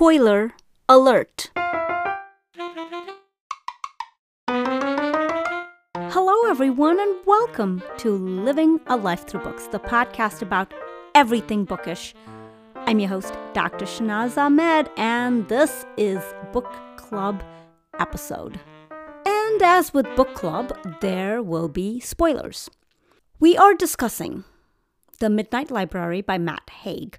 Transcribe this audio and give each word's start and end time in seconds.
Spoiler 0.00 0.52
alert. 0.88 1.50
Hello, 6.08 6.48
everyone, 6.48 6.98
and 6.98 7.16
welcome 7.26 7.82
to 7.98 8.16
Living 8.16 8.80
a 8.86 8.96
Life 8.96 9.26
Through 9.26 9.42
Books, 9.42 9.66
the 9.66 9.78
podcast 9.78 10.40
about 10.40 10.72
everything 11.14 11.66
bookish. 11.66 12.14
I'm 12.76 12.98
your 12.98 13.10
host, 13.10 13.34
Dr. 13.52 13.84
Shanaz 13.84 14.38
Ahmed, 14.38 14.88
and 14.96 15.46
this 15.50 15.84
is 15.98 16.22
Book 16.54 16.72
Club 16.96 17.44
episode. 17.98 18.58
And 19.26 19.62
as 19.62 19.92
with 19.92 20.06
Book 20.16 20.32
Club, 20.32 20.72
there 21.02 21.42
will 21.42 21.68
be 21.68 22.00
spoilers. 22.00 22.70
We 23.38 23.54
are 23.58 23.74
discussing 23.74 24.44
The 25.18 25.28
Midnight 25.28 25.70
Library 25.70 26.22
by 26.22 26.38
Matt 26.38 26.70
Haig. 26.70 27.18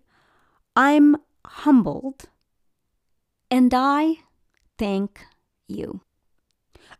I'm 0.76 1.18
humbled 1.46 2.30
and 3.52 3.74
I 3.74 4.20
thank 4.78 5.26
you. 5.68 6.02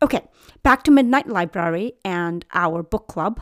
Okay, 0.02 0.28
back 0.64 0.84
to 0.84 0.92
Midnight 0.92 1.28
Library 1.28 1.94
and 2.04 2.46
our 2.54 2.84
book 2.84 3.08
club. 3.08 3.42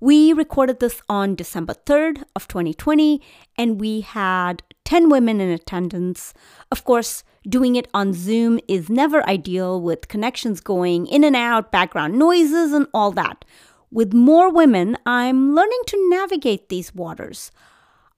We 0.00 0.32
recorded 0.32 0.80
this 0.80 1.00
on 1.08 1.34
December 1.34 1.74
3rd 1.74 2.24
of 2.36 2.48
2020 2.48 3.22
and 3.56 3.80
we 3.80 4.02
had 4.02 4.62
10 4.84 5.08
women 5.08 5.40
in 5.40 5.50
attendance. 5.50 6.34
Of 6.70 6.84
course, 6.84 7.24
doing 7.48 7.76
it 7.76 7.88
on 7.94 8.12
Zoom 8.12 8.60
is 8.68 8.90
never 8.90 9.26
ideal 9.28 9.80
with 9.80 10.08
connections 10.08 10.60
going 10.60 11.06
in 11.06 11.24
and 11.24 11.36
out, 11.36 11.72
background 11.72 12.18
noises 12.18 12.72
and 12.72 12.86
all 12.92 13.12
that. 13.12 13.44
With 13.94 14.12
more 14.12 14.50
women, 14.50 14.98
I'm 15.06 15.54
learning 15.54 15.82
to 15.86 16.08
navigate 16.10 16.68
these 16.68 16.92
waters. 16.96 17.52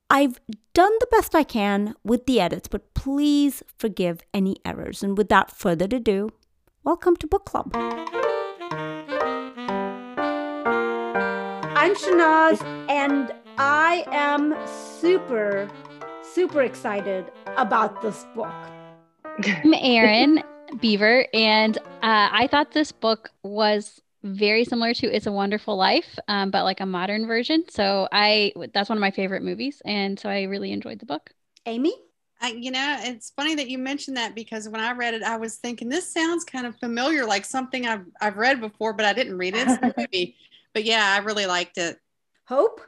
I've 0.09 0.41
done 0.73 0.93
the 1.01 1.07
best 1.11 1.35
I 1.35 1.43
can 1.43 1.95
with 2.03 2.25
the 2.25 2.41
edits, 2.41 2.67
but 2.67 2.95
please 2.95 3.63
forgive 3.77 4.23
any 4.33 4.57
errors. 4.65 5.03
And 5.03 5.19
without 5.19 5.51
further 5.51 5.85
ado, 5.85 6.31
welcome 6.83 7.15
to 7.17 7.27
Book 7.27 7.45
Club. 7.45 7.73
I'm 11.77 11.95
Shanaz, 11.95 12.63
and 12.89 13.35
I 13.59 14.07
am 14.13 14.57
super, 14.99 15.69
super 16.23 16.63
excited 16.63 17.27
about 17.59 18.01
this 18.01 18.25
book. 18.35 18.55
I'm 19.45 19.75
Erin 19.75 20.43
Beaver, 20.81 21.27
and 21.35 21.77
uh, 21.77 21.83
I 22.33 22.49
thought 22.51 22.73
this 22.73 22.93
book 22.93 23.31
was 23.43 24.01
very 24.35 24.65
similar 24.65 24.95
to 24.95 25.07
It's 25.07 25.27
a 25.27 25.33
Wonderful 25.33 25.77
Life, 25.77 26.19
um, 26.29 26.51
but 26.51 26.65
like 26.65 26.81
a 26.81 26.87
modern 26.87 27.27
version. 27.27 27.65
So 27.69 28.09
I 28.13 28.53
that's 28.73 28.89
one 28.89 28.99
of 28.99 29.01
my 29.01 29.11
favorite 29.11 29.43
movies, 29.43 29.81
and 29.85 30.19
so 30.19 30.29
I 30.29 30.43
really 30.45 30.73
enjoyed 30.73 30.99
the 30.99 31.07
book. 31.07 31.31
Amy, 31.67 31.95
I, 32.41 32.53
you 32.53 32.71
know, 32.71 32.97
it's 33.01 33.31
funny 33.31 33.55
that 33.55 33.69
you 33.69 33.79
mentioned 33.79 34.17
that 34.17 34.35
because 34.35 34.69
when 34.69 34.81
I 34.81 34.93
read 34.93 35.15
it, 35.15 35.23
I 35.23 35.37
was 35.37 35.57
thinking 35.57 35.89
this 35.89 36.13
sounds 36.13 36.45
kind 36.45 36.67
of 36.67 36.77
familiar, 36.79 37.25
like 37.27 37.45
something 37.45 37.87
I've 37.87 38.05
I've 38.21 38.37
read 38.37 38.61
before, 38.61 38.93
but 38.93 39.07
I 39.07 39.13
didn't 39.13 39.39
read 39.39 39.55
it. 39.55 39.69
It's 39.69 39.83
a 39.83 39.95
movie. 39.99 40.37
But 40.75 40.85
yeah, 40.85 41.15
I 41.19 41.25
really 41.25 41.47
liked 41.47 41.79
it. 41.79 41.99
Hope, 42.47 42.83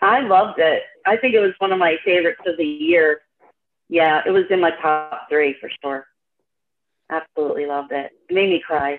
I 0.00 0.20
loved 0.20 0.58
it. 0.58 0.82
I 1.04 1.18
think 1.18 1.34
it 1.34 1.40
was 1.40 1.52
one 1.58 1.72
of 1.72 1.78
my 1.78 1.96
favorites 2.02 2.40
of 2.46 2.56
the 2.56 2.64
year. 2.64 3.20
Yeah, 3.90 4.22
it 4.26 4.30
was 4.30 4.44
in 4.48 4.60
my 4.60 4.70
top 4.82 5.28
three 5.28 5.54
for 5.60 5.70
sure. 5.82 6.06
Absolutely 7.10 7.66
loved 7.66 7.92
it. 7.92 8.12
It 8.28 8.34
made 8.34 8.48
me 8.48 8.62
cry. 8.66 8.98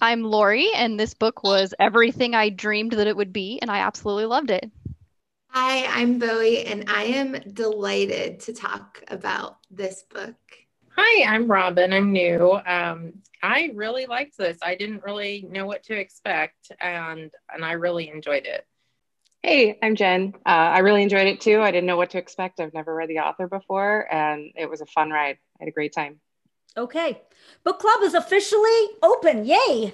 I'm 0.00 0.22
Lori, 0.22 0.68
and 0.74 0.98
this 0.98 1.14
book 1.14 1.42
was 1.42 1.74
everything 1.78 2.34
I 2.34 2.48
dreamed 2.48 2.92
that 2.92 3.06
it 3.06 3.16
would 3.16 3.32
be, 3.32 3.58
and 3.60 3.70
I 3.70 3.78
absolutely 3.78 4.26
loved 4.26 4.50
it. 4.50 4.70
Hi, 5.48 5.86
I'm 5.86 6.18
Bowie, 6.18 6.64
and 6.64 6.84
I 6.88 7.04
am 7.04 7.32
delighted 7.52 8.40
to 8.40 8.52
talk 8.52 9.02
about 9.08 9.58
this 9.70 10.02
book. 10.02 10.36
Hi, 10.96 11.24
I'm 11.24 11.50
Robin. 11.50 11.92
I'm 11.92 12.12
new. 12.12 12.52
Um, 12.66 13.14
I 13.42 13.70
really 13.74 14.06
liked 14.06 14.36
this. 14.36 14.58
I 14.62 14.74
didn't 14.74 15.04
really 15.04 15.46
know 15.48 15.66
what 15.66 15.84
to 15.84 15.94
expect, 15.94 16.72
and 16.80 17.30
and 17.52 17.64
I 17.64 17.72
really 17.72 18.08
enjoyed 18.08 18.46
it. 18.46 18.66
Hey, 19.42 19.78
I'm 19.82 19.94
Jen. 19.94 20.32
Uh, 20.46 20.48
I 20.48 20.78
really 20.78 21.02
enjoyed 21.02 21.26
it 21.26 21.40
too. 21.40 21.60
I 21.60 21.70
didn't 21.70 21.86
know 21.86 21.98
what 21.98 22.10
to 22.10 22.18
expect. 22.18 22.60
I've 22.60 22.72
never 22.72 22.94
read 22.94 23.10
the 23.10 23.18
author 23.18 23.46
before, 23.46 24.12
and 24.12 24.50
it 24.56 24.70
was 24.70 24.80
a 24.80 24.86
fun 24.86 25.10
ride. 25.10 25.36
I 25.60 25.64
had 25.64 25.68
a 25.68 25.72
great 25.72 25.92
time. 25.92 26.20
Okay. 26.76 27.22
Book 27.62 27.78
club 27.78 28.02
is 28.02 28.14
officially 28.14 28.88
open. 29.02 29.44
Yay. 29.44 29.92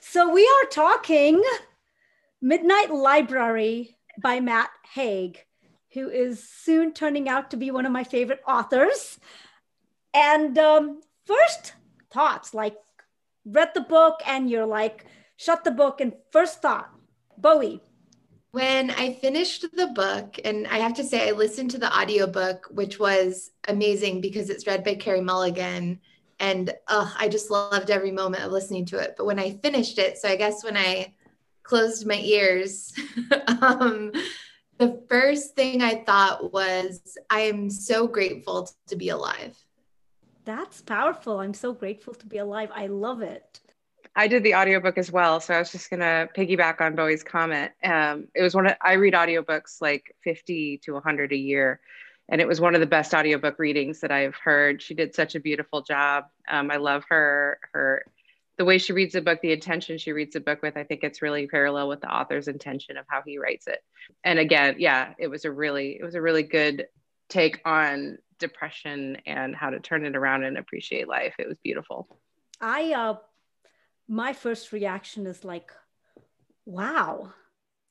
So 0.00 0.32
we 0.32 0.42
are 0.44 0.68
talking 0.70 1.42
Midnight 2.42 2.90
Library 2.90 3.96
by 4.20 4.40
Matt 4.40 4.70
Haig, 4.94 5.44
who 5.92 6.08
is 6.10 6.48
soon 6.48 6.92
turning 6.92 7.28
out 7.28 7.50
to 7.50 7.56
be 7.56 7.70
one 7.70 7.86
of 7.86 7.92
my 7.92 8.02
favorite 8.02 8.40
authors. 8.46 9.20
And 10.12 10.58
um, 10.58 11.00
first 11.26 11.74
thoughts 12.10 12.54
like, 12.54 12.76
read 13.44 13.70
the 13.74 13.80
book 13.80 14.20
and 14.26 14.50
you're 14.50 14.66
like, 14.66 15.06
shut 15.36 15.62
the 15.62 15.70
book, 15.70 16.00
and 16.00 16.14
first 16.32 16.60
thought, 16.60 16.90
Bowie. 17.38 17.80
When 18.50 18.90
I 18.90 19.12
finished 19.12 19.66
the 19.74 19.88
book, 19.88 20.40
and 20.44 20.66
I 20.66 20.78
have 20.78 20.94
to 20.94 21.04
say, 21.04 21.28
I 21.28 21.32
listened 21.32 21.70
to 21.72 21.78
the 21.78 21.94
audiobook, 21.94 22.66
which 22.70 22.98
was 22.98 23.50
amazing 23.68 24.22
because 24.22 24.50
it's 24.50 24.66
read 24.66 24.82
by 24.82 24.94
Carey 24.94 25.20
Mulligan 25.20 26.00
and 26.38 26.72
uh, 26.88 27.10
I 27.18 27.28
just 27.28 27.50
loved 27.50 27.90
every 27.90 28.10
moment 28.10 28.44
of 28.44 28.52
listening 28.52 28.84
to 28.86 28.98
it. 28.98 29.14
But 29.16 29.26
when 29.26 29.38
I 29.38 29.58
finished 29.62 29.98
it, 29.98 30.18
so 30.18 30.28
I 30.28 30.36
guess 30.36 30.62
when 30.62 30.76
I 30.76 31.14
closed 31.62 32.06
my 32.06 32.18
ears, 32.18 32.92
um, 33.62 34.12
the 34.78 35.02
first 35.08 35.54
thing 35.54 35.82
I 35.82 36.04
thought 36.04 36.52
was, 36.52 37.16
I 37.30 37.40
am 37.40 37.70
so 37.70 38.06
grateful 38.06 38.68
to 38.88 38.96
be 38.96 39.08
alive. 39.08 39.56
That's 40.44 40.80
powerful. 40.82 41.40
I'm 41.40 41.54
so 41.54 41.72
grateful 41.72 42.14
to 42.14 42.26
be 42.26 42.38
alive. 42.38 42.70
I 42.74 42.86
love 42.86 43.22
it. 43.22 43.60
I 44.14 44.28
did 44.28 44.44
the 44.44 44.54
audiobook 44.54 44.96
as 44.96 45.12
well, 45.12 45.40
so 45.40 45.54
I 45.54 45.58
was 45.58 45.70
just 45.70 45.90
gonna 45.90 46.28
piggyback 46.34 46.80
on 46.80 46.94
Bowie's 46.94 47.22
comment. 47.22 47.72
Um, 47.84 48.28
it 48.34 48.42
was 48.42 48.54
one 48.54 48.66
of 48.66 48.74
I 48.80 48.94
read 48.94 49.12
audiobooks 49.12 49.82
like 49.82 50.14
50 50.24 50.78
to 50.84 50.92
100 50.92 51.32
a 51.32 51.36
year, 51.36 51.80
and 52.28 52.40
it 52.40 52.48
was 52.48 52.60
one 52.60 52.74
of 52.74 52.80
the 52.80 52.86
best 52.86 53.14
audiobook 53.14 53.58
readings 53.58 54.00
that 54.00 54.10
I've 54.10 54.34
heard. 54.34 54.82
She 54.82 54.94
did 54.94 55.14
such 55.14 55.34
a 55.34 55.40
beautiful 55.40 55.82
job. 55.82 56.24
Um, 56.48 56.70
I 56.70 56.76
love 56.76 57.04
her 57.08 57.58
her 57.72 58.04
the 58.58 58.64
way 58.64 58.78
she 58.78 58.92
reads 58.92 59.12
the 59.12 59.20
book, 59.20 59.40
the 59.42 59.52
intention 59.52 59.98
she 59.98 60.12
reads 60.12 60.32
the 60.32 60.40
book 60.40 60.62
with. 60.62 60.76
I 60.76 60.84
think 60.84 61.04
it's 61.04 61.20
really 61.20 61.46
parallel 61.46 61.88
with 61.88 62.00
the 62.00 62.12
author's 62.12 62.48
intention 62.48 62.96
of 62.96 63.04
how 63.06 63.22
he 63.24 63.38
writes 63.38 63.66
it. 63.66 63.80
And 64.24 64.38
again, 64.38 64.76
yeah, 64.78 65.12
it 65.18 65.28
was 65.28 65.44
a 65.44 65.50
really 65.50 65.98
it 66.00 66.04
was 66.04 66.14
a 66.14 66.22
really 66.22 66.42
good 66.42 66.86
take 67.28 67.60
on 67.64 68.18
depression 68.38 69.18
and 69.26 69.54
how 69.54 69.70
to 69.70 69.80
turn 69.80 70.04
it 70.04 70.16
around 70.16 70.44
and 70.44 70.58
appreciate 70.58 71.08
life. 71.08 71.34
It 71.38 71.48
was 71.48 71.58
beautiful. 71.62 72.08
I 72.60 72.92
uh 72.92 73.16
my 74.08 74.32
first 74.32 74.72
reaction 74.72 75.26
is 75.26 75.44
like, 75.44 75.72
wow, 76.64 77.32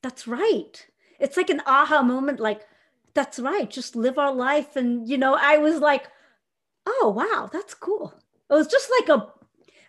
that's 0.02 0.26
right. 0.26 0.86
It's 1.18 1.36
like 1.36 1.50
an 1.50 1.62
aha 1.66 2.02
moment, 2.02 2.40
like 2.40 2.62
that's 3.16 3.40
right. 3.40 3.68
Just 3.68 3.96
live 3.96 4.18
our 4.18 4.32
life. 4.32 4.76
And 4.76 5.08
you 5.08 5.18
know 5.18 5.34
i 5.34 5.58
was 5.58 5.80
like 5.80 6.06
oh 6.86 7.12
wow 7.16 7.50
that's 7.52 7.74
cool. 7.74 8.14
It 8.48 8.54
was 8.54 8.68
just 8.68 8.88
like 9.00 9.08
a 9.08 9.26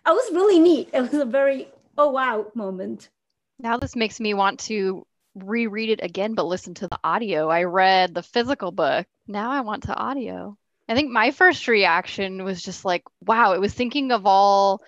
i 0.04 0.10
was 0.10 0.32
really 0.32 0.58
neat. 0.58 0.90
It 0.92 1.02
was 1.02 1.14
a 1.14 1.24
very 1.24 1.68
oh 1.96 2.10
wow 2.10 2.46
moment. 2.54 3.08
Now 3.60 3.76
this 3.76 3.94
makes 3.94 4.18
me 4.18 4.34
want 4.34 4.60
to 4.60 5.06
reread 5.34 5.90
it 5.90 6.02
again 6.02 6.34
but 6.34 6.46
listen 6.46 6.74
to 6.74 6.88
the 6.88 6.98
audio. 7.04 7.48
I 7.48 7.62
read 7.64 8.14
the 8.14 8.22
physical 8.22 8.72
book. 8.72 9.06
Now 9.28 9.52
i 9.52 9.60
want 9.60 9.84
to 9.84 9.94
audio. 9.94 10.56
I 10.88 10.94
think 10.94 11.10
my 11.10 11.30
first 11.30 11.68
reaction 11.68 12.42
was 12.42 12.62
just 12.62 12.84
like 12.84 13.04
wow 13.20 13.52
it 13.52 13.60
was 13.60 13.74
thinking 13.74 14.10
of 14.10 14.26
all 14.26 14.80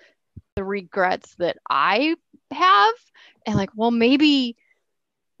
the 0.55 0.63
regrets 0.63 1.35
that 1.35 1.57
i 1.69 2.15
have. 2.51 2.93
And 3.45 3.55
like 3.55 3.69
well 3.75 3.91
maybe 3.91 4.57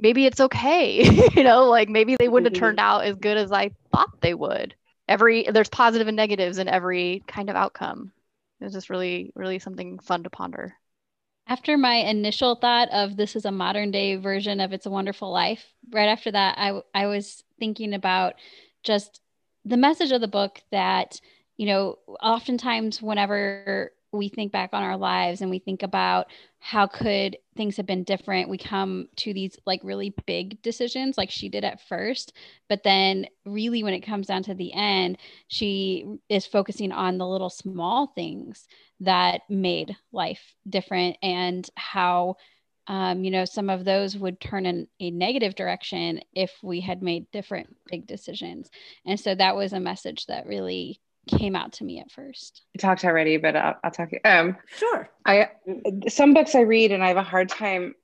maybe 0.01 0.25
it's 0.25 0.41
okay 0.41 1.03
you 1.35 1.43
know 1.43 1.65
like 1.65 1.87
maybe 1.87 2.15
they 2.17 2.27
wouldn't 2.27 2.53
have 2.53 2.59
turned 2.59 2.77
mm-hmm. 2.77 2.87
out 2.87 3.05
as 3.05 3.15
good 3.15 3.37
as 3.37 3.51
i 3.51 3.71
thought 3.91 4.21
they 4.21 4.33
would. 4.33 4.75
Every 5.07 5.43
there's 5.43 5.69
positive 5.69 6.07
and 6.07 6.15
negatives 6.17 6.57
in 6.57 6.67
every 6.67 7.23
kind 7.27 7.49
of 7.49 7.55
outcome. 7.55 8.11
It's 8.59 8.73
just 8.73 8.89
really 8.89 9.31
really 9.35 9.59
something 9.59 9.99
fun 9.99 10.23
to 10.23 10.29
ponder. 10.29 10.73
After 11.47 11.77
my 11.77 11.95
initial 11.95 12.55
thought 12.55 12.89
of 12.91 13.17
this 13.17 13.35
is 13.35 13.45
a 13.45 13.51
modern 13.51 13.91
day 13.91 14.15
version 14.15 14.59
of 14.59 14.73
it's 14.73 14.85
a 14.85 14.91
wonderful 14.91 15.31
life 15.31 15.73
right 15.91 16.07
after 16.07 16.31
that 16.31 16.57
i 16.57 16.81
i 16.93 17.07
was 17.07 17.43
thinking 17.59 17.93
about 17.93 18.35
just 18.83 19.21
the 19.65 19.77
message 19.77 20.11
of 20.11 20.21
the 20.21 20.27
book 20.27 20.59
that, 20.71 21.19
you 21.57 21.67
know, 21.67 21.99
oftentimes 22.21 23.01
whenever 23.01 23.91
we 24.11 24.29
think 24.29 24.51
back 24.51 24.71
on 24.73 24.83
our 24.83 24.97
lives 24.97 25.41
and 25.41 25.49
we 25.49 25.59
think 25.59 25.83
about 25.83 26.27
how 26.59 26.85
could 26.85 27.37
things 27.55 27.77
have 27.77 27.85
been 27.85 28.03
different 28.03 28.49
we 28.49 28.57
come 28.57 29.07
to 29.15 29.33
these 29.33 29.57
like 29.65 29.79
really 29.83 30.13
big 30.25 30.61
decisions 30.61 31.17
like 31.17 31.29
she 31.29 31.49
did 31.49 31.63
at 31.63 31.81
first 31.87 32.33
but 32.69 32.83
then 32.83 33.25
really 33.45 33.83
when 33.83 33.93
it 33.93 34.01
comes 34.01 34.27
down 34.27 34.43
to 34.43 34.53
the 34.53 34.73
end 34.73 35.17
she 35.47 36.05
is 36.29 36.45
focusing 36.45 36.91
on 36.91 37.17
the 37.17 37.27
little 37.27 37.49
small 37.49 38.07
things 38.07 38.67
that 38.99 39.41
made 39.49 39.95
life 40.11 40.55
different 40.69 41.17
and 41.21 41.69
how 41.75 42.35
um, 42.87 43.23
you 43.23 43.31
know 43.31 43.45
some 43.45 43.69
of 43.69 43.85
those 43.85 44.17
would 44.17 44.39
turn 44.39 44.65
in 44.65 44.87
a 44.99 45.11
negative 45.11 45.55
direction 45.55 46.19
if 46.33 46.51
we 46.63 46.81
had 46.81 47.01
made 47.01 47.29
different 47.31 47.75
big 47.89 48.07
decisions. 48.07 48.69
And 49.05 49.19
so 49.19 49.35
that 49.35 49.55
was 49.55 49.73
a 49.73 49.79
message 49.79 50.25
that 50.25 50.47
really 50.47 50.99
came 51.27 51.55
out 51.55 51.73
to 51.73 51.83
me 51.83 51.99
at 51.99 52.11
first. 52.11 52.63
I 52.75 52.79
talked 52.79 53.05
already, 53.05 53.37
but 53.37 53.55
I'll, 53.55 53.77
I'll 53.83 53.91
talk. 53.91 54.09
Um, 54.25 54.57
Sure. 54.77 55.09
I 55.25 55.49
some 56.09 56.33
books 56.33 56.55
I 56.55 56.61
read 56.61 56.91
and 56.91 57.03
I 57.03 57.09
have 57.09 57.17
a 57.17 57.23
hard 57.23 57.49
time 57.49 57.95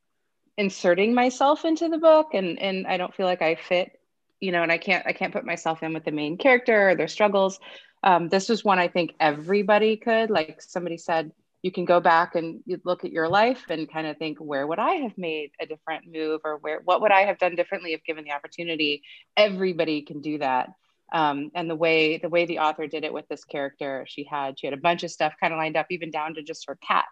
inserting 0.58 1.14
myself 1.14 1.66
into 1.66 1.90
the 1.90 1.98
book, 1.98 2.34
and 2.34 2.60
and 2.60 2.88
I 2.88 2.98
don't 2.98 3.14
feel 3.14 3.26
like 3.26 3.42
I 3.42 3.56
fit, 3.56 4.00
you 4.40 4.52
know, 4.52 4.64
and 4.64 4.72
I 4.72 4.78
can't 4.78 5.06
I 5.06 5.14
can't 5.14 5.34
put 5.34 5.46
myself 5.46 5.84
in 5.84 5.94
with 5.94 6.06
the 6.06 6.12
main 6.12 6.38
character 6.38 6.90
or 6.90 6.96
their 6.96 7.08
struggles. 7.08 7.60
Um, 8.04 8.30
this 8.30 8.50
was 8.50 8.64
one 8.64 8.80
I 8.80 8.88
think 8.88 9.14
everybody 9.20 9.98
could. 9.98 10.30
Like 10.30 10.62
somebody 10.62 10.98
said, 10.98 11.32
you 11.64 11.72
can 11.72 11.86
go 11.86 12.00
back 12.00 12.36
and 12.36 12.62
you 12.66 12.80
look 12.86 13.04
at 13.04 13.12
your 13.12 13.28
life 13.28 13.66
and 13.70 13.92
kind 13.92 14.06
of 14.06 14.18
think, 14.18 14.38
where 14.38 14.68
would 14.68 14.80
I 14.80 14.96
have 14.96 15.18
made 15.18 15.52
a 15.60 15.66
different 15.66 16.06
move, 16.08 16.42
or 16.44 16.58
where 16.58 16.82
what 16.84 17.02
would 17.02 17.12
I 17.12 17.22
have 17.22 17.40
done 17.40 17.56
differently 17.56 17.94
if 17.94 18.04
given 18.04 18.24
the 18.24 18.32
opportunity? 18.32 19.02
Everybody 19.36 20.04
can 20.04 20.22
do 20.22 20.38
that 20.38 20.70
um, 21.14 21.52
and 21.56 21.70
the 21.70 21.76
way 21.76 22.18
the 22.18 22.30
way 22.30 22.46
the 22.46 22.60
author 22.60 22.88
did 22.88 23.04
it 23.04 23.14
with 23.14 23.28
this 23.28 23.44
character 23.44 24.06
she 24.08 24.24
had 24.24 24.60
she 24.60 24.68
had 24.68 24.74
a 24.74 24.82
bunch 24.82 25.04
of 25.04 25.12
stuff 25.12 25.34
kind 25.40 25.54
of 25.54 25.58
lined 25.58 25.78
up 25.78 25.88
even 25.90 26.12
down 26.12 26.36
to 26.36 26.44
just 26.44 26.66
her 26.68 26.78
cat 26.86 27.06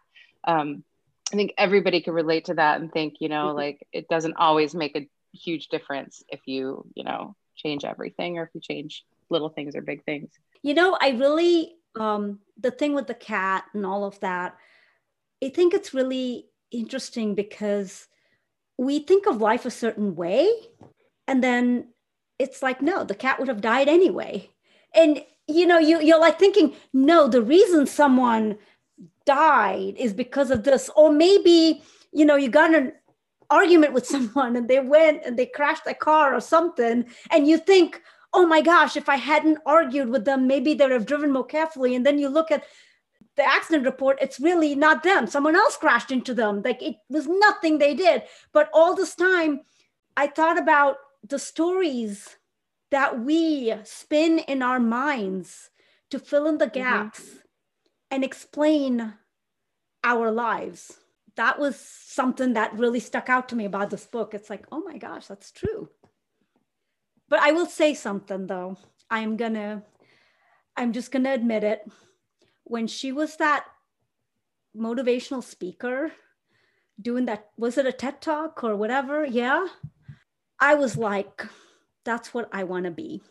um, 0.45 0.83
i 1.31 1.35
think 1.35 1.53
everybody 1.57 2.01
can 2.01 2.13
relate 2.13 2.45
to 2.45 2.53
that 2.53 2.79
and 2.79 2.91
think 2.91 3.15
you 3.19 3.29
know 3.29 3.47
mm-hmm. 3.47 3.57
like 3.57 3.87
it 3.91 4.07
doesn't 4.07 4.35
always 4.37 4.75
make 4.75 4.95
a 4.95 5.07
huge 5.33 5.67
difference 5.67 6.23
if 6.29 6.41
you 6.45 6.85
you 6.95 7.03
know 7.03 7.35
change 7.55 7.83
everything 7.85 8.37
or 8.37 8.43
if 8.43 8.49
you 8.53 8.61
change 8.61 9.03
little 9.29 9.49
things 9.49 9.75
or 9.75 9.81
big 9.81 10.03
things 10.03 10.29
you 10.61 10.73
know 10.73 10.97
i 11.01 11.09
really 11.09 11.75
um 11.99 12.39
the 12.59 12.71
thing 12.71 12.93
with 12.93 13.07
the 13.07 13.13
cat 13.13 13.65
and 13.73 13.85
all 13.85 14.03
of 14.03 14.19
that 14.19 14.57
i 15.43 15.49
think 15.49 15.73
it's 15.73 15.93
really 15.93 16.47
interesting 16.71 17.35
because 17.35 18.07
we 18.77 18.99
think 18.99 19.25
of 19.25 19.37
life 19.37 19.65
a 19.65 19.71
certain 19.71 20.15
way 20.15 20.49
and 21.27 21.43
then 21.43 21.87
it's 22.39 22.61
like 22.61 22.81
no 22.81 23.03
the 23.03 23.15
cat 23.15 23.39
would 23.39 23.47
have 23.47 23.61
died 23.61 23.87
anyway. 23.87 24.49
And 24.93 25.23
you 25.47 25.65
know 25.65 25.77
you 25.77 26.01
you're 26.01 26.19
like 26.19 26.39
thinking 26.39 26.73
no 26.93 27.27
the 27.27 27.41
reason 27.41 27.85
someone 27.85 28.57
died 29.25 29.95
is 29.97 30.13
because 30.13 30.51
of 30.51 30.63
this. 30.63 30.89
Or 30.95 31.11
maybe 31.11 31.81
you 32.11 32.25
know 32.25 32.35
you 32.35 32.49
got 32.49 32.73
an 32.73 32.93
argument 33.49 33.93
with 33.93 34.05
someone 34.13 34.55
and 34.55 34.67
they 34.67 34.79
went 34.79 35.23
and 35.25 35.37
they 35.37 35.45
crashed 35.45 35.83
a 35.87 35.93
car 35.93 36.33
or 36.33 36.41
something 36.41 37.05
and 37.29 37.47
you 37.47 37.57
think 37.57 38.01
oh 38.33 38.45
my 38.45 38.59
gosh 38.59 38.97
if 38.97 39.07
i 39.07 39.15
hadn't 39.15 39.59
argued 39.67 40.09
with 40.09 40.25
them 40.25 40.47
maybe 40.47 40.73
they'd 40.73 40.91
have 40.91 41.05
driven 41.05 41.31
more 41.31 41.45
carefully. 41.45 41.95
And 41.95 42.05
then 42.05 42.19
you 42.19 42.29
look 42.29 42.51
at 42.51 42.63
the 43.37 43.43
accident 43.43 43.85
report 43.85 44.17
it's 44.21 44.39
really 44.39 44.75
not 44.75 45.03
them. 45.03 45.27
Someone 45.27 45.55
else 45.55 45.77
crashed 45.77 46.11
into 46.11 46.33
them. 46.33 46.61
Like 46.63 46.81
it 46.81 46.95
was 47.09 47.27
nothing 47.27 47.77
they 47.77 47.93
did. 47.93 48.23
But 48.53 48.69
all 48.73 48.95
this 48.95 49.15
time 49.15 49.61
i 50.17 50.27
thought 50.27 50.57
about 50.57 50.97
the 51.27 51.39
stories 51.39 52.37
that 52.91 53.19
we 53.19 53.73
spin 53.83 54.39
in 54.39 54.61
our 54.61 54.79
minds 54.79 55.69
to 56.11 56.19
fill 56.19 56.47
in 56.47 56.57
the 56.57 56.65
mm-hmm. 56.65 56.79
gaps 56.79 57.21
mm-hmm. 57.21 57.37
and 58.11 58.23
explain 58.23 59.13
our 60.03 60.31
lives. 60.31 60.99
That 61.35 61.59
was 61.59 61.77
something 61.77 62.53
that 62.53 62.77
really 62.77 62.99
stuck 62.99 63.27
out 63.27 63.49
to 63.49 63.55
me 63.55 63.65
about 63.65 63.89
this 63.89 64.05
book. 64.05 64.33
It's 64.33 64.49
like, 64.49 64.65
oh 64.71 64.81
my 64.81 64.97
gosh, 64.97 65.27
that's 65.27 65.51
true. 65.51 65.89
But 67.27 67.39
I 67.39 67.51
will 67.51 67.65
say 67.65 67.93
something 67.93 68.47
though. 68.47 68.77
I'm 69.09 69.35
gonna, 69.35 69.83
I'm 70.77 70.93
just 70.93 71.11
gonna 71.11 71.33
admit 71.33 71.63
it. 71.63 71.81
When 72.63 72.87
she 72.87 73.11
was 73.11 73.35
that 73.37 73.65
motivational 74.77 75.43
speaker 75.43 76.11
doing 77.01 77.25
that, 77.25 77.49
was 77.57 77.77
it 77.77 77.85
a 77.85 77.91
TED 77.91 78.21
talk 78.21 78.63
or 78.63 78.75
whatever? 78.75 79.25
Yeah. 79.25 79.67
I 80.59 80.75
was 80.75 80.97
like, 80.97 81.45
that's 82.03 82.33
what 82.33 82.49
I 82.51 82.63
want 82.63 82.85
to 82.85 82.91
be. 82.91 83.21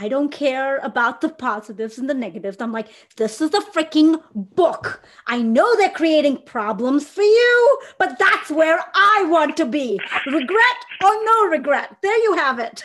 I 0.00 0.08
don't 0.08 0.30
care 0.30 0.78
about 0.78 1.20
the 1.20 1.28
positives 1.28 1.98
and 1.98 2.08
the 2.08 2.14
negatives. 2.14 2.58
I'm 2.60 2.70
like, 2.70 2.88
this 3.16 3.40
is 3.40 3.52
a 3.52 3.60
freaking 3.60 4.22
book. 4.32 5.02
I 5.26 5.42
know 5.42 5.74
they're 5.76 5.90
creating 5.90 6.42
problems 6.46 7.08
for 7.08 7.22
you, 7.22 7.78
but 7.98 8.16
that's 8.16 8.48
where 8.48 8.78
I 8.94 9.26
want 9.28 9.56
to 9.56 9.66
be. 9.66 10.00
Regret 10.24 10.76
or 11.04 11.24
no 11.24 11.46
regret. 11.46 11.96
There 12.00 12.16
you 12.22 12.34
have 12.34 12.60
it. 12.60 12.84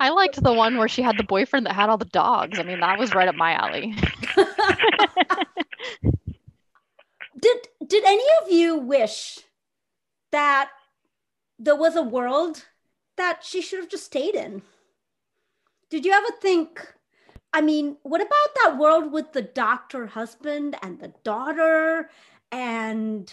I 0.00 0.10
liked 0.10 0.42
the 0.42 0.52
one 0.52 0.76
where 0.76 0.88
she 0.88 1.00
had 1.00 1.16
the 1.16 1.24
boyfriend 1.24 1.64
that 1.64 1.74
had 1.74 1.88
all 1.88 1.98
the 1.98 2.04
dogs. 2.06 2.58
I 2.58 2.62
mean, 2.62 2.80
that 2.80 2.98
was 2.98 3.14
right 3.14 3.28
up 3.28 3.34
my 3.34 3.52
alley. 3.52 3.94
did 7.40 7.56
did 7.86 8.04
any 8.04 8.24
of 8.42 8.50
you 8.50 8.76
wish 8.76 9.40
that 10.32 10.70
there 11.58 11.76
was 11.76 11.96
a 11.96 12.02
world 12.02 12.64
that 13.20 13.44
she 13.44 13.60
should 13.60 13.78
have 13.80 13.90
just 13.90 14.06
stayed 14.06 14.34
in. 14.34 14.62
Did 15.90 16.06
you 16.06 16.12
ever 16.12 16.30
think? 16.40 16.94
I 17.52 17.60
mean, 17.60 17.98
what 18.02 18.22
about 18.22 18.54
that 18.62 18.78
world 18.78 19.12
with 19.12 19.32
the 19.32 19.42
doctor 19.42 20.06
husband 20.06 20.76
and 20.82 20.98
the 20.98 21.12
daughter 21.22 22.08
and 22.50 23.30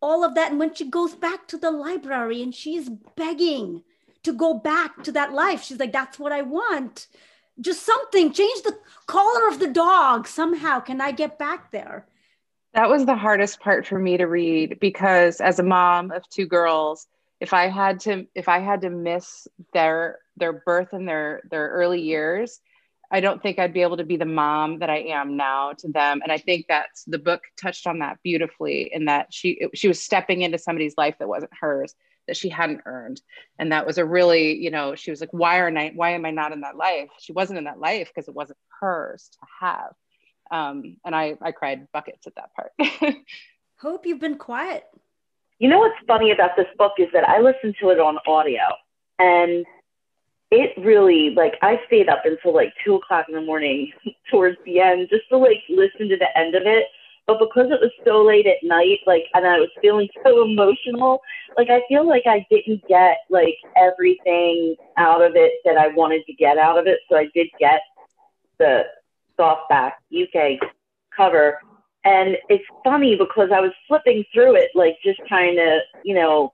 all 0.00 0.22
of 0.22 0.36
that? 0.36 0.50
And 0.50 0.60
when 0.60 0.74
she 0.74 0.88
goes 0.88 1.14
back 1.16 1.48
to 1.48 1.58
the 1.58 1.72
library 1.72 2.40
and 2.40 2.54
she's 2.54 2.88
begging 3.16 3.82
to 4.22 4.32
go 4.32 4.54
back 4.54 5.02
to 5.04 5.12
that 5.12 5.32
life, 5.32 5.64
she's 5.64 5.80
like, 5.80 5.92
that's 5.92 6.18
what 6.18 6.30
I 6.32 6.42
want. 6.42 7.08
Just 7.60 7.82
something, 7.82 8.32
change 8.32 8.62
the 8.62 8.78
color 9.06 9.48
of 9.48 9.58
the 9.58 9.68
dog 9.68 10.28
somehow. 10.28 10.78
Can 10.78 11.00
I 11.00 11.10
get 11.10 11.38
back 11.38 11.72
there? 11.72 12.06
That 12.74 12.88
was 12.88 13.06
the 13.06 13.16
hardest 13.16 13.58
part 13.58 13.86
for 13.86 13.98
me 13.98 14.18
to 14.18 14.26
read 14.26 14.78
because 14.80 15.40
as 15.40 15.58
a 15.58 15.64
mom 15.64 16.12
of 16.12 16.28
two 16.28 16.46
girls, 16.46 17.08
if 17.44 17.52
I 17.52 17.68
had 17.68 18.00
to 18.00 18.26
if 18.34 18.48
I 18.48 18.58
had 18.58 18.80
to 18.80 18.90
miss 18.90 19.46
their 19.74 20.18
their 20.38 20.54
birth 20.64 20.94
and 20.94 21.06
their 21.06 21.42
their 21.50 21.68
early 21.68 22.00
years, 22.00 22.58
I 23.10 23.20
don't 23.20 23.42
think 23.42 23.58
I'd 23.58 23.74
be 23.74 23.82
able 23.82 23.98
to 23.98 24.04
be 24.04 24.16
the 24.16 24.24
mom 24.24 24.78
that 24.78 24.88
I 24.88 25.00
am 25.18 25.36
now 25.36 25.74
to 25.74 25.88
them. 25.88 26.20
And 26.22 26.32
I 26.32 26.38
think 26.38 26.64
that's 26.66 27.04
the 27.04 27.18
book 27.18 27.42
touched 27.60 27.86
on 27.86 27.98
that 27.98 28.16
beautifully 28.24 28.90
in 28.90 29.04
that 29.04 29.26
she 29.30 29.60
she 29.74 29.88
was 29.88 30.00
stepping 30.00 30.40
into 30.40 30.56
somebody's 30.56 30.94
life 30.96 31.16
that 31.18 31.28
wasn't 31.28 31.52
hers 31.60 31.94
that 32.28 32.38
she 32.38 32.48
hadn't 32.48 32.80
earned. 32.86 33.20
And 33.58 33.72
that 33.72 33.86
was 33.86 33.98
a 33.98 34.06
really, 34.06 34.56
you 34.56 34.70
know, 34.70 34.94
she 34.94 35.10
was 35.10 35.20
like, 35.20 35.34
why 35.34 35.58
are 35.58 35.76
I 35.76 35.92
why 35.94 36.12
am 36.12 36.24
I 36.24 36.30
not 36.30 36.52
in 36.52 36.62
that 36.62 36.78
life? 36.78 37.10
She 37.18 37.32
wasn't 37.32 37.58
in 37.58 37.64
that 37.64 37.78
life 37.78 38.08
because 38.08 38.26
it 38.26 38.34
wasn't 38.34 38.58
hers 38.80 39.28
to 39.34 39.46
have. 39.60 39.92
Um, 40.50 40.96
and 41.04 41.14
I 41.14 41.36
I 41.42 41.52
cried 41.52 41.92
buckets 41.92 42.26
at 42.26 42.36
that 42.36 42.54
part. 42.56 42.72
Hope 43.76 44.06
you've 44.06 44.24
been 44.26 44.38
quiet. 44.38 44.84
You 45.64 45.70
know 45.70 45.78
what's 45.78 45.96
funny 46.06 46.30
about 46.30 46.56
this 46.58 46.66
book 46.76 46.92
is 46.98 47.08
that 47.14 47.26
I 47.26 47.40
listened 47.40 47.76
to 47.80 47.88
it 47.88 47.98
on 47.98 48.18
audio 48.26 48.60
and 49.18 49.64
it 50.50 50.72
really 50.76 51.32
like 51.34 51.54
I 51.62 51.80
stayed 51.86 52.10
up 52.10 52.20
until 52.26 52.54
like 52.54 52.74
two 52.84 52.96
o'clock 52.96 53.30
in 53.30 53.34
the 53.34 53.40
morning 53.40 53.90
towards 54.30 54.58
the 54.66 54.80
end 54.80 55.08
just 55.08 55.26
to 55.30 55.38
like 55.38 55.62
listen 55.70 56.10
to 56.10 56.18
the 56.18 56.28
end 56.36 56.54
of 56.54 56.64
it. 56.66 56.84
But 57.26 57.38
because 57.38 57.70
it 57.70 57.80
was 57.80 57.90
so 58.04 58.22
late 58.22 58.46
at 58.46 58.62
night, 58.62 58.98
like 59.06 59.24
and 59.32 59.46
I 59.46 59.58
was 59.58 59.70
feeling 59.80 60.06
so 60.22 60.44
emotional, 60.44 61.22
like 61.56 61.70
I 61.70 61.80
feel 61.88 62.06
like 62.06 62.24
I 62.26 62.44
didn't 62.50 62.86
get 62.86 63.20
like 63.30 63.56
everything 63.74 64.76
out 64.98 65.22
of 65.22 65.32
it 65.34 65.52
that 65.64 65.78
I 65.78 65.88
wanted 65.88 66.26
to 66.26 66.34
get 66.34 66.58
out 66.58 66.78
of 66.78 66.86
it. 66.86 66.98
So 67.08 67.16
I 67.16 67.28
did 67.32 67.48
get 67.58 67.80
the 68.58 68.82
softback 69.38 69.92
UK 70.12 70.60
cover 71.16 71.58
and 72.04 72.36
it's 72.48 72.64
funny 72.82 73.16
because 73.16 73.50
I 73.52 73.60
was 73.60 73.72
flipping 73.88 74.24
through 74.32 74.56
it, 74.56 74.70
like 74.74 74.96
just 75.02 75.20
trying 75.26 75.56
to, 75.56 75.80
you 76.04 76.14
know, 76.14 76.52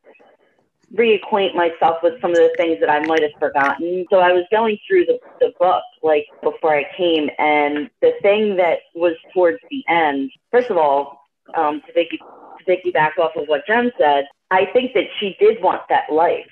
reacquaint 0.95 1.55
myself 1.55 1.99
with 2.03 2.21
some 2.21 2.31
of 2.31 2.37
the 2.37 2.53
things 2.57 2.79
that 2.81 2.91
I 2.91 3.01
might 3.07 3.23
have 3.23 3.33
forgotten. 3.39 4.05
So 4.11 4.19
I 4.19 4.33
was 4.33 4.45
going 4.51 4.79
through 4.87 5.07
the, 5.07 5.19
the 5.41 5.53
book 5.59 5.83
like 6.03 6.27
before 6.43 6.75
I 6.75 6.85
came, 6.97 7.29
and 7.39 7.91
the 8.01 8.13
thing 8.23 8.57
that 8.57 8.79
was 8.95 9.15
towards 9.35 9.59
the 9.71 9.85
end, 9.89 10.31
first 10.51 10.71
of 10.71 10.77
all, 10.77 11.21
um, 11.57 11.83
to 11.87 11.93
take 11.93 12.11
to 12.11 12.65
take 12.67 12.93
back 12.93 13.19
off 13.19 13.33
of 13.37 13.47
what 13.47 13.67
Jen 13.67 13.91
said, 13.99 14.25
I 14.51 14.67
think 14.73 14.93
that 14.95 15.05
she 15.19 15.37
did 15.41 15.63
want 15.63 15.83
that 15.89 16.13
life. 16.13 16.47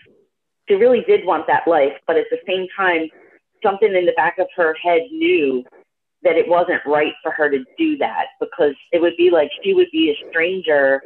She 0.68 0.74
really 0.74 1.02
did 1.06 1.24
want 1.24 1.46
that 1.46 1.66
life, 1.66 1.92
but 2.06 2.16
at 2.16 2.26
the 2.30 2.38
same 2.46 2.66
time, 2.76 3.08
something 3.62 3.94
in 3.94 4.06
the 4.06 4.12
back 4.16 4.38
of 4.38 4.46
her 4.56 4.74
head 4.82 5.02
knew 5.10 5.64
that 6.22 6.36
it 6.36 6.48
wasn't 6.48 6.80
right 6.86 7.14
for 7.22 7.30
her 7.32 7.50
to 7.50 7.64
do 7.76 7.96
that 7.98 8.26
because 8.40 8.74
it 8.92 9.00
would 9.00 9.16
be 9.16 9.30
like 9.30 9.50
she 9.62 9.74
would 9.74 9.90
be 9.92 10.10
a 10.10 10.28
stranger 10.28 11.02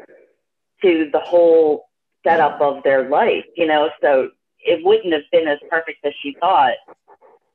to 0.83 1.09
the 1.13 1.21
whole 1.21 1.87
setup 2.25 2.61
of 2.61 2.83
their 2.83 3.09
life, 3.09 3.45
you 3.57 3.67
know. 3.67 3.91
So 4.01 4.31
it 4.59 4.85
wouldn't 4.85 5.13
have 5.13 5.23
been 5.31 5.49
as 5.49 5.59
perfect 5.71 6.05
as 6.05 6.13
she 6.23 6.37
thought 6.41 6.75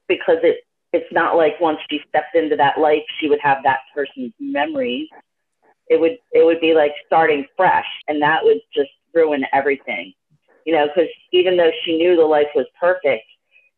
because 0.07 0.37
it 0.43 0.57
it's 0.93 1.11
not 1.11 1.35
like 1.35 1.59
once 1.59 1.79
she 1.89 2.01
stepped 2.07 2.35
into 2.35 2.55
that 2.55 2.79
life, 2.79 3.03
she 3.19 3.27
would 3.27 3.41
have 3.41 3.57
that 3.63 3.79
person's 3.93 4.33
memories. 4.39 5.07
It 5.87 5.99
would 5.99 6.17
it 6.31 6.45
would 6.45 6.61
be 6.61 6.73
like 6.73 6.93
starting 7.05 7.45
fresh, 7.55 7.87
and 8.07 8.21
that 8.21 8.43
would 8.43 8.59
just 8.73 8.89
ruin 9.13 9.45
everything. 9.53 10.13
You 10.65 10.73
know, 10.73 10.87
because 10.87 11.09
even 11.31 11.57
though 11.57 11.71
she 11.83 11.97
knew 11.97 12.15
the 12.15 12.23
life 12.23 12.47
was 12.53 12.65
perfect, 12.79 13.23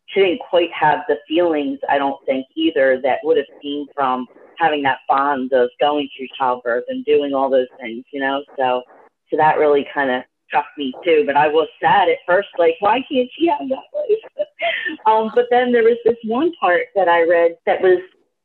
she 0.10 0.22
didn't 0.22 0.42
quite 0.50 0.72
have 0.72 1.00
the 1.08 1.18
feelings. 1.28 1.80
I 1.90 1.98
don't 1.98 2.24
think 2.26 2.48
either 2.56 3.00
that 3.04 3.20
would 3.24 3.38
have 3.38 3.62
came 3.62 3.86
from 3.94 4.28
having 4.58 4.84
that 4.84 5.00
bond 5.08 5.54
of 5.54 5.70
going 5.80 6.10
through 6.16 6.28
childbirth 6.38 6.86
and 6.88 7.06
doing 7.06 7.34
all 7.34 7.50
those 7.50 7.68
things. 7.80 8.06
You 8.12 8.22
know, 8.22 8.44
so 8.58 8.84
so 9.30 9.38
that 9.38 9.58
really 9.58 9.86
kind 9.94 10.12
of 10.12 10.24
struck 10.48 10.66
me 10.78 10.94
too. 11.04 11.24
But 11.26 11.38
I 11.38 11.48
was 11.48 11.68
sad 11.82 12.10
at 12.10 12.18
first, 12.26 12.50
like, 12.58 12.76
why 12.80 13.04
can't 13.10 13.30
she 13.38 13.48
have 13.48 13.70
that 13.70 13.86
life? 13.94 14.48
um, 15.06 15.32
but 15.36 15.46
then 15.50 15.72
there 15.72 15.84
was 15.84 15.98
this 16.04 16.18
one 16.26 16.52
part 16.60 16.88
that 16.96 17.08
I 17.08 17.22
read 17.22 17.58
that 17.66 17.82
was 17.82 18.02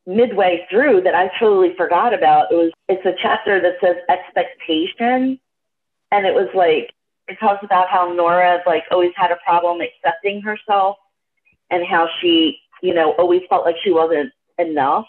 midway 0.06 0.66
through 0.70 1.00
that 1.02 1.14
I 1.14 1.30
totally 1.38 1.74
forgot 1.76 2.14
about. 2.14 2.52
It 2.52 2.56
was 2.56 2.72
it's 2.88 3.04
a 3.06 3.14
chapter 3.20 3.60
that 3.60 3.74
says 3.80 3.96
expectation, 4.08 5.38
and 6.12 6.26
it 6.26 6.34
was 6.34 6.48
like 6.54 6.92
it 7.26 7.38
talks 7.40 7.64
about 7.64 7.88
how 7.88 8.12
Nora 8.12 8.58
like 8.66 8.84
always 8.90 9.12
had 9.16 9.30
a 9.30 9.38
problem 9.44 9.80
accepting 9.80 10.42
herself, 10.42 10.96
and 11.70 11.86
how 11.86 12.08
she 12.20 12.58
you 12.82 12.94
know 12.94 13.12
always 13.12 13.42
felt 13.48 13.64
like 13.64 13.76
she 13.82 13.90
wasn't 13.90 14.32
enough. 14.58 15.06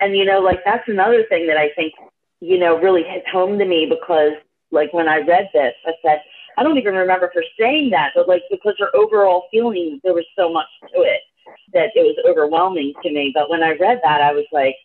And 0.00 0.16
you 0.16 0.24
know, 0.24 0.40
like 0.40 0.60
that's 0.64 0.88
another 0.88 1.24
thing 1.28 1.46
that 1.46 1.56
I 1.56 1.70
think 1.76 1.92
you 2.40 2.58
know 2.58 2.78
really 2.78 3.02
hits 3.02 3.26
home 3.30 3.58
to 3.58 3.64
me 3.64 3.86
because 3.88 4.32
like 4.70 4.92
when 4.92 5.08
I 5.08 5.18
read 5.18 5.48
this, 5.52 5.74
I 5.84 5.92
said, 6.02 6.22
I 6.56 6.62
don't 6.62 6.78
even 6.78 6.94
remember 6.94 7.30
her 7.34 7.44
saying 7.58 7.90
that, 7.90 8.12
but 8.14 8.28
like 8.28 8.42
because 8.50 8.74
her 8.78 8.94
overall 8.94 9.44
feeling, 9.50 10.00
there 10.04 10.14
was 10.14 10.26
so 10.36 10.52
much 10.52 10.66
to 10.94 11.02
it 11.02 11.20
that 11.72 11.90
it 11.94 12.02
was 12.02 12.16
overwhelming 12.28 12.94
to 13.02 13.10
me. 13.10 13.32
But 13.34 13.50
when 13.50 13.62
I 13.62 13.70
read 13.70 14.00
that, 14.04 14.20
I 14.20 14.32
was 14.32 14.46
like, 14.52 14.76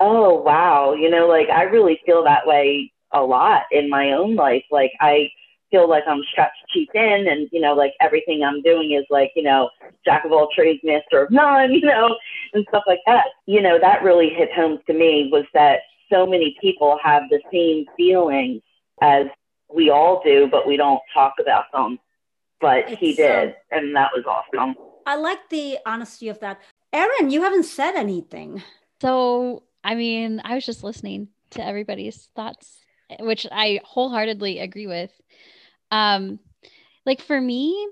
oh 0.00 0.40
wow, 0.40 0.94
you 0.94 1.10
know, 1.10 1.26
like 1.26 1.48
I 1.50 1.64
really 1.64 2.00
feel 2.04 2.24
that 2.24 2.46
way 2.46 2.92
a 3.12 3.20
lot 3.20 3.62
in 3.70 3.90
my 3.90 4.12
own 4.12 4.34
life. 4.34 4.64
Like 4.70 4.92
I 5.00 5.28
feel 5.72 5.88
like 5.88 6.04
I'm 6.06 6.22
stretched 6.30 6.62
too 6.72 6.86
thin, 6.92 7.26
and 7.28 7.48
you 7.50 7.60
know, 7.60 7.74
like 7.74 7.94
everything 8.00 8.44
I'm 8.44 8.62
doing 8.62 8.92
is 8.92 9.04
like 9.10 9.32
you 9.34 9.42
know, 9.42 9.70
jack 10.04 10.24
of 10.24 10.30
all 10.30 10.48
trades, 10.54 10.80
master 10.84 11.24
of 11.24 11.32
none, 11.32 11.72
you 11.72 11.80
know, 11.80 12.16
and 12.52 12.64
stuff 12.68 12.84
like 12.86 13.00
that. 13.06 13.26
You 13.46 13.60
know, 13.60 13.80
that 13.80 14.04
really 14.04 14.28
hit 14.28 14.52
home 14.52 14.78
to 14.86 14.92
me 14.92 15.30
was 15.32 15.44
that 15.54 15.80
so 16.12 16.26
many 16.26 16.56
people 16.60 16.98
have 17.02 17.22
the 17.30 17.40
same 17.52 17.86
feelings 17.96 18.62
as 19.00 19.26
we 19.74 19.90
all 19.90 20.22
do, 20.24 20.46
but 20.50 20.66
we 20.66 20.76
don't 20.76 21.00
talk 21.12 21.34
about 21.40 21.64
them. 21.72 21.98
But 22.60 22.90
it's, 22.90 23.00
he 23.00 23.14
did, 23.14 23.48
um, 23.48 23.54
and 23.72 23.96
that 23.96 24.10
was 24.14 24.24
awesome. 24.26 24.76
I 25.06 25.16
like 25.16 25.48
the 25.48 25.78
honesty 25.84 26.28
of 26.28 26.38
that. 26.40 26.60
Erin, 26.92 27.30
you 27.30 27.42
haven't 27.42 27.64
said 27.64 27.96
anything. 27.96 28.62
So, 29.00 29.64
I 29.82 29.94
mean, 29.94 30.40
I 30.44 30.54
was 30.54 30.64
just 30.64 30.84
listening 30.84 31.28
to 31.50 31.64
everybody's 31.64 32.28
thoughts, 32.36 32.84
which 33.18 33.46
I 33.50 33.80
wholeheartedly 33.84 34.60
agree 34.60 34.86
with. 34.86 35.10
Um, 35.92 36.40
like 37.06 37.20
for 37.20 37.40
me, 37.40 37.88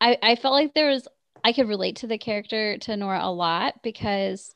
I, 0.00 0.16
I 0.22 0.36
felt 0.36 0.54
like 0.54 0.72
there 0.72 0.88
was 0.88 1.06
I 1.44 1.52
could 1.52 1.68
relate 1.68 1.96
to 1.96 2.06
the 2.06 2.18
character 2.18 2.78
to 2.78 2.96
Nora 2.96 3.20
a 3.22 3.32
lot 3.32 3.82
because 3.82 4.54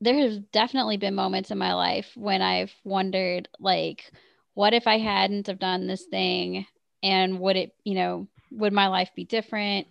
there 0.00 0.14
has 0.14 0.38
definitely 0.52 0.96
been 0.96 1.14
moments 1.14 1.50
in 1.50 1.58
my 1.58 1.74
life 1.74 2.10
when 2.14 2.40
I've 2.40 2.72
wondered 2.84 3.48
like 3.58 4.12
what 4.54 4.74
if 4.74 4.86
I 4.86 4.98
hadn't 4.98 5.48
have 5.48 5.58
done 5.58 5.86
this 5.86 6.04
thing 6.04 6.66
and 7.02 7.40
would 7.40 7.56
it, 7.56 7.72
you 7.84 7.94
know, 7.94 8.28
would 8.52 8.72
my 8.72 8.86
life 8.86 9.10
be 9.16 9.24
different 9.24 9.88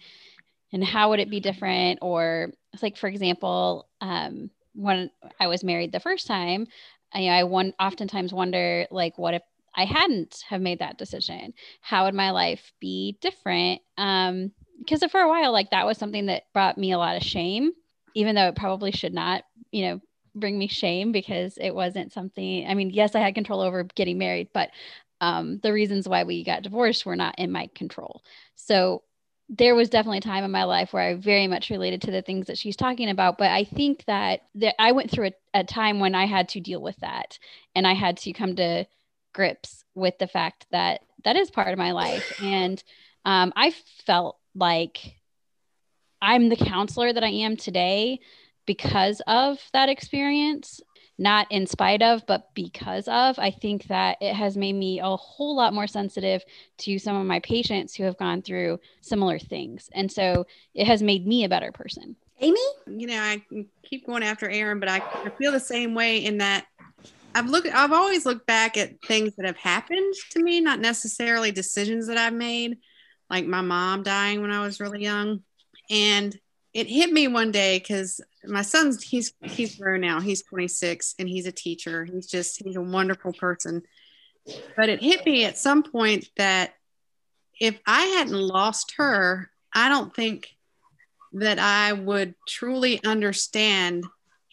and 0.71 0.83
how 0.83 1.09
would 1.09 1.19
it 1.19 1.29
be 1.29 1.41
different? 1.41 1.99
Or 2.01 2.53
like, 2.81 2.95
for 2.95 3.07
example, 3.07 3.89
um, 3.99 4.49
when 4.73 5.11
I 5.39 5.47
was 5.47 5.63
married 5.63 5.91
the 5.91 5.99
first 5.99 6.27
time, 6.27 6.67
I, 7.13 7.19
you 7.19 7.29
know, 7.29 7.35
I 7.35 7.43
one 7.43 7.73
oftentimes 7.79 8.33
wonder 8.33 8.87
like, 8.89 9.17
what 9.17 9.33
if 9.33 9.43
I 9.75 9.85
hadn't 9.85 10.43
have 10.47 10.61
made 10.61 10.79
that 10.79 10.97
decision? 10.97 11.53
How 11.81 12.05
would 12.05 12.13
my 12.13 12.31
life 12.31 12.71
be 12.79 13.17
different? 13.21 13.81
Um, 13.97 14.51
because 14.79 15.03
for 15.05 15.21
a 15.21 15.29
while, 15.29 15.51
like 15.51 15.71
that 15.71 15.85
was 15.85 15.97
something 15.97 16.27
that 16.27 16.43
brought 16.53 16.77
me 16.77 16.91
a 16.91 16.97
lot 16.97 17.15
of 17.15 17.23
shame, 17.23 17.71
even 18.15 18.35
though 18.35 18.47
it 18.47 18.55
probably 18.55 18.91
should 18.91 19.13
not, 19.13 19.43
you 19.71 19.85
know, 19.85 20.01
bring 20.35 20.57
me 20.57 20.67
shame 20.67 21.11
because 21.11 21.57
it 21.57 21.71
wasn't 21.71 22.11
something 22.11 22.65
i 22.67 22.73
mean 22.73 22.89
yes 22.89 23.15
i 23.15 23.19
had 23.19 23.35
control 23.35 23.61
over 23.61 23.83
getting 23.95 24.17
married 24.17 24.49
but 24.53 24.69
um, 25.21 25.59
the 25.63 25.71
reasons 25.71 26.09
why 26.09 26.23
we 26.23 26.43
got 26.43 26.63
divorced 26.63 27.05
were 27.05 27.15
not 27.15 27.35
in 27.37 27.51
my 27.51 27.69
control 27.75 28.21
so 28.55 29.03
there 29.47 29.75
was 29.75 29.89
definitely 29.89 30.17
a 30.17 30.21
time 30.21 30.43
in 30.43 30.51
my 30.51 30.63
life 30.63 30.91
where 30.91 31.03
i 31.03 31.13
very 31.13 31.47
much 31.47 31.69
related 31.69 32.01
to 32.01 32.11
the 32.11 32.21
things 32.21 32.47
that 32.47 32.57
she's 32.57 32.75
talking 32.75 33.09
about 33.09 33.37
but 33.37 33.49
i 33.49 33.63
think 33.63 34.03
that, 34.05 34.41
that 34.55 34.75
i 34.81 34.91
went 34.91 35.09
through 35.09 35.27
a, 35.27 35.59
a 35.59 35.63
time 35.63 35.99
when 35.99 36.15
i 36.15 36.25
had 36.25 36.49
to 36.49 36.59
deal 36.59 36.81
with 36.81 36.97
that 36.97 37.37
and 37.75 37.87
i 37.87 37.93
had 37.93 38.17
to 38.17 38.33
come 38.33 38.55
to 38.55 38.85
grips 39.33 39.83
with 39.95 40.17
the 40.19 40.27
fact 40.27 40.65
that 40.71 41.01
that 41.23 41.35
is 41.35 41.51
part 41.51 41.71
of 41.71 41.77
my 41.77 41.91
life 41.91 42.39
and 42.43 42.83
um, 43.25 43.51
i 43.55 43.73
felt 44.05 44.37
like 44.55 45.15
i'm 46.21 46.49
the 46.49 46.55
counselor 46.55 47.11
that 47.11 47.23
i 47.23 47.29
am 47.29 47.55
today 47.57 48.19
because 48.65 49.21
of 49.27 49.59
that 49.73 49.89
experience 49.89 50.81
not 51.17 51.47
in 51.51 51.67
spite 51.67 52.01
of, 52.01 52.25
but 52.25 52.53
because 52.53 53.07
of. 53.07 53.37
I 53.37 53.51
think 53.51 53.87
that 53.87 54.17
it 54.19 54.33
has 54.33 54.57
made 54.57 54.73
me 54.73 54.99
a 54.99 55.15
whole 55.15 55.55
lot 55.55 55.73
more 55.73 55.87
sensitive 55.87 56.43
to 56.79 56.97
some 56.97 57.15
of 57.15 57.25
my 57.25 57.39
patients 57.39 57.95
who 57.95 58.03
have 58.03 58.17
gone 58.17 58.41
through 58.41 58.79
similar 59.01 59.37
things. 59.37 59.89
And 59.93 60.11
so 60.11 60.45
it 60.73 60.87
has 60.87 61.03
made 61.03 61.27
me 61.27 61.43
a 61.43 61.49
better 61.49 61.71
person. 61.71 62.15
Amy? 62.39 62.59
You 62.87 63.07
know, 63.07 63.19
I 63.19 63.43
keep 63.83 64.07
going 64.07 64.23
after 64.23 64.49
Erin, 64.49 64.79
but 64.79 64.89
I, 64.89 64.97
I 65.23 65.29
feel 65.29 65.51
the 65.51 65.59
same 65.59 65.93
way 65.93 66.17
in 66.17 66.39
that 66.39 66.65
I've 67.35 67.49
looked 67.49 67.67
I've 67.67 67.91
always 67.91 68.25
looked 68.25 68.47
back 68.47 68.77
at 68.77 69.01
things 69.01 69.35
that 69.35 69.45
have 69.45 69.57
happened 69.57 70.13
to 70.31 70.43
me, 70.43 70.61
not 70.61 70.79
necessarily 70.79 71.51
decisions 71.51 72.07
that 72.07 72.17
I've 72.17 72.33
made, 72.33 72.77
like 73.29 73.45
my 73.45 73.61
mom 73.61 74.03
dying 74.03 74.41
when 74.41 74.51
I 74.51 74.63
was 74.63 74.79
really 74.79 75.01
young. 75.01 75.41
And 75.89 76.37
it 76.73 76.87
hit 76.87 77.11
me 77.11 77.27
one 77.27 77.51
day 77.51 77.79
because 77.79 78.19
my 78.45 78.61
son's 78.61 79.03
he's 79.03 79.33
he's 79.41 79.75
grown 79.75 80.01
now. 80.01 80.19
He's 80.19 80.43
26 80.43 81.15
and 81.19 81.27
he's 81.27 81.47
a 81.47 81.51
teacher. 81.51 82.05
He's 82.05 82.27
just 82.27 82.61
he's 82.63 82.75
a 82.75 82.81
wonderful 82.81 83.33
person. 83.33 83.83
But 84.75 84.89
it 84.89 85.01
hit 85.01 85.25
me 85.25 85.45
at 85.45 85.57
some 85.57 85.83
point 85.83 86.27
that 86.37 86.73
if 87.59 87.79
i 87.85 88.01
hadn't 88.05 88.33
lost 88.33 88.93
her 88.97 89.49
i 89.73 89.89
don't 89.89 90.13
think 90.15 90.49
that 91.33 91.59
i 91.59 91.93
would 91.93 92.35
truly 92.47 93.03
understand 93.03 94.03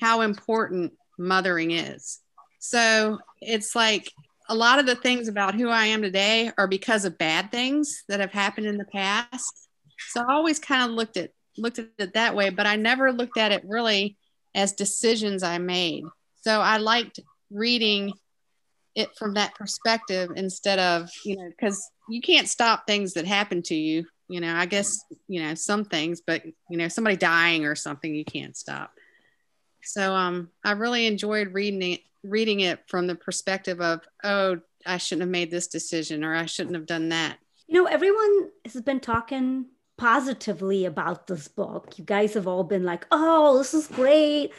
how 0.01 0.23
important 0.23 0.93
mothering 1.19 1.71
is 1.71 2.21
so 2.61 3.19
it's 3.41 3.75
like 3.75 4.13
a 4.49 4.55
lot 4.55 4.79
of 4.79 4.87
the 4.87 4.95
things 4.95 5.27
about 5.27 5.55
who 5.55 5.69
i 5.69 5.87
am 5.87 6.03
today 6.03 6.53
are 6.57 6.69
because 6.69 7.05
of 7.05 7.19
bad 7.19 7.51
things 7.51 8.05
that 8.09 8.21
have 8.21 8.33
happened 8.33 8.67
in 8.67 8.79
the 8.79 8.85
past 8.85 9.69
so 10.11 10.21
i 10.21 10.33
always 10.33 10.59
kind 10.59 10.89
of 10.89 10.97
looked 10.97 11.17
at 11.17 11.31
looked 11.61 11.79
at 11.79 11.89
it 11.99 12.15
that 12.15 12.35
way, 12.35 12.51
but 12.51 12.67
I 12.67 12.77
never 12.77 13.13
looked 13.13 13.37
at 13.37 13.53
it 13.53 13.63
really 13.67 14.17
as 14.55 14.73
decisions 14.73 15.43
I 15.43 15.59
made. 15.59 16.05
So 16.43 16.61
I 16.61 16.79
liked 16.79 17.21
reading 17.51 18.13
it 18.95 19.11
from 19.17 19.35
that 19.35 19.55
perspective 19.55 20.31
instead 20.35 20.79
of, 20.79 21.11
you 21.25 21.37
know, 21.37 21.49
because 21.49 21.89
you 22.09 22.21
can't 22.21 22.49
stop 22.49 22.87
things 22.87 23.15
that 23.15 23.27
happen 23.27 23.63
to 23.63 23.75
you. 23.75 24.07
You 24.29 24.41
know, 24.41 24.55
I 24.55 24.67
guess, 24.67 25.01
you 25.29 25.43
know, 25.43 25.55
some 25.55 25.85
things, 25.85 26.23
but, 26.25 26.45
you 26.45 26.77
know, 26.77 26.89
somebody 26.89 27.17
dying 27.17 27.67
or 27.67 27.75
something 27.75 28.15
you 28.15 28.25
can't 28.25 28.57
stop. 28.57 28.93
So 29.83 30.15
um, 30.15 30.51
I 30.65 30.73
really 30.73 31.07
enjoyed 31.07 31.53
reading 31.53 31.83
it, 31.95 32.01
reading 32.23 32.61
it 32.61 32.81
from 32.87 33.07
the 33.07 33.15
perspective 33.15 33.81
of, 33.81 34.01
oh, 34.25 34.59
I 34.87 34.99
shouldn't 34.99 35.23
have 35.23 35.31
made 35.31 35.51
this 35.51 35.67
decision 35.67 36.25
or 36.25 36.35
I 36.35 36.47
shouldn't 36.47 36.77
have 36.77 36.87
done 36.87 37.11
that. 37.11 37.39
You 37.67 37.75
know, 37.75 37.87
everyone 37.87 38.49
has 38.65 38.81
been 38.83 39.01
talking 39.01 39.67
positively 39.97 40.87
about 40.87 41.27
this 41.27 41.47
book. 41.49 41.99
You 41.99 42.05
guys 42.05 42.35
have 42.35 42.47
all 42.47 42.65
been 42.65 42.85
like, 42.85 43.07
oh, 43.11 43.59
this 43.59 43.75
is 43.75 43.87
great. 43.87 44.53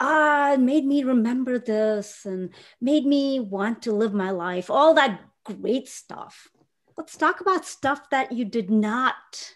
Ah, 0.00 0.54
it 0.54 0.60
made 0.60 0.84
me 0.84 1.04
remember 1.04 1.58
this 1.58 2.24
and 2.24 2.50
made 2.80 3.06
me 3.06 3.40
want 3.40 3.82
to 3.82 3.92
live 3.92 4.12
my 4.12 4.30
life, 4.30 4.70
all 4.70 4.94
that 4.94 5.20
great 5.44 5.88
stuff. 5.88 6.48
Let's 6.96 7.16
talk 7.16 7.40
about 7.40 7.66
stuff 7.66 8.10
that 8.10 8.32
you 8.32 8.44
did 8.44 8.70
not 8.70 9.54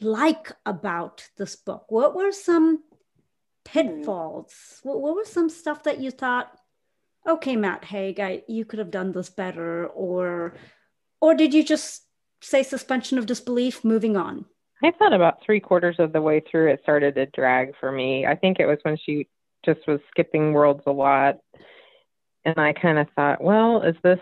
like 0.00 0.52
about 0.66 1.28
this 1.36 1.56
book. 1.56 1.86
What 1.88 2.14
were 2.14 2.32
some 2.32 2.82
pitfalls? 3.72 4.80
What, 4.82 5.00
what 5.00 5.14
were 5.14 5.24
some 5.24 5.48
stuff 5.48 5.84
that 5.84 6.00
you 6.00 6.10
thought, 6.10 6.50
okay, 7.28 7.56
Matt 7.56 7.84
Haig, 7.84 8.20
I, 8.20 8.42
you 8.48 8.64
could 8.64 8.78
have 8.78 8.90
done 8.90 9.12
this 9.12 9.30
better, 9.30 9.86
or 9.86 10.54
or 11.20 11.34
did 11.34 11.52
you 11.52 11.62
just 11.62 12.02
say 12.40 12.62
suspension 12.62 13.18
of 13.18 13.26
disbelief, 13.26 13.84
moving 13.84 14.16
on? 14.16 14.46
I 14.82 14.92
thought 14.92 15.12
about 15.12 15.42
three 15.44 15.60
quarters 15.60 15.96
of 15.98 16.12
the 16.12 16.22
way 16.22 16.40
through 16.40 16.72
it 16.72 16.80
started 16.82 17.14
to 17.16 17.26
drag 17.26 17.74
for 17.78 17.92
me. 17.92 18.26
I 18.26 18.34
think 18.34 18.58
it 18.58 18.66
was 18.66 18.78
when 18.82 18.96
she 18.96 19.28
just 19.64 19.86
was 19.86 20.00
skipping 20.10 20.54
worlds 20.54 20.82
a 20.86 20.92
lot. 20.92 21.38
And 22.46 22.58
I 22.58 22.72
kind 22.72 22.98
of 22.98 23.06
thought, 23.14 23.42
well, 23.42 23.82
is 23.82 23.96
this 24.02 24.20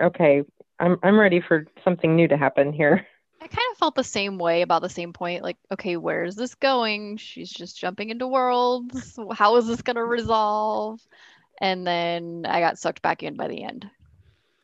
okay? 0.00 0.42
I'm 0.78 0.96
I'm 1.02 1.20
ready 1.20 1.42
for 1.46 1.66
something 1.84 2.16
new 2.16 2.28
to 2.28 2.36
happen 2.38 2.72
here. 2.72 3.06
I 3.42 3.48
kind 3.48 3.68
of 3.72 3.78
felt 3.78 3.96
the 3.96 4.04
same 4.04 4.38
way 4.38 4.62
about 4.62 4.82
the 4.82 4.88
same 4.88 5.12
point. 5.12 5.42
Like, 5.42 5.56
okay, 5.72 5.96
where 5.96 6.22
is 6.22 6.36
this 6.36 6.54
going? 6.54 7.16
She's 7.16 7.50
just 7.50 7.76
jumping 7.76 8.10
into 8.10 8.28
worlds. 8.28 9.18
How 9.32 9.56
is 9.56 9.66
this 9.66 9.82
going 9.82 9.96
to 9.96 10.04
resolve? 10.04 11.00
And 11.60 11.84
then 11.84 12.44
I 12.48 12.60
got 12.60 12.78
sucked 12.78 13.02
back 13.02 13.24
in 13.24 13.34
by 13.34 13.48
the 13.48 13.64
end. 13.64 13.90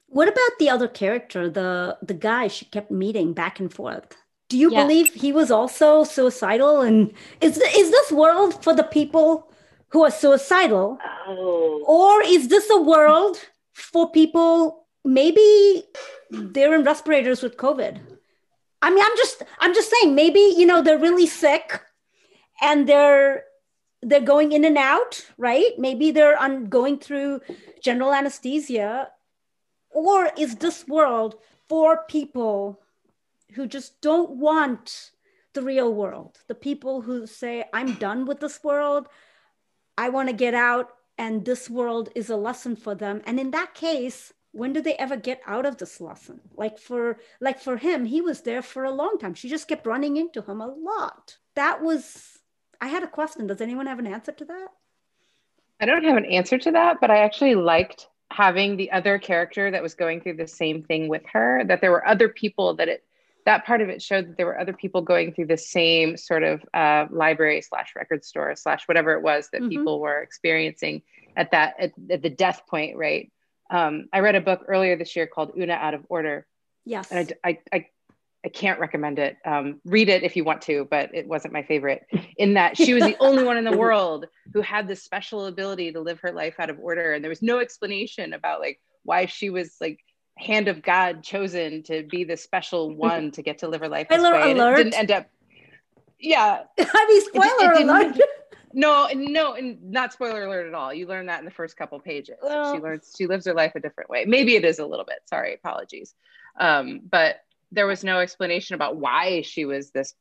What 0.06 0.28
about 0.28 0.58
the 0.60 0.70
other 0.70 0.86
character, 0.86 1.50
the 1.50 1.98
the 2.02 2.14
guy 2.14 2.46
she 2.48 2.66
kept 2.66 2.90
meeting 2.90 3.32
back 3.32 3.58
and 3.58 3.72
forth? 3.72 4.16
Do 4.48 4.56
you 4.56 4.70
Yeah. 4.70 4.82
believe 4.84 5.12
he 5.12 5.32
was 5.32 5.50
also 5.50 6.04
suicidal? 6.04 6.80
And 6.80 7.12
is 7.40 7.58
is 7.58 7.90
this 7.90 8.12
world 8.12 8.62
for 8.62 8.74
the 8.74 8.84
people 8.84 9.50
who 9.88 10.04
are 10.04 10.10
suicidal, 10.10 10.98
Oh, 11.26 11.82
or 11.86 12.22
is 12.22 12.46
this 12.48 12.70
a 12.70 12.80
world 12.80 13.38
for 13.72 14.10
people 14.10 14.86
maybe 15.04 15.84
they're 16.30 16.74
in 16.74 16.84
respirators 16.84 17.42
with 17.42 17.56
COVID? 17.56 18.00
I 18.80 18.90
mean, 18.90 19.02
I'm 19.04 19.16
just 19.16 19.42
I'm 19.58 19.74
just 19.74 19.90
saying 19.90 20.14
maybe 20.14 20.40
you 20.56 20.66
know 20.66 20.82
they're 20.82 20.98
really 20.98 21.26
sick, 21.26 21.82
and 22.60 22.88
they're 22.88 23.44
they're 24.02 24.20
going 24.20 24.52
in 24.52 24.64
and 24.64 24.78
out, 24.78 25.26
right? 25.36 25.72
Maybe 25.78 26.10
they're 26.10 26.40
on 26.40 26.66
going 26.66 26.98
through 26.98 27.40
general 27.82 28.12
anesthesia. 28.12 29.10
Or 29.90 30.30
is 30.38 30.56
this 30.56 30.86
world 30.86 31.36
for 31.68 32.04
people 32.08 32.80
who 33.54 33.66
just 33.66 34.00
don't 34.00 34.30
want 34.30 35.10
the 35.54 35.62
real 35.62 35.92
world? 35.92 36.38
The 36.46 36.54
people 36.54 37.00
who 37.00 37.26
say 37.26 37.64
i'm 37.72 37.94
done 37.94 38.26
with 38.26 38.40
this 38.40 38.62
world. 38.62 39.08
I 39.96 40.10
want 40.10 40.28
to 40.28 40.34
get 40.34 40.54
out 40.54 40.90
and 41.16 41.44
this 41.44 41.68
world 41.68 42.10
is 42.14 42.30
a 42.30 42.36
lesson 42.36 42.76
for 42.76 42.94
them. 42.94 43.22
And 43.26 43.40
in 43.40 43.50
that 43.50 43.74
case 43.74 44.32
when 44.58 44.72
do 44.72 44.80
they 44.80 44.94
ever 44.96 45.16
get 45.16 45.40
out 45.46 45.64
of 45.66 45.76
this 45.78 46.00
lesson 46.00 46.40
like 46.56 46.78
for 46.78 47.18
like 47.40 47.58
for 47.60 47.76
him 47.76 48.04
he 48.04 48.20
was 48.20 48.42
there 48.42 48.62
for 48.62 48.84
a 48.84 48.90
long 48.90 49.16
time. 49.18 49.34
She 49.34 49.48
just 49.48 49.68
kept 49.68 49.86
running 49.86 50.16
into 50.16 50.42
him 50.42 50.60
a 50.60 50.66
lot. 50.66 51.38
That 51.54 51.82
was 51.82 52.38
i 52.80 52.88
had 52.88 53.02
a 53.02 53.08
question. 53.08 53.46
Does 53.46 53.60
anyone 53.60 53.86
have 53.86 53.98
an 53.98 54.06
answer 54.06 54.32
to 54.32 54.44
that? 54.44 54.68
I 55.80 55.86
don't 55.86 56.04
have 56.04 56.16
an 56.16 56.24
answer 56.26 56.58
to 56.58 56.72
that, 56.72 57.00
but 57.00 57.10
I 57.10 57.18
actually 57.18 57.54
liked 57.54 58.08
having 58.30 58.76
the 58.76 58.90
other 58.90 59.18
character 59.18 59.70
that 59.70 59.82
was 59.82 59.94
going 59.94 60.20
through 60.20 60.36
the 60.36 60.46
same 60.46 60.82
thing 60.82 61.08
with 61.08 61.22
her, 61.32 61.62
that 61.64 61.80
there 61.80 61.90
were 61.90 62.06
other 62.06 62.28
people 62.28 62.74
that 62.74 62.88
it 62.88 63.04
that 63.44 63.64
part 63.64 63.80
of 63.80 63.88
it 63.88 64.02
showed 64.02 64.28
that 64.28 64.36
there 64.36 64.44
were 64.44 64.60
other 64.60 64.74
people 64.74 65.00
going 65.00 65.32
through 65.32 65.46
the 65.46 65.56
same 65.56 66.16
sort 66.18 66.42
of 66.42 66.62
uh, 66.74 67.06
library 67.10 67.62
slash 67.62 67.94
record 67.96 68.22
store 68.22 68.54
slash 68.54 68.86
whatever 68.86 69.12
it 69.14 69.22
was 69.22 69.48
that 69.50 69.62
Mhm. 69.62 69.70
people 69.70 70.00
were 70.00 70.20
experiencing 70.20 71.00
at 71.34 71.50
that 71.52 71.74
at, 71.78 71.92
at 72.10 72.20
the 72.22 72.28
death 72.28 72.66
point, 72.66 72.96
right? 72.96 73.30
Um, 73.70 74.08
I 74.12 74.20
read 74.20 74.34
a 74.34 74.40
book 74.40 74.64
earlier 74.66 74.96
this 74.96 75.14
year 75.16 75.26
called 75.26 75.52
Oona 75.58 75.74
Out 75.74 75.94
of 75.94 76.04
Order, 76.08 76.46
yes 76.84 77.10
and 77.12 77.32
I, 77.44 77.50
I, 77.50 77.58
I, 77.76 77.86
I 78.44 78.48
can't 78.48 78.78
recommend 78.80 79.18
it. 79.18 79.36
Um, 79.44 79.80
read 79.84 80.08
it 80.08 80.22
if 80.22 80.36
you 80.36 80.44
want 80.44 80.62
to, 80.62 80.86
but 80.90 81.14
it 81.14 81.26
wasn't 81.26 81.52
my 81.52 81.62
favorite. 81.64 82.06
In 82.36 82.54
that 82.54 82.76
she 82.76 82.94
was 82.94 83.02
the 83.04 83.16
only 83.20 83.42
one 83.44 83.56
in 83.58 83.64
the 83.64 83.76
world 83.76 84.26
who 84.54 84.60
had 84.62 84.86
this 84.88 85.02
special 85.02 85.46
ability 85.46 85.92
to 85.92 86.00
live 86.00 86.20
her 86.20 86.32
life 86.32 86.54
out 86.58 86.70
of 86.70 86.78
order, 86.80 87.12
and 87.12 87.22
there 87.22 87.28
was 87.30 87.42
no 87.42 87.58
explanation 87.58 88.32
about 88.32 88.60
like 88.60 88.80
why 89.02 89.26
she 89.26 89.50
was 89.50 89.74
like 89.80 89.98
hand 90.38 90.68
of 90.68 90.82
God 90.82 91.22
chosen 91.24 91.82
to 91.84 92.04
be 92.04 92.22
the 92.24 92.36
special 92.36 92.94
one 93.08 93.32
to 93.32 93.42
get 93.42 93.58
to 93.58 93.68
live 93.68 93.80
her 93.80 93.88
life 93.88 94.08
this 94.08 94.20
Spoiler. 94.20 94.36
And 94.38 94.58
alert. 94.58 94.78
it 94.78 94.84
didn't 94.84 94.98
end 94.98 95.10
up. 95.10 95.26
Yeah, 96.20 96.62
i 96.78 97.06
mean 97.08 97.20
spoiler 97.22 97.72
it 97.72 97.78
didn't- 97.78 97.90
alert 97.90 98.16
no, 98.72 99.08
no, 99.14 99.54
and 99.54 99.90
not 99.90 100.12
spoiler 100.12 100.44
alert 100.44 100.68
at 100.68 100.74
all. 100.74 100.92
You 100.92 101.06
learn 101.06 101.26
that 101.26 101.38
in 101.38 101.44
the 101.44 101.50
first 101.50 101.76
couple 101.76 101.98
pages. 102.00 102.36
Well- 102.42 102.74
she 102.74 102.80
learns 102.80 103.14
she 103.16 103.26
lives 103.26 103.46
her 103.46 103.54
life 103.54 103.72
a 103.74 103.80
different 103.80 104.10
way. 104.10 104.24
Maybe 104.24 104.56
it 104.56 104.64
is 104.64 104.78
a 104.78 104.86
little 104.86 105.04
bit. 105.04 105.18
Sorry, 105.26 105.54
apologies. 105.54 106.14
Um, 106.58 107.00
but 107.08 107.36
there 107.72 107.86
was 107.86 108.04
no 108.04 108.20
explanation 108.20 108.74
about 108.74 108.96
why 108.96 109.42
she 109.42 109.64
was 109.64 109.90
this 109.90 110.14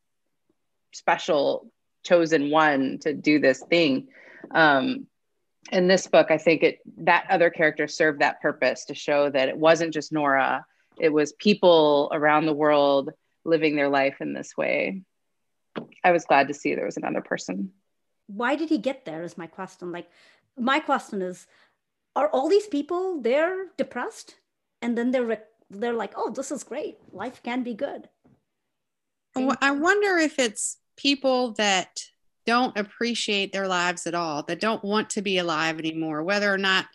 special 0.94 1.72
chosen 2.04 2.50
one 2.50 3.00
to 3.00 3.14
do 3.14 3.40
this 3.40 3.64
thing. 3.70 4.08
Um, 4.52 5.08
in 5.72 5.88
this 5.88 6.08
book, 6.08 6.32
I 6.32 6.38
think 6.38 6.64
it 6.64 6.80
that 7.00 7.26
other 7.30 7.50
character 7.50 7.88
served 7.88 8.22
that 8.22 8.42
purpose 8.42 8.86
to 8.86 8.94
show 8.96 9.30
that 9.30 9.50
it 9.50 9.58
wasn't 9.58 9.94
just 9.94 10.14
Nora; 10.14 10.66
it 11.00 11.10
was 11.12 11.34
people 11.34 12.10
around 12.14 12.46
the 12.46 12.54
world 12.54 13.12
living 13.44 13.76
their 13.76 13.90
life 13.90 14.18
in 14.22 14.34
this 14.34 14.56
way. 14.56 15.02
I 16.04 16.12
was 16.12 16.26
glad 16.26 16.48
to 16.48 16.54
see 16.54 16.74
there 16.74 16.86
was 16.86 16.98
another 16.98 17.22
person. 17.22 17.72
Why 18.28 18.56
did 18.56 18.70
he 18.70 18.78
get 18.78 19.06
there 19.06 19.24
is 19.24 19.38
my 19.38 19.48
question. 19.48 19.92
Like 19.92 20.10
my 20.58 20.80
question 20.80 21.22
is 21.22 21.48
are 22.16 22.30
all 22.30 22.50
these 22.50 22.68
people 22.68 23.22
they're 23.22 23.68
depressed? 23.78 24.36
And 24.82 24.98
then 24.98 25.12
they're 25.12 25.44
they're 25.70 25.94
like 25.94 26.14
oh 26.16 26.32
this 26.32 26.52
is 26.52 26.64
great. 26.64 26.98
Life 27.12 27.42
can 27.44 27.64
be 27.64 27.74
good. 27.74 28.10
I 29.36 29.56
I 29.62 29.72
wonder 29.72 30.18
if 30.18 30.40
it's 30.40 30.78
people 30.98 31.54
that 31.54 32.02
don't 32.46 32.78
appreciate 32.78 33.52
their 33.52 33.68
lives 33.68 34.08
at 34.08 34.16
all, 34.16 34.42
that 34.44 34.62
don't 34.62 34.84
want 34.84 35.10
to 35.12 35.22
be 35.22 35.38
alive 35.38 35.80
anymore, 35.80 36.24
whether 36.24 36.52
or 36.52 36.58
not 36.58 36.86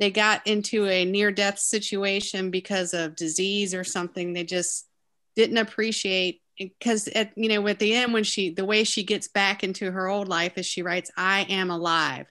they 0.00 0.10
got 0.10 0.46
into 0.46 0.86
a 0.86 1.04
near 1.04 1.30
death 1.30 1.58
situation 1.58 2.50
because 2.50 2.92
of 2.92 3.14
disease 3.14 3.74
or 3.74 3.84
something. 3.84 4.32
They 4.32 4.44
just 4.44 4.88
didn't 5.36 5.58
appreciate 5.58 6.39
because 6.60 7.08
at 7.08 7.32
you 7.36 7.48
know 7.48 7.66
at 7.66 7.78
the 7.78 7.94
end 7.94 8.12
when 8.12 8.24
she 8.24 8.50
the 8.50 8.64
way 8.64 8.84
she 8.84 9.02
gets 9.02 9.28
back 9.28 9.64
into 9.64 9.90
her 9.90 10.06
old 10.08 10.28
life 10.28 10.56
is 10.56 10.66
she 10.66 10.82
writes 10.82 11.10
i 11.16 11.40
am 11.48 11.70
alive 11.70 12.26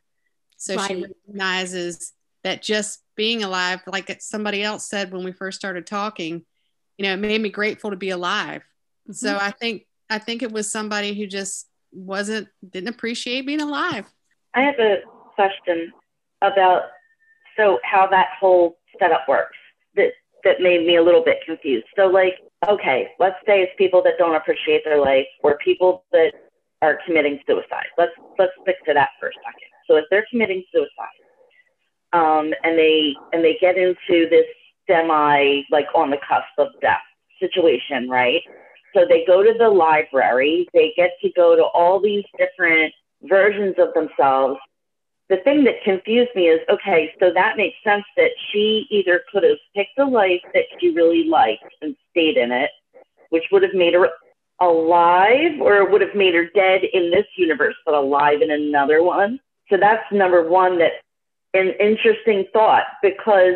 so 0.58 0.78
she 0.78 1.04
recognizes 1.28 2.14
that 2.44 2.62
just 2.62 3.02
being 3.16 3.44
alive 3.44 3.82
like 3.88 4.16
somebody 4.22 4.64
else 4.64 4.88
said 4.88 5.12
when 5.12 5.24
we 5.24 5.32
first 5.32 5.58
started 5.60 5.86
talking 5.88 6.46
you 6.98 7.06
know 7.06 7.14
it 7.14 7.18
made 7.18 7.42
me 7.42 7.50
grateful 7.50 7.90
to 7.90 7.98
be 7.98 8.12
alive 8.12 8.62
so 9.12 9.36
Mhm. 9.36 9.42
I 9.42 9.52
think 9.52 9.86
I 10.10 10.20
think 10.20 10.44
it 10.44 10.52
was 10.52 10.72
somebody 10.72 11.14
who 11.14 11.28
just 11.28 11.68
wasn't 11.92 12.48
didn't 12.68 12.90
appreciate 12.90 13.46
being 13.46 13.62
alive. 13.62 14.06
I 14.54 14.62
have 14.62 14.80
a 14.80 15.02
question 15.36 15.92
about 16.42 16.84
so 17.58 17.80
how 17.84 18.08
that 18.08 18.30
whole 18.40 18.78
setup 19.00 19.28
works 19.28 19.58
that 19.96 20.14
that 20.44 20.62
made 20.62 20.86
me 20.86 20.96
a 20.96 21.04
little 21.04 21.24
bit 21.24 21.40
confused. 21.46 21.88
So 21.96 22.08
like, 22.08 22.40
okay, 22.68 23.10
let's 23.20 23.38
say 23.46 23.62
it's 23.62 23.72
people 23.78 24.02
that 24.04 24.14
don't 24.18 24.36
appreciate 24.36 24.84
their 24.84 25.00
life 25.00 25.28
or 25.44 25.58
people 25.64 26.04
that 26.12 26.34
are 26.82 27.00
committing 27.06 27.40
suicide. 27.48 27.88
Let's 27.98 28.12
let's 28.38 28.52
stick 28.62 28.76
to 28.86 28.94
that 28.94 29.10
for 29.20 29.30
a 29.30 29.32
second. 29.34 29.70
So 29.88 29.96
if 29.98 30.06
they're 30.10 30.26
committing 30.30 30.64
suicide, 30.74 31.20
um, 32.14 32.54
and 32.64 32.78
they 32.78 33.14
and 33.34 33.44
they 33.44 33.58
get 33.60 33.78
into 33.78 34.30
this 34.30 34.46
semi 34.88 35.62
like 35.72 35.88
on 35.96 36.10
the 36.10 36.18
cusp 36.18 36.48
of 36.58 36.68
death 36.82 37.00
situation, 37.40 38.10
right? 38.10 38.42
So 38.96 39.06
they 39.08 39.24
go 39.26 39.44
to 39.44 39.54
the 39.58 39.70
library, 39.70 40.68
they 40.74 40.94
get 40.96 41.12
to 41.22 41.30
go 41.36 41.56
to 41.56 41.64
all 41.64 42.02
these 42.02 42.24
different 42.38 42.94
versions 43.24 43.76
of 43.78 43.94
themselves. 43.94 44.60
The 45.30 45.38
thing 45.44 45.64
that 45.66 45.84
confused 45.84 46.32
me 46.36 46.48
is 46.48 46.60
okay, 46.70 47.14
so 47.20 47.32
that 47.34 47.56
makes 47.56 47.78
sense 47.84 48.04
that 48.18 48.32
she 48.52 48.88
either 48.90 49.22
could 49.32 49.44
have 49.44 49.58
picked 49.76 49.98
a 50.00 50.06
life 50.06 50.42
that 50.54 50.64
she 50.80 50.90
really 50.90 51.26
liked 51.26 51.64
and 51.82 51.96
stayed 52.10 52.38
in 52.38 52.52
it, 52.52 52.72
which 53.30 53.44
would 53.52 53.62
have 53.62 53.76
made 53.76 53.94
her 53.94 54.10
alive, 54.60 55.62
or 55.62 55.78
it 55.78 55.92
would 55.92 56.02
have 56.02 56.16
made 56.16 56.34
her 56.34 56.48
dead 56.56 56.82
in 56.94 57.12
this 57.12 57.28
universe, 57.38 57.76
but 57.86 57.94
alive 57.94 58.42
in 58.42 58.52
another 58.52 59.04
one. 59.04 59.40
So 59.70 59.78
that's 59.78 60.04
number 60.12 60.50
one 60.50 60.80
that 60.80 60.94
an 61.54 61.74
interesting 61.80 62.46
thought 62.52 62.84
because 63.02 63.56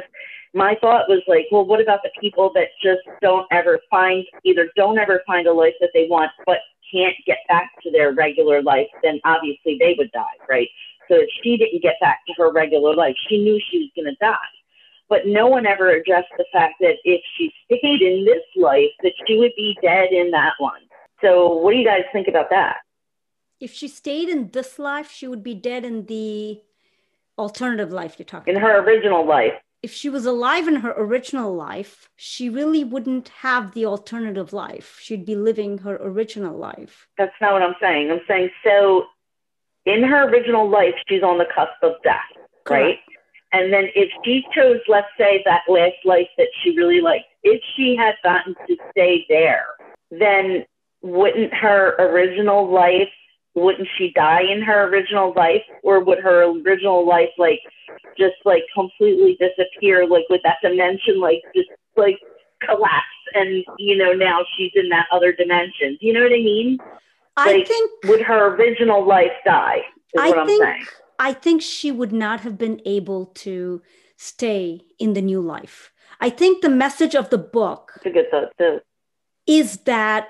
my 0.54 0.76
thought 0.80 1.10
was 1.10 1.22
like, 1.28 1.48
well, 1.52 1.66
what 1.66 1.82
about 1.82 2.02
the 2.04 2.12
people 2.22 2.52
that 2.54 2.68
just 2.82 3.02
don't 3.22 3.48
ever 3.52 3.80
find 3.90 4.24
either 4.44 4.70
don't 4.76 5.00
ever 5.00 5.24
find 5.26 5.48
a 5.48 5.54
life 5.54 5.74
that 5.82 5.90
they 5.94 6.08
want, 6.08 6.32
but 6.46 6.60
can't 6.92 7.16
get 7.26 7.40
back 7.48 7.72
to 7.82 7.92
their 7.92 8.14
regular 8.14 8.62
life? 8.62 8.88
Then 9.02 9.20
obviously 9.26 9.78
they 9.80 9.96
would 9.98 10.12
die, 10.12 10.38
right? 10.48 10.70
So 11.10 11.22
she 11.42 11.58
didn't 11.58 11.82
get 11.82 11.96
back 12.00 12.20
to 12.28 12.34
her 12.38 12.52
regular 12.52 12.96
life, 12.96 13.16
she 13.30 13.38
knew 13.38 13.60
she 13.72 13.80
was 13.80 13.90
going 13.96 14.14
to 14.14 14.18
die. 14.20 14.38
But 15.10 15.28
no 15.28 15.48
one 15.48 15.66
ever 15.66 15.92
addressed 15.92 16.32
the 16.38 16.46
fact 16.52 16.76
that 16.80 16.96
if 17.04 17.22
she 17.38 17.52
stayed 17.66 18.02
in 18.02 18.26
this 18.26 18.44
life, 18.56 18.90
that 19.04 19.14
she 19.28 19.38
would 19.38 19.52
be 19.56 19.78
dead 19.82 20.12
in 20.12 20.32
that 20.32 20.54
one. 20.60 20.82
So 21.22 21.54
what 21.58 21.72
do 21.72 21.78
you 21.78 21.86
guys 21.86 22.04
think 22.12 22.28
about 22.28 22.50
that? 22.50 22.78
if 23.60 23.74
she 23.74 23.88
stayed 23.88 24.28
in 24.28 24.50
this 24.52 24.78
life 24.78 25.10
she 25.10 25.28
would 25.28 25.42
be 25.42 25.54
dead 25.54 25.86
in 25.86 26.06
the 26.08 26.62
alternative 27.38 27.92
life 27.92 28.16
you're 28.20 28.26
talking 28.26 28.54
In 28.54 28.62
about 28.62 28.72
her 28.72 28.80
original 28.80 29.26
life, 29.26 29.54
if 29.82 29.94
she 29.94 30.10
was 30.10 30.26
alive 30.26 30.68
in 30.68 30.78
her 30.78 30.94
original 30.98 31.56
life 31.56 32.10
she 32.18 32.50
really 32.50 32.84
wouldn't 32.84 33.30
have 33.30 33.74
the 33.74 33.86
alternative 33.86 34.52
life 34.52 35.00
she'd 35.02 35.26
be 35.26 35.36
living 35.36 35.78
her 35.80 35.96
original 36.02 36.58
life 36.58 37.08
that's 37.18 37.34
not 37.40 37.54
what 37.54 37.62
I'm 37.62 37.76
saying. 37.80 38.12
I'm 38.12 38.22
saying 38.28 38.50
so 38.66 39.06
in 39.86 40.04
her 40.04 40.30
original 40.30 40.70
life, 40.70 40.96
she's 41.08 41.24
on 41.24 41.38
the 41.38 41.46
cusp 41.46 41.82
of 41.82 41.94
death, 42.04 42.22
right? 42.70 42.98
Correct. 42.98 43.00
And 43.52 43.72
then 43.72 43.86
if 43.96 44.10
she 44.26 44.44
chose, 44.56 44.80
let's 44.88 45.08
say, 45.18 45.44
that 45.46 45.62
last 45.68 45.98
life 46.06 46.28
that 46.38 46.48
she 46.64 46.76
really 46.76 47.02
liked, 47.02 47.26
if 47.44 47.62
she 47.76 47.96
had 47.96 48.16
gotten 48.24 48.56
to 48.68 48.76
stay 48.92 49.26
there, 49.30 49.66
then 50.10 50.66
wouldn't 51.04 51.54
her 51.54 51.96
original 52.00 52.72
life, 52.72 53.10
wouldn't 53.54 53.88
she 53.96 54.12
die 54.16 54.42
in 54.42 54.64
her 54.64 54.88
original 54.88 55.34
life? 55.36 55.62
Or 55.84 56.04
would 56.04 56.20
her 56.20 56.46
original 56.46 57.08
life, 57.08 57.30
like, 57.38 57.60
just 58.18 58.36
like 58.44 58.64
completely 58.74 59.38
disappear? 59.40 60.08
Like, 60.08 60.26
with 60.30 60.42
that 60.44 60.58
dimension, 60.64 61.20
like, 61.20 61.44
just 61.56 61.70
like 61.96 62.18
collapse 62.66 63.06
and 63.34 63.64
you 63.78 63.98
know 63.98 64.14
now 64.14 64.40
she's 64.56 64.72
in 64.76 64.90
that 64.90 65.08
other 65.12 65.32
dimension. 65.32 65.98
Do 66.00 66.08
you 66.08 66.14
know 66.14 66.22
what 66.22 66.32
I 66.32 66.44
mean? 66.44 66.78
I 67.36 67.54
Like, 67.54 67.68
think 67.68 67.92
Would 68.06 68.22
her 68.22 68.56
original 68.56 69.06
life 69.06 69.32
die? 69.46 69.82
Is 70.14 70.22
I 70.22 70.30
what 70.30 70.40
I'm 70.40 70.48
think 70.48 70.64
saying. 70.64 70.86
I 71.20 71.34
think 71.34 71.62
she 71.62 71.92
would 71.92 72.12
not 72.12 72.42
have 72.42 72.58
been 72.58 72.82
able 72.86 73.28
to 73.46 73.82
stay 74.18 74.82
in 75.00 75.14
the 75.14 75.22
new 75.22 75.42
life. 75.42 75.92
I 76.20 76.30
think 76.30 76.62
the 76.62 76.70
message 76.70 77.16
of 77.16 77.30
the 77.30 77.38
book 77.38 78.00
a 78.06 78.10
good 78.10 78.30
thought 78.30 78.52
too. 78.58 78.80
is 79.48 79.78
that 79.86 80.30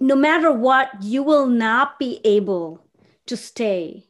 no 0.00 0.14
matter 0.16 0.52
what, 0.52 0.90
you 1.00 1.22
will 1.22 1.46
not 1.46 1.98
be 1.98 2.20
able 2.24 2.84
to 3.26 3.36
stay 3.36 4.04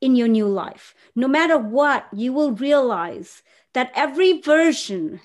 in 0.00 0.16
your 0.16 0.28
new 0.28 0.46
life. 0.46 0.94
No 1.14 1.28
matter 1.28 1.56
what, 1.56 2.06
you 2.12 2.32
will 2.32 2.52
realize 2.52 3.42
that 3.72 3.92
every 3.94 4.40
version 4.40 5.20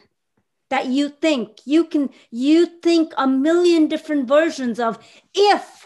that 0.69 0.85
you 0.85 1.09
think 1.09 1.59
you 1.65 1.83
can 1.83 2.09
you 2.29 2.65
think 2.65 3.13
a 3.17 3.27
million 3.27 3.87
different 3.87 4.27
versions 4.27 4.79
of 4.79 4.97
if 5.33 5.85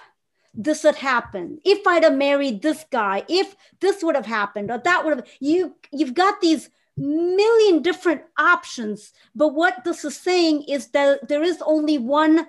this 0.57 0.83
had 0.83 0.95
happened 0.95 1.59
if 1.65 1.85
i'd 1.87 2.03
have 2.03 2.15
married 2.15 2.61
this 2.61 2.85
guy 2.91 3.23
if 3.27 3.55
this 3.81 4.03
would 4.03 4.15
have 4.15 4.25
happened 4.25 4.71
or 4.71 4.77
that 4.77 5.03
would 5.03 5.17
have 5.17 5.27
you 5.39 5.75
you've 5.91 6.13
got 6.13 6.39
these 6.41 6.69
million 6.97 7.81
different 7.81 8.21
options. 8.37 9.11
But 9.35 9.49
what 9.49 9.83
this 9.83 10.05
is 10.05 10.15
saying 10.15 10.63
is 10.63 10.87
that 10.91 11.27
there 11.27 11.43
is 11.43 11.61
only 11.65 11.97
one 11.97 12.47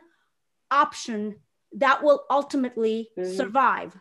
option 0.71 1.37
that 1.73 2.03
will 2.03 2.25
ultimately 2.31 3.11
Mhm. 3.16 3.37
survive. 3.37 3.99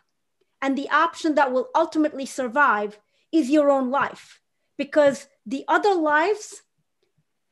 And 0.62 0.76
the 0.78 0.88
option 0.90 1.34
that 1.34 1.52
will 1.52 1.68
ultimately 1.74 2.26
survive 2.26 2.98
is 3.32 3.50
your 3.50 3.70
own 3.70 3.90
life. 3.90 4.40
Because 4.76 5.28
the 5.44 5.64
other 5.68 5.94
lives 5.94 6.62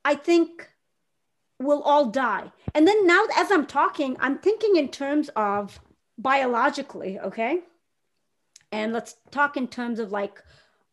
i 0.04 0.14
think 0.14 0.70
will 1.58 1.82
all 1.82 2.06
die. 2.06 2.52
And 2.74 2.86
then 2.86 3.06
now 3.06 3.24
as 3.36 3.50
i'm 3.50 3.66
talking 3.66 4.16
i'm 4.20 4.38
thinking 4.38 4.76
in 4.76 4.88
terms 4.88 5.30
of 5.34 5.80
biologically 6.18 7.18
okay? 7.18 7.60
And 8.72 8.92
let's 8.92 9.14
talk 9.30 9.56
in 9.56 9.68
terms 9.68 9.98
of 9.98 10.12
like 10.12 10.42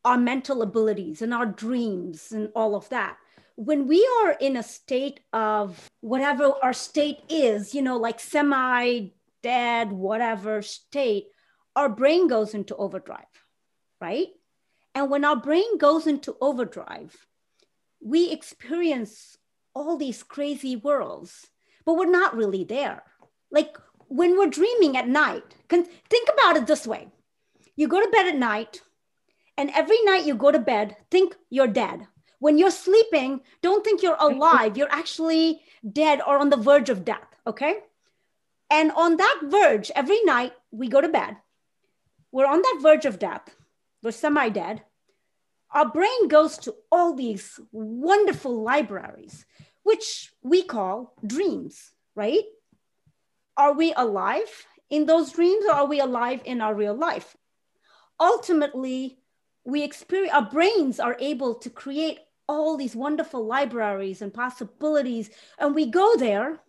our 0.06 0.18
mental 0.18 0.62
abilities 0.62 1.22
and 1.22 1.34
our 1.34 1.46
dreams 1.46 2.32
and 2.32 2.50
all 2.56 2.76
of 2.76 2.90
that. 2.90 3.18
When 3.56 3.88
we 3.88 4.08
are 4.24 4.32
in 4.32 4.58
a 4.58 4.64
state 4.64 5.20
of 5.34 5.90
whatever 6.02 6.54
our 6.64 6.74
state 6.74 7.20
is 7.30 7.76
you 7.76 7.82
know 7.82 7.98
like 7.98 8.20
semi 8.20 9.10
dead 9.44 9.92
whatever 9.92 10.62
state 10.62 11.28
our 11.76 11.90
brain 11.90 12.28
goes 12.28 12.54
into 12.54 12.76
overdrive 12.76 13.26
right? 14.00 14.28
And 14.96 15.10
when 15.10 15.24
our 15.24 15.36
brain 15.36 15.78
goes 15.78 16.08
into 16.08 16.36
overdrive 16.42 17.16
we 18.02 18.32
experience 18.32 19.38
all 19.76 19.96
these 19.96 20.24
crazy 20.24 20.76
worlds 20.76 21.48
but 21.86 21.96
we're 21.96 22.10
not 22.10 22.36
really 22.36 22.64
there. 22.64 23.04
Like 23.52 23.78
when 24.12 24.38
we're 24.38 24.50
dreaming 24.50 24.98
at 24.98 25.08
night 25.08 25.56
can 25.68 25.86
think 26.10 26.30
about 26.34 26.58
it 26.58 26.68
this 26.68 26.86
way. 26.86 27.08
You 27.76 27.88
go 27.88 28.02
to 28.04 28.12
bed 28.12 28.28
at 28.28 28.36
night 28.36 28.82
and 29.58 29.72
every 29.72 30.02
night 30.04 30.26
you 30.26 30.36
go 30.36 30.52
to 30.52 30.60
bed 30.60 30.98
think 31.10 31.36
you're 31.50 31.68
dead. 31.68 32.08
When 32.40 32.58
you're 32.58 32.72
sleeping 32.72 33.42
don't 33.62 33.84
think 33.84 34.04
you're 34.04 34.18
alive. 34.20 34.78
You're 34.78 34.92
actually 34.92 35.62
dead 35.90 36.22
or 36.26 36.38
on 36.38 36.50
the 36.50 36.58
verge 36.58 36.90
of 36.90 37.06
death 37.06 37.28
okay? 37.48 37.80
And 38.70 38.92
on 38.92 39.18
that 39.18 39.42
verge 39.44 39.92
every 39.96 40.24
night 40.24 40.54
we 40.72 40.88
go 40.88 41.02
to 41.02 41.10
bed. 41.10 41.38
We're 42.32 42.48
on 42.48 42.62
that 42.62 42.80
verge 42.82 43.06
of 43.06 43.20
death. 43.20 43.56
We're 44.04 44.12
semi 44.12 44.50
dead 44.50 44.84
our 45.74 45.90
brain 45.90 46.28
goes 46.28 46.58
to 46.60 46.76
all 46.92 47.14
these 47.14 47.60
wonderful 47.72 48.62
libraries 48.62 49.46
which 49.84 50.32
we 50.44 50.64
call 50.64 51.14
dreams 51.26 51.92
right 52.16 52.44
are 53.58 53.74
we 53.74 53.94
alive 53.96 54.66
in 54.90 55.06
those 55.06 55.32
dreams 55.32 55.66
or 55.66 55.74
are 55.74 55.86
we 55.88 56.00
alive 56.00 56.42
in 56.46 56.62
our 56.62 56.74
real 56.74 56.94
life? 56.96 57.36
Ultimately 58.20 59.18
we 59.64 59.84
experience 59.84 60.34
our 60.34 60.50
brains 60.50 61.00
are 61.00 61.18
able 61.20 61.56
to 61.56 61.70
create 61.70 62.20
all 62.48 62.76
these 62.76 62.96
wonderful 62.96 63.46
libraries 63.46 64.22
and 64.22 64.34
possibilities 64.34 65.30
and 65.60 65.76
we 65.76 65.86
go 65.86 66.16
there 66.18 66.60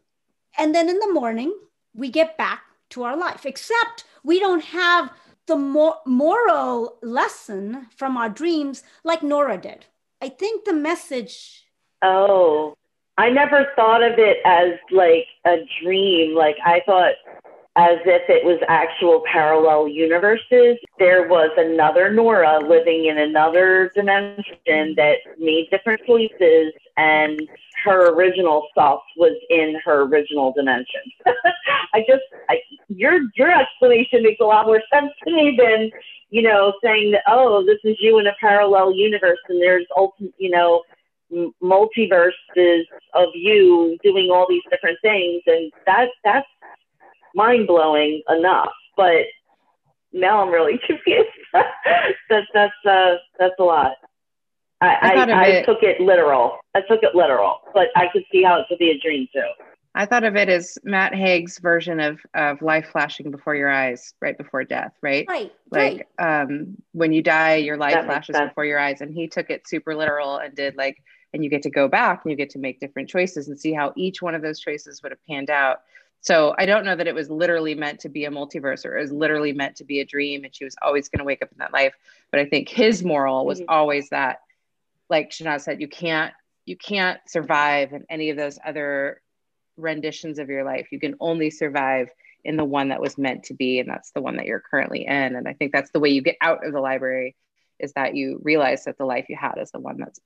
and 0.59 0.75
then 0.75 0.88
in 0.88 0.99
the 0.99 1.12
morning 1.12 1.53
we 1.95 2.11
get 2.11 2.37
back 2.37 2.62
to 2.90 3.03
our 3.03 3.16
life 3.16 3.47
except 3.47 4.05
we 4.23 4.38
don't 4.38 4.64
have 4.64 5.11
the 5.47 5.57
mo- 5.57 5.99
moral 6.07 6.99
lesson 7.03 7.87
from 7.97 8.16
our 8.16 8.29
dreams 8.29 8.83
like 9.03 9.23
nora 9.23 9.59
did. 9.59 9.87
I 10.21 10.29
think 10.29 10.64
the 10.64 10.73
message 10.75 11.64
Oh, 12.03 12.75
I 13.18 13.29
never 13.31 13.68
thought 13.77 14.03
of 14.03 14.18
it 14.18 14.38
as 14.44 14.79
like 14.90 15.27
a 15.46 15.59
dream. 15.83 16.35
Like 16.35 16.57
I 16.64 16.81
thought 16.87 17.14
as 17.77 17.98
if 18.05 18.29
it 18.29 18.44
was 18.44 18.61
actual 18.68 19.22
parallel 19.31 19.88
universes. 19.88 20.77
There 20.98 21.27
was 21.27 21.51
another 21.57 22.12
Nora 22.12 22.61
living 22.61 23.07
in 23.07 23.18
another 23.18 23.90
dimension 23.94 24.94
that 24.96 25.16
made 25.38 25.68
different 25.70 26.03
choices 26.07 26.72
and 26.96 27.40
her 27.85 28.14
original 28.14 28.68
self 28.75 29.03
was 29.16 29.37
in 29.48 29.81
her 29.85 30.03
original 30.03 30.53
dimension. 30.53 31.01
I 31.94 32.01
just 32.01 32.22
I, 32.48 32.61
your 32.88 33.20
your 33.37 33.51
explanation 33.51 34.22
makes 34.22 34.40
a 34.40 34.44
lot 34.44 34.66
more 34.66 34.83
sense 34.92 35.12
to 35.25 35.33
me 35.33 35.59
than 35.59 35.90
you 36.31 36.42
know 36.42 36.75
saying 36.83 37.12
that 37.12 37.22
oh 37.27 37.64
this 37.64 37.79
is 37.85 37.96
you 38.01 38.18
in 38.18 38.27
a 38.27 38.35
parallel 38.40 38.94
universe 38.94 39.38
and 39.48 39.61
there's 39.61 39.87
ultimate 39.96 40.35
you 40.38 40.51
know 40.51 40.83
multiverses 41.62 42.83
of 43.14 43.29
you 43.35 43.99
doing 44.03 44.31
all 44.31 44.47
these 44.49 44.62
different 44.71 44.99
things 45.03 45.42
and 45.47 45.73
that 45.87 46.09
that's 46.25 46.47
mind 47.35 47.66
blowing 47.66 48.23
enough. 48.29 48.73
But 48.97 49.25
now 50.12 50.42
i'm 50.42 50.51
really 50.51 50.79
confused. 50.87 51.29
That's 52.29 52.47
that's 52.55 52.73
uh 52.87 53.14
that's 53.38 53.55
a 53.59 53.62
lot. 53.64 53.92
I 54.81 54.87
I 54.87 55.14
I, 55.14 55.31
I, 55.31 55.47
it- 55.47 55.66
took 55.66 55.83
it 55.83 56.01
literal. 56.01 56.59
I 56.75 56.81
took 56.83 57.03
it 57.03 57.14
literal 57.14 57.59
but 57.75 57.88
i 57.97 58.07
could 58.12 58.25
see 58.31 58.42
how 58.42 58.61
it 58.61 58.66
could 58.68 58.79
be 58.79 58.90
a 58.90 58.99
dream 58.99 59.27
too. 59.33 59.49
I 59.95 60.07
thought 60.07 60.25
of 60.25 60.37
it 60.37 60.49
as 60.49 60.79
Matt 60.85 61.14
Haig's 61.14 61.59
version 61.59 62.01
of 62.01 62.18
of 62.35 62.62
life 62.62 62.88
flashing 62.90 63.31
before 63.31 63.55
your 63.55 63.68
eyes, 63.68 64.14
right 64.23 64.37
before 64.37 64.64
death, 64.64 64.92
right? 65.03 65.27
right 65.29 65.53
right. 65.71 65.99
Like 65.99 66.09
um, 66.18 66.77
when 66.92 67.12
you 67.12 67.23
die, 67.23 67.57
your 67.57 67.77
life 67.77 67.92
That 67.92 68.07
flashes 68.07 68.38
before 68.38 68.64
your 68.64 68.79
eyes, 68.79 69.03
and 69.03 69.12
he 69.12 69.29
took 69.29 69.51
it 69.51 69.68
super 69.68 69.95
literal 69.95 70.38
and 70.38 70.55
did 70.55 70.77
like, 70.77 70.97
and 71.33 71.42
you 71.42 71.51
get 71.51 71.62
to 71.62 71.71
go 71.71 71.88
back 71.88 72.23
and 72.25 72.31
you 72.31 72.37
get 72.37 72.51
to 72.51 72.59
make 72.59 72.81
different 72.81 73.09
choices 73.09 73.49
and 73.49 73.59
see 73.59 73.73
how 73.73 73.92
each 73.97 74.21
one 74.21 74.35
of 74.35 74.42
those 74.42 74.61
choices 74.61 75.03
would 75.03 75.12
have 75.12 75.27
panned 75.27 75.51
out. 75.51 75.83
So 76.21 76.55
I 76.59 76.66
don't 76.66 76.85
know 76.85 76.95
that 76.95 77.09
it 77.09 77.14
was 77.14 77.31
literally 77.31 77.75
meant 77.75 78.01
to 78.01 78.09
be 78.09 78.27
a 78.27 78.31
multiverse 78.31 78.85
or 78.85 78.97
it 78.97 79.01
was 79.01 79.12
literally 79.12 79.53
meant 79.53 79.77
to 79.77 79.85
be 79.85 80.01
a 80.01 80.05
dream, 80.05 80.45
and 80.45 80.55
she 80.55 80.64
was 80.64 80.77
always 80.81 81.09
going 81.09 81.18
to 81.18 81.25
wake 81.25 81.42
up 81.42 81.51
in 81.51 81.59
that 81.59 81.73
life. 81.73 81.95
But 82.31 82.40
I 82.40 82.45
think 82.45 82.68
his 82.68 83.03
moral 83.03 83.45
was 83.45 83.61
Mhm. 83.61 83.66
always 83.68 84.09
that, 84.11 84.40
like 85.09 85.31
Shanaz 85.31 85.62
said, 85.62 85.81
you 85.81 85.88
can't 85.88 86.33
you 86.64 86.77
can't 86.77 87.18
survive 87.27 87.92
in 87.92 88.07
any 88.09 88.31
of 88.31 88.37
those 88.37 88.57
other 88.64 89.21
renditions 89.77 90.38
of 90.38 90.49
your 90.49 90.62
life. 90.62 90.92
You 90.92 91.01
can 91.01 91.16
only 91.18 91.51
survive 91.51 92.09
in 92.45 92.57
the 92.57 92.64
one 92.64 92.90
that 92.90 93.01
was 93.01 93.18
meant 93.18 93.45
to 93.45 93.55
be, 93.55 93.81
and 93.81 93.88
that's 93.88 94.12
the 94.12 94.23
one 94.23 94.37
that 94.37 94.47
you're 94.47 94.61
currently 94.61 95.05
in. 95.05 95.35
And 95.35 95.49
I 95.49 95.55
think 95.55 95.73
that's 95.73 95.90
the 95.90 95.99
way 95.99 96.11
you 96.11 96.23
get 96.23 96.37
out 96.40 96.64
of 96.64 96.73
the 96.73 96.81
library 96.81 97.35
is 97.81 97.92
that 97.95 98.14
you 98.14 98.40
realize 98.45 98.85
that 98.85 98.97
the 98.97 99.05
life 99.05 99.27
you 99.29 99.37
had 99.37 99.59
is 99.59 99.73
the 99.73 99.81
one 99.81 99.97
that's 99.99 100.21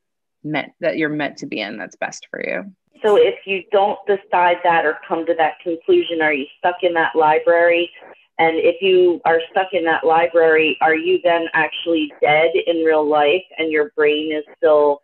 meant 0.46 0.72
that 0.80 0.96
you're 0.96 1.09
meant 1.09 1.37
to 1.38 1.46
be 1.46 1.61
in 1.61 1.76
that's 1.76 1.96
best 1.96 2.26
for 2.30 2.40
you. 2.46 2.64
so 3.02 3.16
if 3.16 3.35
you 3.46 3.62
don't 3.72 3.98
decide 4.06 4.56
that 4.64 4.87
or 4.87 4.98
come 5.06 5.26
to 5.26 5.35
that 5.35 5.59
conclusion 5.62 6.22
are 6.22 6.32
you 6.32 6.46
stuck 6.59 6.76
in 6.82 6.94
that 6.94 7.14
library 7.14 7.90
and 8.38 8.56
if 8.59 8.82
you 8.82 9.20
are 9.24 9.40
stuck 9.50 9.68
in 9.72 9.85
that 9.85 10.04
library 10.04 10.76
are 10.80 10.94
you 10.94 11.18
then 11.24 11.46
actually 11.52 12.12
dead 12.20 12.50
in 12.66 12.85
real 12.85 13.06
life 13.06 13.44
and 13.59 13.70
your 13.70 13.90
brain 13.96 14.32
is 14.32 14.44
still 14.56 15.00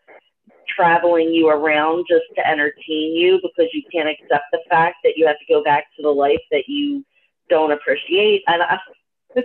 traveling 0.69 1.29
you 1.29 1.49
around 1.49 2.07
just 2.09 2.25
to 2.37 2.47
entertain 2.47 3.15
you 3.15 3.39
because 3.43 3.71
you 3.75 3.83
can't 3.93 4.09
accept 4.09 4.45
the 4.53 4.61
fact 4.71 4.97
that 5.05 5.15
you 5.17 5.27
have 5.27 5.39
to 5.39 5.45
go 5.49 5.63
back 5.63 5.85
to 5.97 6.03
the 6.03 6.09
life 6.09 6.41
that 6.51 6.65
you 6.67 7.05
don't 7.49 7.73
appreciate 7.73 8.43
and 8.47 8.63
I, 8.63 8.79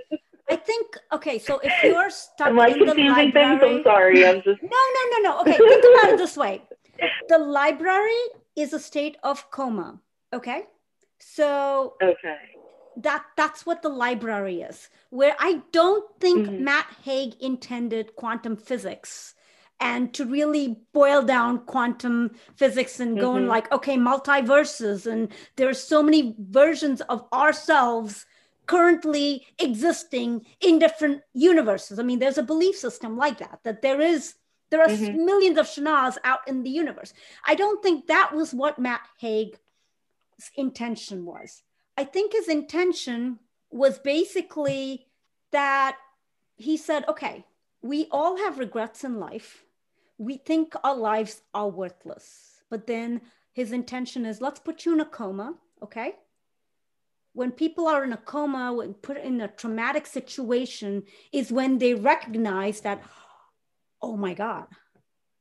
i 0.49 0.55
think 0.55 0.97
okay 1.11 1.37
so 1.39 1.59
if 1.59 1.73
you're 1.83 2.09
stuck 2.09 2.47
am 2.47 2.59
i 2.59 2.67
in 2.67 2.79
the 2.79 2.85
confusing 2.85 3.31
things 3.31 3.33
library 3.35 3.77
i'm 3.77 3.83
sorry 3.83 4.25
i'm 4.25 4.41
just 4.43 4.61
No, 4.63 4.81
no, 4.97 5.01
no, 5.13 5.17
no. 5.29 5.41
Okay, 5.41 5.57
think 5.57 5.83
about 5.93 6.13
it 6.13 6.17
this 6.17 6.37
way. 6.37 6.61
The 7.29 7.37
library 7.37 8.23
is 8.55 8.73
a 8.73 8.79
state 8.79 9.17
of 9.23 9.49
coma. 9.51 9.99
Okay. 10.33 10.63
So 11.19 11.95
okay 12.01 12.37
that 12.97 13.23
that's 13.35 13.65
what 13.65 13.81
the 13.81 13.89
library 13.89 14.61
is. 14.61 14.89
Where 15.09 15.35
I 15.39 15.61
don't 15.71 16.05
think 16.19 16.47
Mhm. 16.47 16.59
Matt 16.59 16.87
Haig 17.03 17.35
intended 17.39 18.15
quantum 18.15 18.55
physics 18.57 19.35
and 19.79 20.11
to 20.15 20.25
really 20.25 20.65
boil 20.93 21.21
down 21.21 21.59
quantum 21.65 22.31
physics 22.55 22.99
and 22.99 23.19
going 23.19 23.45
Mhm. 23.45 23.49
like, 23.55 23.71
okay, 23.71 23.95
multiverses, 23.97 25.05
and 25.05 25.31
there's 25.57 25.81
so 25.93 26.01
many 26.01 26.35
versions 26.39 27.01
of 27.01 27.27
ourselves 27.31 28.25
currently 28.67 29.45
existing 29.59 30.45
in 30.61 30.79
different 30.79 31.21
universes. 31.33 31.99
I 31.99 32.03
mean, 32.03 32.19
there's 32.19 32.37
a 32.37 32.43
belief 32.43 32.75
system 32.75 33.17
like 33.17 33.39
that, 33.39 33.59
that 33.63 33.81
there 33.81 34.01
is 34.01 34.35
there 34.69 34.81
are 34.81 34.89
Mhm. 34.89 35.23
millions 35.25 35.57
of 35.57 35.65
Shanaz 35.65 36.17
out 36.25 36.45
in 36.45 36.63
the 36.63 36.69
universe. 36.69 37.13
I 37.45 37.55
don't 37.55 37.81
think 37.81 38.07
that 38.07 38.33
was 38.35 38.53
what 38.53 38.77
Matt 38.77 39.07
Haig 39.17 39.57
intention 40.55 41.23
was. 41.23 41.63
I 41.95 42.03
think 42.03 42.33
his 42.33 42.49
intention 42.49 43.39
was 43.71 43.97
basically 43.99 45.07
that 45.51 45.97
he 46.57 46.75
said, 46.77 47.07
okay, 47.07 47.45
we 47.81 48.07
all 48.11 48.37
have 48.37 48.59
regrets 48.59 49.03
in 49.03 49.19
life. 49.19 49.63
We 50.17 50.37
think 50.37 50.75
our 50.83 50.95
lives 50.95 51.43
are 51.53 51.69
worthless. 51.69 52.61
But 52.69 52.87
then 52.87 53.21
his 53.53 53.71
intention 53.71 54.25
is 54.25 54.41
let's 54.41 54.59
put 54.59 54.85
you 54.85 54.93
in 54.93 54.99
a 54.99 55.05
coma, 55.05 55.55
okay? 55.81 56.15
When 57.37 57.51
people 57.51 57.85
are 57.85 58.03
in 58.03 58.13
a 58.13 58.17
coma, 58.17 58.73
when 58.73 58.95
put 58.95 59.15
in 59.17 59.41
a 59.41 59.47
traumatic 59.47 60.07
situation, 60.07 61.03
is 61.31 61.51
when 61.51 61.77
they 61.77 61.93
recognize 61.93 62.81
that, 62.81 63.03
oh 64.01 64.17
my 64.17 64.33
God, 64.33 64.65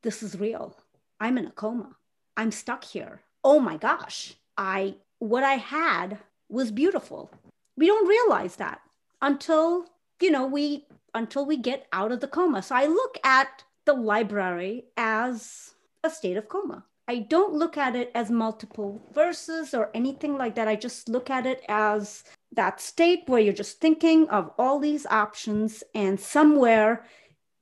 this 0.03 0.21
is 0.21 0.39
real. 0.39 0.77
I'm 1.19 1.39
in 1.39 1.47
a 1.47 1.51
coma. 1.51 1.95
I'm 2.37 2.51
stuck 2.51 2.83
here. 2.83 3.23
Oh 3.43 3.59
my 3.59 3.77
gosh, 3.77 4.35
I 4.55 4.97
what 5.17 5.43
I 5.43 5.53
had 5.53 6.19
was 6.49 6.71
beautiful. 6.71 7.31
We 7.75 7.87
don't 7.87 8.07
realize 8.07 8.57
that 8.57 8.79
until, 9.23 9.87
you 10.21 10.29
know, 10.29 10.45
we 10.45 10.85
until 11.15 11.47
we 11.47 11.57
get 11.57 11.87
out 11.91 12.11
of 12.11 12.19
the 12.19 12.27
coma. 12.27 12.61
So 12.61 12.75
I 12.75 12.85
look 12.85 13.17
at 13.23 13.63
the 13.85 13.93
library 13.93 14.85
as 14.97 15.73
a 16.03 16.11
state 16.11 16.37
of 16.37 16.47
coma. 16.47 16.85
I 17.07 17.19
don't 17.19 17.53
look 17.53 17.77
at 17.77 17.95
it 17.95 18.11
as 18.13 18.29
multiple 18.29 19.01
verses 19.13 19.73
or 19.73 19.89
anything 19.93 20.37
like 20.37 20.55
that. 20.55 20.67
I 20.67 20.75
just 20.75 21.07
look 21.07 21.29
at 21.29 21.45
it 21.45 21.63
as 21.69 22.23
that 22.51 22.81
state 22.81 23.23
where 23.27 23.39
you're 23.39 23.53
just 23.53 23.79
thinking 23.79 24.27
of 24.29 24.51
all 24.57 24.79
these 24.79 25.05
options 25.05 25.83
and 25.95 26.19
somewhere 26.19 27.05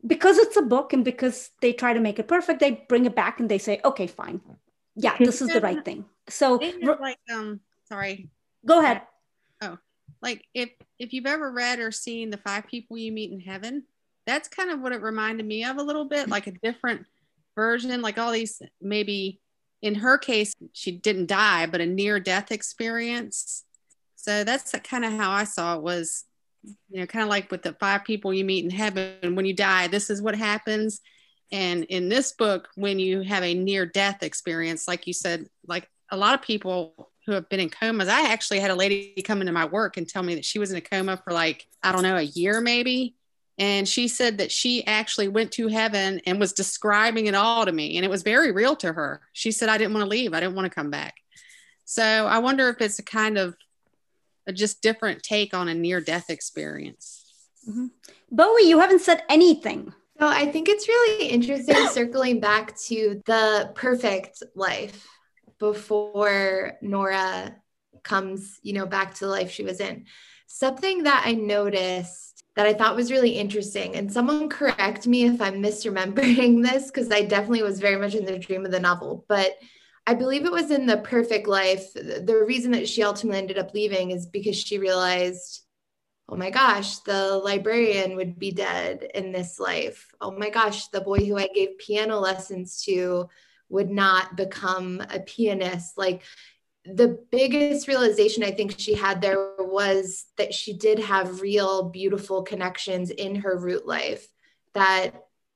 because 0.06 0.38
it's 0.38 0.58
a 0.58 0.62
book 0.62 0.94
and 0.94 1.06
because 1.06 1.52
they 1.62 1.74
try 1.74 1.94
to 1.94 2.00
make 2.00 2.18
it 2.20 2.28
perfect, 2.28 2.60
they 2.60 2.86
bring 2.90 3.06
it 3.06 3.16
back 3.16 3.40
and 3.40 3.50
they 3.50 3.58
say, 3.58 3.82
okay, 3.86 4.08
fine. 4.08 4.42
Yeah, 4.96 5.16
this 5.20 5.42
is 5.42 5.50
the 5.50 5.62
right 5.62 5.84
thing. 5.84 6.06
So 6.28 6.56
like 7.00 7.20
um 7.32 7.60
sorry. 7.88 8.30
Go 8.66 8.80
ahead. 8.80 9.02
Oh, 9.62 9.78
like 10.22 10.44
if 10.54 10.70
if 10.98 11.14
you've 11.14 11.26
ever 11.26 11.52
read 11.52 11.80
or 11.80 11.92
seen 11.92 12.30
the 12.30 12.38
five 12.38 12.68
people 12.68 12.98
you 12.98 13.12
meet 13.12 13.32
in 13.32 13.40
heaven, 13.40 13.84
that's 14.26 14.48
kind 14.48 14.72
of 14.72 14.80
what 14.80 14.92
it 14.92 15.02
reminded 15.02 15.46
me 15.46 15.66
of 15.66 15.78
a 15.78 15.84
little 15.84 16.06
bit, 16.06 16.30
like 16.30 16.48
a 16.48 16.52
different 16.52 17.06
version, 17.56 18.02
like 18.02 18.18
all 18.18 18.32
these 18.32 18.62
maybe 18.82 19.40
in 19.82 19.96
her 19.96 20.18
case, 20.18 20.54
she 20.74 20.92
didn't 20.92 21.28
die, 21.28 21.68
but 21.68 21.82
a 21.82 21.86
near 21.86 22.20
death 22.20 22.52
experience. 22.52 23.64
So 24.16 24.44
that's 24.44 24.74
kind 24.84 25.06
of 25.06 25.14
how 25.14 25.32
I 25.32 25.44
saw 25.44 25.76
it 25.76 25.84
was, 25.84 26.24
you 26.64 27.00
know, 27.00 27.06
kind 27.06 27.22
of 27.22 27.30
like 27.30 27.52
with 27.52 27.62
the 27.62 27.74
five 27.74 28.04
people 28.04 28.34
you 28.34 28.44
meet 28.44 28.64
in 28.64 28.72
heaven, 28.72 29.36
when 29.36 29.46
you 29.46 29.54
die, 29.54 29.88
this 29.88 30.10
is 30.10 30.22
what 30.22 30.36
happens. 30.36 31.02
And 31.52 31.84
in 31.84 32.10
this 32.10 32.32
book, 32.32 32.70
when 32.76 32.98
you 32.98 33.22
have 33.22 33.44
a 33.44 33.54
near 33.54 33.86
death 33.86 34.24
experience, 34.24 34.88
like 34.88 35.06
you 35.06 35.14
said, 35.14 35.48
like 35.68 35.88
a 36.10 36.18
lot 36.18 36.34
of 36.34 36.42
people 36.42 37.12
who 37.28 37.34
have 37.34 37.48
been 37.50 37.60
in 37.60 37.70
comas, 37.70 38.08
I 38.08 38.32
actually 38.32 38.60
had 38.62 38.72
a 38.72 38.76
lady 38.76 39.22
come 39.24 39.42
into 39.42 39.54
my 39.54 39.66
work 39.66 39.98
and 39.98 40.10
tell 40.10 40.24
me 40.24 40.36
that 40.36 40.46
she 40.46 40.58
was 40.58 40.72
in 40.72 40.78
a 40.78 40.82
coma 40.82 41.22
for 41.24 41.32
like, 41.32 41.68
I 41.84 41.92
don't 41.92 42.04
know, 42.04 42.18
a 42.18 42.24
year 42.24 42.62
maybe. 42.62 43.16
And 43.58 43.88
she 43.88 44.08
said 44.08 44.40
that 44.40 44.52
she 44.52 44.86
actually 44.86 45.30
went 45.30 45.52
to 45.54 45.68
heaven 45.68 46.20
and 46.26 46.40
was 46.40 46.52
describing 46.52 47.28
it 47.28 47.36
all 47.36 47.66
to 47.66 47.72
me. 47.72 47.96
And 47.96 48.06
it 48.06 48.10
was 48.10 48.22
very 48.22 48.52
real 48.52 48.76
to 48.78 48.92
her. 48.92 49.22
She 49.32 49.52
said, 49.52 49.70
I 49.70 49.78
didn't 49.78 49.94
want 49.94 50.04
to 50.04 50.10
leave. 50.10 50.34
I 50.34 50.42
didn't 50.42 50.56
want 50.56 50.66
to 50.66 50.76
come 50.76 50.90
back. 50.90 51.16
So 51.86 52.04
I 52.04 52.40
wonder 52.40 52.68
if 52.70 52.82
it's 52.82 53.00
a 53.00 53.04
kind 53.04 53.38
of 53.38 53.56
a 54.48 54.54
just 54.54 54.82
different 54.82 55.24
take 55.24 55.54
on 55.54 55.70
a 55.70 55.74
near 55.74 56.02
death 56.02 56.30
experience. 56.30 57.24
Mm-hmm. 57.68 57.88
Bowie, 58.32 58.64
you 58.64 58.80
haven't 58.80 59.02
said 59.02 59.24
anything. 59.30 59.94
So 60.20 60.28
I 60.28 60.52
think 60.52 60.70
it's 60.70 60.88
really 60.88 61.28
interesting 61.28 61.76
circling 61.92 62.40
back 62.40 62.78
to 62.88 63.22
the 63.26 63.72
perfect 63.76 64.44
life 64.56 65.08
before 65.60 66.78
Nora 66.82 67.56
comes, 68.04 68.60
you 68.62 68.74
know, 68.74 68.86
back 68.86 69.16
to 69.16 69.26
the 69.26 69.32
life 69.32 69.52
she 69.52 69.64
was 69.64 69.80
in. 69.80 70.06
Something 70.48 71.04
that 71.04 71.24
I 71.26 71.34
noticed 71.34 72.45
that 72.56 72.66
I 72.66 72.74
thought 72.74 72.96
was 72.96 73.12
really 73.12 73.32
interesting, 73.32 73.96
and 73.96 74.12
someone 74.12 74.50
correct 74.50 75.08
me 75.08 75.26
if 75.26 75.42
I'm 75.42 75.62
misremembering 75.62 76.64
this, 76.70 76.86
because 76.88 77.12
I 77.12 77.22
definitely 77.22 77.64
was 77.64 77.80
very 77.80 77.98
much 77.98 78.16
in 78.16 78.26
the 78.26 78.40
dream 78.40 78.66
of 78.66 78.72
the 78.72 78.80
novel, 78.80 79.26
but 79.28 79.58
I 80.08 80.14
believe 80.14 80.46
it 80.46 80.52
was 80.52 80.70
in 80.72 80.86
The 80.86 80.98
Perfect 80.98 81.48
Life. 81.48 81.94
The 81.94 82.44
reason 82.48 82.72
that 82.72 82.88
she 82.88 83.02
ultimately 83.04 83.40
ended 83.40 83.58
up 83.58 83.74
leaving 83.74 84.12
is 84.12 84.28
because 84.28 84.56
she 84.56 84.78
realized, 84.78 85.62
oh 86.30 86.36
my 86.36 86.52
gosh, 86.52 87.00
the 87.00 87.38
librarian 87.38 88.16
would 88.16 88.38
be 88.38 88.52
dead 88.52 89.10
in 89.16 89.32
this 89.32 89.60
life. 89.60 90.14
Oh 90.22 90.32
my 90.32 90.50
gosh, 90.50 90.88
the 90.90 91.02
boy 91.02 91.20
who 91.20 91.38
I 91.38 91.48
gave 91.54 91.78
piano 91.80 92.20
lessons 92.20 92.84
to 92.84 93.30
would 93.70 93.90
not 93.90 94.36
become 94.38 95.02
a 95.10 95.20
pianist. 95.20 95.98
Like 95.98 96.22
the 96.86 97.20
biggest 97.32 97.88
realization 97.88 98.44
I 98.44 98.52
think 98.52 98.76
she 98.78 98.94
had 98.94 99.22
there 99.22 99.54
was 99.58 100.26
that 100.38 100.54
she 100.54 100.74
did 100.74 101.00
have 101.00 101.42
real 101.42 101.90
beautiful 101.90 102.44
connections 102.44 103.10
in 103.10 103.36
her 103.36 103.58
root 103.58 103.88
life 103.88 104.28
that 104.74 105.12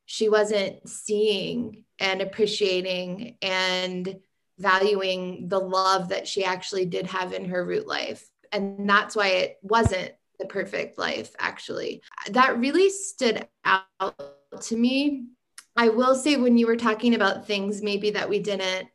she 0.05 0.27
wasn't 0.27 0.87
seeing 0.87 1.85
and 1.99 2.21
appreciating 2.21 3.37
and 3.41 4.19
valuing 4.57 5.47
the 5.47 5.59
love 5.59 6.09
that 6.09 6.27
she 6.27 6.43
actually 6.43 6.85
did 6.85 7.05
have 7.07 7.33
in 7.33 7.45
her 7.45 7.63
root 7.63 7.87
life. 7.87 8.27
And 8.51 8.89
that's 8.89 9.15
why 9.15 9.27
it 9.27 9.57
wasn't 9.61 10.13
the 10.39 10.45
perfect 10.45 10.97
life, 10.97 11.31
actually. 11.37 12.01
That 12.31 12.57
really 12.57 12.89
stood 12.89 13.47
out 13.63 14.15
to 14.61 14.75
me 14.75 15.27
I 15.79 15.87
will 15.87 16.13
say 16.13 16.35
when 16.35 16.57
you 16.57 16.67
were 16.67 16.75
talking 16.75 17.15
about 17.15 17.47
things 17.47 17.81
maybe 17.81 18.09
that 18.11 18.29
we 18.29 18.39
didn't 18.39 18.89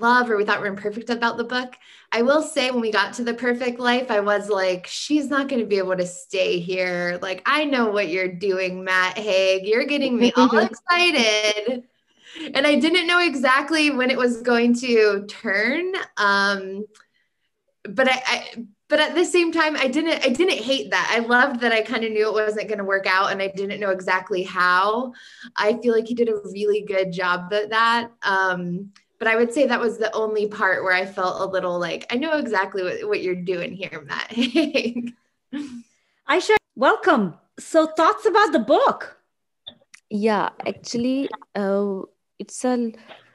love 0.00 0.30
or 0.30 0.36
we 0.36 0.44
thought 0.44 0.58
we 0.58 0.68
were 0.68 0.74
imperfect 0.74 1.10
about 1.10 1.36
the 1.36 1.44
book, 1.44 1.74
I 2.12 2.22
will 2.22 2.42
say 2.42 2.70
when 2.70 2.80
we 2.80 2.90
got 2.90 3.14
to 3.14 3.24
the 3.24 3.34
perfect 3.34 3.78
life, 3.78 4.10
I 4.10 4.20
was 4.20 4.48
like, 4.48 4.86
she's 4.86 5.28
not 5.28 5.48
going 5.48 5.60
to 5.60 5.66
be 5.66 5.78
able 5.78 5.96
to 5.96 6.06
stay 6.06 6.58
here. 6.60 7.18
Like, 7.22 7.42
I 7.46 7.64
know 7.64 7.90
what 7.90 8.08
you're 8.08 8.32
doing, 8.32 8.84
Matt 8.84 9.18
Haig. 9.18 9.66
You're 9.66 9.86
getting 9.86 10.18
me 10.18 10.32
all 10.36 10.56
excited. 10.58 11.84
And 12.54 12.66
I 12.66 12.76
didn't 12.76 13.06
know 13.06 13.20
exactly 13.20 13.90
when 13.90 14.10
it 14.10 14.18
was 14.18 14.42
going 14.42 14.74
to 14.80 15.26
turn. 15.26 15.92
Um, 16.16 16.84
but 17.88 18.08
I, 18.08 18.22
I 18.26 18.66
but 18.88 19.00
at 19.00 19.14
the 19.14 19.24
same 19.24 19.52
time 19.52 19.76
i 19.76 19.88
didn't 19.88 20.24
i 20.24 20.28
didn't 20.28 20.58
hate 20.58 20.90
that 20.90 21.12
i 21.14 21.20
loved 21.20 21.60
that 21.60 21.72
i 21.72 21.82
kind 21.82 22.04
of 22.04 22.12
knew 22.12 22.28
it 22.28 22.32
wasn't 22.32 22.68
going 22.68 22.78
to 22.78 22.84
work 22.84 23.06
out 23.06 23.32
and 23.32 23.42
i 23.42 23.48
didn't 23.48 23.80
know 23.80 23.90
exactly 23.90 24.42
how 24.42 25.12
i 25.56 25.74
feel 25.78 25.94
like 25.94 26.06
he 26.06 26.14
did 26.14 26.28
a 26.28 26.40
really 26.52 26.82
good 26.82 27.12
job 27.12 27.52
at 27.52 27.70
that 27.70 28.10
um, 28.22 28.90
but 29.18 29.28
i 29.28 29.36
would 29.36 29.52
say 29.52 29.66
that 29.66 29.80
was 29.80 29.98
the 29.98 30.12
only 30.14 30.46
part 30.46 30.82
where 30.82 30.94
i 30.94 31.04
felt 31.04 31.40
a 31.40 31.52
little 31.52 31.78
like 31.78 32.06
i 32.10 32.16
know 32.16 32.38
exactly 32.38 32.82
what, 32.82 33.08
what 33.08 33.22
you're 33.22 33.34
doing 33.34 33.72
here 33.72 34.04
matt. 34.06 34.30
Aisha 36.28 36.56
welcome. 36.74 37.34
So 37.58 37.86
thoughts 37.86 38.26
about 38.26 38.52
the 38.52 38.58
book? 38.58 39.16
Yeah 40.10 40.50
actually 40.66 41.30
uh, 41.54 42.02
it's 42.38 42.64
a 42.64 42.92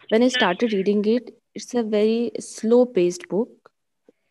when 0.09 0.23
i 0.23 0.27
started 0.27 0.73
reading 0.73 1.03
it 1.05 1.31
it's 1.55 1.73
a 1.73 1.83
very 1.83 2.31
slow 2.39 2.85
paced 2.85 3.27
book. 3.27 3.49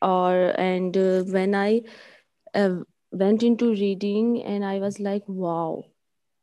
Or 0.02 0.54
and 0.58 0.96
uh, 0.96 1.24
when 1.24 1.54
i 1.54 1.82
uh, 2.54 2.76
went 3.12 3.42
into 3.42 3.70
reading 3.70 4.42
and 4.42 4.64
i 4.64 4.78
was 4.78 4.98
like 4.98 5.22
wow 5.26 5.84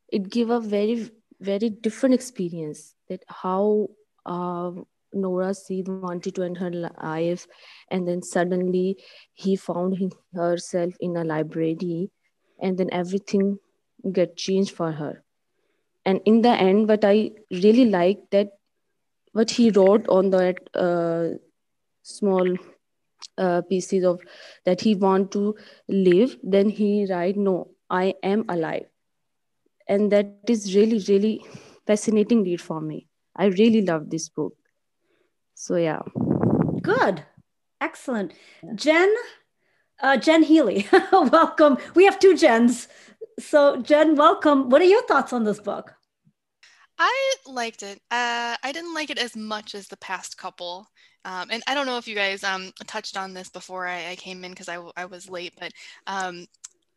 it 0.08 0.30
gave 0.30 0.50
a 0.50 0.60
very 0.60 1.10
very 1.40 1.70
different 1.70 2.14
experience 2.14 2.94
that 3.08 3.24
how 3.28 3.88
uh, 4.26 4.72
Nora 5.20 5.54
Seed 5.54 5.88
wanted 5.88 6.34
to 6.36 6.42
end 6.42 6.58
her 6.58 6.70
life, 6.70 7.46
and 7.90 8.06
then 8.06 8.22
suddenly 8.22 8.96
he 9.32 9.56
found 9.56 10.14
herself 10.34 10.94
in 11.00 11.16
a 11.16 11.24
library, 11.24 12.10
and 12.60 12.78
then 12.78 12.88
everything 12.92 13.58
get 14.12 14.36
changed 14.36 14.74
for 14.74 14.92
her. 14.92 15.24
And 16.04 16.20
in 16.24 16.42
the 16.42 16.50
end, 16.50 16.88
what 16.88 17.04
I 17.04 17.32
really 17.50 17.84
liked 17.84 18.30
that 18.30 18.52
what 19.32 19.50
he 19.50 19.70
wrote 19.70 20.08
on 20.08 20.30
that 20.30 20.56
uh, 20.74 21.36
small 22.02 22.56
uh, 23.36 23.62
pieces 23.62 24.04
of 24.04 24.20
that 24.64 24.80
he 24.80 24.94
want 24.94 25.30
to 25.32 25.54
live 25.88 26.36
then 26.42 26.68
he 26.68 27.06
write 27.10 27.36
no 27.36 27.68
i 27.90 28.14
am 28.22 28.44
alive. 28.48 28.86
And 29.88 30.12
that 30.12 30.48
is 30.48 30.74
really 30.74 30.98
really 31.08 31.44
fascinating 31.86 32.42
read 32.42 32.60
for 32.60 32.80
me. 32.80 33.06
I 33.36 33.46
really 33.46 33.82
love 33.82 34.10
this 34.10 34.28
book 34.28 34.54
so 35.58 35.74
yeah. 35.74 36.02
Good. 36.82 37.24
Excellent. 37.80 38.32
Jen 38.76 39.12
uh, 40.00 40.16
jen 40.16 40.44
healy. 40.44 40.86
Welcome. 41.12 41.78
We 41.94 42.04
have 42.04 42.20
two 42.20 42.36
jens. 42.36 42.86
So 43.40 43.82
jen 43.82 44.14
welcome. 44.14 44.70
What 44.70 44.80
are 44.82 44.86
your 44.86 45.02
thoughts 45.06 45.32
on 45.32 45.44
this 45.44 45.58
book? 45.60 45.94
I 46.98 47.34
liked 47.46 47.82
it. 47.82 47.98
Uh, 48.10 48.56
I 48.62 48.72
didn't 48.72 48.94
like 48.94 49.10
it 49.10 49.18
as 49.18 49.36
much 49.36 49.74
as 49.74 49.88
the 49.88 49.96
past 49.96 50.38
couple. 50.38 50.86
Um, 51.24 51.48
and 51.50 51.62
I 51.66 51.74
don't 51.74 51.86
know 51.86 51.98
if 51.98 52.08
you 52.08 52.14
guys 52.14 52.42
um, 52.44 52.72
touched 52.86 53.16
on 53.16 53.34
this 53.34 53.48
before 53.48 53.86
I, 53.86 54.10
I 54.10 54.16
came 54.16 54.44
in 54.44 54.52
because 54.52 54.68
I, 54.68 54.78
I 54.96 55.04
was 55.06 55.28
late, 55.28 55.54
but 55.58 55.72
um, 56.06 56.46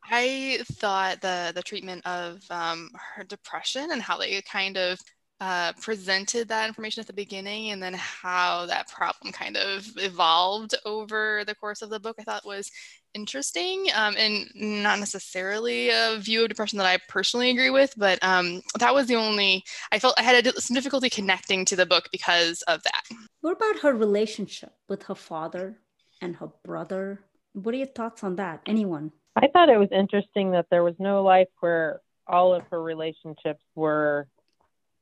I 0.03 0.59
thought 0.73 1.21
the 1.21 1.51
the 1.53 1.63
treatment 1.63 2.05
of 2.05 2.41
um, 2.51 2.89
her 3.15 3.23
depression 3.23 3.91
and 3.91 4.01
how 4.01 4.17
they 4.17 4.41
kind 4.43 4.77
of 4.77 4.99
uh, 5.41 5.73
presented 5.81 6.47
that 6.47 6.67
information 6.67 7.01
at 7.01 7.07
the 7.07 7.13
beginning 7.13 7.71
and 7.71 7.81
then 7.81 7.95
how 7.95 8.67
that 8.67 8.87
problem 8.87 9.33
kind 9.33 9.57
of 9.57 9.87
evolved 9.97 10.75
over 10.85 11.43
the 11.47 11.55
course 11.55 11.81
of 11.81 11.89
the 11.89 11.99
book, 11.99 12.17
I 12.19 12.23
thought 12.23 12.45
was 12.45 12.69
interesting 13.15 13.87
um, 13.95 14.15
and 14.19 14.47
not 14.53 14.99
necessarily 14.99 15.89
a 15.89 16.17
view 16.19 16.43
of 16.43 16.49
depression 16.49 16.77
that 16.77 16.85
I 16.85 16.99
personally 17.09 17.49
agree 17.49 17.71
with, 17.71 17.91
but 17.97 18.19
um, 18.21 18.61
that 18.77 18.93
was 18.93 19.07
the 19.07 19.15
only, 19.15 19.63
I 19.91 19.97
felt 19.97 20.13
I 20.19 20.21
had 20.21 20.45
some 20.59 20.75
difficulty 20.75 21.09
connecting 21.09 21.65
to 21.65 21.75
the 21.75 21.87
book 21.87 22.09
because 22.11 22.61
of 22.67 22.83
that. 22.83 23.01
What 23.41 23.57
about 23.57 23.79
her 23.79 23.93
relationship 23.93 24.73
with 24.87 25.01
her 25.03 25.15
father 25.15 25.79
and 26.21 26.35
her 26.35 26.51
brother? 26.63 27.19
What 27.53 27.73
are 27.73 27.79
your 27.79 27.87
thoughts 27.87 28.23
on 28.23 28.35
that? 28.35 28.61
Anyone? 28.67 29.11
I 29.35 29.47
thought 29.47 29.69
it 29.69 29.79
was 29.79 29.89
interesting 29.91 30.51
that 30.51 30.67
there 30.69 30.83
was 30.83 30.95
no 30.99 31.23
life 31.23 31.47
where 31.61 32.01
all 32.27 32.53
of 32.53 32.61
her 32.69 32.81
relationships 32.81 33.63
were 33.73 34.27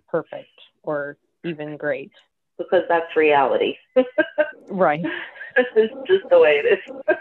perfect 0.10 0.48
or 0.84 1.17
even 1.43 1.78
great. 1.78 2.12
Because 2.58 2.84
that's 2.89 3.15
reality. 3.15 3.76
right. 4.69 5.04
it's 5.56 5.93
just 6.08 6.30
the 6.30 6.39
way 6.39 6.62
it 6.63 6.80
is. 6.80 7.15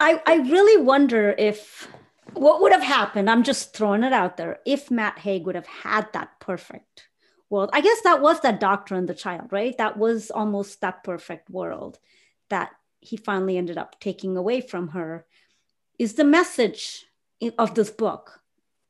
I, 0.00 0.20
I 0.26 0.36
really 0.36 0.82
wonder 0.82 1.34
if 1.36 1.88
what 2.34 2.60
would 2.60 2.72
have 2.72 2.82
happened, 2.82 3.28
I'm 3.28 3.42
just 3.42 3.74
throwing 3.74 4.04
it 4.04 4.12
out 4.12 4.36
there, 4.36 4.60
if 4.64 4.90
Matt 4.90 5.18
Haig 5.20 5.44
would 5.46 5.54
have 5.54 5.66
had 5.66 6.12
that 6.12 6.40
perfect 6.40 7.08
world. 7.50 7.70
I 7.72 7.80
guess 7.80 8.00
that 8.02 8.22
was 8.22 8.40
that 8.40 8.60
doctor 8.60 8.94
and 8.94 9.08
the 9.08 9.14
child, 9.14 9.48
right? 9.52 9.76
That 9.76 9.98
was 9.98 10.30
almost 10.30 10.80
that 10.80 11.04
perfect 11.04 11.50
world 11.50 11.98
that 12.48 12.70
he 13.00 13.16
finally 13.16 13.56
ended 13.56 13.78
up 13.78 14.00
taking 14.00 14.36
away 14.36 14.60
from 14.60 14.88
her. 14.88 15.26
Is 15.98 16.14
the 16.14 16.24
message 16.24 17.06
of 17.58 17.74
this 17.74 17.90
book 17.90 18.40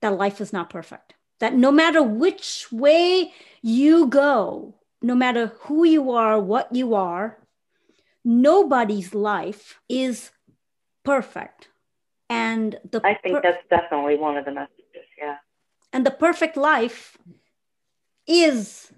that 0.00 0.16
life 0.16 0.40
is 0.40 0.52
not 0.52 0.70
perfect? 0.70 1.14
That 1.42 1.54
no 1.54 1.72
matter 1.72 2.04
which 2.04 2.70
way 2.70 3.32
you 3.62 4.06
go, 4.06 4.76
no 5.02 5.12
matter 5.12 5.48
who 5.62 5.84
you 5.84 6.12
are, 6.12 6.38
what 6.38 6.72
you 6.72 6.94
are, 6.94 7.36
nobody's 8.24 9.12
life 9.12 9.80
is 9.88 10.30
perfect. 11.04 11.68
And 12.30 12.78
the 12.88 13.00
I 13.04 13.14
think 13.14 13.34
per- 13.34 13.42
that's 13.42 13.66
definitely 13.68 14.18
one 14.18 14.36
of 14.36 14.44
the 14.44 14.52
messages, 14.52 15.08
yeah. 15.18 15.38
And 15.92 16.06
the 16.06 16.12
perfect 16.12 16.56
life 16.56 17.18
is 18.24 18.92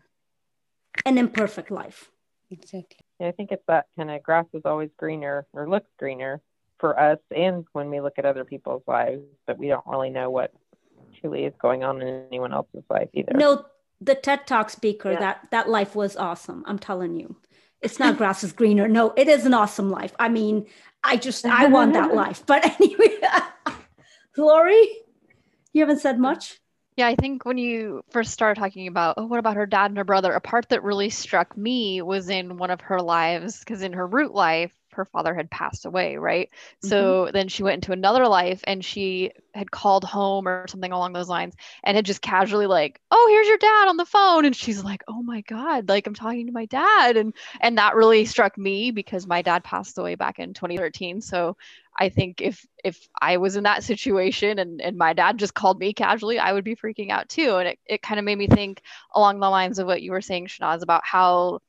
an 1.07 1.16
imperfect 1.16 1.70
life. 1.70 2.11
Exactly. 2.50 2.98
Yeah, 3.20 3.28
I 3.28 3.33
think 3.33 3.52
it's 3.52 3.64
that 3.68 3.87
kind 3.96 4.11
of 4.11 4.22
grass 4.22 4.44
is 4.52 4.62
always 4.66 4.90
greener 4.98 5.46
or 5.54 5.66
looks 5.66 5.88
greener 5.98 6.42
for 6.78 7.00
us 7.00 7.20
and 7.35 7.64
when 7.72 7.88
we 7.88 8.02
look 8.02 8.18
at 8.18 8.26
other 8.26 8.44
people's 8.44 8.83
lives, 8.87 9.22
but 9.46 9.57
we 9.57 9.68
don't 9.68 9.87
really 9.87 10.11
know 10.11 10.28
what 10.28 10.52
truly 11.24 11.44
is 11.44 11.54
going 11.60 11.84
on 11.84 12.02
in 12.02 12.24
anyone 12.28 12.52
else's 12.52 12.84
life 12.90 13.08
either. 13.14 13.32
No, 13.34 13.64
the 14.00 14.14
TED 14.14 14.46
Talk 14.46 14.70
speaker, 14.70 15.12
yeah. 15.12 15.20
that 15.20 15.48
that 15.50 15.68
life 15.68 15.94
was 15.94 16.16
awesome. 16.16 16.62
I'm 16.66 16.78
telling 16.78 17.18
you. 17.18 17.37
It's 17.80 17.98
not 17.98 18.16
grass 18.16 18.42
is 18.42 18.52
greener. 18.52 18.88
No, 18.88 19.12
it 19.16 19.28
is 19.28 19.44
an 19.44 19.52
awesome 19.52 19.90
life. 19.90 20.14
I 20.18 20.28
mean, 20.28 20.66
I 21.02 21.16
just 21.16 21.44
I 21.44 21.66
want 21.66 21.92
that 21.92 22.14
life. 22.14 22.44
But 22.46 22.64
anyway, 22.80 23.18
Lori, 24.37 24.88
you 25.72 25.82
haven't 25.82 26.00
said 26.00 26.18
much. 26.18 26.60
Yeah, 26.96 27.08
I 27.08 27.16
think 27.16 27.44
when 27.44 27.58
you 27.58 28.02
first 28.10 28.30
started 28.30 28.58
talking 28.60 28.87
about, 28.87 29.16
oh, 29.18 29.26
what 29.26 29.40
about 29.40 29.56
her 29.56 29.66
dad 29.66 29.90
and 29.90 29.98
her 29.98 30.04
brother? 30.04 30.32
A 30.32 30.40
part 30.40 30.68
that 30.68 30.84
really 30.84 31.10
struck 31.10 31.56
me 31.56 32.00
was 32.02 32.28
in 32.28 32.56
one 32.56 32.70
of 32.70 32.80
her 32.82 33.00
lives, 33.00 33.58
because 33.58 33.82
in 33.82 33.94
her 33.94 34.06
root 34.06 34.32
life, 34.32 34.72
her 34.94 35.04
father 35.04 35.35
had 35.35 35.50
passed 35.50 35.87
away, 35.87 36.16
right? 36.16 36.48
Mm-hmm. 36.48 36.88
So 36.88 37.30
then 37.33 37.48
she 37.48 37.62
went 37.62 37.76
into 37.76 37.92
another 37.92 38.26
life 38.26 38.62
and 38.66 38.85
she 38.85 39.33
had 39.54 39.70
called 39.70 40.04
home 40.04 40.48
or 40.48 40.66
something 40.68 40.92
along 40.92 41.12
those 41.12 41.28
lines 41.28 41.54
and 41.83 41.96
had 41.96 42.04
just 42.04 42.22
casually 42.22 42.66
like, 42.66 43.00
"Oh, 43.11 43.28
here's 43.30 43.48
your 43.48 43.59
dad 43.59 43.88
on 43.88 43.96
the 43.96 44.04
phone." 44.04 44.44
And 44.44 44.57
she's 44.57 44.83
like, 44.83 45.04
"Oh 45.09 45.22
my 45.22 45.42
god, 45.42 45.88
like 45.88 46.07
I'm 46.07 46.14
talking 46.14 46.46
to 46.46 46.52
my 46.52 46.66
dad." 46.66 47.16
And 47.16 47.35
and 47.61 47.78
that 47.78 47.94
really 47.94 48.24
struck 48.24 48.59
me 48.59 48.90
because 48.90 49.26
my 49.26 49.42
dad 49.42 49.64
passed 49.64 49.98
away 49.98 50.14
back 50.14 50.38
in 50.38 50.54
2013. 50.54 51.20
So 51.20 51.57
I 51.98 52.09
think 52.09 52.40
if 52.40 52.66
if 52.83 53.09
I 53.20 53.37
was 53.37 53.57
in 53.57 53.64
that 53.64 53.85
situation 53.85 54.59
and, 54.59 54.80
and 54.80 54.96
my 54.96 55.12
dad 55.12 55.38
just 55.38 55.54
called 55.54 55.78
me 55.78 55.92
casually, 55.92 56.38
I 56.38 56.52
would 56.52 56.64
be 56.64 56.76
freaking 56.76 57.11
out 57.11 57.28
too. 57.28 57.57
And 57.57 57.68
it, 57.68 57.78
it 57.87 58.02
kind 58.02 58.18
of 58.18 58.24
made 58.24 58.38
me 58.38 58.46
think 58.48 58.83
along 59.14 59.40
the 59.40 59.48
lines 59.48 59.78
of 59.78 59.87
what 59.87 60.02
you 60.02 60.11
were 60.12 60.20
saying, 60.20 60.46
Shanaz, 60.46 60.83
about 60.83 61.02
how 61.04 61.61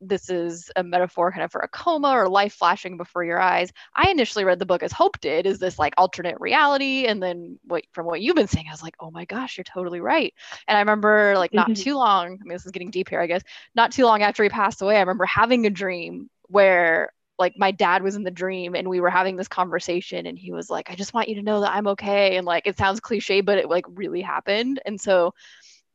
this 0.00 0.28
is 0.28 0.70
a 0.76 0.82
metaphor 0.82 1.32
kind 1.32 1.44
of 1.44 1.50
for 1.50 1.60
a 1.60 1.68
coma 1.68 2.10
or 2.10 2.28
life 2.28 2.54
flashing 2.54 2.96
before 2.96 3.24
your 3.24 3.40
eyes. 3.40 3.72
I 3.94 4.10
initially 4.10 4.44
read 4.44 4.58
the 4.58 4.66
book 4.66 4.82
as 4.82 4.92
Hope 4.92 5.18
did, 5.20 5.46
is 5.46 5.58
this 5.58 5.78
like 5.78 5.94
alternate 5.96 6.40
reality? 6.40 7.06
And 7.06 7.22
then 7.22 7.58
what 7.64 7.84
from 7.92 8.06
what 8.06 8.20
you've 8.20 8.36
been 8.36 8.48
saying, 8.48 8.66
I 8.68 8.72
was 8.72 8.82
like, 8.82 8.96
oh 9.00 9.10
my 9.10 9.24
gosh, 9.24 9.56
you're 9.56 9.64
totally 9.64 10.00
right. 10.00 10.34
And 10.68 10.76
I 10.76 10.80
remember 10.80 11.34
like 11.36 11.54
not 11.54 11.68
mm-hmm. 11.68 11.82
too 11.82 11.96
long, 11.96 12.26
I 12.26 12.44
mean, 12.44 12.54
this 12.54 12.66
is 12.66 12.72
getting 12.72 12.90
deep 12.90 13.08
here, 13.08 13.20
I 13.20 13.26
guess, 13.26 13.42
not 13.74 13.92
too 13.92 14.04
long 14.04 14.22
after 14.22 14.42
he 14.42 14.48
passed 14.48 14.82
away, 14.82 14.96
I 14.96 15.00
remember 15.00 15.24
having 15.24 15.66
a 15.66 15.70
dream 15.70 16.28
where 16.48 17.12
like 17.38 17.54
my 17.56 17.70
dad 17.70 18.02
was 18.02 18.16
in 18.16 18.22
the 18.22 18.30
dream 18.30 18.74
and 18.74 18.88
we 18.88 19.00
were 19.00 19.10
having 19.10 19.36
this 19.36 19.48
conversation 19.48 20.26
and 20.26 20.38
he 20.38 20.52
was 20.52 20.70
like, 20.70 20.90
I 20.90 20.94
just 20.94 21.12
want 21.12 21.28
you 21.28 21.34
to 21.36 21.42
know 21.42 21.60
that 21.60 21.72
I'm 21.72 21.86
okay. 21.88 22.36
And 22.36 22.46
like 22.46 22.66
it 22.66 22.78
sounds 22.78 23.00
cliche, 23.00 23.40
but 23.40 23.58
it 23.58 23.68
like 23.68 23.84
really 23.88 24.22
happened. 24.22 24.80
And 24.86 25.00
so 25.00 25.34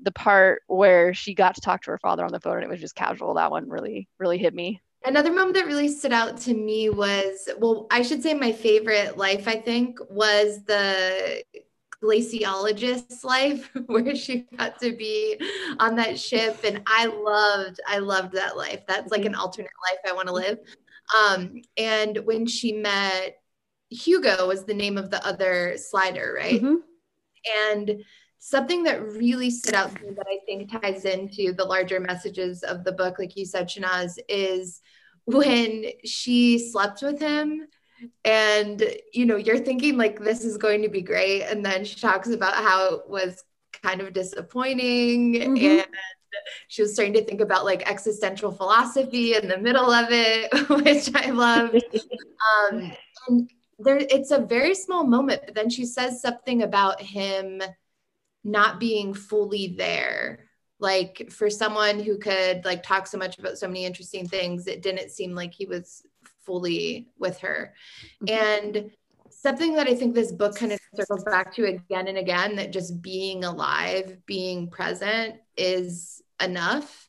the 0.02 0.12
part 0.12 0.64
where 0.68 1.14
she 1.14 1.34
got 1.34 1.56
to 1.56 1.62
talk 1.62 1.84
to 1.84 1.92
her 1.92 2.00
father 2.00 2.26
on 2.26 2.32
the 2.32 2.40
phone 2.40 2.56
and 2.56 2.64
it 2.64 2.70
was 2.70 2.80
just 2.80 2.96
casual, 2.96 3.36
that 3.36 3.52
one 3.52 3.70
really, 3.70 4.08
really 4.20 4.38
hit 4.38 4.54
me. 4.54 4.82
Another 5.04 5.32
moment 5.32 5.56
that 5.56 5.66
really 5.66 5.88
stood 5.88 6.14
out 6.14 6.38
to 6.42 6.54
me 6.54 6.90
was, 6.90 7.50
well, 7.58 7.88
I 7.90 8.04
should 8.04 8.22
say 8.22 8.34
my 8.34 8.52
favorite 8.52 9.18
life, 9.18 9.48
I 9.48 9.60
think, 9.60 9.98
was 10.10 10.64
the 10.66 11.44
glaciologist's 12.04 13.24
life 13.24 13.70
where 13.88 14.16
she 14.16 14.48
got 14.58 14.80
to 14.82 14.96
be 14.96 15.40
on 15.80 15.96
that 15.96 16.20
ship. 16.20 16.60
And 16.64 16.82
i 16.88 17.06
loved 17.06 17.80
i 17.88 18.00
loved 18.00 18.34
that 18.34 18.58
life. 18.58 18.82
That's 18.88 19.12
like 19.12 19.26
an 19.26 19.36
alternate 19.36 19.72
life 19.90 20.00
i 20.08 20.14
want 20.14 20.28
to 20.28 20.34
live. 20.34 20.58
Um 21.18 21.62
and 21.78 22.18
when 22.26 22.46
she 22.46 22.74
met 22.74 23.38
hugo 23.90 24.48
was 24.48 24.66
the 24.66 24.74
name 24.74 24.98
of 24.98 25.10
the 25.12 25.26
other 25.26 25.76
slider 25.78 26.34
right? 26.38 26.62
Mm-hmm. 26.62 26.76
and 27.72 28.04
something 28.44 28.82
that 28.82 29.08
really 29.14 29.52
stood 29.52 29.76
out 29.76 29.96
to 29.96 30.02
me 30.02 30.10
that 30.16 30.26
I 30.28 30.40
think 30.48 30.82
ties 30.82 31.06
into 31.06 31.54
the 31.54 31.64
larger 31.64 32.00
messages 32.00 32.64
of 32.64 32.84
the 32.84 32.92
book, 32.92 33.20
like 33.20 33.38
you 33.38 33.46
said, 33.46 33.68
Shanaz, 33.68 34.18
is 34.28 34.82
when 35.26 35.86
she 36.04 36.58
slept 36.58 37.04
with 37.04 37.20
him 37.20 37.68
and 38.26 38.84
you 39.14 39.28
know 39.28 39.36
you're 39.36 39.60
thinking 39.60 39.96
like 39.96 40.20
this 40.20 40.44
is 40.44 40.58
going 40.58 40.82
to 40.82 40.90
be 40.90 41.04
great 41.04 41.44
and 41.44 41.64
then 41.64 41.86
she 41.86 42.00
talks 42.00 42.30
about 42.30 42.56
how 42.56 42.96
it 42.96 43.08
was 43.08 43.44
kind 43.84 44.02
of 44.02 44.12
disappointing 44.12 45.36
mm-hmm. 45.36 45.58
and 45.58 45.86
she 46.68 46.82
was 46.82 46.96
starting 46.96 47.14
to 47.14 47.24
think 47.24 47.42
about 47.42 47.64
like 47.64 47.88
existential 47.88 48.52
philosophy 48.52 49.36
in 49.36 49.48
the 49.48 49.58
middle 49.60 49.92
of 49.92 50.08
it 50.10 50.52
which 50.84 51.14
i 51.14 51.30
loved 51.30 51.76
um, 52.72 52.92
and 53.28 53.52
there 53.78 53.98
it's 53.98 54.32
a 54.32 54.40
very 54.40 54.74
small 54.74 55.04
moment 55.04 55.42
but 55.46 55.54
then 55.54 55.70
she 55.70 55.86
says 55.86 56.20
something 56.20 56.64
about 56.64 57.00
him 57.00 57.62
not 58.44 58.80
being 58.80 59.14
fully 59.14 59.76
there. 59.78 60.46
Like 60.80 61.30
for 61.30 61.50
someone 61.50 62.00
who 62.00 62.18
could 62.18 62.66
like 62.66 62.82
talk 62.82 63.06
so 63.06 63.18
much 63.18 63.38
about 63.38 63.58
so 63.58 63.68
many 63.68 63.86
interesting 63.86 64.28
things 64.28 64.66
it 64.66 64.82
didn't 64.82 65.12
seem 65.12 65.36
like 65.36 65.54
he 65.54 65.66
was 65.66 66.04
fully 66.46 67.08
with 67.20 67.38
her. 67.40 67.74
Mm-hmm. 68.24 68.74
and 68.74 68.92
something 69.30 69.74
that 69.76 69.88
i 69.88 69.96
think 69.96 70.14
this 70.14 70.32
book 70.32 70.56
kind 70.56 70.72
of 70.74 70.80
circles 70.94 71.24
back 71.24 71.54
to 71.56 71.66
again 71.66 72.08
and 72.08 72.18
again 72.18 72.56
that 72.56 72.74
just 72.74 73.02
being 73.02 73.44
alive 73.46 74.18
being 74.26 74.70
present 74.70 75.36
is 75.56 76.22
enough. 76.44 77.08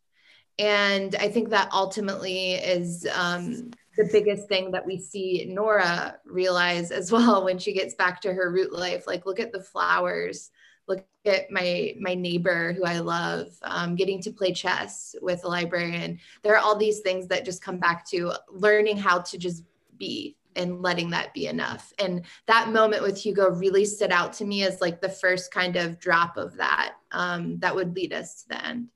And 0.58 1.16
i 1.16 1.28
think 1.28 1.48
that 1.48 1.70
ultimately 1.72 2.52
is 2.52 3.06
um, 3.14 3.70
the 3.96 4.08
biggest 4.12 4.48
thing 4.48 4.70
that 4.70 4.86
we 4.86 4.98
see 4.98 5.46
nora 5.48 6.18
realize 6.24 6.90
as 6.90 7.10
well 7.16 7.44
when 7.44 7.58
she 7.58 7.72
gets 7.72 7.94
back 7.94 8.20
to 8.20 8.32
her 8.32 8.50
root 8.50 8.72
life. 8.72 9.06
Like 9.06 9.26
look 9.26 9.40
at 9.40 9.52
the 9.52 9.62
flowers 9.62 10.50
look 10.96 11.06
at 11.24 11.50
my 11.50 11.94
my 12.00 12.14
neighbor 12.14 12.72
who 12.72 12.84
I 12.84 12.98
love, 12.98 13.48
um, 13.62 13.94
getting 13.94 14.20
to 14.22 14.32
play 14.32 14.52
chess 14.52 15.14
with 15.22 15.44
a 15.44 15.48
librarian. 15.48 16.18
There 16.42 16.54
are 16.54 16.58
all 16.58 16.76
these 16.76 17.00
things 17.00 17.28
that 17.28 17.44
just 17.44 17.62
come 17.62 17.78
back 17.78 18.08
to 18.10 18.32
learning 18.50 18.98
how 18.98 19.20
to 19.20 19.38
just 19.38 19.64
be 19.98 20.36
and 20.54 20.82
letting 20.82 21.10
that 21.10 21.32
be 21.32 21.46
enough. 21.46 21.92
And 21.98 22.24
that 22.46 22.68
moment 22.68 23.02
with 23.02 23.18
Hugo 23.18 23.50
really 23.50 23.84
stood 23.84 24.12
out 24.12 24.34
to 24.34 24.44
me 24.44 24.64
as 24.64 24.80
like 24.80 25.00
the 25.00 25.08
first 25.08 25.50
kind 25.50 25.76
of 25.76 25.98
drop 25.98 26.36
of 26.36 26.56
that 26.56 26.94
um, 27.10 27.58
that 27.60 27.74
would 27.74 27.94
lead 27.94 28.12
us 28.12 28.42
to 28.42 28.48
the 28.48 28.66
end. 28.66 28.88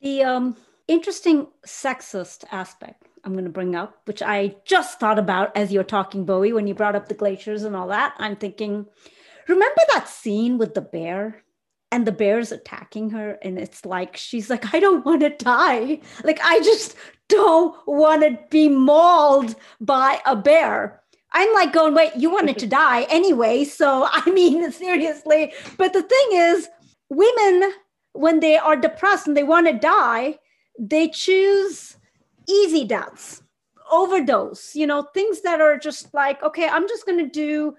The 0.00 0.22
um, 0.22 0.56
interesting 0.88 1.48
sexist 1.66 2.44
aspect 2.50 3.06
I'm 3.24 3.32
going 3.32 3.44
to 3.44 3.50
bring 3.50 3.74
up, 3.74 4.00
which 4.04 4.22
I 4.22 4.56
just 4.64 5.00
thought 5.00 5.18
about 5.18 5.56
as 5.56 5.72
you're 5.72 5.82
talking, 5.82 6.24
Bowie, 6.24 6.52
when 6.52 6.66
you 6.66 6.74
brought 6.74 6.94
up 6.94 7.08
the 7.08 7.14
glaciers 7.14 7.64
and 7.64 7.74
all 7.74 7.88
that. 7.88 8.14
I'm 8.18 8.36
thinking, 8.36 8.86
Remember 9.48 9.80
that 9.92 10.08
scene 10.08 10.58
with 10.58 10.74
the 10.74 10.80
bear? 10.80 11.42
And 11.92 12.06
the 12.06 12.12
bear's 12.12 12.50
attacking 12.50 13.10
her, 13.10 13.38
and 13.40 13.56
it's 13.56 13.84
like 13.84 14.16
she's 14.16 14.50
like, 14.50 14.74
I 14.74 14.80
don't 14.80 15.06
want 15.06 15.20
to 15.20 15.30
die. 15.30 16.00
Like, 16.24 16.40
I 16.42 16.58
just 16.58 16.96
don't 17.28 17.76
want 17.86 18.22
to 18.22 18.36
be 18.50 18.68
mauled 18.68 19.54
by 19.80 20.20
a 20.26 20.34
bear. 20.34 21.00
I'm 21.32 21.52
like 21.54 21.72
going, 21.72 21.94
wait, 21.94 22.16
you 22.16 22.30
wanted 22.30 22.58
to 22.58 22.66
die 22.82 23.02
anyway. 23.02 23.62
So, 23.62 24.08
I 24.10 24.28
mean, 24.30 24.72
seriously. 24.72 25.52
But 25.78 25.92
the 25.92 26.02
thing 26.02 26.28
is, 26.32 26.68
women 27.10 27.72
when 28.14 28.40
they 28.40 28.56
are 28.56 28.76
depressed 28.76 29.26
and 29.26 29.36
they 29.36 29.42
want 29.42 29.66
to 29.66 29.72
die, 29.72 30.38
they 30.78 31.08
choose 31.08 31.96
easy 32.48 32.84
deaths, 32.84 33.42
overdose, 33.90 34.74
you 34.74 34.86
know, 34.86 35.02
things 35.02 35.42
that 35.42 35.60
are 35.60 35.76
just 35.76 36.14
like, 36.14 36.42
okay, 36.42 36.68
I'm 36.68 36.88
just 36.88 37.04
going 37.06 37.18
to 37.18 37.28
do 37.28 37.76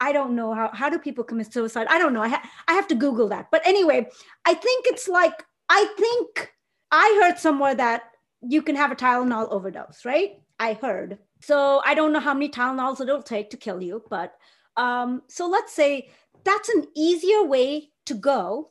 I 0.00 0.12
don't 0.12 0.34
know 0.34 0.52
how 0.52 0.70
how 0.72 0.88
do 0.90 0.98
people 0.98 1.24
commit 1.24 1.52
suicide? 1.52 1.86
I 1.88 1.98
don't 1.98 2.12
know. 2.12 2.22
I 2.22 2.28
ha- 2.28 2.50
I 2.68 2.74
have 2.74 2.88
to 2.88 2.94
Google 2.94 3.28
that. 3.28 3.48
But 3.50 3.66
anyway, 3.66 4.08
I 4.44 4.54
think 4.54 4.86
it's 4.86 5.08
like 5.08 5.44
I 5.68 5.86
think 5.96 6.52
I 6.90 7.20
heard 7.22 7.38
somewhere 7.38 7.74
that 7.74 8.02
you 8.42 8.62
can 8.62 8.76
have 8.76 8.92
a 8.92 8.96
Tylenol 8.96 9.50
overdose, 9.50 10.04
right? 10.04 10.38
I 10.58 10.74
heard. 10.74 11.18
So 11.40 11.82
I 11.84 11.94
don't 11.94 12.12
know 12.12 12.20
how 12.20 12.34
many 12.34 12.48
Tylenols 12.48 13.00
it'll 13.00 13.22
take 13.22 13.50
to 13.50 13.56
kill 13.56 13.82
you, 13.82 14.02
but 14.08 14.34
um, 14.76 15.22
so 15.28 15.48
let's 15.48 15.72
say 15.72 16.10
that's 16.44 16.68
an 16.68 16.86
easier 16.94 17.44
way 17.44 17.90
to 18.06 18.14
go 18.14 18.70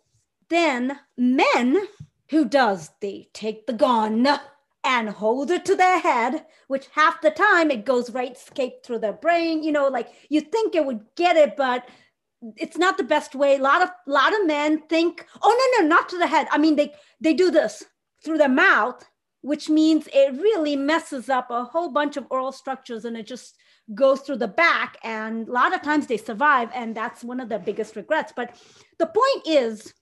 than 0.50 1.00
men 1.18 1.78
who 2.30 2.46
does 2.46 2.92
they 3.02 3.30
take 3.34 3.66
the 3.68 3.74
gun 3.74 4.28
and 4.84 5.10
hold 5.10 5.50
it 5.50 5.66
to 5.66 5.76
their 5.76 6.00
head, 6.00 6.46
which 6.68 6.88
half 6.94 7.22
the 7.22 7.32
time 7.32 7.72
it 7.72 7.86
goes 7.86 8.12
right 8.12 8.36
escape 8.36 8.84
through 8.84 9.00
their 9.00 9.14
brain. 9.14 9.64
You 9.64 9.72
know, 9.72 9.88
like 9.88 10.10
you 10.30 10.42
think 10.42 10.76
it 10.76 10.86
would 10.86 11.02
get 11.16 11.38
it, 11.38 11.56
but 11.56 11.88
it's 12.58 12.78
not 12.78 12.98
the 12.98 13.04
best 13.04 13.36
way. 13.36 13.56
A 13.56 13.62
lot 13.62 13.82
of 13.82 13.90
lot 14.08 14.34
of 14.34 14.46
men 14.46 14.82
think, 14.90 15.26
oh 15.42 15.74
no, 15.80 15.84
no, 15.84 15.88
not 15.88 16.10
to 16.10 16.18
the 16.18 16.28
head. 16.28 16.48
I 16.52 16.58
mean, 16.58 16.76
they 16.76 16.94
they 17.22 17.34
do 17.34 17.50
this 17.52 17.84
through 18.24 18.38
their 18.38 18.50
mouth, 18.50 19.04
which 19.42 19.70
means 19.70 20.08
it 20.14 20.34
really 20.34 20.76
messes 20.76 21.30
up 21.30 21.50
a 21.50 21.64
whole 21.64 21.92
bunch 21.92 22.18
of 22.18 22.28
oral 22.30 22.52
structures 22.52 23.06
and 23.06 23.16
it 23.18 23.28
just 23.28 23.56
goes 23.96 24.22
through 24.22 24.38
the 24.38 24.48
back. 24.48 24.98
And 25.04 25.48
a 25.48 25.52
lot 25.52 25.74
of 25.74 25.82
times 25.82 26.08
they 26.08 26.18
survive, 26.18 26.70
and 26.74 26.96
that's 26.96 27.24
one 27.24 27.40
of 27.40 27.50
their 27.50 27.60
biggest 27.60 27.96
regrets. 27.96 28.34
But 28.36 28.56
the 29.00 29.08
point 29.08 29.48
is, 29.48 29.94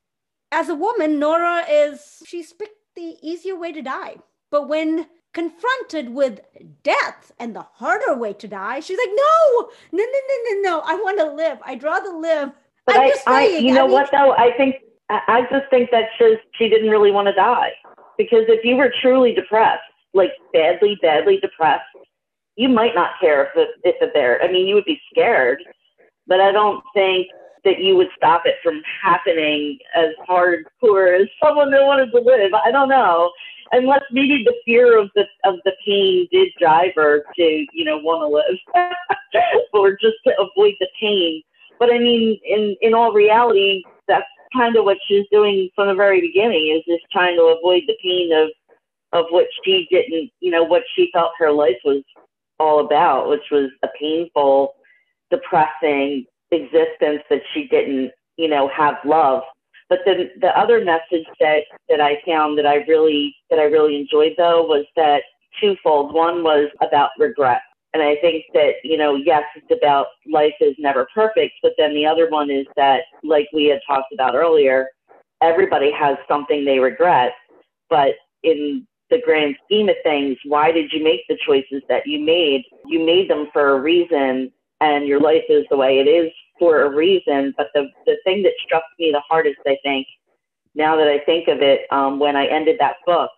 as 0.51 0.69
a 0.69 0.75
woman, 0.75 1.19
Nora 1.19 1.65
is 1.69 2.23
she's 2.25 2.51
picked 2.51 2.75
the 2.95 3.15
easier 3.21 3.55
way 3.55 3.71
to 3.71 3.81
die 3.81 4.17
but 4.51 4.67
when 4.67 5.07
confronted 5.33 6.09
with 6.09 6.41
death 6.83 7.31
and 7.39 7.55
the 7.55 7.61
harder 7.61 8.15
way 8.15 8.33
to 8.33 8.47
die, 8.47 8.81
she's 8.81 8.97
like, 8.97 9.15
no, 9.15 9.69
no, 9.93 10.03
no, 10.03 10.03
no, 10.03 10.35
no, 10.43 10.61
no. 10.61 10.79
I 10.85 10.95
want 10.95 11.19
to 11.19 11.31
live. 11.31 11.57
I'd 11.65 11.81
rather 11.81 12.11
live. 12.11 12.51
But 12.85 12.95
I'm 12.97 13.01
I, 13.01 13.09
just 13.09 13.27
I, 13.27 13.47
saying, 13.47 13.65
you 13.65 13.73
know 13.73 13.83
I 13.83 13.87
mean, 13.87 13.93
what 13.93 14.11
though? 14.11 14.33
I 14.33 14.51
think 14.57 14.75
I 15.09 15.21
I 15.27 15.41
just 15.43 15.69
think 15.69 15.89
that 15.91 16.09
shows 16.19 16.37
she 16.55 16.67
didn't 16.67 16.89
really 16.89 17.11
want 17.11 17.27
to 17.27 17.33
die. 17.33 17.71
Because 18.17 18.43
if 18.49 18.63
you 18.65 18.75
were 18.75 18.93
truly 19.01 19.33
depressed, 19.33 19.81
like 20.13 20.31
badly, 20.53 20.97
badly 21.01 21.37
depressed, 21.37 21.85
you 22.55 22.67
might 22.67 22.93
not 22.93 23.11
care 23.19 23.45
if 23.45 23.51
it, 23.55 23.69
if 23.83 23.95
it 24.01 24.11
there. 24.13 24.43
I 24.43 24.51
mean, 24.51 24.67
you 24.67 24.75
would 24.75 24.85
be 24.85 25.01
scared, 25.09 25.63
but 26.27 26.41
I 26.41 26.51
don't 26.51 26.83
think 26.93 27.27
that 27.63 27.79
you 27.79 27.95
would 27.95 28.09
stop 28.17 28.43
it 28.45 28.55
from 28.61 28.81
happening 29.01 29.77
as 29.95 30.09
hardcore 30.27 31.21
as 31.21 31.27
someone 31.41 31.71
that 31.71 31.83
wanted 31.83 32.11
to 32.11 32.19
live. 32.19 32.53
I 32.53 32.71
don't 32.71 32.89
know 32.89 33.31
unless 33.71 34.03
maybe 34.11 34.43
the 34.43 34.55
fear 34.65 34.99
of 34.99 35.09
the 35.15 35.23
of 35.43 35.55
the 35.65 35.73
pain 35.85 36.27
did 36.31 36.49
drive 36.59 36.91
her 36.95 37.23
to 37.35 37.65
you 37.73 37.85
know 37.85 37.97
want 37.97 38.21
to 38.21 38.27
live 38.27 38.83
or 39.73 39.91
just 39.91 40.17
to 40.25 40.31
avoid 40.39 40.75
the 40.79 40.87
pain. 40.99 41.41
But 41.79 41.89
i 41.91 41.97
mean 41.97 42.39
in 42.45 42.75
in 42.81 42.93
all 42.93 43.11
reality 43.11 43.83
that's 44.07 44.25
kind 44.53 44.75
of 44.75 44.85
what 44.85 44.97
she's 45.07 45.25
doing 45.31 45.69
from 45.75 45.87
the 45.87 45.95
very 45.95 46.21
beginning 46.21 46.75
is 46.75 46.93
just 46.93 47.09
trying 47.11 47.35
to 47.37 47.55
avoid 47.57 47.83
the 47.87 47.97
pain 48.03 48.31
of 48.33 48.49
of 49.13 49.25
what 49.29 49.47
she 49.63 49.87
didn't 49.89 50.29
you 50.39 50.51
know 50.51 50.63
what 50.63 50.83
she 50.95 51.09
felt 51.13 51.31
her 51.37 51.51
life 51.51 51.77
was 51.83 52.03
all 52.59 52.85
about 52.85 53.29
which 53.29 53.49
was 53.51 53.69
a 53.83 53.87
painful 53.99 54.73
depressing 55.31 56.25
existence 56.51 57.21
that 57.29 57.41
she 57.53 57.67
didn't 57.67 58.11
you 58.37 58.47
know 58.47 58.69
have 58.75 58.95
love 59.05 59.41
but 59.91 59.99
then 60.05 60.31
the 60.39 60.57
other 60.57 60.83
message 60.85 61.27
that, 61.41 61.63
that 61.89 61.99
I 61.99 62.21
found 62.25 62.57
that 62.57 62.65
I 62.65 62.75
really 62.87 63.35
that 63.49 63.59
I 63.59 63.63
really 63.63 63.97
enjoyed 63.97 64.35
though 64.37 64.63
was 64.63 64.85
that 64.95 65.23
twofold. 65.59 66.13
One 66.13 66.43
was 66.43 66.69
about 66.81 67.09
regret. 67.19 67.61
And 67.93 68.01
I 68.01 68.15
think 68.21 68.45
that, 68.53 68.75
you 68.85 68.97
know, 68.97 69.15
yes, 69.15 69.43
it's 69.53 69.69
about 69.69 70.07
life 70.31 70.53
is 70.61 70.75
never 70.79 71.09
perfect, 71.13 71.55
but 71.61 71.73
then 71.77 71.93
the 71.93 72.05
other 72.05 72.29
one 72.29 72.49
is 72.49 72.65
that, 72.77 73.01
like 73.21 73.47
we 73.53 73.65
had 73.65 73.81
talked 73.85 74.13
about 74.13 74.33
earlier, 74.33 74.87
everybody 75.41 75.91
has 75.91 76.15
something 76.25 76.63
they 76.63 76.79
regret. 76.79 77.33
But 77.89 78.11
in 78.43 78.87
the 79.09 79.19
grand 79.25 79.57
scheme 79.65 79.89
of 79.89 79.97
things, 80.03 80.37
why 80.45 80.71
did 80.71 80.93
you 80.93 81.03
make 81.03 81.27
the 81.27 81.37
choices 81.45 81.83
that 81.89 82.07
you 82.07 82.17
made? 82.17 82.63
You 82.85 83.05
made 83.05 83.29
them 83.29 83.49
for 83.51 83.71
a 83.71 83.81
reason, 83.81 84.53
and 84.79 85.05
your 85.05 85.19
life 85.19 85.43
is 85.49 85.65
the 85.69 85.75
way 85.75 85.99
it 85.99 86.07
is 86.07 86.31
for 86.61 86.83
a 86.83 86.95
reason. 86.95 87.55
But 87.57 87.67
the, 87.73 87.87
the 88.05 88.17
thing 88.23 88.43
that 88.43 88.53
struck 88.63 88.83
me 88.99 89.09
the 89.11 89.23
hardest, 89.27 89.57
I 89.65 89.77
think, 89.81 90.05
now 90.75 90.95
that 90.95 91.07
I 91.07 91.19
think 91.25 91.47
of 91.47 91.57
it, 91.61 91.81
um, 91.91 92.19
when 92.19 92.35
I 92.35 92.45
ended 92.45 92.77
that 92.79 92.97
book, 93.05 93.31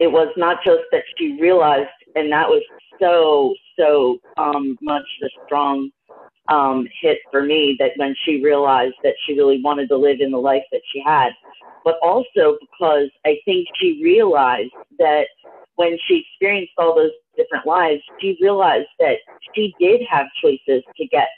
it 0.00 0.10
was 0.10 0.26
not 0.36 0.56
just 0.64 0.82
that 0.90 1.04
she 1.16 1.38
realized, 1.40 1.88
and 2.16 2.32
that 2.32 2.48
was 2.48 2.62
so, 3.00 3.54
so 3.78 4.18
um, 4.36 4.76
much 4.82 5.04
the 5.20 5.30
strong 5.46 5.90
um, 6.48 6.88
hit 7.00 7.18
for 7.30 7.44
me 7.44 7.76
that 7.78 7.92
when 7.96 8.16
she 8.24 8.42
realized 8.42 8.96
that 9.04 9.14
she 9.24 9.34
really 9.34 9.60
wanted 9.62 9.88
to 9.88 9.96
live 9.96 10.20
in 10.20 10.32
the 10.32 10.38
life 10.38 10.64
that 10.72 10.82
she 10.92 11.00
had, 11.06 11.30
but 11.84 11.94
also 12.02 12.58
because 12.60 13.08
I 13.24 13.38
think 13.44 13.68
she 13.80 14.00
realized 14.02 14.72
that 14.98 15.26
when 15.76 15.96
she 16.06 16.24
experienced 16.26 16.72
all 16.76 16.96
those 16.96 17.12
different 17.36 17.66
lives, 17.66 18.02
she 18.20 18.36
realized 18.40 18.88
that 18.98 19.18
she 19.54 19.74
did 19.78 20.00
have 20.10 20.26
choices 20.42 20.82
to 20.96 21.06
get 21.06 21.28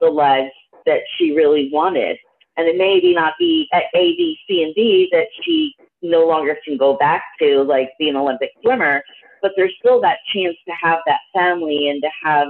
the 0.00 0.08
legs 0.08 0.52
that 0.86 1.00
she 1.16 1.32
really 1.32 1.70
wanted. 1.72 2.16
And 2.56 2.68
it 2.68 2.76
may 2.76 3.00
be 3.00 3.14
not 3.14 3.34
be 3.38 3.68
at 3.72 3.84
A, 3.94 4.14
B, 4.16 4.38
C, 4.46 4.62
and 4.62 4.74
D 4.74 5.08
that 5.12 5.26
she 5.42 5.74
no 6.02 6.26
longer 6.26 6.56
can 6.64 6.76
go 6.76 6.96
back 6.96 7.22
to, 7.40 7.62
like 7.62 7.90
be 7.98 8.08
an 8.08 8.16
Olympic 8.16 8.50
swimmer, 8.62 9.02
but 9.42 9.52
there's 9.56 9.74
still 9.78 10.00
that 10.00 10.18
chance 10.34 10.56
to 10.66 10.74
have 10.80 11.00
that 11.06 11.20
family 11.34 11.88
and 11.88 12.02
to 12.02 12.08
have, 12.22 12.48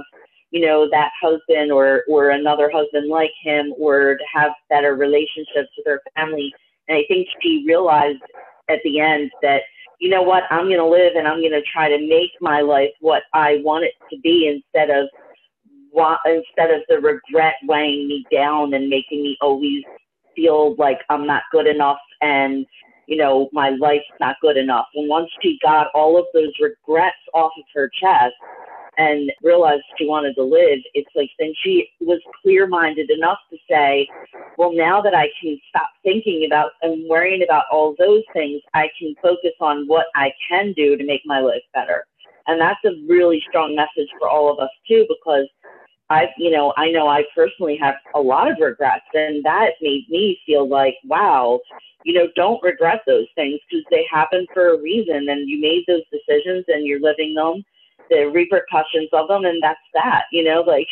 you 0.51 0.65
know, 0.65 0.87
that 0.89 1.11
husband 1.21 1.71
or, 1.71 2.03
or 2.07 2.29
another 2.29 2.69
husband 2.71 3.09
like 3.09 3.31
him 3.41 3.73
or 3.77 4.15
to 4.15 4.23
have 4.33 4.51
better 4.69 4.95
relationships 4.95 5.69
with 5.77 5.87
her 5.87 6.01
family. 6.15 6.53
And 6.87 6.97
I 6.97 7.03
think 7.07 7.27
she 7.41 7.63
realized 7.65 8.21
at 8.69 8.79
the 8.83 8.99
end 8.99 9.31
that, 9.41 9.61
you 9.99 10.09
know 10.09 10.21
what, 10.21 10.43
I'm 10.51 10.65
going 10.65 10.77
to 10.77 10.85
live 10.85 11.13
and 11.15 11.27
I'm 11.27 11.39
going 11.39 11.51
to 11.51 11.61
try 11.73 11.89
to 11.89 11.97
make 11.97 12.31
my 12.41 12.61
life 12.61 12.91
what 12.99 13.23
I 13.33 13.61
want 13.63 13.85
it 13.85 13.93
to 14.11 14.19
be 14.21 14.47
instead 14.47 14.89
of 14.89 15.07
instead 16.25 16.71
of 16.71 16.81
the 16.89 16.99
regret 16.99 17.55
weighing 17.67 18.07
me 18.07 18.25
down 18.31 18.73
and 18.73 18.89
making 18.89 19.23
me 19.23 19.37
always 19.41 19.83
feel 20.35 20.75
like 20.77 20.99
I'm 21.09 21.25
not 21.25 21.43
good 21.51 21.67
enough 21.67 21.99
and 22.21 22.65
you 23.07 23.17
know 23.17 23.49
my 23.53 23.69
life's 23.69 24.05
not 24.19 24.35
good 24.41 24.57
enough. 24.57 24.87
And 24.95 25.09
once 25.09 25.29
she 25.41 25.57
got 25.63 25.87
all 25.93 26.17
of 26.17 26.25
those 26.33 26.51
regrets 26.59 27.15
off 27.33 27.51
of 27.57 27.63
her 27.73 27.89
chest 28.01 28.35
and 28.97 29.31
realized 29.43 29.83
she 29.97 30.05
wanted 30.07 30.33
to 30.35 30.43
live, 30.43 30.79
it's 30.93 31.09
like 31.15 31.29
then 31.39 31.53
she 31.63 31.89
was 31.99 32.19
clear 32.41 32.67
minded 32.67 33.09
enough 33.09 33.39
to 33.51 33.57
say, 33.69 34.07
well, 34.57 34.71
now 34.73 35.01
that 35.01 35.13
I 35.13 35.27
can 35.41 35.59
stop 35.69 35.89
thinking 36.03 36.45
about 36.45 36.71
and 36.81 37.07
worrying 37.09 37.43
about 37.43 37.65
all 37.71 37.95
those 37.99 38.23
things, 38.33 38.61
I 38.73 38.87
can 38.97 39.13
focus 39.21 39.51
on 39.59 39.85
what 39.87 40.05
I 40.15 40.31
can 40.49 40.73
do 40.73 40.95
to 40.97 41.05
make 41.05 41.21
my 41.25 41.39
life 41.39 41.63
better. 41.73 42.05
And 42.47 42.61
that's 42.61 42.79
a 42.85 42.91
really 43.07 43.41
strong 43.47 43.75
message 43.75 44.09
for 44.19 44.29
all 44.29 44.51
of 44.51 44.59
us 44.59 44.69
too, 44.87 45.05
because 45.09 45.47
I, 46.09 46.27
you 46.37 46.51
know, 46.51 46.73
I 46.77 46.91
know 46.91 47.07
I 47.07 47.23
personally 47.33 47.77
have 47.81 47.95
a 48.13 48.19
lot 48.19 48.49
of 48.49 48.57
regrets, 48.59 49.05
and 49.13 49.43
that 49.43 49.71
made 49.81 50.05
me 50.09 50.39
feel 50.45 50.67
like, 50.67 50.95
wow, 51.03 51.59
you 52.03 52.13
know, 52.13 52.27
don't 52.35 52.61
regret 52.61 53.01
those 53.07 53.25
things 53.33 53.59
because 53.69 53.83
they 53.89 54.05
happen 54.11 54.45
for 54.53 54.75
a 54.75 54.81
reason, 54.81 55.27
and 55.29 55.49
you 55.49 55.59
made 55.59 55.83
those 55.87 56.03
decisions, 56.11 56.65
and 56.67 56.85
you're 56.85 56.99
living 56.99 57.33
them, 57.33 57.63
the 58.11 58.25
repercussions 58.25 59.09
of 59.13 59.27
them, 59.27 59.45
and 59.45 59.61
that's 59.63 59.79
that. 59.95 60.25
You 60.31 60.43
know, 60.43 60.61
like 60.67 60.87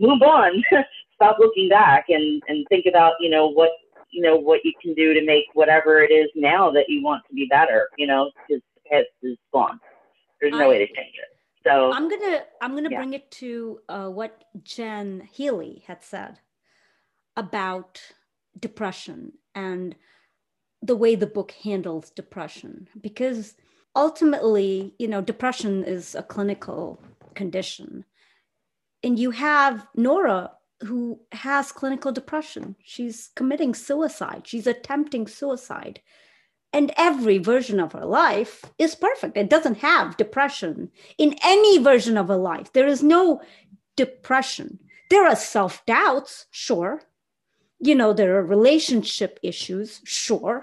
move 0.00 0.22
on, 0.22 0.62
stop 1.14 1.36
looking 1.38 1.68
back, 1.68 2.06
and 2.08 2.42
and 2.48 2.66
think 2.68 2.86
about, 2.86 3.14
you 3.20 3.28
know, 3.28 3.48
what 3.48 3.70
you 4.10 4.22
know 4.22 4.36
what 4.36 4.60
you 4.64 4.72
can 4.80 4.94
do 4.94 5.12
to 5.12 5.24
make 5.24 5.44
whatever 5.52 5.98
it 5.98 6.10
is 6.10 6.30
now 6.34 6.70
that 6.70 6.86
you 6.88 7.02
want 7.02 7.22
to 7.28 7.34
be 7.34 7.46
better. 7.50 7.88
You 7.98 8.06
know, 8.06 8.30
because 8.48 8.62
the 8.76 8.90
past 8.90 9.08
is 9.22 9.36
gone. 9.52 9.78
There's 10.40 10.52
no 10.52 10.64
I- 10.64 10.68
way 10.68 10.78
to 10.78 10.86
change 10.86 11.16
it. 11.20 11.33
So 11.66 11.92
I'm 11.92 12.08
gonna 12.08 12.42
I'm 12.60 12.74
gonna 12.74 12.90
yeah. 12.90 12.98
bring 12.98 13.14
it 13.14 13.30
to 13.32 13.80
uh, 13.88 14.08
what 14.08 14.44
Jen 14.62 15.28
Healy 15.32 15.82
had 15.86 16.02
said 16.02 16.38
about 17.36 18.00
depression 18.58 19.32
and 19.54 19.96
the 20.82 20.96
way 20.96 21.14
the 21.14 21.26
book 21.26 21.52
handles 21.52 22.10
depression. 22.10 22.88
Because 23.00 23.54
ultimately 23.96 24.94
you 24.98 25.08
know 25.08 25.20
depression 25.20 25.84
is 25.84 26.14
a 26.14 26.22
clinical 26.22 27.02
condition. 27.34 28.04
And 29.02 29.18
you 29.18 29.30
have 29.30 29.86
Nora 29.94 30.52
who 30.82 31.20
has 31.32 31.72
clinical 31.72 32.12
depression. 32.12 32.76
She's 32.82 33.30
committing 33.36 33.74
suicide. 33.74 34.42
She's 34.46 34.66
attempting 34.66 35.26
suicide 35.26 36.00
and 36.74 36.92
every 36.96 37.38
version 37.38 37.78
of 37.80 37.92
her 37.92 38.04
life 38.04 38.64
is 38.78 38.94
perfect. 38.96 39.36
It 39.36 39.48
doesn't 39.48 39.78
have 39.78 40.16
depression 40.18 40.90
in 41.16 41.36
any 41.42 41.78
version 41.78 42.16
of 42.18 42.28
her 42.28 42.36
life. 42.36 42.72
There 42.72 42.86
is 42.94 43.02
no 43.02 43.40
depression. 43.96 44.78
There 45.10 45.24
are 45.24 45.36
self 45.36 45.84
doubts, 45.86 46.46
sure. 46.50 47.02
You 47.78 47.94
know, 47.94 48.12
there 48.12 48.36
are 48.36 48.44
relationship 48.44 49.38
issues, 49.42 50.00
sure. 50.04 50.56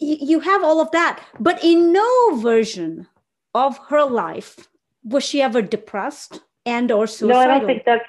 y- 0.00 0.18
you 0.30 0.40
have 0.40 0.62
all 0.64 0.80
of 0.80 0.90
that, 0.92 1.14
but 1.40 1.62
in 1.64 1.92
no 1.92 2.36
version 2.36 3.06
of 3.54 3.78
her 3.88 4.04
life 4.04 4.68
was 5.02 5.24
she 5.24 5.40
ever 5.42 5.62
depressed 5.62 6.40
and 6.66 6.90
or 6.92 7.06
suicidal. 7.06 7.28
No, 7.28 7.40
suicidal. 7.40 7.54
I 7.54 7.58
don't 7.58 7.66
think 7.66 7.82
that's. 7.86 8.04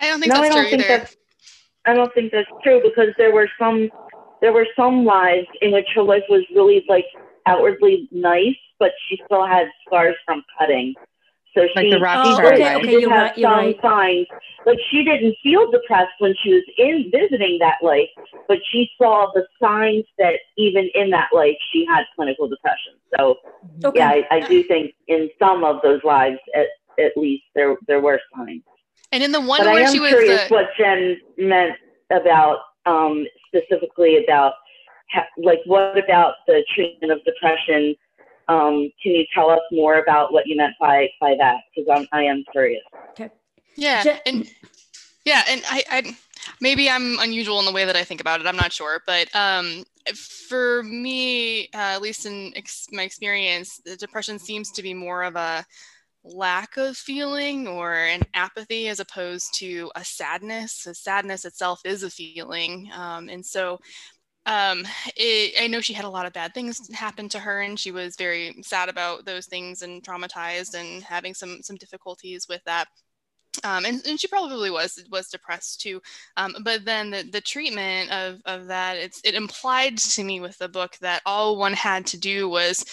I 0.00 0.08
don't 0.08 0.20
think 0.20 0.32
no, 0.32 0.40
that's 0.40 0.46
I 0.46 0.54
don't 0.54 0.62
true 0.62 0.70
think 0.70 0.82
either. 0.90 0.98
that's. 0.98 1.16
I 1.84 1.92
don't 1.94 2.14
think 2.14 2.32
that's 2.32 2.48
true 2.62 2.80
because 2.82 3.10
there 3.18 3.32
were 3.34 3.48
some, 3.58 3.90
there 4.42 4.52
were 4.52 4.66
some 4.76 5.04
lives 5.06 5.46
in 5.62 5.72
which 5.72 5.86
her 5.94 6.02
life 6.02 6.24
was 6.28 6.44
really 6.54 6.84
like 6.88 7.06
outwardly 7.46 8.08
nice, 8.12 8.56
but 8.78 8.90
she 9.08 9.18
still 9.24 9.46
had 9.46 9.68
scars 9.86 10.16
from 10.26 10.42
cutting. 10.58 10.96
So 11.54 11.62
Like 11.74 11.84
she, 11.86 11.90
the 11.90 12.00
Rocky 12.00 12.28
Oh, 12.28 12.36
Horror 12.36 12.52
okay, 12.54 12.74
she 12.74 12.80
okay, 12.80 12.90
did 12.92 13.00
you're 13.02 13.10
have 13.10 13.22
right, 13.22 13.40
some 13.40 13.52
right. 13.52 13.80
signs. 13.80 14.26
Like 14.66 14.78
she 14.90 15.04
didn't 15.04 15.36
feel 15.42 15.70
depressed 15.70 16.12
when 16.18 16.34
she 16.42 16.52
was 16.54 16.64
in 16.76 17.10
visiting 17.10 17.58
that 17.60 17.76
life, 17.82 18.08
but 18.48 18.58
she 18.70 18.90
saw 18.98 19.30
the 19.34 19.46
signs 19.62 20.04
that 20.18 20.34
even 20.58 20.90
in 20.94 21.10
that 21.10 21.28
life 21.32 21.56
she 21.72 21.86
had 21.88 22.04
clinical 22.16 22.48
depression. 22.48 22.94
So 23.16 23.36
Okay. 23.84 23.98
yeah, 23.98 24.08
I, 24.30 24.36
I 24.36 24.48
do 24.48 24.62
think 24.64 24.92
in 25.08 25.30
some 25.38 25.64
of 25.64 25.80
those 25.82 26.00
lives, 26.04 26.38
at, 26.54 26.66
at 26.98 27.12
least 27.16 27.44
there 27.54 27.76
there 27.86 28.00
were 28.00 28.20
signs. 28.36 28.62
And 29.12 29.22
in 29.22 29.32
the 29.32 29.40
one 29.40 29.58
but 29.58 29.68
I 29.68 29.80
am 29.80 29.92
she 29.92 30.00
was 30.00 30.10
curious 30.10 30.48
the 30.48 30.54
what 30.54 30.66
Jen 30.78 31.20
meant 31.36 31.74
about 32.10 32.58
um, 32.86 33.26
specifically 33.54 34.22
about 34.22 34.54
like 35.36 35.60
what 35.66 35.98
about 35.98 36.34
the 36.46 36.64
treatment 36.74 37.12
of 37.12 37.22
depression. 37.24 37.94
Um, 38.48 38.90
can 39.02 39.12
you 39.12 39.24
tell 39.34 39.50
us 39.50 39.60
more 39.70 39.98
about 39.98 40.32
what 40.32 40.46
you 40.46 40.56
meant 40.56 40.74
by 40.80 41.08
by 41.20 41.34
that? 41.38 41.58
Because 41.74 41.88
I'm 41.94 42.06
I 42.12 42.24
am 42.24 42.44
curious. 42.52 42.82
Yeah, 43.76 44.02
Je- 44.02 44.20
and 44.26 44.50
yeah, 45.24 45.42
and 45.48 45.62
I, 45.68 45.84
I 45.90 46.16
maybe 46.60 46.90
I'm 46.90 47.18
unusual 47.20 47.58
in 47.60 47.64
the 47.64 47.72
way 47.72 47.84
that 47.84 47.96
I 47.96 48.04
think 48.04 48.20
about 48.20 48.40
it. 48.40 48.46
I'm 48.46 48.56
not 48.56 48.72
sure, 48.72 49.02
but 49.06 49.34
um, 49.34 49.84
for 50.48 50.82
me, 50.82 51.64
uh, 51.74 51.94
at 51.94 52.02
least 52.02 52.26
in 52.26 52.52
ex- 52.56 52.88
my 52.92 53.02
experience, 53.02 53.80
the 53.84 53.96
depression 53.96 54.38
seems 54.38 54.70
to 54.72 54.82
be 54.82 54.94
more 54.94 55.22
of 55.22 55.36
a 55.36 55.64
lack 56.24 56.76
of 56.76 56.96
feeling 56.96 57.66
or 57.66 57.94
an 57.94 58.22
apathy 58.34 58.88
as 58.88 59.00
opposed 59.00 59.54
to 59.54 59.90
a 59.96 60.04
sadness. 60.04 60.86
Sadness 60.92 61.44
itself 61.44 61.80
is 61.84 62.02
a 62.02 62.10
feeling, 62.10 62.90
um, 62.94 63.28
and 63.28 63.44
so 63.44 63.78
um 64.46 64.84
it, 65.16 65.54
i 65.60 65.66
know 65.68 65.80
she 65.80 65.92
had 65.92 66.04
a 66.04 66.10
lot 66.10 66.26
of 66.26 66.32
bad 66.32 66.52
things 66.52 66.90
happen 66.92 67.28
to 67.28 67.38
her 67.38 67.60
and 67.60 67.78
she 67.78 67.92
was 67.92 68.16
very 68.16 68.54
sad 68.62 68.88
about 68.88 69.24
those 69.24 69.46
things 69.46 69.82
and 69.82 70.02
traumatized 70.02 70.74
and 70.74 71.02
having 71.02 71.32
some 71.32 71.62
some 71.62 71.76
difficulties 71.76 72.48
with 72.48 72.62
that 72.64 72.86
um, 73.64 73.84
and, 73.84 74.04
and 74.06 74.18
she 74.18 74.26
probably 74.26 74.70
was 74.70 75.04
was 75.10 75.28
depressed 75.28 75.80
too 75.80 76.00
um, 76.36 76.56
but 76.64 76.84
then 76.84 77.10
the, 77.10 77.22
the 77.30 77.40
treatment 77.40 78.10
of, 78.10 78.40
of 78.46 78.66
that 78.66 78.96
it's 78.96 79.20
it 79.24 79.34
implied 79.34 79.96
to 79.98 80.24
me 80.24 80.40
with 80.40 80.58
the 80.58 80.68
book 80.68 80.96
that 81.00 81.22
all 81.24 81.56
one 81.56 81.74
had 81.74 82.04
to 82.06 82.18
do 82.18 82.48
was 82.48 82.84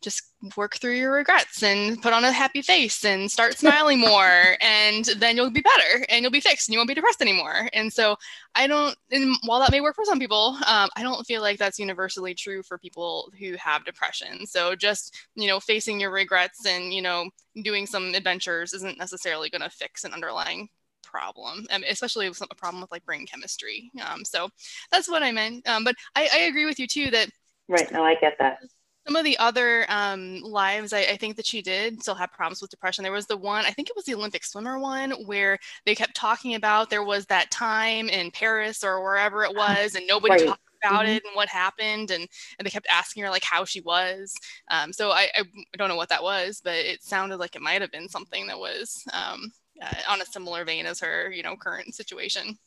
just 0.00 0.22
work 0.56 0.76
through 0.76 0.94
your 0.94 1.12
regrets 1.12 1.62
and 1.62 2.00
put 2.02 2.12
on 2.12 2.24
a 2.24 2.30
happy 2.30 2.62
face 2.62 3.04
and 3.04 3.30
start 3.30 3.54
smiling 3.58 3.98
more 3.98 4.56
and 4.60 5.06
then 5.16 5.36
you'll 5.36 5.50
be 5.50 5.62
better 5.62 6.04
and 6.08 6.22
you'll 6.22 6.30
be 6.30 6.40
fixed 6.40 6.68
and 6.68 6.74
you 6.74 6.78
won't 6.78 6.88
be 6.88 6.94
depressed 6.94 7.22
anymore 7.22 7.68
and 7.72 7.92
so 7.92 8.16
i 8.54 8.66
don't 8.66 8.96
and 9.10 9.34
while 9.44 9.58
that 9.58 9.70
may 9.70 9.80
work 9.80 9.94
for 9.94 10.04
some 10.04 10.18
people 10.18 10.58
um, 10.66 10.88
i 10.96 11.02
don't 11.02 11.26
feel 11.26 11.40
like 11.40 11.58
that's 11.58 11.78
universally 11.78 12.34
true 12.34 12.62
for 12.62 12.78
people 12.78 13.32
who 13.38 13.54
have 13.56 13.84
depression 13.84 14.46
so 14.46 14.74
just 14.76 15.16
you 15.34 15.46
know 15.46 15.58
facing 15.58 15.98
your 16.00 16.10
regrets 16.10 16.66
and 16.66 16.92
you 16.92 17.02
know 17.02 17.28
doing 17.62 17.86
some 17.86 18.14
adventures 18.14 18.72
isn't 18.74 18.98
necessarily 18.98 19.48
going 19.48 19.62
to 19.62 19.70
fix 19.70 20.04
an 20.04 20.12
underlying 20.12 20.68
problem 21.02 21.64
um, 21.70 21.82
especially 21.88 22.28
with 22.28 22.36
some, 22.36 22.48
a 22.50 22.54
problem 22.54 22.80
with 22.80 22.90
like 22.90 23.04
brain 23.04 23.24
chemistry 23.26 23.90
um, 24.06 24.24
so 24.24 24.48
that's 24.90 25.08
what 25.08 25.22
i 25.22 25.32
meant 25.32 25.66
um, 25.68 25.84
but 25.84 25.94
I, 26.14 26.28
I 26.32 26.38
agree 26.40 26.66
with 26.66 26.78
you 26.78 26.86
too 26.86 27.10
that 27.12 27.30
Right. 27.68 27.90
No, 27.90 28.04
I 28.04 28.14
get 28.14 28.36
that. 28.38 28.60
Some 29.06 29.16
of 29.16 29.24
the 29.24 29.38
other 29.38 29.86
um, 29.88 30.40
lives 30.42 30.92
I, 30.92 31.00
I 31.02 31.16
think 31.16 31.36
that 31.36 31.46
she 31.46 31.62
did 31.62 32.02
still 32.02 32.14
have 32.14 32.32
problems 32.32 32.60
with 32.60 32.70
depression 32.70 33.02
there 33.02 33.12
was 33.12 33.26
the 33.26 33.36
one 33.36 33.64
i 33.64 33.70
think 33.70 33.88
it 33.88 33.96
was 33.96 34.04
the 34.04 34.14
olympic 34.14 34.44
swimmer 34.44 34.78
one 34.78 35.12
where 35.26 35.58
they 35.84 35.94
kept 35.94 36.14
talking 36.16 36.54
about 36.54 36.90
there 36.90 37.04
was 37.04 37.26
that 37.26 37.50
time 37.50 38.08
in 38.08 38.30
paris 38.30 38.82
or 38.84 39.02
wherever 39.02 39.44
it 39.44 39.54
was 39.54 39.94
and 39.94 40.06
nobody 40.06 40.34
Right. 40.34 40.46
talked 40.46 40.60
about 40.82 41.06
Mhm. 41.06 41.16
it 41.16 41.24
and 41.24 41.34
what 41.34 41.48
happened 41.48 42.10
and, 42.10 42.28
and 42.58 42.66
they 42.66 42.70
kept 42.70 42.86
asking 42.92 43.22
her 43.22 43.30
like 43.30 43.44
how 43.44 43.64
she 43.64 43.80
was 43.80 44.34
um, 44.70 44.92
so 44.92 45.10
I, 45.10 45.30
I 45.34 45.42
don't 45.76 45.88
know 45.88 45.96
what 45.96 46.10
that 46.10 46.22
was 46.22 46.60
but 46.62 46.74
it 46.74 47.02
sounded 47.02 47.38
like 47.38 47.56
it 47.56 47.62
might 47.62 47.80
have 47.80 47.90
been 47.90 48.08
something 48.08 48.46
that 48.48 48.58
was 48.58 49.02
um, 49.12 49.52
uh, 49.82 50.02
on 50.08 50.20
a 50.20 50.26
similar 50.26 50.64
vein 50.64 50.86
as 50.86 51.00
her 51.00 51.30
you 51.30 51.42
know 51.42 51.56
current 51.56 51.94
situation 51.94 52.58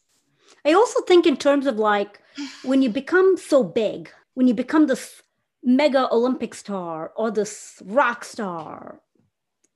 I 0.66 0.74
also 0.74 1.02
think 1.02 1.26
in 1.26 1.38
terms 1.38 1.66
of 1.68 1.78
like 1.78 2.22
when 2.62 2.82
you 2.82 2.90
become 2.90 3.38
so 3.38 3.64
big, 3.64 4.12
when 4.34 4.48
you 4.48 4.54
become 4.54 4.88
this 4.88 5.22
mega 5.64 6.12
Olympic 6.12 6.54
star 6.56 7.12
or 7.16 7.32
this 7.32 7.82
rock 7.86 8.24
star 8.24 9.02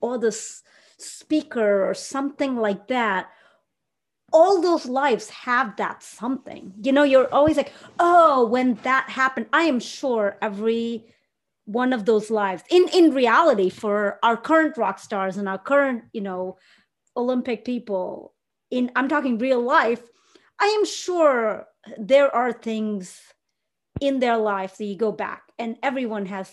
or 0.02 0.18
this 0.18 0.64
speaker 0.98 1.88
or 1.90 1.94
something 1.94 2.56
like 2.56 2.88
that, 2.88 3.30
all 4.32 4.62
those 4.62 4.86
lives 4.86 5.30
have 5.30 5.76
that 5.78 6.02
something. 6.02 6.74
You 6.82 6.92
know, 6.92 7.04
you're 7.04 7.32
always 7.34 7.58
like, 7.58 7.74
oh, 8.00 8.48
when 8.48 8.76
that 8.84 9.10
happened, 9.10 9.48
I 9.54 9.64
am 9.64 9.80
sure 9.80 10.38
every 10.42 11.06
one 11.66 11.94
of 11.94 12.06
those 12.06 12.30
lives 12.30 12.62
in 12.70 12.90
in 12.94 13.14
reality 13.14 13.70
for 13.70 14.20
our 14.22 14.36
current 14.36 14.76
rock 14.78 15.00
stars 15.00 15.38
and 15.38 15.48
our 15.48 15.58
current, 15.58 16.04
you 16.12 16.20
know, 16.22 16.58
Olympic 17.16 17.64
people 17.64 18.34
in 18.72 18.92
I'm 18.96 19.08
talking 19.08 19.38
real 19.38 19.62
life, 19.62 20.02
I 20.60 20.66
am 20.66 20.86
sure 20.86 21.68
there 21.98 22.34
are 22.36 22.52
things 22.52 23.22
in 24.04 24.20
their 24.20 24.38
life 24.38 24.76
so 24.76 24.84
you 24.84 24.98
go 24.98 25.12
back 25.12 25.44
and 25.58 25.78
everyone 25.82 26.26
has 26.26 26.52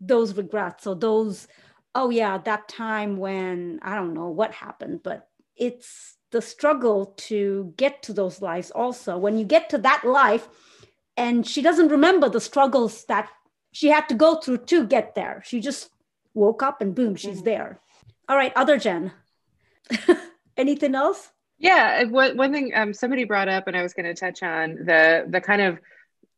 those 0.00 0.36
regrets 0.36 0.86
or 0.86 0.94
those, 0.94 1.48
oh 1.94 2.10
yeah, 2.10 2.38
that 2.38 2.68
time 2.68 3.16
when 3.16 3.80
I 3.82 3.94
don't 3.94 4.14
know 4.14 4.28
what 4.28 4.52
happened, 4.52 5.00
but 5.02 5.28
it's 5.56 6.16
the 6.32 6.42
struggle 6.42 7.14
to 7.16 7.72
get 7.76 8.02
to 8.02 8.12
those 8.12 8.42
lives 8.42 8.70
also. 8.70 9.16
When 9.16 9.38
you 9.38 9.44
get 9.44 9.70
to 9.70 9.78
that 9.78 10.04
life 10.04 10.46
and 11.16 11.46
she 11.46 11.62
doesn't 11.62 11.88
remember 11.88 12.28
the 12.28 12.40
struggles 12.40 13.04
that 13.06 13.30
she 13.72 13.88
had 13.88 14.08
to 14.08 14.14
go 14.14 14.36
through 14.36 14.58
to 14.58 14.86
get 14.86 15.14
there. 15.14 15.42
She 15.46 15.60
just 15.60 15.90
woke 16.34 16.62
up 16.62 16.82
and 16.82 16.94
boom, 16.94 17.16
she's 17.16 17.42
there. 17.42 17.80
All 18.28 18.36
right, 18.36 18.52
other 18.54 18.78
Jen. 18.78 19.12
Anything 20.56 20.94
else? 20.94 21.30
Yeah, 21.58 22.04
one 22.04 22.36
one 22.36 22.52
thing 22.52 22.72
um, 22.74 22.92
somebody 22.92 23.24
brought 23.24 23.48
up, 23.48 23.66
and 23.66 23.76
I 23.76 23.82
was 23.82 23.94
going 23.94 24.06
to 24.06 24.14
touch 24.14 24.42
on 24.42 24.74
the 24.84 25.24
the 25.28 25.40
kind 25.40 25.62
of 25.62 25.78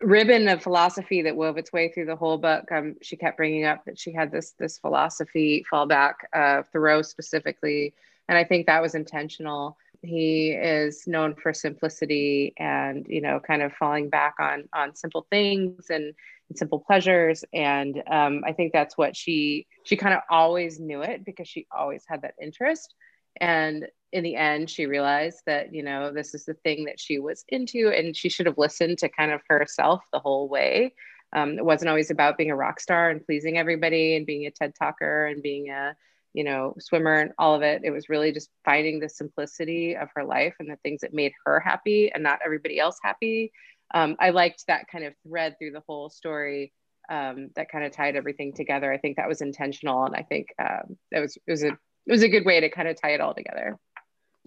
ribbon 0.00 0.48
of 0.48 0.62
philosophy 0.62 1.22
that 1.22 1.36
wove 1.36 1.58
its 1.58 1.72
way 1.72 1.90
through 1.90 2.06
the 2.06 2.16
whole 2.16 2.38
book. 2.38 2.70
Um, 2.70 2.96
she 3.02 3.16
kept 3.16 3.36
bringing 3.36 3.64
up 3.64 3.84
that 3.84 3.98
she 3.98 4.12
had 4.12 4.30
this 4.30 4.52
this 4.52 4.78
philosophy 4.78 5.64
fallback, 5.70 6.14
uh, 6.32 6.62
Thoreau 6.72 7.02
specifically, 7.02 7.94
and 8.28 8.38
I 8.38 8.44
think 8.44 8.66
that 8.66 8.82
was 8.82 8.94
intentional. 8.94 9.76
He 10.02 10.50
is 10.50 11.08
known 11.08 11.34
for 11.34 11.52
simplicity 11.52 12.54
and 12.56 13.06
you 13.08 13.20
know, 13.20 13.40
kind 13.40 13.62
of 13.62 13.72
falling 13.72 14.08
back 14.08 14.34
on 14.38 14.68
on 14.72 14.94
simple 14.94 15.26
things 15.30 15.90
and, 15.90 16.14
and 16.48 16.58
simple 16.58 16.78
pleasures. 16.78 17.44
And 17.52 18.02
um, 18.08 18.42
I 18.46 18.52
think 18.52 18.72
that's 18.72 18.96
what 18.96 19.16
she 19.16 19.66
she 19.84 19.96
kind 19.96 20.14
of 20.14 20.20
always 20.30 20.78
knew 20.78 21.02
it 21.02 21.24
because 21.24 21.48
she 21.48 21.66
always 21.76 22.04
had 22.06 22.22
that 22.22 22.34
interest. 22.40 22.94
And 23.40 23.86
in 24.12 24.24
the 24.24 24.36
end, 24.36 24.70
she 24.70 24.86
realized 24.86 25.42
that, 25.46 25.74
you 25.74 25.82
know, 25.82 26.12
this 26.12 26.34
is 26.34 26.44
the 26.44 26.54
thing 26.54 26.84
that 26.84 26.98
she 26.98 27.18
was 27.18 27.44
into, 27.48 27.88
and 27.88 28.16
she 28.16 28.28
should 28.28 28.46
have 28.46 28.58
listened 28.58 28.98
to 28.98 29.08
kind 29.08 29.30
of 29.30 29.40
herself 29.48 30.02
the 30.12 30.18
whole 30.18 30.48
way. 30.48 30.94
Um, 31.34 31.58
it 31.58 31.64
wasn't 31.64 31.90
always 31.90 32.10
about 32.10 32.38
being 32.38 32.50
a 32.50 32.56
rock 32.56 32.80
star 32.80 33.10
and 33.10 33.24
pleasing 33.24 33.58
everybody 33.58 34.16
and 34.16 34.24
being 34.24 34.46
a 34.46 34.50
TED 34.50 34.72
talker 34.78 35.26
and 35.26 35.42
being 35.42 35.68
a, 35.68 35.94
you 36.32 36.42
know, 36.42 36.74
swimmer 36.78 37.14
and 37.14 37.32
all 37.38 37.54
of 37.54 37.62
it. 37.62 37.82
It 37.84 37.90
was 37.90 38.08
really 38.08 38.32
just 38.32 38.48
finding 38.64 38.98
the 38.98 39.10
simplicity 39.10 39.94
of 39.94 40.08
her 40.14 40.24
life 40.24 40.54
and 40.58 40.70
the 40.70 40.76
things 40.76 41.02
that 41.02 41.12
made 41.12 41.32
her 41.44 41.60
happy 41.60 42.10
and 42.12 42.22
not 42.22 42.40
everybody 42.42 42.78
else 42.80 42.98
happy. 43.02 43.52
Um, 43.92 44.16
I 44.18 44.30
liked 44.30 44.64
that 44.68 44.88
kind 44.90 45.04
of 45.04 45.14
thread 45.26 45.56
through 45.58 45.72
the 45.72 45.82
whole 45.86 46.08
story 46.08 46.72
um, 47.10 47.50
that 47.56 47.70
kind 47.70 47.84
of 47.84 47.92
tied 47.92 48.16
everything 48.16 48.52
together. 48.52 48.92
I 48.92 48.98
think 48.98 49.16
that 49.16 49.28
was 49.28 49.40
intentional, 49.40 50.04
and 50.04 50.14
I 50.14 50.22
think 50.22 50.48
um, 50.58 50.96
that 51.10 51.20
was 51.20 51.36
it 51.36 51.50
was 51.50 51.62
a 51.62 51.78
it 52.08 52.12
was 52.12 52.22
a 52.22 52.28
good 52.28 52.44
way 52.44 52.58
to 52.60 52.68
kind 52.70 52.88
of 52.88 53.00
tie 53.00 53.10
it 53.10 53.20
all 53.20 53.34
together. 53.34 53.78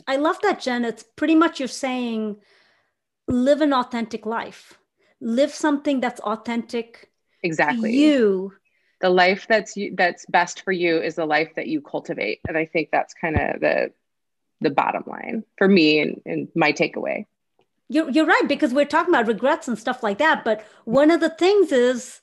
I 0.07 0.17
love 0.17 0.37
that, 0.41 0.59
Jen. 0.59 0.83
It's 0.83 1.03
pretty 1.15 1.35
much 1.35 1.59
you're 1.59 1.67
saying 1.67 2.37
live 3.27 3.61
an 3.61 3.71
authentic 3.71 4.25
life, 4.25 4.77
live 5.21 5.53
something 5.53 5.99
that's 6.01 6.19
authentic 6.21 7.11
Exactly. 7.43 7.91
to 7.91 7.97
you. 7.97 8.53
the 8.99 9.09
life 9.09 9.45
that's 9.47 9.75
you, 9.77 9.93
that's 9.95 10.25
best 10.27 10.61
for 10.63 10.71
you 10.71 11.01
is 11.01 11.15
the 11.15 11.25
life 11.25 11.51
that 11.55 11.67
you 11.67 11.81
cultivate, 11.81 12.39
and 12.47 12.57
I 12.57 12.65
think 12.65 12.89
that's 12.91 13.13
kind 13.13 13.35
of 13.35 13.59
the 13.61 13.91
the 14.61 14.69
bottom 14.69 15.03
line 15.07 15.43
for 15.57 15.67
me 15.67 15.99
and, 15.99 16.21
and 16.25 16.47
my 16.55 16.71
takeaway. 16.71 17.25
You're, 17.89 18.09
you're 18.11 18.27
right, 18.27 18.43
because 18.47 18.73
we're 18.73 18.85
talking 18.85 19.13
about 19.13 19.27
regrets 19.27 19.67
and 19.67 19.77
stuff 19.77 20.03
like 20.03 20.19
that. 20.19 20.45
But 20.45 20.63
one 20.85 21.09
of 21.11 21.19
the 21.19 21.29
things 21.31 21.71
is 21.71 22.21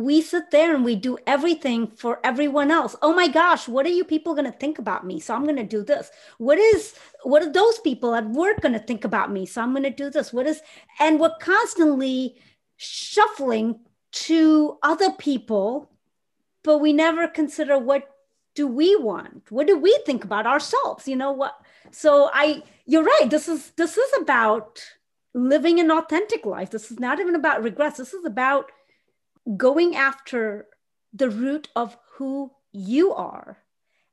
we 0.00 0.22
sit 0.22 0.50
there 0.50 0.74
and 0.74 0.84
we 0.84 0.96
do 0.96 1.18
everything 1.26 1.88
for 1.88 2.20
everyone 2.24 2.70
else. 2.70 2.96
Oh 3.02 3.14
my 3.14 3.28
gosh, 3.28 3.68
what 3.68 3.86
are 3.86 3.90
you 3.90 4.04
people 4.04 4.34
going 4.34 4.50
to 4.50 4.58
think 4.58 4.78
about 4.78 5.06
me? 5.06 5.20
So 5.20 5.34
I'm 5.34 5.44
going 5.44 5.56
to 5.56 5.62
do 5.62 5.82
this. 5.82 6.10
What 6.38 6.58
is, 6.58 6.94
what 7.22 7.42
are 7.42 7.52
those 7.52 7.78
people 7.80 8.14
at 8.14 8.28
work 8.30 8.60
going 8.60 8.72
to 8.72 8.78
think 8.78 9.04
about 9.04 9.30
me? 9.30 9.46
So 9.46 9.60
I'm 9.60 9.72
going 9.72 9.82
to 9.82 9.90
do 9.90 10.08
this. 10.08 10.32
What 10.32 10.46
is, 10.46 10.62
and 10.98 11.20
we're 11.20 11.36
constantly 11.40 12.36
shuffling 12.76 13.80
to 14.12 14.78
other 14.82 15.12
people, 15.12 15.90
but 16.62 16.78
we 16.78 16.92
never 16.92 17.28
consider 17.28 17.78
what 17.78 18.08
do 18.54 18.66
we 18.66 18.96
want? 18.96 19.50
What 19.50 19.66
do 19.66 19.78
we 19.78 19.96
think 20.04 20.24
about 20.24 20.46
ourselves? 20.46 21.06
You 21.06 21.16
know 21.16 21.32
what? 21.32 21.54
So 21.90 22.30
I 22.32 22.62
you're 22.86 23.04
right. 23.04 23.28
This 23.28 23.48
is 23.48 23.70
this 23.76 23.96
is 23.96 24.10
about 24.20 24.82
living 25.34 25.78
an 25.78 25.90
authentic 25.90 26.44
life. 26.44 26.70
This 26.70 26.90
is 26.90 26.98
not 26.98 27.20
even 27.20 27.36
about 27.36 27.62
regrets. 27.62 27.98
This 27.98 28.12
is 28.12 28.24
about 28.24 28.72
going 29.56 29.96
after 29.96 30.66
the 31.12 31.30
root 31.30 31.68
of 31.74 31.96
who 32.12 32.52
you 32.72 33.12
are 33.12 33.58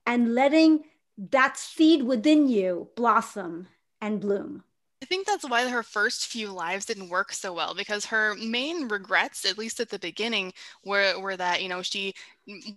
and 0.05 0.33
letting 0.33 0.83
that 1.17 1.57
seed 1.57 2.03
within 2.03 2.47
you 2.47 2.89
blossom 2.95 3.67
and 4.01 4.19
bloom. 4.19 4.63
I 5.01 5.05
think 5.05 5.27
that's 5.27 5.47
why 5.47 5.67
her 5.67 5.83
first 5.83 6.25
few 6.25 6.51
lives 6.51 6.85
didn't 6.85 7.09
work 7.09 7.31
so 7.31 7.53
well 7.53 7.75
because 7.75 8.05
her 8.05 8.33
main 8.35 8.87
regrets, 8.87 9.45
at 9.45 9.57
least 9.57 9.79
at 9.79 9.89
the 9.89 9.99
beginning, 9.99 10.53
were, 10.83 11.19
were 11.19 11.37
that, 11.37 11.61
you 11.61 11.69
know, 11.69 11.83
she 11.83 12.15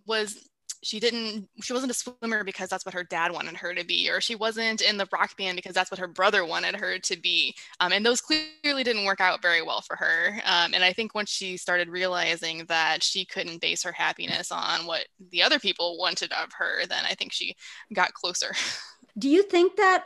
was 0.07 0.50
she 0.83 0.99
didn't 0.99 1.49
she 1.63 1.73
wasn't 1.73 1.91
a 1.91 1.95
swimmer 1.95 2.43
because 2.43 2.69
that's 2.69 2.87
what 2.87 2.95
her 2.95 3.05
dad 3.05 3.33
wanted 3.33 3.57
her 3.57 3.75
to 3.75 3.85
be 3.85 4.09
or 4.11 4.21
she 4.21 4.35
wasn't 4.35 4.81
in 4.81 4.97
the 4.97 5.09
rock 5.13 5.37
band 5.37 5.57
because 5.57 5.75
that's 5.75 5.91
what 5.91 6.01
her 6.01 6.09
brother 6.09 6.45
wanted 6.45 6.75
her 6.77 6.99
to 6.99 7.21
be. 7.21 7.55
Um, 7.81 7.93
and 7.93 8.05
those 8.05 8.21
clearly 8.21 8.83
didn't 8.83 9.05
work 9.05 9.21
out 9.21 9.43
very 9.43 9.63
well 9.63 9.83
for 9.83 9.97
her. 9.97 10.41
Um, 10.45 10.75
and 10.75 10.83
i 10.83 10.93
think 10.93 11.15
once 11.15 11.31
she 11.31 11.57
started 11.57 11.89
realizing 11.89 12.65
that 12.67 13.03
she 13.03 13.25
couldn't 13.25 13.61
base 13.61 13.83
her 13.83 13.93
happiness 13.93 14.51
on 14.51 14.87
what 14.87 15.07
the 15.31 15.43
other 15.43 15.59
people 15.59 15.99
wanted 15.99 16.33
of 16.33 16.51
her 16.57 16.87
then 16.87 17.05
i 17.09 17.15
think 17.15 17.33
she 17.33 17.55
got 17.93 18.15
closer. 18.15 18.53
Do 19.19 19.29
you 19.29 19.43
think 19.43 19.77
that 19.77 20.05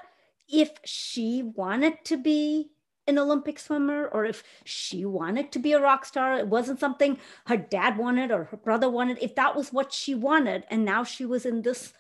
if 0.48 0.70
she 0.84 1.42
wanted 1.42 2.04
to 2.04 2.16
be 2.16 2.70
an 3.06 3.18
Olympic 3.18 3.58
swimmer 3.58 4.06
or 4.06 4.24
if 4.24 4.42
she 4.64 5.04
wanted 5.04 5.52
to 5.52 5.58
be 5.58 5.72
a 5.72 5.80
rock 5.80 6.04
star. 6.04 6.38
It 6.38 6.48
wasn't 6.48 6.80
something 6.80 7.18
her 7.46 7.56
dad 7.56 7.98
wanted 7.98 8.30
or 8.30 8.44
her 8.44 8.56
brother 8.56 8.88
wanted. 8.90 9.18
If 9.20 9.34
that 9.34 9.54
was 9.56 9.72
what 9.72 9.92
she 9.92 10.14
wanted 10.14 10.64
and 10.70 10.84
now 10.84 11.04
she 11.04 11.26
was 11.26 11.44
in 11.44 11.62
this 11.62 11.92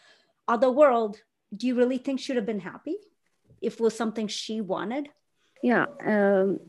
other 0.48 0.70
world, 0.70 1.20
do 1.54 1.66
you 1.66 1.74
really 1.74 1.98
think 1.98 2.20
she'd 2.20 2.36
have 2.36 2.46
been 2.46 2.60
happy 2.60 2.96
if 3.60 3.74
it 3.74 3.80
was 3.80 3.96
something 3.96 4.28
she 4.28 4.60
wanted? 4.60 5.08
Yeah. 5.62 5.86
Um, 6.04 6.60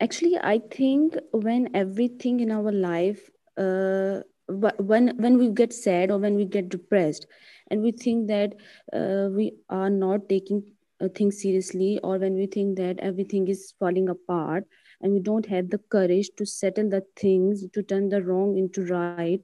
actually, 0.00 0.38
I 0.38 0.60
think 0.70 1.16
when 1.32 1.74
everything 1.74 2.40
in 2.40 2.50
our 2.50 2.72
life, 2.72 3.30
uh, 3.56 4.20
when 4.46 5.16
when 5.16 5.38
we 5.38 5.48
get 5.48 5.72
sad 5.72 6.10
or 6.10 6.18
when 6.18 6.34
we 6.34 6.44
get 6.44 6.68
depressed 6.68 7.26
and 7.70 7.80
we 7.80 7.92
think 7.92 8.28
that 8.28 8.54
uh, 8.92 9.28
we 9.30 9.54
are 9.70 9.88
not 9.88 10.28
taking 10.28 10.62
things 11.00 11.42
seriously 11.42 11.98
or 12.02 12.18
when 12.18 12.34
we 12.34 12.46
think 12.46 12.76
that 12.76 12.98
everything 13.00 13.48
is 13.48 13.74
falling 13.78 14.08
apart 14.08 14.64
and 15.00 15.12
we 15.12 15.20
don't 15.20 15.46
have 15.46 15.70
the 15.70 15.78
courage 15.90 16.30
to 16.36 16.46
settle 16.46 16.88
the 16.88 17.02
things 17.16 17.64
to 17.72 17.82
turn 17.82 18.08
the 18.08 18.22
wrong 18.22 18.56
into 18.56 18.84
right. 18.84 19.40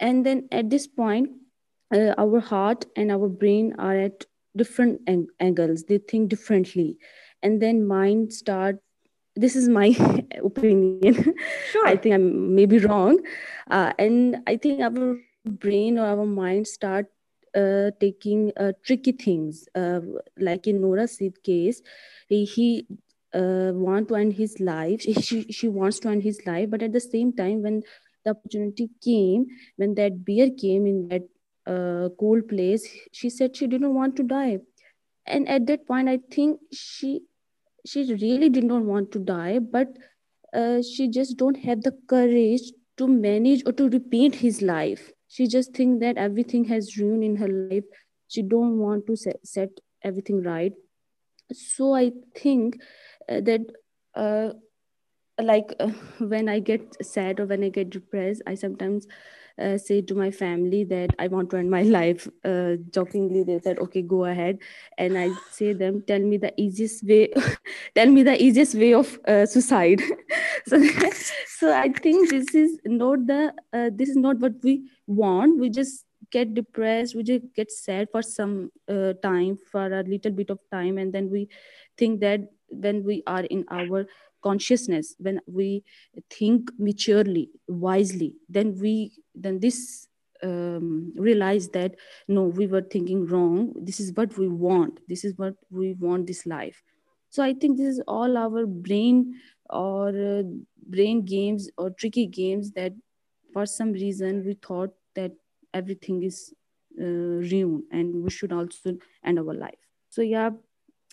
And 0.00 0.26
then 0.26 0.48
at 0.52 0.70
this 0.70 0.86
point 0.86 1.30
uh, 1.94 2.14
our 2.18 2.40
heart 2.40 2.84
and 2.96 3.10
our 3.10 3.28
brain 3.28 3.74
are 3.78 3.96
at 3.96 4.24
different 4.56 5.00
ang- 5.06 5.28
angles. 5.40 5.84
They 5.84 5.98
think 5.98 6.28
differently. 6.28 6.98
And 7.42 7.60
then 7.60 7.86
mind 7.86 8.32
start 8.32 8.78
this 9.34 9.56
is 9.56 9.68
my 9.68 9.96
opinion. 10.44 11.34
Sure. 11.70 11.86
i 11.86 11.96
think 11.96 12.14
i'm 12.14 12.54
maybe 12.54 12.78
wrong. 12.78 13.18
Uh, 13.70 13.92
and 13.98 14.36
i 14.46 14.56
think 14.56 14.80
our 14.80 15.16
brain 15.44 15.98
or 15.98 16.06
our 16.06 16.26
mind 16.26 16.66
start 16.66 17.06
uh, 17.06 17.21
taking 17.54 18.52
uh, 18.56 18.72
tricky 18.84 19.12
things. 19.12 19.68
Uh, 19.74 20.00
like 20.38 20.66
in 20.66 20.80
Nora 20.80 21.06
Seed 21.08 21.42
case, 21.42 21.82
he, 22.28 22.86
uh, 23.34 23.72
want 23.74 24.08
to 24.08 24.14
end 24.16 24.34
his 24.34 24.60
life. 24.60 25.02
She, 25.22 25.44
she 25.50 25.68
wants 25.68 26.00
to 26.00 26.08
end 26.08 26.22
his 26.22 26.40
life, 26.46 26.70
but 26.70 26.82
at 26.82 26.92
the 26.92 27.00
same 27.00 27.32
time, 27.32 27.62
when 27.62 27.82
the 28.24 28.30
opportunity 28.30 28.90
came, 29.02 29.46
when 29.76 29.94
that 29.94 30.24
beer 30.24 30.50
came 30.50 30.86
in 30.86 31.08
that 31.08 31.22
uh, 31.66 32.08
cold 32.18 32.48
place, 32.48 32.86
she 33.12 33.30
said 33.30 33.56
she 33.56 33.66
didn't 33.66 33.94
want 33.94 34.16
to 34.16 34.22
die. 34.22 34.58
And 35.26 35.48
at 35.48 35.66
that 35.66 35.86
point, 35.86 36.08
I 36.08 36.20
think 36.30 36.60
she 36.72 37.22
she 37.84 38.14
really 38.14 38.48
did 38.48 38.64
not 38.64 38.82
want 38.82 39.10
to 39.12 39.18
die, 39.18 39.58
but 39.58 39.88
uh, 40.52 40.82
she 40.82 41.08
just 41.08 41.36
don't 41.36 41.56
have 41.56 41.82
the 41.82 41.92
courage 42.08 42.72
to 42.98 43.08
manage 43.08 43.62
or 43.66 43.72
to 43.72 43.88
repeat 43.88 44.36
his 44.36 44.62
life 44.62 45.10
she 45.32 45.46
just 45.46 45.72
think 45.74 46.00
that 46.00 46.18
everything 46.18 46.64
has 46.64 46.96
ruined 46.98 47.24
in 47.24 47.36
her 47.36 47.48
life 47.48 47.84
she 48.28 48.42
don't 48.42 48.78
want 48.78 49.06
to 49.06 49.16
set, 49.16 49.38
set 49.44 49.70
everything 50.02 50.42
right 50.42 50.72
so 51.52 51.94
i 51.94 52.10
think 52.36 52.80
uh, 53.28 53.40
that 53.40 53.60
uh, 54.14 54.50
like 55.40 55.74
uh, 55.80 55.88
when 56.34 56.48
i 56.48 56.58
get 56.58 56.96
sad 57.04 57.40
or 57.40 57.46
when 57.46 57.64
i 57.64 57.68
get 57.68 57.90
depressed 57.90 58.42
i 58.46 58.54
sometimes 58.54 59.06
uh, 59.60 59.78
say 59.78 60.00
to 60.00 60.14
my 60.14 60.30
family 60.30 60.84
that 60.84 61.10
I 61.18 61.28
want 61.28 61.50
to 61.50 61.56
end 61.56 61.70
my 61.70 61.82
life. 61.98 62.28
Uh, 62.44 62.76
jokingly, 62.90 63.42
they 63.44 63.58
said, 63.60 63.78
"Okay, 63.78 64.02
go 64.02 64.24
ahead." 64.24 64.58
And 64.98 65.18
I 65.18 65.30
say 65.50 65.72
them, 65.72 66.02
"Tell 66.06 66.20
me 66.20 66.36
the 66.36 66.52
easiest 66.60 67.04
way. 67.04 67.32
tell 67.94 68.06
me 68.06 68.22
the 68.22 68.42
easiest 68.42 68.74
way 68.74 68.94
of 68.94 69.18
uh, 69.26 69.46
suicide." 69.46 70.00
so, 70.66 70.82
so 71.46 71.74
I 71.74 71.88
think 71.88 72.30
this 72.30 72.54
is 72.54 72.78
not 72.84 73.26
the 73.26 73.52
uh, 73.72 73.90
this 73.92 74.08
is 74.08 74.16
not 74.16 74.38
what 74.38 74.52
we 74.62 74.88
want. 75.12 75.60
We 75.60 75.70
just 75.70 76.04
get 76.30 76.54
depressed. 76.54 77.14
We 77.14 77.22
just 77.22 77.44
get 77.54 77.70
sad 77.70 78.08
for 78.10 78.22
some 78.22 78.70
uh, 78.88 79.14
time, 79.22 79.58
for 79.70 79.86
a 79.86 80.02
little 80.02 80.32
bit 80.32 80.50
of 80.50 80.58
time, 80.70 80.98
and 80.98 81.12
then 81.12 81.30
we 81.30 81.48
think 81.96 82.20
that 82.20 82.40
when 82.68 83.04
we 83.04 83.22
are 83.26 83.44
in 83.44 83.64
our 83.70 84.06
consciousness 84.42 85.14
when 85.18 85.40
we 85.46 85.84
think 86.30 86.70
maturely 86.78 87.50
wisely 87.68 88.34
then 88.48 88.76
we 88.80 89.12
then 89.34 89.60
this 89.60 90.08
um, 90.42 91.12
realize 91.16 91.68
that 91.68 91.94
no 92.28 92.42
we 92.42 92.66
were 92.66 92.82
thinking 92.82 93.24
wrong 93.26 93.72
this 93.76 94.00
is 94.00 94.12
what 94.14 94.36
we 94.36 94.48
want 94.48 94.98
this 95.08 95.24
is 95.24 95.38
what 95.38 95.54
we 95.70 95.94
want 95.94 96.26
this 96.26 96.44
life 96.44 96.82
so 97.30 97.42
i 97.42 97.54
think 97.54 97.78
this 97.78 97.86
is 97.86 98.02
all 98.08 98.36
our 98.36 98.66
brain 98.66 99.34
or 99.70 100.08
uh, 100.08 100.42
brain 100.88 101.24
games 101.24 101.70
or 101.78 101.90
tricky 101.90 102.26
games 102.26 102.72
that 102.72 102.92
for 103.52 103.64
some 103.64 103.92
reason 103.92 104.44
we 104.44 104.54
thought 104.54 104.92
that 105.14 105.32
everything 105.74 106.22
is 106.22 106.52
uh, 107.00 107.04
ruined 107.04 107.84
and 107.90 108.22
we 108.24 108.30
should 108.30 108.52
also 108.52 108.96
end 109.24 109.38
our 109.38 109.54
life. 109.54 109.78
So 110.10 110.22
yeah 110.22 110.50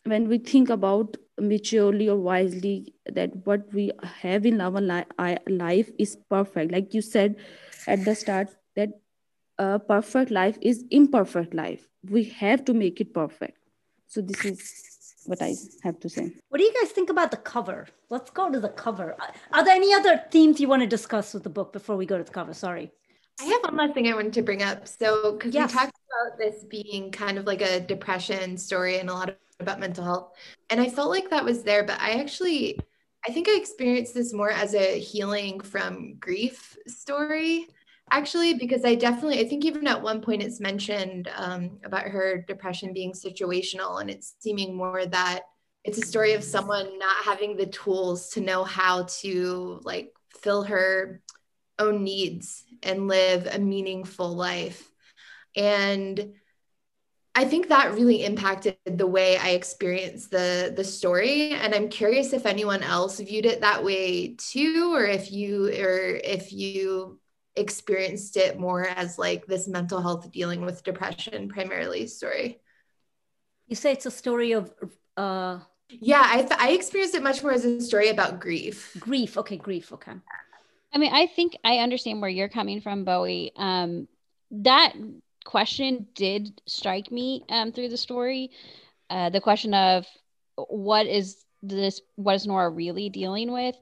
when 0.06 0.28
we 0.28 0.38
think 0.38 0.70
about 0.70 1.18
maturely 1.40 2.10
or 2.10 2.18
wisely 2.18 2.94
that 3.12 3.36
what 3.46 3.72
we 3.74 3.92
have 4.22 4.46
in 4.46 4.62
our 4.62 4.82
li- 4.82 5.38
life 5.48 5.90
is 5.98 6.18
perfect. 6.30 6.72
Like 6.72 6.94
you 6.94 7.02
said 7.02 7.36
at 7.88 8.06
the 8.06 8.16
start 8.16 8.50
that 8.76 8.90
a 9.58 9.80
perfect 9.80 10.32
life 10.32 10.58
is 10.62 10.86
imperfect 10.90 11.54
life. 11.54 11.88
We 12.10 12.24
have 12.24 12.64
to 12.66 12.74
make 12.74 13.02
it 13.02 13.14
perfect. 13.14 13.58
So 14.08 14.22
this 14.22 14.46
is 14.46 15.24
what 15.26 15.42
i 15.42 15.54
have 15.84 16.00
to 16.00 16.10
say. 16.10 16.32
What 16.48 16.60
do 16.60 16.64
you 16.64 16.74
guys 16.82 16.92
think 16.92 17.10
about 17.10 17.32
the 17.32 17.38
cover? 17.38 17.88
Let's 18.10 18.32
go 18.32 18.50
to 18.50 18.60
the 18.60 18.70
cover. 18.70 19.16
Are 19.52 19.64
there 19.64 19.76
any 19.76 19.94
other 19.94 20.24
themes 20.32 20.60
you 20.60 20.68
want 20.68 20.82
to 20.82 20.88
discuss 20.88 21.34
with 21.34 21.44
the 21.44 21.50
book 21.50 21.74
before 21.74 21.98
we 21.98 22.06
go 22.06 22.18
to 22.18 22.24
the 22.24 22.32
cover? 22.32 22.54
Sorry 22.54 22.92
I 23.40 23.46
have 23.46 23.62
one 23.64 23.78
last 23.78 23.94
thing 23.94 24.08
I 24.08 24.16
wanted 24.16 24.34
to 24.34 24.42
bring 24.42 24.64
up. 24.64 24.88
So, 24.88 25.34
because 25.34 25.54
yes. 25.54 25.72
we 25.72 25.78
talked 25.80 25.98
about 25.98 26.38
this 26.38 26.64
being 26.66 27.12
kind 27.12 27.38
of 27.38 27.46
like 27.46 27.62
a 27.62 27.80
depression 27.80 28.58
story 28.58 29.00
and 29.00 29.10
a 29.10 29.14
lot 29.14 29.30
of 29.30 29.36
about 29.60 29.80
mental 29.80 30.04
health. 30.04 30.34
And 30.70 30.80
I 30.80 30.90
felt 30.90 31.10
like 31.10 31.30
that 31.30 31.44
was 31.44 31.64
there, 31.64 31.84
but 31.84 32.00
I 32.00 32.12
actually, 32.12 32.80
I 33.28 33.32
think 33.32 33.50
I 33.50 33.58
experienced 33.58 34.14
this 34.14 34.34
more 34.34 34.52
as 34.52 34.74
a 34.74 35.00
healing 35.00 35.60
from 35.60 36.16
grief 36.16 36.78
story, 36.88 37.68
actually, 38.12 38.54
because 38.54 38.86
I 38.86 38.96
definitely, 38.96 39.40
I 39.40 39.48
think 39.48 39.66
even 39.66 39.88
at 39.88 40.02
one 40.02 40.22
point 40.22 40.44
it's 40.44 40.60
mentioned 40.60 41.30
um, 41.36 41.80
about 41.84 42.06
her 42.06 42.44
depression 42.48 42.94
being 42.94 43.12
situational 43.12 44.02
and 44.02 44.10
it's 44.10 44.36
seeming 44.40 44.76
more 44.76 45.06
that 45.06 45.42
it's 45.84 45.98
a 45.98 46.06
story 46.06 46.34
of 46.34 46.44
someone 46.44 46.98
not 47.00 47.24
having 47.24 47.56
the 47.56 47.66
tools 47.68 48.30
to 48.32 48.42
know 48.42 48.64
how 48.64 49.04
to 49.22 49.80
like 49.84 50.14
fill 50.42 50.64
her 50.64 51.22
own 51.80 52.04
needs 52.04 52.64
and 52.84 53.08
live 53.08 53.48
a 53.48 53.60
meaningful 53.60 54.36
life. 54.36 54.90
And 55.56 56.34
I 57.36 57.46
think 57.46 57.70
that 57.70 57.94
really 57.94 58.26
impacted 58.26 58.78
the 58.86 59.08
way 59.08 59.38
I 59.38 59.52
experienced 59.52 60.32
the 60.32 60.74
the 60.76 60.84
story 60.84 61.52
and 61.52 61.74
I'm 61.74 61.90
curious 61.90 62.34
if 62.34 62.46
anyone 62.46 62.84
else 62.84 63.20
viewed 63.20 63.46
it 63.46 63.62
that 63.62 63.84
way 63.84 64.36
too 64.36 64.94
or 64.94 65.06
if 65.06 65.32
you 65.32 65.68
or 65.68 66.20
if 66.22 66.52
you 66.52 67.20
experienced 67.56 68.36
it 68.36 68.60
more 68.60 68.88
as 68.88 69.18
like 69.18 69.46
this 69.46 69.68
mental 69.68 70.02
health 70.02 70.32
dealing 70.32 70.66
with 70.66 70.84
depression 70.84 71.50
primarily 71.50 72.08
story. 72.08 72.60
You 73.68 73.76
say 73.76 73.94
it's 73.94 74.06
a 74.06 74.12
story 74.12 74.54
of 74.54 74.74
uh 75.16 75.60
yeah, 75.90 76.24
I 76.26 76.42
th- 76.42 76.60
I 76.60 76.72
experienced 76.72 77.16
it 77.16 77.24
much 77.24 77.42
more 77.42 77.52
as 77.52 77.66
a 77.66 77.82
story 77.82 78.10
about 78.10 78.40
grief. 78.40 78.96
Grief, 79.00 79.38
okay, 79.38 79.58
grief, 79.58 79.92
okay. 79.94 80.14
I 80.94 80.98
mean, 80.98 81.14
I 81.14 81.28
think 81.28 81.58
I 81.64 81.78
understand 81.78 82.22
where 82.22 82.30
you're 82.30 82.50
coming 82.50 82.82
from, 82.82 83.04
Bowie. 83.06 83.52
Um, 83.56 84.08
that 84.52 84.94
question 85.46 86.08
did 86.16 86.62
strike 86.66 87.12
me 87.12 87.44
um, 87.50 87.72
through 87.72 87.90
the 87.90 87.98
story. 87.98 88.52
Uh, 89.10 89.30
the 89.30 89.42
question 89.42 89.74
of 89.74 90.06
what 90.56 91.06
is 91.08 91.44
this, 91.62 92.02
what 92.16 92.36
is 92.36 92.48
Nora 92.48 92.70
really 92.70 93.10
dealing 93.10 93.52
with? 93.52 93.76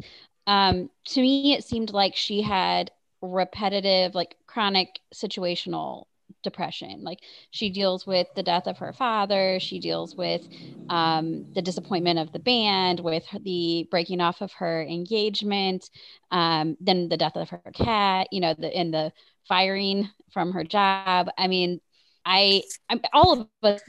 um, 0.47 0.89
to 1.08 1.22
me, 1.22 1.53
it 1.53 1.64
seemed 1.66 1.91
like 1.91 2.16
she 2.16 2.41
had 2.41 2.89
repetitive, 3.22 4.16
like 4.16 4.38
chronic 4.47 4.99
situational 5.14 6.05
depression. 6.43 7.03
Like 7.03 7.19
she 7.51 7.69
deals 7.69 8.05
with 8.05 8.27
the 8.35 8.43
death 8.43 8.67
of 8.67 8.77
her 8.79 8.93
father, 8.93 9.59
she 9.59 9.79
deals 9.79 10.15
with 10.17 10.41
um, 10.89 11.45
the 11.53 11.61
disappointment 11.61 12.19
of 12.19 12.31
the 12.31 12.39
band, 12.39 12.99
with 12.99 13.25
the 13.43 13.88
breaking 13.91 14.21
off 14.21 14.41
of 14.41 14.51
her 14.53 14.81
engagement, 14.83 15.89
um, 16.31 16.77
then 16.79 17.09
the 17.09 17.17
death 17.17 17.35
of 17.35 17.49
her 17.49 17.61
cat, 17.73 18.27
you 18.31 18.39
know, 18.39 18.53
the 18.57 18.77
in 18.79 18.91
the 18.91 19.11
firing 19.47 20.09
from 20.31 20.51
her 20.53 20.63
job. 20.63 21.29
I 21.38 21.47
mean, 21.47 21.81
I, 22.25 22.63
I 22.89 22.99
all 23.13 23.33
of 23.33 23.47
us 23.63 23.81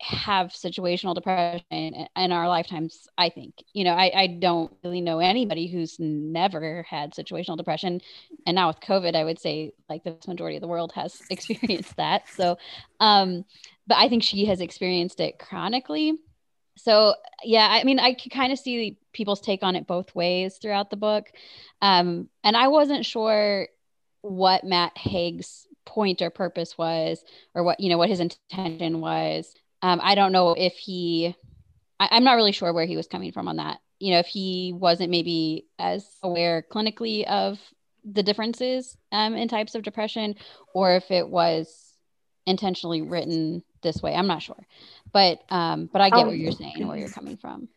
have 0.00 0.48
situational 0.48 1.14
depression 1.14 1.62
in 1.70 2.32
our 2.32 2.48
lifetimes 2.48 3.08
i 3.16 3.28
think. 3.28 3.54
You 3.72 3.84
know 3.84 3.92
I, 3.94 4.12
I 4.14 4.26
don't 4.26 4.72
really 4.84 5.00
know 5.00 5.20
anybody 5.20 5.66
who's 5.66 5.96
never 5.98 6.84
had 6.88 7.14
situational 7.14 7.56
depression. 7.56 8.00
And 8.46 8.54
now 8.54 8.68
with 8.68 8.80
covid 8.80 9.14
i 9.14 9.24
would 9.24 9.38
say 9.38 9.72
like 9.88 10.04
the 10.04 10.16
majority 10.26 10.56
of 10.56 10.60
the 10.60 10.68
world 10.68 10.92
has 10.94 11.22
experienced 11.30 11.96
that. 11.96 12.28
So 12.28 12.58
um 13.00 13.44
but 13.86 13.96
i 13.98 14.08
think 14.08 14.22
she 14.22 14.46
has 14.46 14.60
experienced 14.60 15.20
it 15.20 15.38
chronically. 15.38 16.14
So 16.76 17.14
yeah 17.42 17.66
i 17.70 17.84
mean 17.84 17.98
i 17.98 18.12
could 18.12 18.32
kind 18.32 18.52
of 18.52 18.58
see 18.58 18.98
people's 19.12 19.40
take 19.40 19.62
on 19.62 19.76
it 19.76 19.86
both 19.86 20.14
ways 20.14 20.58
throughout 20.60 20.90
the 20.90 20.96
book. 20.96 21.26
Um 21.80 22.28
and 22.44 22.56
i 22.56 22.68
wasn't 22.68 23.06
sure 23.06 23.68
what 24.20 24.64
matt 24.64 24.96
haig's 24.98 25.66
point 25.86 26.20
or 26.20 26.30
purpose 26.30 26.76
was 26.76 27.24
or 27.54 27.62
what 27.62 27.80
you 27.80 27.88
know 27.88 27.96
what 27.96 28.08
his 28.10 28.20
intention 28.20 29.00
was 29.00 29.54
um, 29.86 30.00
I 30.02 30.16
don't 30.16 30.32
know 30.32 30.54
if 30.58 30.74
he, 30.74 31.36
I, 32.00 32.08
I'm 32.10 32.24
not 32.24 32.34
really 32.34 32.50
sure 32.50 32.72
where 32.72 32.86
he 32.86 32.96
was 32.96 33.06
coming 33.06 33.30
from 33.30 33.46
on 33.46 33.56
that. 33.56 33.78
You 34.00 34.12
know, 34.12 34.18
if 34.18 34.26
he 34.26 34.74
wasn't 34.74 35.10
maybe 35.10 35.66
as 35.78 36.04
aware 36.24 36.64
clinically 36.68 37.24
of 37.24 37.60
the 38.04 38.24
differences 38.24 38.96
um, 39.12 39.34
in 39.34 39.46
types 39.46 39.76
of 39.76 39.84
depression, 39.84 40.34
or 40.74 40.96
if 40.96 41.12
it 41.12 41.28
was 41.28 41.94
intentionally 42.46 43.00
written 43.00 43.62
this 43.82 44.02
way. 44.02 44.14
I'm 44.14 44.26
not 44.26 44.42
sure, 44.42 44.66
but 45.12 45.42
um, 45.50 45.88
but 45.92 46.00
I 46.00 46.10
get 46.10 46.20
um, 46.20 46.26
what 46.26 46.36
you're 46.36 46.50
saying 46.52 46.74
and 46.76 46.88
where 46.88 46.98
you're 46.98 47.08
coming 47.08 47.36
from. 47.36 47.68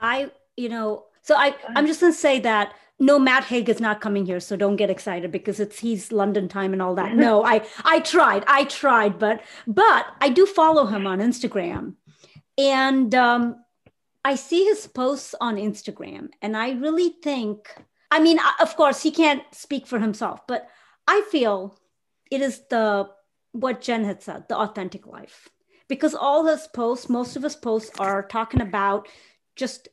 I, 0.00 0.30
you 0.56 0.68
know, 0.68 1.06
so 1.22 1.34
I 1.34 1.56
I'm 1.74 1.86
just 1.86 2.00
gonna 2.00 2.12
say 2.12 2.38
that 2.40 2.74
no 2.98 3.18
matt 3.18 3.44
haig 3.44 3.68
is 3.68 3.80
not 3.80 4.00
coming 4.00 4.26
here 4.26 4.40
so 4.40 4.56
don't 4.56 4.76
get 4.76 4.90
excited 4.90 5.30
because 5.30 5.60
it's 5.60 5.78
he's 5.78 6.10
london 6.12 6.48
time 6.48 6.72
and 6.72 6.82
all 6.82 6.94
that. 6.94 7.14
No 7.26 7.44
i 7.44 7.64
i 7.84 8.00
tried 8.00 8.44
i 8.46 8.64
tried 8.64 9.18
but 9.18 9.42
but 9.66 10.06
i 10.20 10.28
do 10.28 10.46
follow 10.46 10.86
him 10.86 11.06
on 11.06 11.20
instagram. 11.20 11.94
And 12.56 13.14
um 13.14 13.64
i 14.24 14.34
see 14.34 14.64
his 14.64 14.86
posts 14.86 15.34
on 15.40 15.56
instagram 15.56 16.28
and 16.42 16.56
i 16.56 16.70
really 16.72 17.10
think 17.22 17.74
i 18.10 18.20
mean 18.20 18.38
of 18.60 18.76
course 18.76 19.02
he 19.02 19.10
can't 19.10 19.42
speak 19.52 19.86
for 19.86 19.98
himself 20.00 20.46
but 20.46 20.68
i 21.06 21.22
feel 21.30 21.78
it 22.30 22.40
is 22.40 22.62
the 22.68 23.08
what 23.52 23.80
jen 23.80 24.04
had 24.04 24.22
said 24.22 24.48
the 24.48 24.56
authentic 24.56 25.06
life. 25.06 25.48
Because 25.88 26.14
all 26.14 26.44
his 26.46 26.68
posts 26.68 27.08
most 27.08 27.36
of 27.36 27.42
his 27.42 27.56
posts 27.56 27.90
are 27.98 28.22
talking 28.22 28.60
about 28.60 29.08
just 29.56 29.88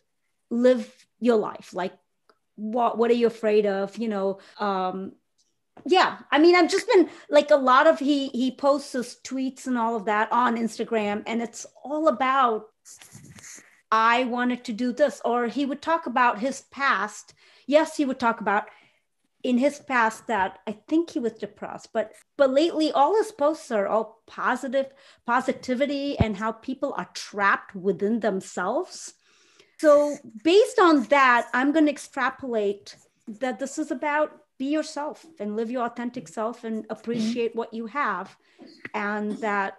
live 0.49 0.91
your 1.19 1.37
life 1.37 1.73
like 1.73 1.93
what 2.55 2.97
what 2.97 3.11
are 3.11 3.15
you 3.15 3.27
afraid 3.27 3.65
of 3.65 3.97
you 3.97 4.07
know 4.07 4.39
um 4.59 5.11
yeah 5.85 6.19
i 6.31 6.39
mean 6.39 6.55
i've 6.55 6.69
just 6.69 6.87
been 6.87 7.09
like 7.29 7.51
a 7.51 7.55
lot 7.55 7.87
of 7.87 7.99
he 7.99 8.29
he 8.29 8.55
posts 8.55 8.93
his 8.93 9.17
tweets 9.23 9.67
and 9.67 9.77
all 9.77 9.95
of 9.95 10.05
that 10.05 10.31
on 10.31 10.55
instagram 10.55 11.21
and 11.27 11.41
it's 11.41 11.65
all 11.83 12.07
about 12.07 12.67
i 13.91 14.23
wanted 14.25 14.63
to 14.63 14.73
do 14.73 14.93
this 14.93 15.21
or 15.25 15.47
he 15.47 15.65
would 15.65 15.81
talk 15.81 16.05
about 16.05 16.39
his 16.39 16.61
past. 16.71 17.33
Yes 17.67 17.97
he 17.97 18.05
would 18.05 18.19
talk 18.19 18.41
about 18.41 18.65
in 19.43 19.57
his 19.57 19.79
past 19.79 20.27
that 20.27 20.59
i 20.67 20.71
think 20.87 21.09
he 21.09 21.19
was 21.19 21.33
depressed 21.33 21.89
but 21.93 22.13
but 22.37 22.51
lately 22.51 22.91
all 22.91 23.17
his 23.17 23.31
posts 23.31 23.69
are 23.71 23.87
all 23.87 24.21
positive 24.27 24.87
positivity 25.25 26.17
and 26.19 26.37
how 26.37 26.51
people 26.51 26.93
are 26.97 27.09
trapped 27.13 27.75
within 27.75 28.19
themselves 28.19 29.14
so, 29.77 30.17
based 30.43 30.79
on 30.79 31.03
that, 31.03 31.47
I'm 31.53 31.71
going 31.71 31.85
to 31.85 31.91
extrapolate 31.91 32.95
that 33.27 33.59
this 33.59 33.77
is 33.77 33.91
about 33.91 34.31
be 34.57 34.67
yourself 34.67 35.25
and 35.39 35.55
live 35.55 35.69
your 35.69 35.85
authentic 35.85 36.27
self 36.27 36.63
and 36.63 36.85
appreciate 36.89 37.51
mm-hmm. 37.51 37.59
what 37.59 37.73
you 37.73 37.87
have. 37.87 38.35
And 38.93 39.37
that 39.39 39.77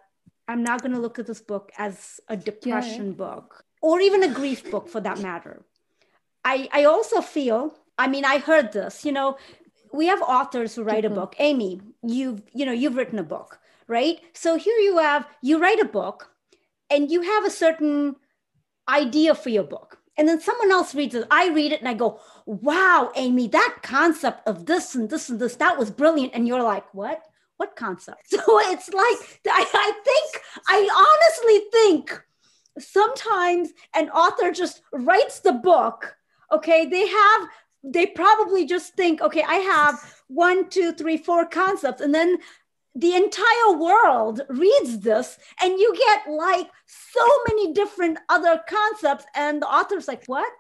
I'm 0.49 0.63
not 0.63 0.83
going 0.83 0.93
to 0.93 1.01
look 1.01 1.19
at 1.19 1.27
this 1.27 1.41
book 1.41 1.73
as 1.79 2.21
a 2.29 2.37
depression 2.37 3.09
yeah. 3.09 3.13
book 3.13 3.65
or 3.81 4.01
even 4.01 4.23
a 4.23 4.33
grief 4.33 4.71
book 4.71 4.89
for 4.89 5.01
that 5.01 5.21
matter. 5.21 5.65
I, 6.45 6.69
I 6.73 6.85
also 6.85 7.21
feel, 7.21 7.75
I 7.99 8.07
mean, 8.07 8.25
I 8.25 8.39
heard 8.39 8.73
this, 8.73 9.05
you 9.05 9.13
know, 9.13 9.39
we 9.93 10.07
have 10.07 10.21
authors 10.23 10.75
who 10.75 10.83
write 10.83 11.05
mm-hmm. 11.05 11.13
a 11.13 11.21
book. 11.21 11.35
Amy, 11.39 11.81
you've, 12.03 12.43
you 12.53 12.67
know, 12.67 12.73
you've 12.73 12.97
written 12.97 13.19
a 13.19 13.25
book, 13.25 13.59
right? 13.89 14.21
So 14.35 14.57
here 14.57 14.77
you 14.77 14.99
have, 14.99 15.27
you 15.43 15.59
write 15.59 15.81
a 15.81 15.87
book 15.87 16.31
and 16.91 17.11
you 17.11 17.23
have 17.23 17.45
a 17.45 17.51
certain 17.51 18.17
idea 18.89 19.35
for 19.35 19.51
your 19.51 19.65
book. 19.65 19.99
And 20.19 20.27
then 20.27 20.41
someone 20.41 20.73
else 20.73 20.95
reads 20.95 21.15
it. 21.15 21.27
I 21.31 21.51
read 21.51 21.73
it 21.73 21.81
and 21.81 21.89
I 21.89 21.95
go, 21.95 22.21
wow, 22.47 23.13
Amy, 23.17 23.49
that 23.49 23.79
concept 23.83 24.47
of 24.49 24.65
this 24.67 24.95
and 24.95 25.11
this 25.11 25.29
and 25.29 25.39
this, 25.39 25.57
that 25.57 25.79
was 25.79 25.91
brilliant. 25.91 26.33
And 26.35 26.49
you're 26.49 26.63
like, 26.63 26.93
what? 26.95 27.23
What 27.59 27.77
concept? 27.77 28.23
So 28.31 28.43
it's 28.71 28.89
like, 28.89 29.41
I, 29.49 29.67
I 29.75 29.93
think, 30.05 30.43
I 30.69 31.19
honestly 31.21 31.71
think 31.73 32.23
sometimes 32.79 33.71
an 33.95 34.09
author 34.11 34.53
just 34.53 34.83
writes 34.93 35.41
the 35.41 35.53
book. 35.53 36.17
Okay. 36.51 36.87
They 36.87 37.07
have, 37.07 37.49
they 37.85 38.07
probably 38.07 38.65
just 38.65 38.95
think, 38.95 39.21
okay, 39.21 39.45
I 39.47 39.57
have 39.57 40.15
one, 40.29 40.71
two, 40.71 40.93
three, 40.93 41.19
four 41.19 41.45
concepts. 41.45 42.01
And 42.01 42.15
then 42.15 42.39
the 42.97 43.15
entire 43.15 43.77
world 43.79 44.41
reads 44.49 45.01
this 45.01 45.39
and 45.63 45.79
you 45.79 45.95
get 45.95 46.33
like 46.33 46.69
so 46.87 47.21
many 47.49 47.75
different 47.75 48.19
other 48.31 48.61
concepts 48.67 49.27
and 49.35 49.61
the 49.61 49.67
author's 49.67 50.09
like 50.09 50.25
what? 50.27 50.51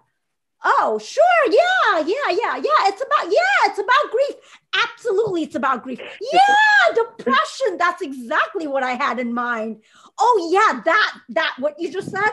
Oh 0.62 0.98
sure 1.02 1.22
yeah 1.48 1.98
yeah 1.98 2.30
yeah 2.30 2.56
yeah 2.56 2.88
it's 2.88 3.02
about 3.02 3.24
yeah 3.32 3.70
it's 3.70 3.78
about 3.78 4.10
grief. 4.10 4.36
Absolutely 4.84 5.44
it's 5.44 5.54
about 5.54 5.82
grief. 5.82 6.00
Yeah 6.32 6.94
depression 6.94 7.78
that's 7.78 8.02
exactly 8.02 8.66
what 8.66 8.82
i 8.82 8.92
had 8.92 9.18
in 9.18 9.32
mind. 9.32 9.82
Oh 10.18 10.50
yeah 10.52 10.80
that 10.84 11.18
that 11.30 11.54
what 11.58 11.76
you 11.78 11.90
just 11.90 12.10
said. 12.10 12.32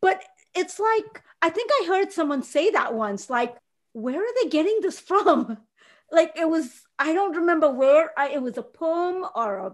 But 0.00 0.22
it's 0.54 0.78
like 0.78 1.22
i 1.40 1.48
think 1.50 1.70
i 1.72 1.86
heard 1.86 2.12
someone 2.12 2.42
say 2.42 2.70
that 2.70 2.94
once 2.94 3.30
like 3.30 3.56
where 3.92 4.20
are 4.20 4.34
they 4.42 4.48
getting 4.48 4.78
this 4.82 5.00
from 5.00 5.56
like 6.12 6.32
it 6.36 6.48
was 6.48 6.82
i 6.98 7.12
don't 7.12 7.36
remember 7.36 7.68
where 7.70 8.12
I, 8.16 8.28
it 8.28 8.42
was 8.42 8.58
a 8.58 8.62
poem 8.62 9.24
or 9.34 9.58
a, 9.58 9.72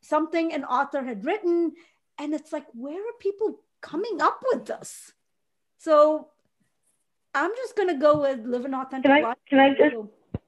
something 0.00 0.52
an 0.52 0.64
author 0.64 1.04
had 1.04 1.24
written 1.24 1.72
and 2.18 2.34
it's 2.34 2.52
like 2.52 2.66
where 2.72 3.00
are 3.00 3.18
people 3.20 3.60
coming 3.80 4.20
up 4.20 4.40
with 4.50 4.64
this? 4.66 5.12
So 5.78 6.28
i'm 7.34 7.50
just 7.56 7.76
going 7.76 7.88
to 7.88 7.94
go 7.94 8.22
with 8.22 8.40
live 8.44 8.64
an 8.64 8.74
authentic 8.74 9.10
can 9.10 9.24
I, 9.24 9.28
life. 9.28 9.36
can 9.48 9.58
i 9.60 9.70
just 9.70 9.96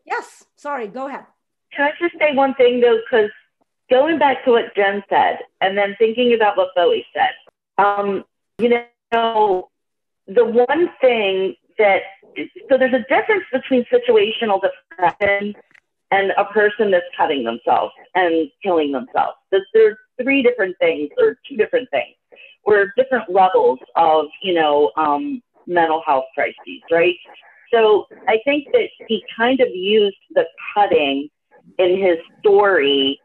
yes 0.05 0.45
sorry 0.57 0.89
go 0.89 1.07
ahead. 1.09 1.27
Can 1.73 1.87
i 1.87 1.91
just 2.01 2.19
say 2.19 2.35
one 2.35 2.55
thing 2.55 2.81
though 2.81 2.99
because 3.05 3.31
going 3.91 4.19
back 4.19 4.45
to 4.45 4.53
what 4.53 4.75
jen 4.75 5.03
said 5.09 5.39
and 5.61 5.77
then 5.77 5.95
thinking 5.99 6.35
about 6.35 6.57
what 6.57 6.75
bowie 6.75 7.07
said 7.15 7.35
um, 7.79 8.25
you 8.59 8.71
know 9.13 9.69
the 10.27 10.45
one 10.45 10.89
thing 11.01 11.55
that 11.79 12.03
so 12.69 12.79
there's 12.79 12.95
a 12.95 13.05
difference 13.09 13.45
between 13.53 13.85
situational 13.93 14.61
depression 14.61 15.55
and 16.11 16.33
a 16.37 16.45
person 16.47 16.91
that's 16.91 17.07
cutting 17.17 17.45
themselves 17.45 17.93
and 18.15 18.51
killing 18.63 18.93
themselves. 18.93 19.37
There's 19.51 19.97
three 20.21 20.43
different 20.43 20.77
things 20.79 21.11
or 21.19 21.39
two 21.49 21.57
different 21.57 21.89
things 21.91 22.15
or 22.65 22.93
different 22.97 23.31
levels 23.31 23.79
of, 23.97 24.27
you 24.43 24.55
know, 24.55 24.91
um, 24.97 25.43
mental 25.67 26.03
health 26.07 26.25
crises, 26.35 26.83
right? 26.91 27.17
So 27.73 28.07
I 28.29 28.39
think 28.45 28.67
that 28.73 28.89
he 29.09 29.25
kind 29.37 29.61
of 29.61 29.69
used 29.75 30.17
the 30.35 30.45
cutting 30.75 31.29
in 31.79 32.01
his 32.01 32.17
story 32.41 33.21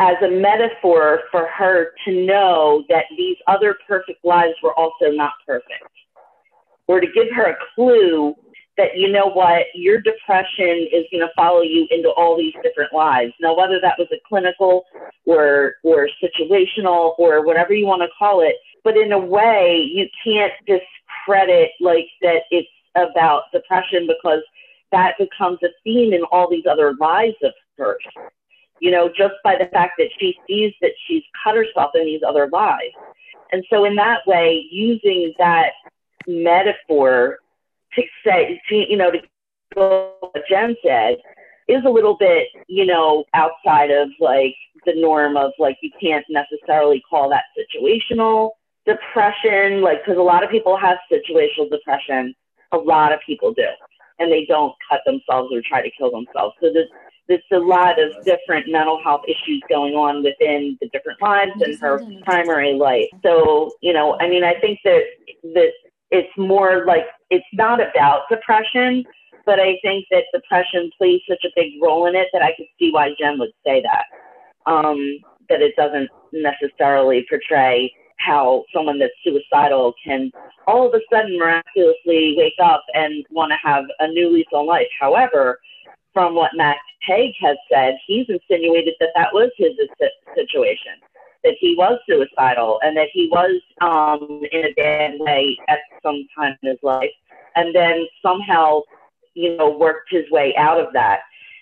as 0.00 0.14
a 0.22 0.30
metaphor 0.30 1.22
for 1.30 1.48
her 1.48 1.92
to 2.04 2.24
know 2.24 2.84
that 2.88 3.04
these 3.16 3.36
other 3.48 3.76
perfect 3.86 4.24
lives 4.24 4.54
were 4.62 4.74
also 4.74 5.10
not 5.10 5.32
perfect 5.44 5.90
or 6.88 7.00
to 7.00 7.06
give 7.06 7.28
her 7.34 7.50
a 7.50 7.56
clue 7.74 8.34
that 8.76 8.96
you 8.96 9.10
know 9.10 9.26
what 9.26 9.66
your 9.74 10.00
depression 10.00 10.88
is 10.92 11.04
going 11.10 11.20
to 11.20 11.30
follow 11.36 11.62
you 11.62 11.86
into 11.90 12.08
all 12.10 12.36
these 12.36 12.54
different 12.62 12.92
lives. 12.92 13.32
Now 13.40 13.56
whether 13.56 13.80
that 13.80 13.96
was 13.98 14.08
a 14.12 14.20
clinical 14.28 14.84
or 15.26 15.74
or 15.84 16.08
situational 16.22 17.14
or 17.18 17.44
whatever 17.44 17.74
you 17.74 17.86
want 17.86 18.02
to 18.02 18.08
call 18.18 18.40
it 18.40 18.56
but 18.82 18.96
in 18.96 19.12
a 19.12 19.18
way 19.18 19.86
you 19.92 20.06
can't 20.24 20.52
discredit 20.66 21.70
like 21.80 22.08
that 22.22 22.42
it's 22.50 22.68
about 22.96 23.42
depression 23.52 24.06
because 24.06 24.42
that 24.90 25.14
becomes 25.18 25.58
a 25.62 25.68
theme 25.84 26.12
in 26.12 26.22
all 26.32 26.48
these 26.50 26.64
other 26.68 26.94
lives 26.98 27.36
of 27.42 27.52
hers 27.76 28.02
you 28.80 28.90
know 28.90 29.08
just 29.08 29.34
by 29.44 29.54
the 29.56 29.66
fact 29.66 29.92
that 29.98 30.08
she 30.18 30.34
sees 30.46 30.72
that 30.80 30.92
she's 31.06 31.22
cut 31.44 31.54
herself 31.54 31.90
in 31.94 32.04
these 32.04 32.22
other 32.26 32.48
lives. 32.52 32.94
And 33.50 33.64
so 33.70 33.84
in 33.84 33.96
that 33.96 34.26
way 34.26 34.66
using 34.70 35.32
that 35.38 35.70
metaphor 36.28 37.38
to 37.94 38.02
say, 38.24 38.60
to, 38.68 38.74
you 38.74 38.96
know, 38.96 39.10
to 39.10 39.18
what 39.74 40.42
Jen 40.48 40.76
said 40.84 41.16
is 41.68 41.82
a 41.86 41.90
little 41.90 42.16
bit, 42.16 42.48
you 42.66 42.86
know, 42.86 43.24
outside 43.34 43.90
of 43.90 44.08
like 44.20 44.54
the 44.86 44.94
norm 44.94 45.36
of 45.36 45.52
like 45.58 45.76
you 45.82 45.90
can't 46.00 46.24
necessarily 46.28 47.02
call 47.08 47.28
that 47.30 47.44
situational 47.58 48.50
depression, 48.86 49.82
like 49.82 50.04
because 50.04 50.18
a 50.18 50.22
lot 50.22 50.42
of 50.42 50.50
people 50.50 50.76
have 50.78 50.98
situational 51.12 51.70
depression. 51.70 52.34
A 52.72 52.76
lot 52.76 53.12
of 53.12 53.20
people 53.24 53.54
do, 53.54 53.66
and 54.18 54.30
they 54.30 54.44
don't 54.46 54.74
cut 54.90 55.00
themselves 55.06 55.50
or 55.52 55.62
try 55.66 55.82
to 55.82 55.90
kill 55.96 56.10
themselves. 56.10 56.54
So 56.60 56.70
there's 56.72 56.88
there's 57.28 57.42
a 57.52 57.58
lot 57.58 58.00
of 58.00 58.12
different 58.24 58.66
mental 58.68 59.00
health 59.02 59.22
issues 59.26 59.62
going 59.68 59.94
on 59.94 60.22
within 60.22 60.78
the 60.80 60.88
different 60.88 61.20
lives 61.20 61.52
and 61.60 61.78
her 61.80 62.02
primary 62.24 62.74
life. 62.74 63.08
So 63.22 63.72
you 63.82 63.92
know, 63.92 64.18
I 64.20 64.28
mean, 64.28 64.44
I 64.44 64.54
think 64.60 64.80
that 64.84 65.02
that 65.42 65.72
it's 66.10 66.32
more 66.36 66.84
like 66.86 67.04
it's 67.30 67.46
not 67.52 67.80
about 67.80 68.22
depression 68.30 69.04
but 69.48 69.58
I 69.58 69.78
think 69.80 70.04
that 70.10 70.24
depression 70.30 70.90
plays 70.98 71.22
such 71.26 71.42
a 71.42 71.48
big 71.56 71.80
role 71.80 72.04
in 72.06 72.14
it 72.14 72.28
that 72.34 72.42
I 72.42 72.52
could 72.54 72.66
see 72.78 72.90
why 72.92 73.14
Jen 73.18 73.38
would 73.38 73.52
say 73.64 73.80
that. 73.80 74.04
Um, 74.70 74.98
that 75.48 75.62
it 75.62 75.72
doesn't 75.74 76.10
necessarily 76.34 77.24
portray 77.30 77.90
how 78.18 78.64
someone 78.74 78.98
that's 78.98 79.14
suicidal 79.24 79.94
can 80.04 80.30
all 80.66 80.86
of 80.86 80.92
a 80.92 81.00
sudden 81.10 81.38
miraculously 81.38 82.34
wake 82.36 82.60
up 82.62 82.84
and 82.92 83.24
want 83.30 83.52
to 83.52 83.56
have 83.66 83.84
a 84.00 84.08
new 84.08 84.30
lease 84.30 84.52
on 84.52 84.66
life. 84.66 84.88
However, 85.00 85.58
from 86.12 86.34
what 86.34 86.50
Matt 86.54 86.76
Haig 87.00 87.32
has 87.40 87.56
said, 87.72 87.94
he's 88.06 88.26
insinuated 88.28 88.94
that 89.00 89.10
that 89.14 89.32
was 89.32 89.50
his 89.56 89.72
situation, 90.36 90.92
that 91.44 91.54
he 91.60 91.74
was 91.76 91.98
suicidal 92.08 92.78
and 92.82 92.96
that 92.96 93.08
he 93.12 93.28
was 93.30 93.60
um, 93.80 94.42
in 94.52 94.64
a 94.64 94.74
bad 94.76 95.12
way 95.18 95.56
at 95.68 95.78
some 96.02 96.26
time 96.36 96.56
in 96.62 96.70
his 96.70 96.78
life, 96.82 97.10
and 97.54 97.74
then 97.74 98.06
somehow 98.22 98.80
you 99.38 99.56
know, 99.56 99.70
worked 99.70 100.08
his 100.10 100.28
way 100.30 100.52
out 100.56 100.80
of 100.80 100.92
that. 100.92 101.20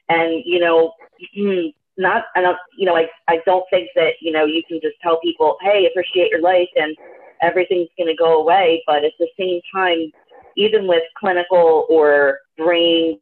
And, 0.09 0.43
you 0.47 0.59
know, 0.59 0.93
mm, 1.39 1.75
not, 1.99 2.25
and, 2.35 2.47
you 2.79 2.87
know, 2.87 2.97
I, 2.97 3.07
I 3.29 3.41
don't 3.45 3.65
think 3.71 3.91
that, 3.95 4.15
you 4.21 4.33
know, 4.33 4.47
you 4.47 4.63
can 4.67 4.81
just 4.83 4.97
tell 5.03 5.21
people, 5.21 5.59
hey, 5.61 5.87
appreciate 5.91 6.31
your 6.31 6.41
life 6.41 6.69
and 6.75 6.97
everything's 7.43 7.89
going 7.99 8.09
to 8.09 8.17
go 8.17 8.41
away. 8.41 8.83
But 8.87 9.05
at 9.05 9.13
the 9.19 9.29
same 9.39 9.61
time, 9.75 10.11
even 10.57 10.87
with 10.87 11.03
clinical 11.19 11.87
or 11.91 12.39
brain 12.57 13.21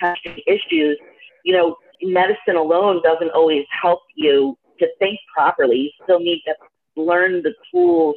chemistry 0.00 0.42
issues, 0.48 0.98
you 1.44 1.54
know, 1.54 1.76
medicine 2.02 2.56
alone 2.56 3.02
doesn't 3.04 3.30
always 3.30 3.64
help 3.80 4.00
you 4.16 4.58
to 4.82 4.88
think 4.98 5.18
properly. 5.34 5.76
You 5.76 5.90
still 6.04 6.20
need 6.20 6.42
to 6.46 6.54
learn 7.00 7.42
the 7.42 7.54
tools 7.70 8.16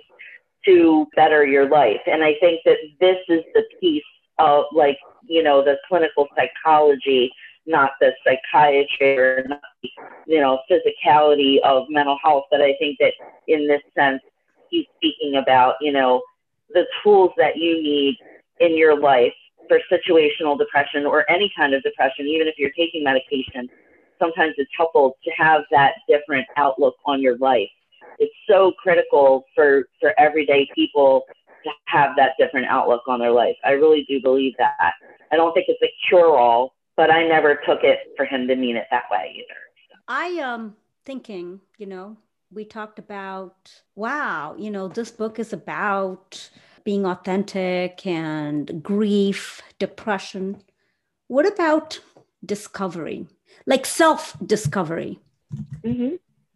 to 0.65 1.07
better 1.15 1.45
your 1.45 1.69
life. 1.69 2.01
And 2.07 2.23
I 2.23 2.33
think 2.39 2.61
that 2.65 2.77
this 2.99 3.17
is 3.29 3.43
the 3.53 3.63
piece 3.79 4.03
of 4.39 4.65
like 4.73 4.97
you 5.27 5.43
know, 5.43 5.63
the 5.63 5.77
clinical 5.87 6.27
psychology, 6.35 7.31
not 7.65 7.91
the 7.99 8.11
psychiatry 8.23 9.17
or 9.17 9.45
not 9.47 9.61
the, 9.81 9.89
you 10.27 10.39
know, 10.39 10.59
physicality 10.69 11.57
of 11.63 11.85
mental 11.89 12.17
health. 12.23 12.45
But 12.51 12.61
I 12.61 12.75
think 12.79 12.97
that 12.99 13.13
in 13.47 13.67
this 13.67 13.81
sense, 13.97 14.21
he's 14.69 14.85
speaking 14.97 15.35
about, 15.41 15.75
you 15.81 15.91
know, 15.91 16.21
the 16.69 16.85
tools 17.03 17.31
that 17.37 17.57
you 17.57 17.81
need 17.81 18.17
in 18.59 18.77
your 18.77 18.99
life 18.99 19.33
for 19.67 19.79
situational 19.91 20.57
depression 20.57 21.05
or 21.05 21.29
any 21.29 21.51
kind 21.57 21.73
of 21.73 21.81
depression, 21.83 22.27
even 22.27 22.47
if 22.47 22.55
you're 22.57 22.71
taking 22.71 23.03
medication. 23.03 23.69
Sometimes 24.19 24.53
it's 24.57 24.71
helpful 24.77 25.17
to 25.23 25.31
have 25.37 25.61
that 25.71 25.95
different 26.07 26.47
outlook 26.57 26.95
on 27.05 27.21
your 27.21 27.37
life. 27.37 27.69
It's 28.17 28.33
so 28.47 28.71
critical 28.81 29.45
for, 29.53 29.89
for 29.99 30.13
everyday 30.17 30.69
people 30.73 31.23
to 31.63 31.69
have 31.85 32.11
that 32.15 32.33
different 32.39 32.67
outlook 32.67 33.01
on 33.07 33.19
their 33.19 33.31
life. 33.31 33.55
I 33.65 33.71
really 33.71 34.05
do 34.07 34.21
believe 34.21 34.53
that. 34.57 34.93
I 35.31 35.35
don't 35.35 35.53
think 35.53 35.65
it's 35.67 35.81
a 35.81 35.91
cure 36.07 36.37
all, 36.37 36.75
but 36.95 37.11
I 37.11 37.27
never 37.27 37.59
took 37.65 37.83
it 37.83 37.99
for 38.15 38.25
him 38.25 38.47
to 38.47 38.55
mean 38.55 38.77
it 38.77 38.85
that 38.91 39.03
way 39.11 39.35
either. 39.35 39.59
I 40.07 40.25
am 40.25 40.61
um, 40.61 40.75
thinking, 41.05 41.61
you 41.77 41.87
know, 41.87 42.17
we 42.53 42.63
talked 42.63 42.99
about, 42.99 43.81
wow, 43.95 44.55
you 44.57 44.69
know, 44.69 44.87
this 44.87 45.11
book 45.11 45.39
is 45.39 45.51
about 45.51 46.49
being 46.83 47.05
authentic 47.05 48.05
and 48.05 48.83
grief, 48.83 49.61
depression. 49.79 50.61
What 51.27 51.47
about 51.47 51.99
discovery, 52.45 53.27
like 53.65 53.85
self 53.85 54.35
discovery? 54.45 55.19
Mm-hmm. 55.83 56.15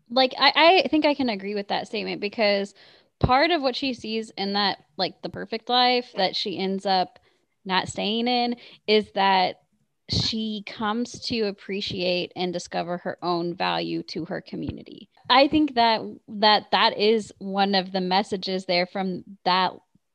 Like, 0.10 0.34
I, 0.40 0.82
I 0.84 0.88
think 0.88 1.06
I 1.06 1.14
can 1.14 1.30
agree 1.30 1.56
with 1.56 1.68
that 1.68 1.88
statement 1.88 2.20
because 2.22 2.74
part 3.20 3.52
of 3.52 3.62
what 3.62 3.76
she 3.76 3.94
sees 3.94 4.32
in 4.32 4.54
that 4.54 4.80
like 4.98 5.22
the 5.22 5.30
perfect 5.30 5.70
life 5.70 6.12
that 6.16 6.36
she 6.36 6.58
ends 6.58 6.86
up 6.86 7.20
not 7.66 7.88
staying 7.88 8.28
in 8.28 8.56
is 8.88 9.12
that 9.12 9.62
she 10.10 10.64
comes 10.66 11.20
to 11.20 11.42
appreciate 11.42 12.32
and 12.36 12.52
discover 12.52 12.98
her 12.98 13.18
own 13.22 13.54
value 13.54 14.02
to 14.04 14.26
her 14.26 14.42
community. 14.42 15.10
I 15.30 15.48
think 15.48 15.76
that 15.76 16.02
that 16.28 16.72
that 16.72 16.98
is 16.98 17.32
one 17.38 17.76
of 17.76 17.92
the 17.92 18.02
messages 18.02 18.66
there 18.66 18.88
from 18.88 19.24
that 19.46 19.74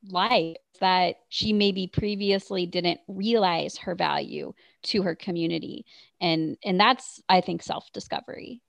life 0.09 0.57
that 0.80 1.16
she 1.28 1.53
maybe 1.53 1.86
previously 1.86 2.66
didn't 2.66 3.01
realize 3.07 3.76
her 3.78 3.95
value 3.95 4.53
to 4.85 5.03
her 5.03 5.14
community. 5.14 5.85
And 6.20 6.57
and 6.64 6.78
that's 6.78 7.22
I 7.28 7.41
think 7.41 7.62
self-discovery. 7.62 8.61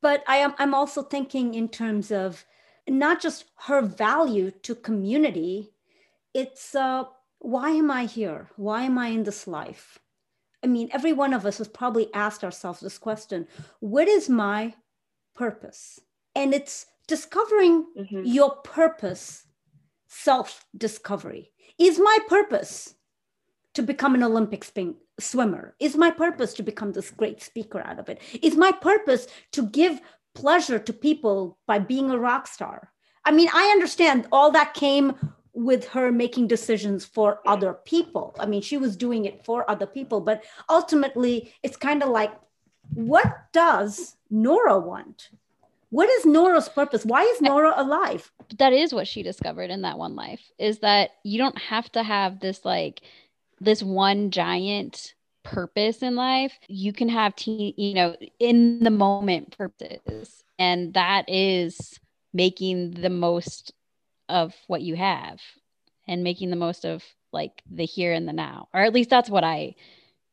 But 0.00 0.24
I 0.26 0.38
am 0.38 0.54
I'm 0.58 0.74
also 0.74 1.02
thinking 1.02 1.54
in 1.54 1.68
terms 1.68 2.10
of 2.10 2.44
not 2.88 3.20
just 3.20 3.44
her 3.66 3.82
value 3.82 4.50
to 4.62 4.74
community 4.74 5.70
it's 6.34 6.74
uh, 6.74 7.04
why 7.40 7.70
am 7.70 7.90
i 7.90 8.04
here? 8.04 8.48
Why 8.56 8.82
am 8.82 8.98
i 8.98 9.08
in 9.08 9.24
this 9.24 9.46
life? 9.46 9.98
I 10.62 10.66
mean 10.66 10.88
every 10.92 11.12
one 11.12 11.32
of 11.32 11.46
us 11.46 11.58
has 11.58 11.68
probably 11.68 12.12
asked 12.14 12.44
ourselves 12.44 12.80
this 12.80 12.98
question 12.98 13.46
what 13.80 14.08
is 14.08 14.28
my 14.28 14.74
purpose? 15.34 16.00
And 16.34 16.54
it's 16.54 16.86
discovering 17.06 17.86
mm-hmm. 17.98 18.22
your 18.24 18.56
purpose 18.56 19.46
self 20.08 20.64
discovery 20.76 21.50
is 21.78 21.98
my 21.98 22.18
purpose 22.28 22.94
to 23.78 23.82
become 23.82 24.14
an 24.14 24.22
olympic 24.22 24.62
spin- 24.64 24.96
swimmer 25.18 25.74
is 25.80 25.96
my 25.96 26.10
purpose 26.10 26.52
to 26.54 26.62
become 26.62 26.92
this 26.92 27.10
great 27.10 27.40
speaker 27.42 27.80
out 27.80 27.98
of 27.98 28.08
it 28.08 28.20
is 28.42 28.56
my 28.56 28.72
purpose 28.72 29.26
to 29.52 29.62
give 29.66 30.00
pleasure 30.38 30.78
to 30.78 30.92
people 30.92 31.58
by 31.66 31.78
being 31.78 32.10
a 32.10 32.18
rock 32.18 32.46
star. 32.46 32.92
I 33.24 33.32
mean, 33.32 33.48
I 33.52 33.72
understand 33.72 34.28
all 34.30 34.52
that 34.52 34.72
came 34.72 35.14
with 35.52 35.88
her 35.88 36.12
making 36.12 36.46
decisions 36.46 37.04
for 37.04 37.40
other 37.44 37.74
people. 37.84 38.36
I 38.38 38.46
mean, 38.46 38.62
she 38.62 38.76
was 38.76 38.96
doing 38.96 39.24
it 39.24 39.44
for 39.44 39.68
other 39.68 39.86
people, 39.86 40.20
but 40.20 40.44
ultimately, 40.68 41.52
it's 41.64 41.76
kind 41.76 42.02
of 42.02 42.10
like, 42.10 42.32
what 42.94 43.26
does 43.52 44.16
Nora 44.30 44.78
want? 44.78 45.30
What 45.90 46.08
is 46.08 46.24
Nora's 46.24 46.68
purpose? 46.68 47.04
Why 47.04 47.24
is 47.24 47.40
Nora 47.40 47.74
alive? 47.76 48.30
That 48.58 48.72
is 48.72 48.92
what 48.92 49.08
she 49.08 49.22
discovered 49.22 49.70
in 49.70 49.82
that 49.82 49.98
one 49.98 50.14
life 50.14 50.42
is 50.58 50.78
that 50.80 51.10
you 51.24 51.38
don't 51.38 51.58
have 51.58 51.90
to 51.92 52.02
have 52.02 52.38
this 52.40 52.64
like 52.64 53.00
this 53.60 53.82
one 53.82 54.30
giant 54.30 55.14
purpose 55.42 56.02
in 56.02 56.14
life, 56.14 56.52
you 56.68 56.92
can 56.92 57.08
have 57.08 57.34
te- 57.34 57.74
you 57.76 57.94
know, 57.94 58.16
in 58.38 58.80
the 58.80 58.90
moment 58.90 59.56
purposes. 59.56 60.44
And 60.58 60.94
that 60.94 61.24
is 61.28 61.98
making 62.32 62.92
the 62.92 63.10
most 63.10 63.72
of 64.28 64.54
what 64.66 64.82
you 64.82 64.96
have 64.96 65.40
and 66.06 66.22
making 66.22 66.50
the 66.50 66.56
most 66.56 66.84
of 66.84 67.04
like 67.32 67.62
the 67.70 67.84
here 67.84 68.12
and 68.12 68.28
the 68.28 68.32
now. 68.32 68.68
Or 68.74 68.80
at 68.80 68.92
least 68.92 69.10
that's 69.10 69.30
what 69.30 69.44
I 69.44 69.74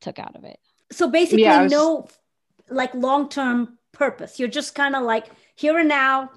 took 0.00 0.18
out 0.18 0.36
of 0.36 0.44
it. 0.44 0.58
So 0.92 1.08
basically 1.08 1.44
yeah, 1.44 1.62
was... 1.62 1.72
no 1.72 2.08
like 2.68 2.94
long-term 2.94 3.78
purpose. 3.92 4.38
You're 4.38 4.48
just 4.48 4.74
kind 4.74 4.96
of 4.96 5.04
like 5.04 5.26
here 5.54 5.78
and 5.78 5.88
now 5.88 6.30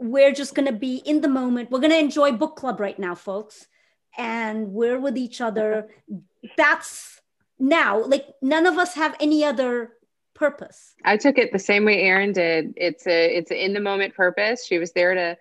we're 0.00 0.32
just 0.32 0.54
going 0.54 0.66
to 0.66 0.72
be 0.72 0.96
in 0.96 1.20
the 1.20 1.28
moment. 1.28 1.70
We're 1.70 1.80
going 1.80 1.92
to 1.92 1.98
enjoy 1.98 2.32
book 2.32 2.56
club 2.56 2.80
right 2.80 2.98
now, 2.98 3.14
folks. 3.14 3.66
And 4.16 4.72
we're 4.72 5.00
with 5.00 5.16
each 5.16 5.40
other. 5.40 5.88
That's 6.56 7.20
now 7.58 8.02
like 8.04 8.26
none 8.40 8.66
of 8.66 8.78
us 8.78 8.94
have 8.94 9.14
any 9.20 9.44
other 9.44 9.92
purpose. 10.34 10.94
I 11.04 11.16
took 11.18 11.36
it 11.38 11.52
the 11.52 11.58
same 11.58 11.84
way 11.84 12.02
erin 12.02 12.32
did. 12.32 12.72
It's 12.76 13.06
a 13.06 13.36
it's 13.36 13.50
a 13.50 13.64
in 13.64 13.74
the 13.74 13.80
moment 13.80 14.14
purpose. 14.14 14.64
She 14.66 14.78
was 14.78 14.92
there 14.92 15.14
to 15.14 15.36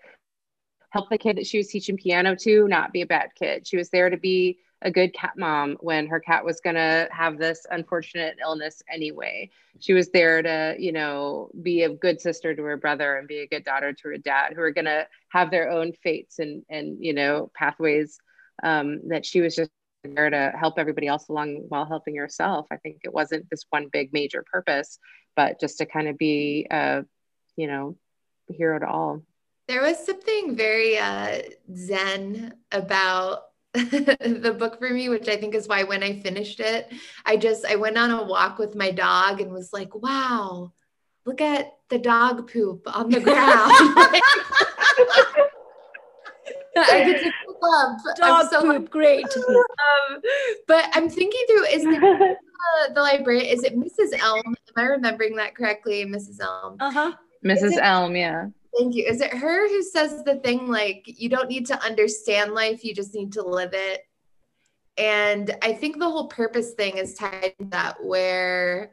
help 0.92 1.10
the 1.10 1.18
kid 1.18 1.38
that 1.38 1.48
she 1.48 1.58
was 1.58 1.68
teaching 1.68 1.98
piano 1.98 2.36
to 2.36 2.68
not 2.68 2.92
be 2.92 3.02
a 3.02 3.06
bad 3.08 3.30
kid. 3.36 3.66
She 3.66 3.78
was 3.78 3.90
there 3.90 4.10
to 4.10 4.18
be 4.18 4.60
a 4.82 4.92
good 4.92 5.14
cat 5.14 5.34
mom 5.38 5.78
when 5.82 6.08
her 6.08 6.20
cat 6.20 6.44
was 6.44 6.62
going 6.62 6.76
to 6.76 7.08
have 7.12 7.38
this 7.38 7.66
unfortunate 7.70 8.38
illness 8.42 8.82
anyway. 8.92 9.50
She 9.80 9.94
was 9.94 10.10
there 10.10 10.42
to 10.42 10.76
you 10.78 10.92
know 10.92 11.50
be 11.62 11.84
a 11.84 11.90
good 11.90 12.20
sister 12.20 12.54
to 12.54 12.64
her 12.64 12.78
brother 12.78 13.18
and 13.18 13.28
be 13.28 13.40
a 13.40 13.48
good 13.48 13.64
daughter 13.64 13.94
to 13.94 14.08
her 14.10 14.18
dad 14.18 14.54
who 14.54 14.62
are 14.62 14.72
going 14.72 14.86
to 14.86 15.08
have 15.30 15.52
their 15.52 15.70
own 15.70 15.94
fates 15.94 16.40
and 16.40 16.64
and 16.70 16.98
you 17.00 17.14
know 17.14 17.52
pathways 17.56 18.20
um, 18.64 19.08
that 19.10 19.26
she 19.26 19.42
was 19.42 19.56
just 19.56 19.72
there 20.04 20.30
to 20.30 20.54
help 20.58 20.78
everybody 20.78 21.08
else 21.08 21.28
along 21.30 21.66
while 21.68 21.86
helping 21.86 22.16
herself. 22.16 22.68
I 22.72 22.78
think 22.78 23.00
it 23.04 23.14
wasn't 23.14 23.50
this 23.50 23.66
one 23.70 23.90
big 23.92 24.14
major 24.14 24.46
purpose, 24.52 25.00
but 25.36 25.60
just 25.60 25.78
to 25.80 25.86
kind 25.86 26.08
of 26.08 26.18
be 26.18 26.68
a, 26.72 27.04
you 27.56 27.68
know, 27.68 27.98
hero 28.48 28.80
to 28.80 28.88
all. 28.88 29.24
There 29.68 29.82
was 29.82 30.04
something 30.04 30.56
very 30.56 30.98
uh, 30.98 31.42
zen 31.76 32.56
about 32.72 33.44
the 33.74 34.56
book 34.58 34.80
for 34.80 34.90
me, 34.90 35.10
which 35.10 35.28
I 35.28 35.38
think 35.38 35.54
is 35.54 35.68
why 35.68 35.84
when 35.84 36.02
I 36.02 36.20
finished 36.22 36.60
it, 36.60 36.92
I 37.26 37.38
just 37.38 37.66
I 37.66 37.76
went 37.76 37.98
on 37.98 38.10
a 38.10 38.24
walk 38.24 38.58
with 38.58 38.76
my 38.76 38.90
dog 38.90 39.42
and 39.42 39.52
was 39.52 39.72
like, 39.72 39.94
wow, 39.94 40.74
look 41.26 41.40
at 41.40 41.74
the 41.90 42.00
dog 42.00 42.52
poop 42.52 42.82
on 42.88 43.10
the 43.12 43.20
ground. 43.20 43.72
I 46.78 47.04
to 47.14 47.32
pick 47.62 47.70
up. 47.74 48.18
Dog 48.18 48.50
so 48.50 48.62
poop, 48.62 48.90
great. 48.90 49.26
Um, 50.10 50.22
but 50.68 50.86
I'm 50.94 51.10
thinking 51.10 51.42
through 51.48 51.66
is 51.66 51.84
the, 51.84 51.90
the, 51.90 52.94
the 52.94 53.02
librarian, 53.02 53.46
is 53.46 53.64
it 53.64 53.78
Mrs. 53.78 54.18
Elm? 54.20 54.42
Am 54.46 54.56
I 54.76 54.84
remembering 54.84 55.36
that 55.36 55.56
correctly, 55.56 56.06
Mrs. 56.06 56.42
Elm? 56.42 56.78
Uh 56.80 56.92
huh. 56.92 57.12
Mrs. 57.46 57.74
it- 57.74 57.80
Elm, 57.84 58.16
yeah. 58.16 58.48
Thank 58.78 58.96
you. 58.96 59.06
Is 59.06 59.20
it 59.20 59.34
her 59.34 59.68
who 59.68 59.82
says 59.82 60.24
the 60.24 60.36
thing 60.36 60.68
like, 60.68 61.04
you 61.06 61.28
don't 61.28 61.50
need 61.50 61.66
to 61.68 61.84
understand 61.84 62.54
life, 62.54 62.84
you 62.84 62.94
just 62.94 63.16
need 63.16 63.34
to 63.34 63.42
live 63.42 63.72
it? 63.74 64.02
And 64.98 65.56
I 65.62 65.74
think 65.74 65.98
the 65.98 66.10
whole 66.10 66.28
purpose 66.28 66.74
thing 66.74 66.98
is 66.98 67.16
tied 67.16 67.54
to 67.60 67.66
that, 67.70 68.04
where 68.04 68.92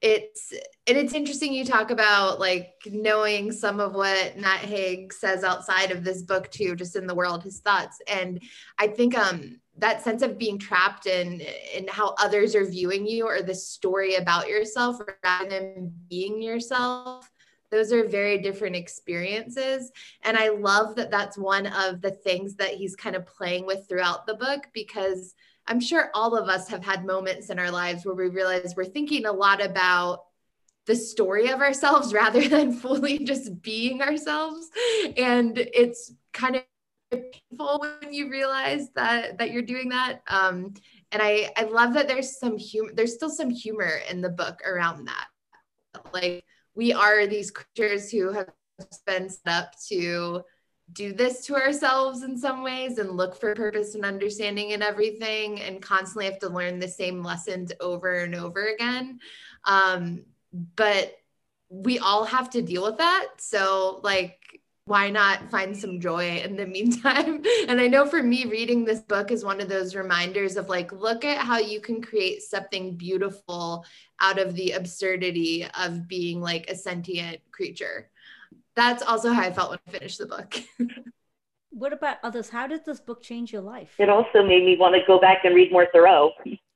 it's 0.00 0.52
and 0.86 0.96
it's 0.96 1.12
interesting 1.12 1.52
you 1.52 1.64
talk 1.64 1.90
about 1.90 2.38
like 2.38 2.74
knowing 2.86 3.50
some 3.50 3.80
of 3.80 3.94
what 3.94 4.38
Matt 4.38 4.60
Haig 4.60 5.12
says 5.12 5.42
outside 5.42 5.90
of 5.90 6.04
this 6.04 6.22
book 6.22 6.50
too, 6.50 6.76
just 6.76 6.94
in 6.94 7.06
the 7.06 7.14
world, 7.14 7.42
his 7.42 7.60
thoughts. 7.60 7.98
And 8.06 8.40
I 8.78 8.86
think 8.86 9.16
um 9.18 9.60
that 9.78 10.02
sense 10.02 10.22
of 10.22 10.38
being 10.38 10.58
trapped 10.58 11.06
in 11.06 11.40
in 11.74 11.86
how 11.88 12.14
others 12.18 12.54
are 12.54 12.64
viewing 12.64 13.06
you 13.06 13.26
or 13.26 13.42
the 13.42 13.54
story 13.54 14.16
about 14.16 14.48
yourself 14.48 15.00
rather 15.24 15.48
than 15.48 15.92
being 16.08 16.42
yourself 16.42 17.30
those 17.70 17.92
are 17.92 18.08
very 18.08 18.38
different 18.38 18.74
experiences 18.74 19.92
and 20.22 20.36
i 20.36 20.48
love 20.48 20.96
that 20.96 21.10
that's 21.10 21.38
one 21.38 21.66
of 21.66 22.00
the 22.00 22.10
things 22.10 22.54
that 22.54 22.70
he's 22.70 22.96
kind 22.96 23.14
of 23.14 23.26
playing 23.26 23.66
with 23.66 23.88
throughout 23.88 24.26
the 24.26 24.34
book 24.34 24.66
because 24.72 25.34
i'm 25.68 25.80
sure 25.80 26.10
all 26.14 26.36
of 26.36 26.48
us 26.48 26.68
have 26.68 26.84
had 26.84 27.04
moments 27.04 27.50
in 27.50 27.58
our 27.58 27.70
lives 27.70 28.04
where 28.04 28.14
we 28.14 28.28
realize 28.28 28.74
we're 28.76 28.84
thinking 28.84 29.26
a 29.26 29.32
lot 29.32 29.64
about 29.64 30.24
the 30.88 30.96
story 30.96 31.50
of 31.50 31.60
ourselves 31.60 32.12
rather 32.22 32.48
than 32.48 32.72
fully 32.72 33.18
just 33.18 33.62
being 33.62 34.02
ourselves. 34.02 34.68
And 35.16 35.56
it's 35.56 36.12
kind 36.32 36.56
of 36.56 36.62
painful 37.12 37.84
when 38.02 38.12
you 38.12 38.28
realize 38.28 38.88
that 38.96 39.38
that 39.38 39.52
you're 39.52 39.62
doing 39.62 39.90
that. 39.90 40.22
Um 40.26 40.74
and 41.12 41.22
i 41.22 41.50
i 41.56 41.62
love 41.62 41.94
that 41.94 42.08
there's 42.08 42.38
some 42.38 42.58
humor 42.58 42.90
there's 42.92 43.14
still 43.14 43.30
some 43.30 43.48
humor 43.48 44.00
in 44.10 44.20
the 44.20 44.28
book 44.28 44.60
around 44.66 45.06
that. 45.06 45.26
Like 46.12 46.44
we 46.74 46.92
are 46.92 47.26
these 47.26 47.50
creatures 47.50 48.10
who 48.10 48.32
have 48.32 48.48
been 49.06 49.28
set 49.28 49.46
up 49.46 49.74
to 49.88 50.42
do 50.92 51.12
this 51.12 51.44
to 51.46 51.54
ourselves 51.54 52.22
in 52.22 52.36
some 52.36 52.62
ways 52.62 52.98
and 52.98 53.16
look 53.16 53.38
for 53.38 53.54
purpose 53.54 53.94
and 53.94 54.04
understanding 54.04 54.70
in 54.70 54.82
everything 54.82 55.60
and 55.60 55.82
constantly 55.82 56.24
have 56.24 56.38
to 56.38 56.48
learn 56.48 56.78
the 56.78 56.88
same 56.88 57.22
lessons 57.22 57.72
over 57.80 58.14
and 58.14 58.34
over 58.34 58.68
again 58.68 59.18
um, 59.64 60.24
but 60.76 61.12
we 61.68 61.98
all 61.98 62.24
have 62.24 62.48
to 62.48 62.62
deal 62.62 62.84
with 62.84 62.96
that 62.98 63.28
so 63.38 64.00
like 64.02 64.38
why 64.88 65.10
not 65.10 65.50
find 65.50 65.76
some 65.76 66.00
joy 66.00 66.38
in 66.38 66.56
the 66.56 66.66
meantime? 66.76 67.42
And 67.68 67.80
I 67.80 67.86
know 67.86 68.06
for 68.06 68.22
me, 68.22 68.46
reading 68.46 68.84
this 68.84 69.00
book 69.00 69.30
is 69.30 69.44
one 69.44 69.60
of 69.60 69.68
those 69.68 69.94
reminders 69.94 70.56
of 70.56 70.68
like, 70.68 70.90
look 70.92 71.24
at 71.24 71.44
how 71.44 71.58
you 71.58 71.80
can 71.80 72.00
create 72.00 72.42
something 72.42 72.96
beautiful 72.96 73.84
out 74.20 74.38
of 74.38 74.54
the 74.54 74.72
absurdity 74.72 75.66
of 75.78 76.08
being 76.08 76.40
like 76.40 76.70
a 76.70 76.74
sentient 76.74 77.40
creature. 77.52 78.10
That's 78.78 79.02
also 79.02 79.32
how 79.32 79.42
I 79.42 79.52
felt 79.52 79.70
when 79.70 79.80
I 79.88 79.90
finished 79.90 80.18
the 80.18 80.26
book. 80.26 80.54
What 81.70 81.92
about 81.92 82.16
others? 82.22 82.48
How 82.48 82.66
did 82.66 82.84
this 82.84 82.98
book 82.98 83.22
change 83.22 83.52
your 83.52 83.62
life? 83.62 83.94
It 83.98 84.08
also 84.08 84.42
made 84.42 84.64
me 84.64 84.76
want 84.76 84.94
to 84.94 85.00
go 85.06 85.20
back 85.20 85.44
and 85.44 85.54
read 85.54 85.70
more 85.70 85.86
Thoreau. 85.92 86.32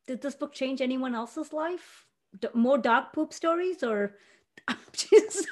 Did 0.06 0.20
this 0.20 0.34
book 0.34 0.52
change 0.52 0.80
anyone 0.80 1.14
else's 1.14 1.52
life? 1.52 2.06
D- 2.38 2.48
more 2.54 2.78
dog 2.78 3.06
poop 3.14 3.32
stories 3.32 3.82
or 3.82 4.16
just 4.92 5.48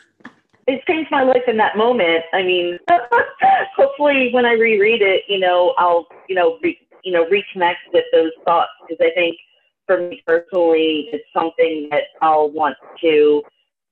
It 0.68 0.84
changed 0.86 1.10
my 1.10 1.22
life 1.22 1.42
in 1.48 1.56
that 1.56 1.76
moment. 1.76 2.22
I 2.32 2.42
mean, 2.42 2.78
hopefully 3.76 4.30
when 4.32 4.44
I 4.44 4.52
reread 4.52 5.02
it, 5.02 5.22
you 5.26 5.38
know, 5.38 5.74
I'll, 5.78 6.06
you 6.28 6.34
know, 6.34 6.58
re, 6.62 6.78
you 7.02 7.12
know, 7.12 7.24
reconnect 7.24 7.82
with 7.94 8.04
those 8.12 8.32
thoughts 8.44 8.70
because 8.86 9.04
I 9.04 9.10
think 9.14 9.36
for 9.86 10.08
me 10.08 10.22
personally, 10.26 11.08
it's 11.12 11.24
something 11.32 11.88
that 11.90 12.04
I'll 12.20 12.50
want 12.50 12.76
to 13.00 13.42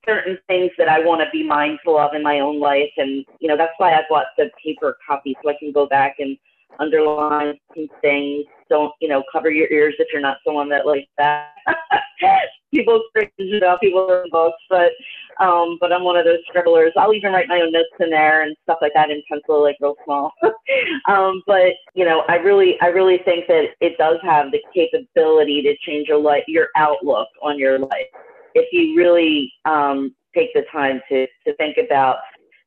certain 0.07 0.39
things 0.47 0.71
that 0.79 0.89
I 0.89 1.01
want 1.01 1.21
to 1.21 1.31
be 1.33 1.47
mindful 1.47 1.99
of 1.99 2.15
in 2.15 2.23
my 2.23 2.41
own 2.41 2.61
life. 2.61 2.91
And, 2.97 3.25
you 3.41 3.49
know, 3.49 3.57
that's 3.57 3.73
why 3.79 3.95
I 3.95 4.03
bought 4.09 4.27
the 4.37 4.51
paper 4.63 4.97
copy 5.07 5.37
so 5.43 5.51
I 5.51 5.55
can 5.59 5.73
go 5.73 5.87
back 5.87 6.17
and 6.19 6.37
underline 6.79 7.59
some 7.75 7.89
things. 8.01 8.45
Don't, 8.69 8.93
you 9.01 9.09
know, 9.09 9.23
cover 9.33 9.51
your 9.51 9.71
ears 9.71 9.95
if 9.99 10.09
you're 10.13 10.23
not 10.23 10.39
someone 10.45 10.69
that 10.71 10.87
likes 10.87 11.09
that. 11.19 11.53
people 12.73 13.03
cringe 13.13 13.33
about 13.57 13.81
people 13.81 14.23
in 14.23 14.31
books, 14.31 14.63
but 14.69 14.93
um, 15.41 15.79
but 15.81 15.93
I'm 15.93 16.03
one 16.03 16.17
of 16.17 16.25
those 16.25 16.41
scribblers. 16.49 16.93
I'll 16.97 17.15
even 17.15 17.33
write 17.33 17.49
my 17.49 17.61
own 17.61 17.71
notes 17.71 17.89
in 18.01 18.11
there 18.11 18.43
and 18.43 18.57
stuff 18.65 18.79
like 18.83 18.93
that 18.95 19.11
in 19.11 19.23
pencil, 19.31 19.63
like 19.63 19.77
real 19.81 19.95
small. 20.05 20.33
um, 21.09 21.43
but 21.47 21.75
you 21.95 22.05
know, 22.05 22.25
I 22.29 22.37
really, 22.37 22.77
I 22.81 22.87
really 22.87 23.19
think 23.25 23.47
that 23.47 23.69
it 23.81 23.97
does 23.99 24.19
have 24.23 24.51
the 24.51 24.61
capability 24.75 25.63
to 25.63 25.77
change 25.87 26.09
your 26.09 26.19
life, 26.19 26.43
your 26.49 26.69
outlook 26.77 27.29
on 27.41 27.59
your 27.59 27.79
life, 27.79 28.09
if 28.55 28.73
you 28.73 28.97
really 28.97 29.53
um, 29.65 30.15
take 30.35 30.53
the 30.55 30.65
time 30.71 31.01
to 31.09 31.27
to 31.47 31.55
think 31.57 31.77
about 31.79 32.19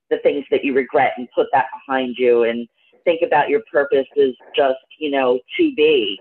the 0.09 0.17
things 0.19 0.45
that 0.51 0.63
you 0.63 0.73
regret 0.73 1.13
and 1.17 1.27
put 1.33 1.47
that 1.53 1.65
behind 1.73 2.15
you, 2.17 2.43
and 2.43 2.67
think 3.03 3.21
about 3.25 3.49
your 3.49 3.61
purpose 3.71 4.07
as 4.21 4.33
just, 4.55 4.79
you 4.99 5.09
know, 5.09 5.39
to 5.57 5.73
be. 5.75 6.19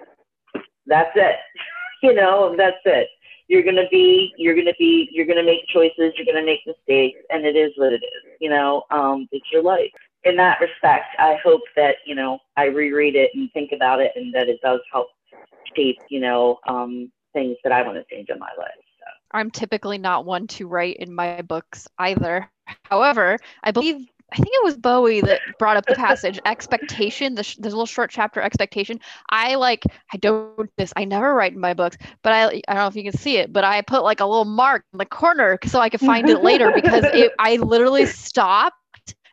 That's 0.86 1.10
it. 1.14 1.36
you 2.02 2.14
know, 2.14 2.54
that's 2.56 2.78
it 2.84 3.08
you're 3.50 3.64
to 3.64 3.88
be 3.90 4.32
you're 4.36 4.54
to 4.54 4.74
be 4.78 5.08
you're 5.10 5.26
to 5.26 5.42
make 5.42 5.66
choices 5.66 6.12
you're 6.16 6.34
to 6.34 6.44
make 6.46 6.60
mistakes 6.66 7.18
and 7.30 7.44
it 7.44 7.56
is 7.56 7.72
what 7.76 7.92
it 7.92 7.96
is 7.96 8.22
you 8.38 8.48
know 8.48 8.84
um 8.92 9.26
it's 9.32 9.46
your 9.52 9.62
life 9.62 9.90
in 10.22 10.36
that 10.36 10.58
respect 10.60 11.06
i 11.18 11.36
hope 11.42 11.62
that 11.74 11.96
you 12.06 12.14
know 12.14 12.38
i 12.56 12.66
reread 12.66 13.16
it 13.16 13.30
and 13.34 13.50
think 13.52 13.72
about 13.72 14.00
it 14.00 14.12
and 14.14 14.32
that 14.32 14.48
it 14.48 14.60
does 14.62 14.80
help 14.92 15.08
shape 15.76 15.98
you 16.08 16.20
know 16.20 16.58
um 16.68 17.10
things 17.32 17.56
that 17.64 17.72
i 17.72 17.82
want 17.82 17.96
to 17.96 18.14
change 18.14 18.28
in 18.30 18.38
my 18.38 18.50
life. 18.56 18.70
I'm 19.32 19.50
typically 19.50 19.98
not 19.98 20.24
one 20.24 20.46
to 20.48 20.66
write 20.66 20.96
in 20.96 21.14
my 21.14 21.42
books 21.42 21.86
either. 21.98 22.50
However, 22.84 23.38
I 23.62 23.70
believe 23.70 24.06
I 24.32 24.36
think 24.36 24.48
it 24.48 24.64
was 24.64 24.76
Bowie 24.76 25.20
that 25.22 25.40
brought 25.58 25.76
up 25.76 25.86
the 25.86 25.94
passage 25.94 26.38
expectation. 26.44 27.34
The, 27.34 27.42
sh- 27.42 27.58
little 27.58 27.86
short 27.86 28.10
chapter 28.10 28.40
expectation. 28.40 29.00
I 29.30 29.56
like 29.56 29.84
I 30.12 30.18
don't 30.18 30.70
this. 30.76 30.92
I 30.96 31.04
never 31.04 31.34
write 31.34 31.52
in 31.52 31.60
my 31.60 31.74
books, 31.74 31.96
but 32.22 32.32
I 32.32 32.62
I 32.68 32.74
don't 32.74 32.82
know 32.82 32.86
if 32.86 32.96
you 32.96 33.02
can 33.02 33.18
see 33.18 33.38
it, 33.38 33.52
but 33.52 33.64
I 33.64 33.82
put 33.82 34.02
like 34.02 34.20
a 34.20 34.26
little 34.26 34.44
mark 34.44 34.84
in 34.92 34.98
the 34.98 35.06
corner 35.06 35.58
so 35.64 35.80
I 35.80 35.88
could 35.88 36.00
find 36.00 36.28
it 36.28 36.42
later 36.42 36.70
because 36.74 37.04
it 37.12 37.32
I 37.38 37.56
literally 37.56 38.06
stopped 38.06 38.76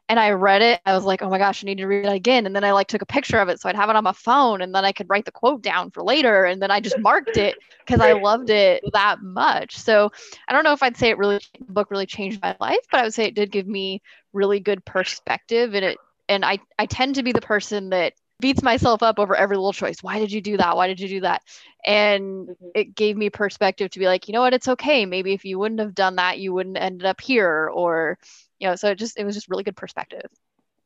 and 0.10 0.20
I 0.20 0.32
read 0.32 0.62
it. 0.62 0.82
I 0.86 0.94
was 0.94 1.04
like, 1.04 1.22
oh 1.22 1.30
my 1.30 1.38
gosh, 1.38 1.64
I 1.64 1.66
need 1.68 1.80
to 1.80 1.88
read 1.88 2.06
it 2.06 2.12
again. 2.14 2.46
And 2.46 2.56
then 2.56 2.64
I 2.64 2.72
like 2.72 2.88
took 2.88 3.02
a 3.02 3.06
picture 3.06 3.40
of 3.40 3.50
it 3.50 3.60
so 3.60 3.68
I'd 3.70 3.76
have 3.76 3.90
it 3.90 3.96
on 3.96 4.04
my 4.04 4.14
phone 4.14 4.62
and 4.62 4.74
then 4.74 4.86
I 4.86 4.92
could 4.94 5.10
write 5.10 5.26
the 5.26 5.32
quote 5.32 5.62
down 5.62 5.92
for 5.92 6.02
later. 6.04 6.46
And 6.46 6.62
then 6.62 6.72
I 6.72 6.80
just 6.80 6.98
marked 6.98 7.38
it 7.38 7.58
because 7.86 8.00
I 8.00 8.14
loved 8.14 8.50
it 8.50 8.86
that 8.94 9.22
much. 9.22 9.76
So 9.78 10.12
I 10.48 10.54
don't 10.54 10.64
know 10.64 10.74
if 10.74 10.84
I'd 10.84 10.98
say 10.98 11.10
it 11.10 11.18
really 11.18 11.40
the 11.68 11.74
book 11.74 11.92
really 11.92 12.06
changed 12.06 12.42
my 12.42 12.56
life, 12.60 12.80
but 12.92 13.00
I 13.02 13.04
would 13.04 13.14
say 13.14 13.26
it 13.26 13.36
did 13.36 13.52
give 13.52 13.68
me 13.68 14.02
really 14.34 14.60
good 14.60 14.86
perspective 14.86 15.74
and 15.76 15.84
it 15.86 16.02
and 16.30 16.44
I 16.46 16.60
I 16.80 16.86
tend 16.86 17.16
to 17.16 17.24
be 17.24 17.32
the 17.34 17.42
person 17.42 17.90
that 17.90 18.14
beats 18.40 18.62
myself 18.62 19.02
up 19.02 19.20
over 19.20 19.36
every 19.36 19.58
little 19.58 19.74
choice. 19.74 20.04
Why 20.04 20.20
did 20.20 20.32
you 20.32 20.42
do 20.42 20.58
that? 20.58 20.76
Why 20.78 20.88
did 20.88 21.00
you 21.00 21.08
do 21.08 21.22
that? 21.22 21.42
And 21.86 22.50
Mhm. 22.50 22.72
it 22.76 22.96
gave 22.96 23.18
me 23.18 23.30
perspective 23.30 23.90
to 23.92 24.00
be 24.00 24.06
like, 24.06 24.28
you 24.28 24.34
know 24.34 24.42
what, 24.42 24.54
it's 24.54 24.68
okay. 24.68 25.06
Maybe 25.06 25.34
if 25.34 25.46
you 25.46 25.58
wouldn't 25.60 25.80
have 25.80 25.96
done 25.96 26.18
that, 26.18 26.40
you 26.40 26.54
wouldn't 26.54 26.78
ended 26.78 27.06
up 27.06 27.22
here 27.22 27.70
or 27.74 28.20
you 28.60 28.68
know, 28.68 28.76
so 28.76 28.90
it 28.90 28.98
just 28.98 29.18
it 29.18 29.26
was 29.26 29.36
just 29.36 29.50
really 29.50 29.64
good 29.64 29.76
perspective. 29.76 30.30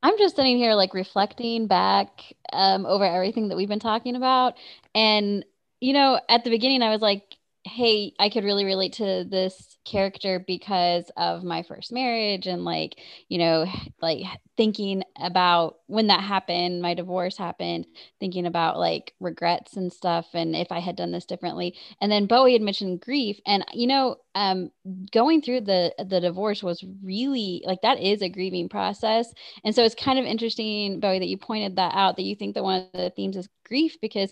I'm 0.03 0.17
just 0.17 0.36
sitting 0.36 0.57
here 0.57 0.74
like 0.74 0.93
reflecting 0.93 1.67
back 1.67 2.34
um, 2.53 2.86
over 2.86 3.05
everything 3.05 3.49
that 3.49 3.57
we've 3.57 3.69
been 3.69 3.80
talking 3.80 4.15
about. 4.15 4.55
And, 4.95 5.45
you 5.80 5.93
know, 5.93 6.19
at 6.28 6.43
the 6.43 6.49
beginning, 6.49 6.82
I 6.82 6.89
was 6.89 7.01
like, 7.01 7.36
hey, 7.64 8.14
I 8.20 8.30
could 8.30 8.43
really 8.43 8.66
relate 8.66 8.93
to 8.93 9.24
this 9.30 9.78
character 9.86 10.43
because 10.45 11.12
of 11.16 11.43
my 11.43 11.64
first 11.64 11.91
marriage 11.91 12.47
and 12.47 12.66
like, 12.66 12.95
you 13.30 13.38
know, 13.38 13.66
like 14.01 14.26
thinking 14.57 15.03
about 15.20 15.78
when 15.88 16.07
that 16.07 16.22
happened, 16.22 16.82
my 16.82 16.93
divorce 16.93 17.38
happened, 17.38 17.88
thinking 18.20 18.45
about 18.45 18.78
like 18.78 19.14
regrets 19.20 19.78
and 19.78 19.91
stuff 19.91 20.28
and 20.34 20.55
if 20.55 20.72
I 20.72 20.80
had 20.80 20.95
done 20.95 21.12
this 21.12 21.26
differently. 21.26 21.78
And 22.01 22.12
then 22.12 22.26
Bowie 22.26 22.53
had 22.53 22.62
mentioned 22.62 23.01
grief. 23.01 23.39
And, 23.45 23.66
you 23.74 23.88
know, 23.88 24.18
um, 24.36 24.72
going 25.12 25.41
through 25.41 25.62
the 25.62 25.93
the 25.99 26.22
divorce 26.22 26.64
was 26.64 26.84
really 27.03 27.62
like 27.66 27.82
that 27.82 27.99
is 27.99 28.22
a 28.22 28.30
grieving 28.30 28.70
process 28.70 29.34
and 29.66 29.76
so 29.76 29.84
it's 29.84 29.93
kind 29.93 30.18
of 30.18 30.26
interesting 30.26 31.01
bowie 31.01 31.20
that 31.20 31.28
you 31.28 31.38
pointed 31.38 31.76
that 31.76 31.93
out 31.93 32.16
that 32.16 32.24
you 32.24 32.34
think 32.36 32.55
that 32.55 32.64
one 32.64 32.82
of 32.82 32.91
the 32.93 33.09
themes 33.09 33.36
is 33.36 33.49
grief 33.66 33.97
because 34.01 34.32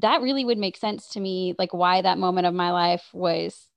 that 0.00 0.22
really 0.22 0.44
would 0.44 0.58
make 0.58 0.76
sense 0.76 1.08
to 1.08 1.20
me 1.20 1.54
like 1.58 1.72
why 1.72 2.02
that 2.02 2.18
moment 2.18 2.46
of 2.46 2.54
my 2.54 2.72
life 2.72 3.04
was 3.12 3.68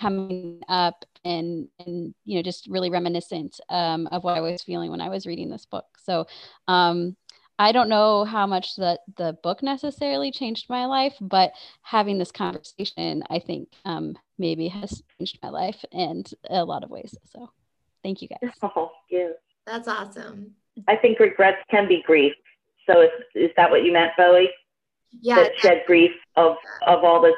coming 0.00 0.60
up 0.68 1.04
and 1.24 1.68
and 1.78 2.14
you 2.24 2.36
know 2.36 2.42
just 2.42 2.66
really 2.68 2.90
reminiscent 2.90 3.60
um, 3.68 4.06
of 4.08 4.24
what 4.24 4.36
i 4.36 4.40
was 4.40 4.62
feeling 4.62 4.90
when 4.90 5.00
i 5.00 5.08
was 5.08 5.26
reading 5.26 5.50
this 5.50 5.66
book 5.66 5.84
so 6.02 6.26
um, 6.68 7.16
I 7.60 7.72
don't 7.72 7.90
know 7.90 8.24
how 8.24 8.46
much 8.46 8.76
that 8.76 9.00
the 9.18 9.36
book 9.42 9.62
necessarily 9.62 10.30
changed 10.32 10.70
my 10.70 10.86
life, 10.86 11.14
but 11.20 11.52
having 11.82 12.16
this 12.16 12.32
conversation, 12.32 13.22
I 13.28 13.38
think 13.38 13.68
um, 13.84 14.16
maybe 14.38 14.68
has 14.68 15.02
changed 15.18 15.38
my 15.42 15.50
life 15.50 15.84
in 15.92 16.24
a 16.48 16.64
lot 16.64 16.84
of 16.84 16.88
ways. 16.88 17.14
So, 17.26 17.50
thank 18.02 18.22
you 18.22 18.28
guys. 18.28 18.50
Oh, 18.62 18.92
yeah. 19.10 19.32
That's 19.66 19.88
awesome. 19.88 20.52
I 20.88 20.96
think 20.96 21.20
regrets 21.20 21.58
can 21.70 21.86
be 21.86 22.02
grief. 22.06 22.32
So 22.86 23.02
is, 23.02 23.10
is 23.34 23.50
that 23.58 23.70
what 23.70 23.84
you 23.84 23.92
meant, 23.92 24.12
Bowie? 24.16 24.48
Yeah. 25.12 25.36
That 25.36 25.58
shed 25.58 25.82
grief 25.86 26.12
of 26.36 26.56
of 26.86 27.04
all 27.04 27.20
the 27.20 27.34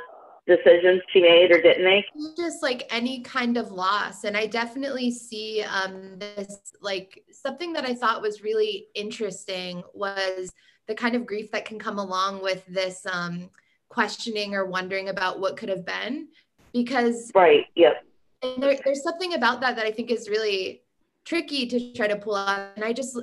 decisions 0.46 1.00
she 1.12 1.20
made 1.20 1.50
or 1.52 1.62
didn't 1.62 1.84
make? 1.84 2.04
just 2.36 2.62
like 2.62 2.86
any 2.90 3.20
kind 3.20 3.56
of 3.56 3.70
loss 3.70 4.24
and 4.24 4.36
i 4.36 4.44
definitely 4.44 5.08
see 5.10 5.62
um 5.62 6.18
this 6.18 6.72
like 6.80 7.22
something 7.30 7.72
that 7.72 7.84
i 7.84 7.94
thought 7.94 8.20
was 8.20 8.42
really 8.42 8.86
interesting 8.94 9.82
was 9.94 10.52
the 10.88 10.94
kind 10.94 11.14
of 11.14 11.24
grief 11.26 11.50
that 11.52 11.64
can 11.64 11.78
come 11.78 11.98
along 11.98 12.42
with 12.42 12.64
this 12.66 13.06
um 13.06 13.48
questioning 13.88 14.54
or 14.54 14.66
wondering 14.66 15.10
about 15.10 15.38
what 15.38 15.56
could 15.56 15.68
have 15.68 15.86
been 15.86 16.26
because 16.72 17.30
Right. 17.34 17.66
Yep. 17.76 18.02
and 18.42 18.62
there, 18.62 18.76
there's 18.84 19.02
something 19.04 19.34
about 19.34 19.60
that 19.60 19.76
that 19.76 19.86
i 19.86 19.92
think 19.92 20.10
is 20.10 20.28
really 20.28 20.82
tricky 21.24 21.66
to 21.68 21.92
try 21.92 22.08
to 22.08 22.16
pull 22.16 22.34
out 22.34 22.70
and 22.74 22.84
i 22.84 22.92
just 22.92 23.16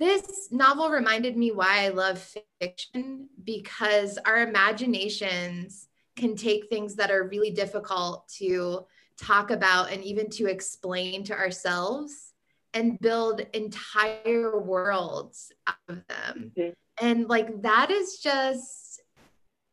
this 0.00 0.48
novel 0.50 0.90
reminded 0.90 1.36
me 1.36 1.52
why 1.52 1.84
i 1.84 1.88
love 1.90 2.18
fiction 2.60 3.28
because 3.44 4.18
our 4.24 4.42
imaginations 4.42 5.86
can 6.16 6.34
take 6.34 6.68
things 6.68 6.96
that 6.96 7.10
are 7.10 7.28
really 7.28 7.50
difficult 7.50 8.28
to 8.28 8.84
talk 9.16 9.50
about 9.50 9.92
and 9.92 10.02
even 10.02 10.28
to 10.30 10.46
explain 10.46 11.22
to 11.24 11.34
ourselves 11.34 12.32
and 12.74 12.98
build 13.00 13.40
entire 13.52 14.58
worlds 14.60 15.52
out 15.66 15.76
of 15.88 16.02
them. 16.06 16.52
Mhm. 16.56 16.72
And 17.00 17.28
like 17.28 17.62
that 17.62 17.90
is 17.90 18.18
just 18.18 19.00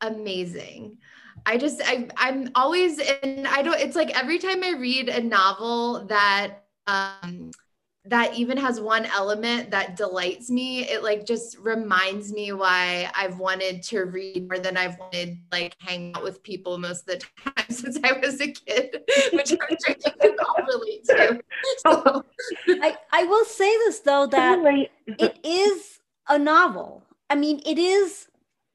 amazing. 0.00 0.98
I 1.46 1.56
just 1.56 1.80
I 1.84 2.08
I'm 2.16 2.50
always 2.54 2.98
and 2.98 3.46
I 3.46 3.62
don't 3.62 3.78
it's 3.78 3.96
like 3.96 4.18
every 4.18 4.38
time 4.38 4.62
I 4.64 4.72
read 4.72 5.08
a 5.08 5.22
novel 5.22 6.06
that 6.06 6.64
um 6.86 7.50
that 8.08 8.34
even 8.34 8.56
has 8.56 8.80
one 8.80 9.06
element 9.06 9.70
that 9.70 9.96
delights 9.96 10.50
me 10.50 10.88
it 10.88 11.02
like 11.02 11.24
just 11.24 11.58
reminds 11.58 12.32
me 12.32 12.52
why 12.52 13.10
i've 13.14 13.38
wanted 13.38 13.82
to 13.82 14.04
read 14.04 14.48
more 14.48 14.58
than 14.58 14.76
i've 14.76 14.98
wanted 14.98 15.38
like 15.52 15.74
hang 15.80 16.12
out 16.14 16.22
with 16.22 16.42
people 16.42 16.78
most 16.78 17.08
of 17.08 17.18
the 17.18 17.26
time 17.44 17.66
since 17.70 17.98
i 18.04 18.12
was 18.12 18.40
a 18.40 18.50
kid 18.50 19.02
which 19.32 19.52
i'm 19.52 19.76
sure 19.84 19.96
you 20.04 20.12
can 20.20 20.36
all 20.40 20.64
relate 20.66 21.04
to 21.04 21.40
so 21.78 22.24
I, 22.68 22.96
I 23.12 23.24
will 23.24 23.44
say 23.44 23.70
this 23.78 24.00
though 24.00 24.26
that 24.26 24.58
it 25.06 25.38
is 25.44 25.98
a 26.28 26.38
novel. 26.38 27.04
I 27.30 27.34
mean, 27.34 27.60
it 27.66 27.78
is 27.78 28.28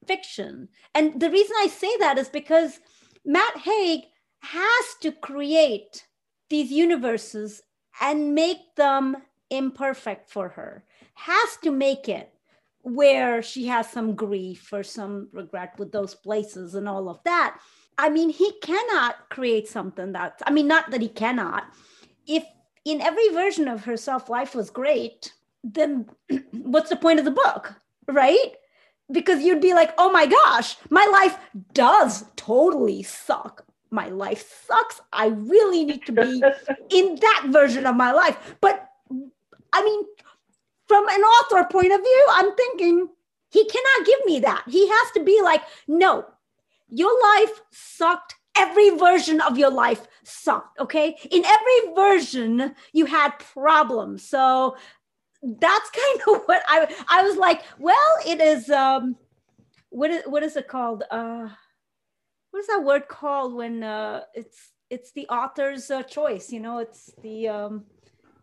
fiction. 0.06 0.68
And 0.94 1.20
the 1.20 1.30
reason 1.30 1.56
I 1.58 1.68
say 1.68 1.90
that 1.98 2.18
is 2.18 2.28
because 2.28 2.80
Matt 3.24 3.58
Haig 3.58 4.02
has 4.40 4.84
to 5.00 5.12
create 5.12 6.06
these 6.50 6.70
universes 6.70 7.62
and 8.00 8.34
make 8.34 8.74
them 8.76 9.16
imperfect 9.50 10.30
for 10.30 10.48
her, 10.50 10.84
has 11.14 11.56
to 11.62 11.70
make 11.70 12.08
it 12.08 12.32
where 12.82 13.42
she 13.42 13.66
has 13.66 13.88
some 13.88 14.14
grief 14.14 14.72
or 14.72 14.82
some 14.82 15.28
regret 15.32 15.78
with 15.78 15.90
those 15.90 16.14
places 16.14 16.74
and 16.74 16.88
all 16.88 17.08
of 17.08 17.22
that. 17.24 17.58
I 17.96 18.10
mean, 18.10 18.28
he 18.28 18.52
cannot 18.60 19.30
create 19.30 19.68
something 19.68 20.12
that, 20.12 20.42
I 20.46 20.50
mean, 20.50 20.68
not 20.68 20.90
that 20.90 21.00
he 21.00 21.08
cannot. 21.08 21.64
If 22.26 22.44
in 22.84 23.00
every 23.00 23.28
version 23.28 23.68
of 23.68 23.84
herself 23.84 24.28
life 24.28 24.54
was 24.54 24.68
great, 24.68 25.32
then 25.62 26.06
what's 26.52 26.90
the 26.90 26.96
point 26.96 27.18
of 27.18 27.24
the 27.24 27.30
book, 27.30 27.74
right? 28.06 28.52
Because 29.10 29.42
you'd 29.42 29.62
be 29.62 29.74
like, 29.74 29.94
oh 29.96 30.12
my 30.12 30.26
gosh, 30.26 30.76
my 30.90 31.06
life 31.10 31.38
does 31.72 32.24
totally 32.36 33.02
suck. 33.02 33.64
My 33.94 34.08
life 34.08 34.44
sucks. 34.66 35.00
I 35.12 35.28
really 35.28 35.84
need 35.84 36.04
to 36.06 36.12
be 36.12 36.42
in 36.90 37.14
that 37.20 37.46
version 37.50 37.86
of 37.86 37.94
my 37.94 38.10
life. 38.10 38.56
But 38.60 38.90
I 39.72 39.84
mean, 39.84 40.02
from 40.88 41.08
an 41.08 41.20
author 41.20 41.64
point 41.70 41.92
of 41.92 42.00
view, 42.00 42.26
I'm 42.32 42.54
thinking 42.56 43.08
he 43.50 43.64
cannot 43.64 44.06
give 44.06 44.18
me 44.26 44.40
that. 44.40 44.64
He 44.66 44.88
has 44.88 45.12
to 45.12 45.22
be 45.22 45.40
like, 45.42 45.62
no, 45.86 46.26
your 46.88 47.12
life 47.22 47.60
sucked. 47.70 48.34
Every 48.56 48.90
version 48.90 49.40
of 49.40 49.58
your 49.58 49.70
life 49.70 50.06
sucked. 50.24 50.80
Okay. 50.80 51.16
In 51.30 51.44
every 51.44 51.94
version, 51.94 52.74
you 52.92 53.06
had 53.06 53.30
problems. 53.38 54.28
So 54.28 54.76
that's 55.42 55.90
kind 55.90 56.20
of 56.36 56.42
what 56.46 56.62
I 56.66 56.92
I 57.08 57.22
was 57.22 57.36
like, 57.36 57.62
well, 57.78 58.14
it 58.26 58.40
is 58.40 58.70
um 58.70 59.16
what 59.90 60.10
is 60.10 60.24
what 60.26 60.42
is 60.42 60.56
it 60.56 60.66
called? 60.66 61.04
Uh 61.12 61.48
what 62.54 62.60
is 62.60 62.68
that 62.68 62.84
word 62.84 63.08
called 63.08 63.52
when 63.52 63.82
uh 63.82 64.20
it's 64.32 64.70
it's 64.88 65.10
the 65.10 65.26
author's 65.26 65.90
uh, 65.90 66.04
choice, 66.04 66.52
you 66.52 66.60
know, 66.60 66.78
it's 66.78 67.12
the 67.20 67.48
um 67.48 67.84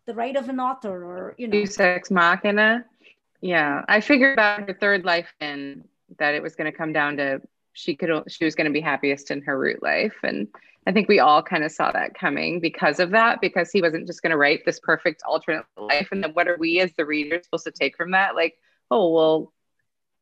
the 0.05 0.13
right 0.13 0.35
of 0.35 0.49
an 0.49 0.59
author 0.59 1.05
or 1.05 1.33
you 1.37 1.47
know 1.47 1.53
Deus 1.53 1.79
ex 1.79 2.11
machina. 2.11 2.83
Yeah, 3.39 3.85
I 3.87 4.01
figured 4.01 4.33
about 4.33 4.67
her 4.67 4.73
third 4.73 5.05
life 5.05 5.33
and 5.39 5.85
that 6.19 6.33
it 6.33 6.43
was 6.43 6.55
going 6.55 6.69
to 6.69 6.77
come 6.77 6.91
down 6.91 7.15
to 7.17 7.39
she 7.71 7.95
could 7.95 8.09
she 8.27 8.43
was 8.43 8.53
going 8.53 8.65
to 8.65 8.73
be 8.73 8.81
happiest 8.81 9.31
in 9.31 9.43
her 9.43 9.57
root 9.57 9.81
life, 9.81 10.17
and 10.23 10.49
I 10.85 10.91
think 10.91 11.07
we 11.07 11.19
all 11.19 11.41
kind 11.41 11.63
of 11.63 11.71
saw 11.71 11.93
that 11.93 12.13
coming 12.13 12.59
because 12.59 12.99
of 12.99 13.11
that. 13.11 13.39
Because 13.39 13.71
he 13.71 13.81
wasn't 13.81 14.07
just 14.07 14.21
going 14.21 14.31
to 14.31 14.37
write 14.37 14.65
this 14.65 14.81
perfect 14.81 15.23
alternate 15.25 15.63
life, 15.77 16.09
and 16.11 16.21
then 16.21 16.31
what 16.33 16.49
are 16.49 16.57
we 16.59 16.81
as 16.81 16.91
the 16.97 17.05
readers 17.05 17.45
supposed 17.45 17.63
to 17.63 17.71
take 17.71 17.95
from 17.95 18.11
that? 18.11 18.35
Like, 18.35 18.57
oh 18.91 19.13
well, 19.13 19.53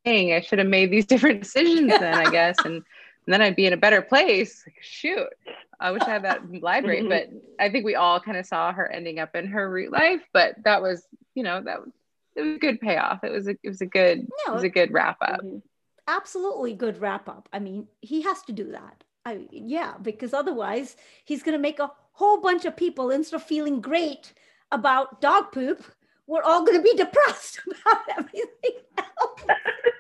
dang, 0.05 0.33
I 0.33 0.41
should 0.41 0.59
have 0.59 0.67
made 0.67 0.91
these 0.91 1.05
different 1.13 1.41
decisions 1.41 1.87
then, 1.87 2.13
I 2.13 2.29
guess, 2.29 2.57
and, 2.63 2.83
and 3.30 3.34
then 3.36 3.43
I'd 3.43 3.55
be 3.55 3.67
in 3.67 3.73
a 3.73 3.77
better 3.77 4.01
place. 4.01 4.63
Like, 4.65 4.77
shoot, 4.82 5.27
I 5.80 5.91
wish 5.91 6.01
I 6.01 6.09
had 6.09 6.23
that 6.23 6.51
library, 6.63 7.07
but 7.07 7.30
I 7.59 7.69
think 7.69 7.86
we 7.86 7.93
all 7.93 8.19
kind 8.19 8.39
of 8.39 8.47
saw 8.47 8.73
her 8.73 8.91
ending 8.91 9.19
up 9.19 9.36
in 9.36 9.45
her 9.45 9.69
root 9.69 9.91
life. 9.91 10.23
But 10.34 10.55
that 10.63 10.82
was, 10.82 11.05
you 11.36 11.43
know, 11.43 11.61
that 11.61 11.80
was 11.80 11.91
it 12.36 12.41
was 12.41 12.55
a 12.55 12.57
good 12.59 12.82
payoff. 12.82 13.23
It 13.23 13.32
was 13.32 13.47
a 13.47 13.51
it 13.51 13.69
was 13.69 13.82
a 13.82 13.86
good 13.86 14.27
it 14.47 14.51
was 14.51 14.63
a 14.63 14.69
good 14.69 14.91
wrap 14.91 15.17
up. 15.21 15.41
Mm-hmm. 15.43 15.57
absolutely 16.07 16.73
good 16.73 16.99
wrap 17.01 17.30
up. 17.30 17.47
I 17.53 17.59
mean, 17.59 17.88
he 18.01 18.23
has 18.23 18.41
to 18.45 18.51
do 18.51 18.71
that. 18.71 19.03
I 19.23 19.41
yeah, 19.51 19.93
because 20.01 20.34
otherwise 20.34 20.95
he's 21.23 21.43
gonna 21.43 21.59
make 21.59 21.77
a 21.77 21.91
whole 22.13 22.41
bunch 22.41 22.65
of 22.65 22.75
people 22.75 23.11
instead 23.11 23.36
of 23.36 23.43
feeling 23.43 23.80
great 23.80 24.34
about 24.71 25.21
dog 25.21 25.51
poop, 25.51 25.84
we're 26.25 26.41
all 26.41 26.65
gonna 26.65 26.82
be 26.82 26.95
depressed 26.95 27.61
about 27.86 28.01
everything 28.17 28.82
else. 28.97 29.45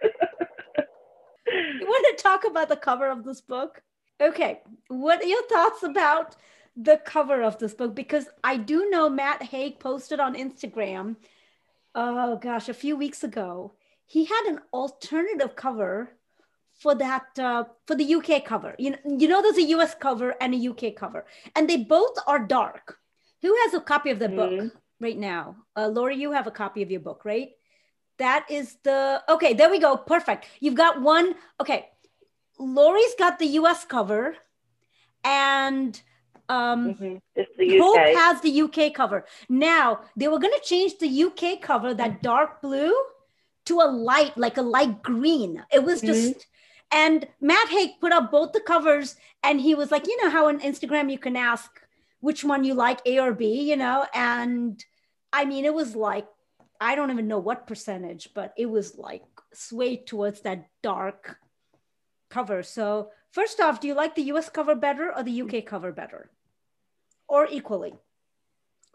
you 1.51 1.85
want 1.85 2.17
to 2.17 2.23
talk 2.23 2.43
about 2.45 2.69
the 2.69 2.75
cover 2.75 3.09
of 3.09 3.23
this 3.23 3.41
book? 3.41 3.81
Okay, 4.21 4.61
what 4.87 5.21
are 5.23 5.27
your 5.27 5.43
thoughts 5.47 5.83
about 5.83 6.35
the 6.75 6.97
cover 7.05 7.41
of 7.41 7.57
this 7.57 7.73
book? 7.73 7.95
Because 7.95 8.27
I 8.43 8.57
do 8.57 8.89
know 8.89 9.09
Matt 9.09 9.43
Haig 9.43 9.79
posted 9.79 10.19
on 10.19 10.35
Instagram, 10.35 11.15
oh 11.95 12.37
gosh, 12.37 12.69
a 12.69 12.73
few 12.73 12.95
weeks 12.95 13.23
ago. 13.23 13.73
He 14.05 14.25
had 14.25 14.45
an 14.47 14.59
alternative 14.73 15.55
cover 15.55 16.11
for 16.79 16.95
that 16.95 17.37
uh, 17.37 17.65
for 17.85 17.95
the 17.95 18.15
UK 18.15 18.43
cover. 18.43 18.75
You 18.79 18.91
know, 18.91 18.97
you 19.05 19.27
know, 19.27 19.41
there's 19.41 19.57
a 19.57 19.69
US 19.77 19.95
cover 19.95 20.35
and 20.41 20.53
a 20.53 20.69
UK 20.69 20.95
cover, 20.95 21.25
and 21.55 21.69
they 21.69 21.77
both 21.77 22.17
are 22.25 22.39
dark. 22.39 22.97
Who 23.41 23.55
has 23.63 23.73
a 23.73 23.81
copy 23.81 24.09
of 24.09 24.19
the 24.19 24.29
book 24.29 24.73
right 24.99 25.17
now? 25.17 25.57
Uh, 25.75 25.87
Lori, 25.87 26.17
you 26.17 26.31
have 26.31 26.47
a 26.47 26.51
copy 26.51 26.81
of 26.81 26.91
your 26.91 26.99
book, 26.99 27.23
right? 27.23 27.51
That 28.19 28.45
is 28.49 28.77
the 28.83 29.23
okay. 29.29 29.53
There 29.53 29.69
we 29.69 29.79
go. 29.79 29.97
Perfect. 29.97 30.45
You've 30.59 30.75
got 30.75 31.01
one. 31.01 31.35
Okay, 31.59 31.89
Lori's 32.59 33.15
got 33.17 33.39
the 33.39 33.47
US 33.59 33.85
cover, 33.85 34.35
and 35.23 35.99
um, 36.49 37.21
the 37.57 37.77
Hope 37.79 37.97
has 37.97 38.41
the 38.41 38.61
UK 38.61 38.93
cover. 38.93 39.25
Now 39.47 40.01
they 40.15 40.27
were 40.27 40.39
going 40.39 40.53
to 40.53 40.65
change 40.65 40.97
the 40.97 41.23
UK 41.23 41.61
cover, 41.61 41.93
that 41.93 42.21
dark 42.21 42.61
blue, 42.61 42.93
to 43.65 43.79
a 43.81 43.87
light, 43.89 44.37
like 44.37 44.57
a 44.57 44.61
light 44.61 45.01
green. 45.01 45.63
It 45.71 45.83
was 45.83 46.01
just, 46.01 46.47
and 46.91 47.27
Matt 47.39 47.69
Haig 47.69 47.91
put 48.01 48.11
up 48.11 48.31
both 48.31 48.51
the 48.51 48.59
covers, 48.59 49.15
and 49.43 49.61
he 49.61 49.75
was 49.75 49.91
like, 49.91 50.07
you 50.07 50.21
know 50.23 50.29
how 50.29 50.47
on 50.47 50.59
Instagram 50.59 51.11
you 51.11 51.19
can 51.19 51.35
ask 51.35 51.69
which 52.19 52.43
one 52.43 52.63
you 52.63 52.73
like, 52.73 52.99
A 53.05 53.19
or 53.19 53.33
B, 53.33 53.69
you 53.69 53.77
know, 53.77 54.05
and 54.13 54.83
I 55.31 55.45
mean 55.45 55.65
it 55.65 55.73
was 55.73 55.95
like 55.95 56.27
I 56.79 56.95
don't 56.95 57.11
even 57.11 57.27
know 57.27 57.39
what 57.39 57.67
percentage, 57.67 58.29
but 58.33 58.53
it 58.57 58.67
was 58.67 58.97
like 58.97 59.23
swayed 59.53 60.07
towards 60.07 60.41
that 60.41 60.67
dark 60.81 61.37
cover. 62.29 62.63
So 62.63 63.09
first 63.31 63.59
off, 63.59 63.79
do 63.81 63.87
you 63.87 63.93
like 63.93 64.15
the 64.15 64.23
US 64.33 64.49
cover 64.49 64.75
better 64.75 65.13
or 65.15 65.23
the 65.23 65.41
UK 65.41 65.65
cover 65.65 65.91
better? 65.91 66.29
Or 67.27 67.47
equally? 67.49 67.93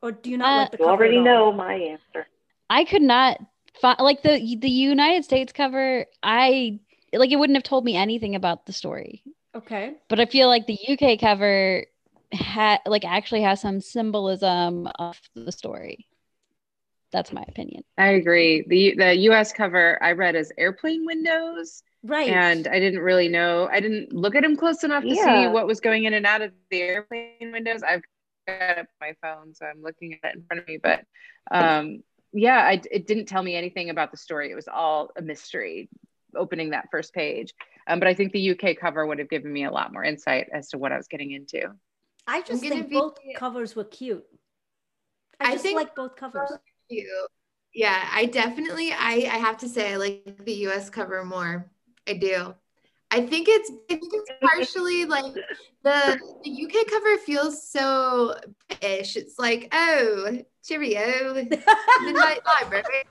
Or 0.02 0.12
do 0.12 0.30
you 0.30 0.38
not 0.38 0.52
Uh, 0.52 0.58
like 0.60 0.70
the 0.72 0.78
You 0.78 0.84
cover? 0.84 0.92
already 1.04 1.16
at 1.16 1.18
all? 1.20 1.24
know 1.24 1.52
my 1.52 1.74
answer. 1.74 2.26
I 2.70 2.84
could 2.84 3.02
not 3.02 3.38
find 3.80 3.98
like 4.00 4.22
the 4.22 4.56
the 4.56 4.70
United 4.70 5.24
States 5.24 5.52
cover. 5.52 6.06
I 6.22 6.80
like 7.12 7.30
it 7.30 7.36
wouldn't 7.36 7.56
have 7.56 7.62
told 7.64 7.84
me 7.84 7.96
anything 7.96 8.34
about 8.34 8.66
the 8.66 8.72
story. 8.72 9.22
Okay. 9.54 9.94
But 10.08 10.20
I 10.20 10.26
feel 10.26 10.48
like 10.48 10.66
the 10.66 10.78
UK 10.88 11.18
cover 11.20 11.86
had 12.32 12.80
like 12.86 13.04
actually 13.04 13.42
has 13.42 13.60
some 13.60 13.80
symbolism 13.80 14.88
of 14.98 15.20
the 15.34 15.52
story. 15.52 16.06
That's 17.14 17.32
my 17.32 17.44
opinion. 17.48 17.82
I 17.96 18.08
agree. 18.08 18.64
The 18.68 18.94
the 18.96 19.14
US 19.30 19.52
cover 19.52 19.98
I 20.02 20.12
read 20.12 20.34
as 20.36 20.50
airplane 20.58 21.06
windows. 21.06 21.82
Right. 22.02 22.28
And 22.28 22.66
I 22.66 22.78
didn't 22.80 23.00
really 23.00 23.28
know. 23.28 23.66
I 23.72 23.80
didn't 23.80 24.12
look 24.12 24.34
at 24.34 24.42
them 24.42 24.56
close 24.56 24.84
enough 24.84 25.04
to 25.04 25.08
Yeah. 25.14 25.44
see 25.44 25.48
what 25.48 25.66
was 25.66 25.80
going 25.80 26.04
in 26.04 26.12
and 26.12 26.26
out 26.26 26.42
of 26.42 26.50
the 26.70 26.82
airplane 26.82 27.50
windows. 27.52 27.82
I've 27.82 28.02
got 28.46 28.78
up 28.78 28.86
my 29.00 29.14
phone, 29.22 29.54
so 29.54 29.64
I'm 29.64 29.80
looking 29.80 30.18
at 30.22 30.32
it 30.32 30.36
in 30.36 30.44
front 30.44 30.60
of 30.60 30.68
me. 30.68 30.78
But 30.82 31.04
um, 31.50 32.02
yeah, 32.32 32.58
I, 32.58 32.82
it 32.90 33.06
didn't 33.06 33.26
tell 33.26 33.42
me 33.42 33.54
anything 33.54 33.88
about 33.88 34.10
the 34.10 34.18
story. 34.18 34.50
It 34.50 34.54
was 34.54 34.68
all 34.68 35.10
a 35.16 35.22
mystery 35.22 35.88
opening 36.36 36.70
that 36.70 36.88
first 36.90 37.14
page. 37.14 37.54
Um, 37.86 38.00
but 38.00 38.08
I 38.08 38.14
think 38.14 38.32
the 38.32 38.50
UK 38.50 38.76
cover 38.78 39.06
would 39.06 39.18
have 39.20 39.30
given 39.30 39.52
me 39.52 39.64
a 39.64 39.70
lot 39.70 39.92
more 39.92 40.02
insight 40.04 40.48
as 40.52 40.68
to 40.70 40.78
what 40.78 40.90
I 40.92 40.96
was 40.96 41.06
getting 41.06 41.30
into. 41.30 41.68
I 42.26 42.42
just 42.42 42.60
think 42.60 42.88
be- 42.90 42.96
both 42.96 43.18
covers 43.36 43.76
were 43.76 43.84
cute. 43.84 44.24
I, 45.40 45.48
I 45.48 45.52
just 45.52 45.62
think- 45.62 45.76
like 45.78 45.94
both 45.94 46.16
covers. 46.16 46.50
Cute. 46.90 47.06
Yeah, 47.74 48.08
I 48.12 48.26
definitely 48.26 48.92
I 48.92 49.28
I 49.30 49.38
have 49.38 49.58
to 49.58 49.68
say 49.68 49.92
I 49.92 49.96
like 49.96 50.44
the 50.44 50.54
US 50.68 50.90
cover 50.90 51.24
more. 51.24 51.70
I 52.06 52.14
do. 52.14 52.54
I 53.10 53.26
think 53.26 53.48
it's 53.48 53.70
I 53.90 53.94
think 53.96 54.12
it's 54.12 54.30
partially 54.42 55.04
like 55.04 55.34
the 55.82 56.18
the 56.44 56.50
UK 56.50 56.86
cover 56.88 57.16
feels 57.18 57.68
so 57.68 58.34
British. 58.68 59.16
It's 59.16 59.38
like, 59.38 59.68
oh, 59.72 60.38
cheerio, 60.64 61.34
midnight 62.02 62.40
library, 62.60 63.04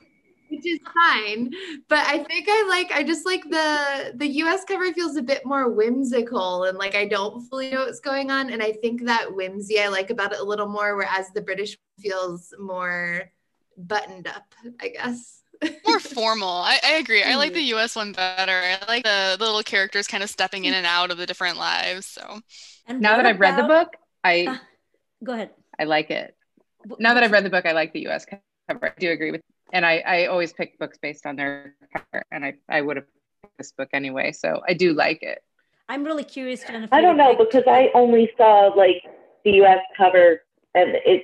which 0.49 0.65
is 0.65 0.79
fine. 0.93 1.51
But 1.89 2.05
I 2.05 2.23
think 2.23 2.47
I 2.49 2.65
like 2.67 2.91
I 2.91 3.03
just 3.03 3.25
like 3.25 3.43
the 3.49 4.13
the 4.15 4.27
US 4.43 4.63
cover 4.65 4.91
feels 4.93 5.15
a 5.17 5.21
bit 5.21 5.45
more 5.45 5.69
whimsical 5.71 6.63
and 6.65 6.77
like 6.77 6.95
I 6.95 7.05
don't 7.05 7.41
fully 7.47 7.71
know 7.71 7.85
what's 7.85 7.99
going 7.99 8.31
on. 8.31 8.49
And 8.49 8.63
I 8.63 8.71
think 8.71 9.05
that 9.05 9.33
whimsy 9.33 9.79
I 9.79 9.89
like 9.89 10.09
about 10.09 10.33
it 10.33 10.39
a 10.39 10.43
little 10.43 10.67
more, 10.69 10.95
whereas 10.95 11.31
the 11.33 11.41
British 11.41 11.77
feels 11.99 12.53
more 12.59 13.29
buttoned 13.77 14.27
up, 14.27 14.53
I 14.81 14.89
guess. 14.89 15.41
More 15.85 15.99
formal. 15.99 16.49
I, 16.49 16.79
I 16.83 16.91
agree. 16.93 17.23
I 17.23 17.35
like 17.35 17.51
Mhm. 17.51 17.55
the 17.55 17.61
US 17.75 17.95
one 17.95 18.11
better. 18.13 18.51
I 18.51 18.79
like 18.87 19.03
the, 19.03 19.35
the 19.37 19.45
little 19.45 19.63
characters 19.63 20.07
kind 20.07 20.23
of 20.23 20.29
stepping 20.29 20.65
in 20.65 20.73
and 20.73 20.85
out 20.85 21.11
of 21.11 21.17
the 21.17 21.25
different 21.25 21.57
lives. 21.57 22.05
So 22.05 22.41
And 22.87 23.01
Now 23.01 23.15
what 23.17 23.23
that 23.23 23.25
I've 23.27 23.39
read 23.39 23.57
the 23.57 23.63
book, 23.63 23.95
I 24.23 24.45
Uh, 24.47 24.57
Go 25.23 25.33
ahead. 25.33 25.51
I 25.79 25.85
like 25.85 26.11
it. 26.11 26.35
Now 26.99 27.13
that 27.13 27.23
I've 27.23 27.31
read 27.31 27.45
the 27.45 27.49
book, 27.49 27.65
I 27.65 27.71
like 27.71 27.93
the 27.93 28.01
US 28.07 28.25
cover. 28.25 28.41
I 28.69 28.99
do 28.99 29.11
agree 29.11 29.31
with 29.31 29.41
and 29.71 29.85
I, 29.85 29.97
I 30.05 30.25
always 30.27 30.53
pick 30.53 30.77
books 30.79 30.97
based 31.01 31.25
on 31.25 31.35
their 31.35 31.75
cover 31.95 32.23
and 32.31 32.45
I, 32.45 32.53
I 32.69 32.81
would 32.81 32.97
have 32.97 33.05
picked 33.41 33.57
this 33.57 33.71
book 33.71 33.89
anyway. 33.93 34.31
So 34.31 34.61
I 34.67 34.73
do 34.73 34.93
like 34.93 35.23
it. 35.23 35.41
I'm 35.89 36.03
really 36.03 36.23
curious, 36.23 36.63
Jennifer. 36.63 36.93
I 36.93 37.01
don't 37.01 37.17
know 37.17 37.35
because 37.35 37.63
I 37.67 37.89
only 37.93 38.31
saw 38.37 38.67
like 38.75 39.03
the 39.43 39.51
U.S. 39.51 39.79
cover, 39.97 40.41
and 40.73 40.91
it 41.05 41.23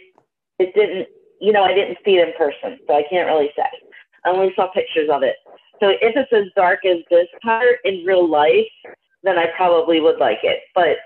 it 0.60 0.74
didn't. 0.76 1.08
You 1.40 1.52
know, 1.52 1.64
I 1.64 1.74
didn't 1.74 1.98
see 2.03 2.18
it 2.18 2.28
in 2.28 2.34
person, 2.38 2.80
so 2.88 2.95
I 2.95 3.03
can't 3.10 3.28
really 3.28 3.52
say. 3.56 3.64
I 4.26 4.30
only 4.30 4.53
saw 4.56 4.68
pictures 4.72 5.10
of 5.11 5.24
it. 5.24 5.36
So 5.80 5.90
if 5.90 6.16
it's 6.16 6.34
as 6.34 6.52
dark 6.56 6.86
as 6.86 6.98
this 7.10 7.28
part 7.41 7.78
in 7.86 8.03
real 8.06 8.28
life, 8.28 8.68
then 9.24 9.38
I 9.38 9.45
probably 9.56 10.02
would 10.02 10.18
like 10.18 10.40
it. 10.44 10.60
But 10.76 10.98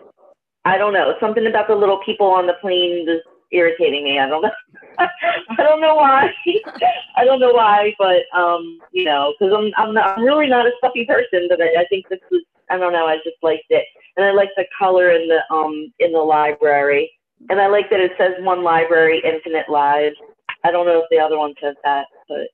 I 0.65 0.77
don't 0.77 0.93
know. 0.93 1.13
Something 1.19 1.45
about 1.45 1.67
the 1.67 1.75
little 1.75 1.99
people 2.05 2.27
on 2.27 2.47
the 2.47 2.53
plane 2.61 3.07
is 3.07 3.21
irritating 3.51 4.03
me. 4.03 4.19
I 4.19 4.27
don't 4.27 4.41
know. 4.41 4.51
I 4.97 5.63
don't 5.63 5.81
know 5.81 5.95
why. 5.95 6.31
I 7.17 7.25
don't 7.25 7.39
know 7.39 7.53
why, 7.53 7.93
but 7.97 8.23
um, 8.37 8.79
you 8.91 9.05
know, 9.05 9.33
because 9.37 9.53
I'm 9.55 9.71
I'm 9.77 9.93
not, 9.93 10.17
I'm 10.17 10.23
really 10.23 10.47
not 10.47 10.65
a 10.65 10.71
stuffy 10.79 11.05
person, 11.05 11.47
but 11.49 11.61
I, 11.61 11.81
I 11.81 11.85
think 11.89 12.07
this 12.09 12.19
was 12.31 12.43
I 12.69 12.77
don't 12.77 12.93
know. 12.93 13.07
I 13.07 13.17
just 13.17 13.37
liked 13.41 13.65
it, 13.69 13.85
and 14.17 14.25
I 14.25 14.31
like 14.31 14.49
the 14.55 14.65
color 14.77 15.11
in 15.11 15.27
the 15.27 15.41
um 15.53 15.93
in 15.99 16.11
the 16.11 16.19
library, 16.19 17.11
and 17.49 17.59
I 17.59 17.67
like 17.67 17.89
that 17.89 17.99
it 17.99 18.11
says 18.17 18.33
one 18.39 18.63
library, 18.63 19.21
infinite 19.23 19.69
lives. 19.69 20.15
I 20.63 20.71
don't 20.71 20.85
know 20.85 20.99
if 20.99 21.05
the 21.11 21.19
other 21.19 21.37
one 21.37 21.53
says 21.61 21.75
that, 21.83 22.05
but 22.27 22.47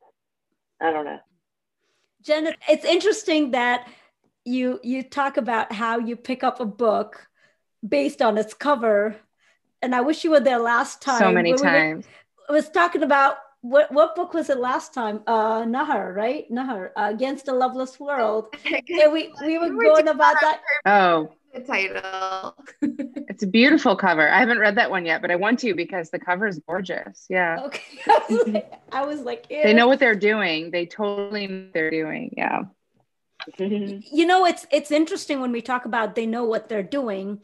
I 0.81 0.91
don't 0.91 1.05
know. 1.05 1.19
Jen, 2.21 2.53
it's 2.67 2.85
interesting 2.85 3.51
that 3.51 3.87
you 4.45 4.79
you 4.83 5.03
talk 5.03 5.37
about 5.37 5.71
how 5.71 5.99
you 5.99 6.15
pick 6.15 6.43
up 6.43 6.59
a 6.59 6.65
book 6.65 7.27
based 7.87 8.21
on 8.21 8.37
its 8.37 8.53
cover, 8.53 9.15
and 9.81 9.95
I 9.95 10.01
wish 10.01 10.23
you 10.23 10.31
were 10.31 10.39
there 10.39 10.59
last 10.59 11.01
time. 11.01 11.19
so 11.19 11.31
many 11.31 11.51
when 11.53 11.61
we 11.61 11.67
were- 11.67 11.79
times. 11.79 12.07
I 12.49 12.51
was 12.53 12.69
talking 12.69 13.03
about 13.03 13.37
what 13.61 13.91
what 13.91 14.15
book 14.15 14.33
was 14.33 14.49
it 14.49 14.57
last 14.57 14.93
time? 14.93 15.21
Uh, 15.27 15.63
Nahar, 15.63 16.15
right? 16.15 16.49
Nahar, 16.51 16.91
uh, 16.97 17.09
Against 17.13 17.45
the 17.45 17.53
Loveless 17.53 17.99
World. 17.99 18.47
And 19.01 19.13
we 19.13 19.31
we 19.45 19.57
were 19.57 19.69
We 19.69 19.75
were 19.75 19.83
going 19.83 20.07
about 20.07 20.35
that 20.41 20.61
that. 20.85 21.03
Oh, 21.03 21.31
The 21.53 21.61
title. 21.61 22.55
it's 23.27 23.43
a 23.43 23.47
beautiful 23.47 23.95
cover. 23.95 24.29
I 24.29 24.39
haven't 24.39 24.59
read 24.59 24.75
that 24.75 24.91
one 24.91 25.05
yet, 25.05 25.21
but 25.21 25.31
I 25.31 25.35
want 25.35 25.59
to 25.59 25.73
because 25.73 26.09
the 26.09 26.19
cover 26.19 26.47
is 26.47 26.59
gorgeous. 26.67 27.25
Yeah. 27.29 27.57
Okay, 27.65 27.81
I 28.07 28.21
was 28.29 28.47
like, 28.47 28.73
I 28.91 29.05
was 29.05 29.21
like 29.21 29.49
They 29.49 29.73
know 29.73 29.87
what 29.87 29.99
they're 29.99 30.15
doing. 30.15 30.71
They 30.71 30.85
totally 30.85 31.47
know 31.47 31.63
what 31.65 31.73
they're 31.73 31.91
doing. 31.91 32.33
Yeah. 32.37 32.63
you 33.57 34.25
know 34.25 34.45
it's 34.45 34.67
it's 34.71 34.91
interesting 34.91 35.39
when 35.39 35.51
we 35.51 35.61
talk 35.61 35.85
about 35.85 36.13
they 36.13 36.25
know 36.25 36.43
what 36.43 36.67
they're 36.67 36.83
doing 36.83 37.39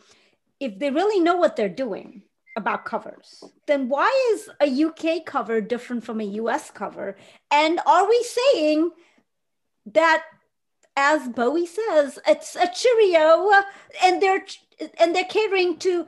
if 0.60 0.78
they 0.78 0.92
really 0.92 1.22
know 1.22 1.38
what 1.38 1.56
they're 1.56 1.70
doing 1.70 2.22
about 2.58 2.84
covers 2.84 3.44
then 3.66 3.88
why 3.88 4.12
is 4.34 4.50
a 4.60 4.84
uk 4.84 5.26
cover 5.26 5.62
different 5.62 6.04
from 6.04 6.20
a 6.20 6.26
us 6.26 6.70
cover 6.70 7.16
and 7.50 7.80
are 7.88 8.08
we 8.10 8.24
saying 8.24 8.92
that 9.86 10.24
as 10.96 11.28
bowie 11.30 11.66
says 11.66 12.20
it's 12.28 12.56
a 12.56 12.70
cheerio 12.74 13.52
and 14.04 14.22
they're 14.22 14.46
and 15.00 15.16
they're 15.16 15.26
catering 15.26 15.78
to 15.78 16.06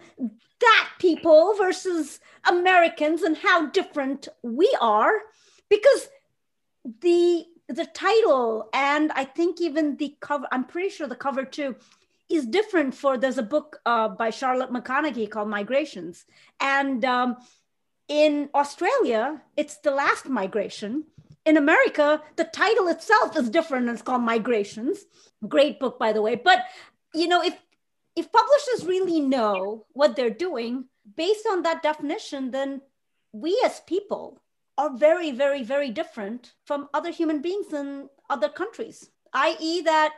that 0.59 0.89
people 0.99 1.55
versus 1.57 2.19
americans 2.47 3.21
and 3.21 3.37
how 3.37 3.67
different 3.67 4.27
we 4.43 4.75
are 4.81 5.13
because 5.69 6.09
the 7.01 7.45
the 7.69 7.85
title 7.85 8.69
and 8.73 9.11
I 9.11 9.25
think 9.25 9.59
even 9.59 9.97
the 9.97 10.15
cover, 10.19 10.47
I'm 10.51 10.63
pretty 10.63 10.89
sure 10.89 11.07
the 11.07 11.15
cover 11.15 11.43
too 11.43 11.75
is 12.29 12.45
different 12.45 12.93
for 12.93 13.17
there's 13.17 13.37
a 13.37 13.43
book 13.43 13.79
uh, 13.85 14.09
by 14.09 14.29
Charlotte 14.29 14.71
McConaghy 14.71 15.29
called 15.29 15.49
Migrations. 15.49 16.25
And 16.59 17.03
um, 17.05 17.37
in 18.07 18.49
Australia, 18.53 19.41
it's 19.55 19.77
The 19.77 19.91
Last 19.91 20.27
Migration. 20.27 21.05
In 21.47 21.55
America, 21.55 22.21
the 22.35 22.43
title 22.43 22.89
itself 22.89 23.37
is 23.37 23.49
different. 23.49 23.87
It's 23.87 24.01
called 24.01 24.21
Migrations. 24.21 25.05
Great 25.47 25.79
book, 25.79 25.97
by 25.97 26.11
the 26.11 26.21
way. 26.21 26.35
But 26.35 26.65
you 27.13 27.29
know, 27.29 27.41
if 27.41 27.55
if 28.17 28.29
publishers 28.33 28.85
really 28.85 29.21
know 29.21 29.85
what 29.93 30.17
they're 30.17 30.41
doing 30.47 30.89
based 31.15 31.47
on 31.49 31.63
that 31.63 31.81
definition, 31.81 32.51
then 32.51 32.81
we 33.31 33.57
as 33.63 33.79
people 33.87 34.41
are 34.77 34.97
very, 34.97 35.31
very, 35.31 35.63
very 35.63 35.89
different 35.89 36.53
from 36.65 36.89
other 36.93 37.11
human 37.11 37.41
beings 37.41 37.71
in 37.71 38.09
other 38.29 38.49
countries, 38.49 39.09
i.e., 39.31 39.81
that 39.83 40.13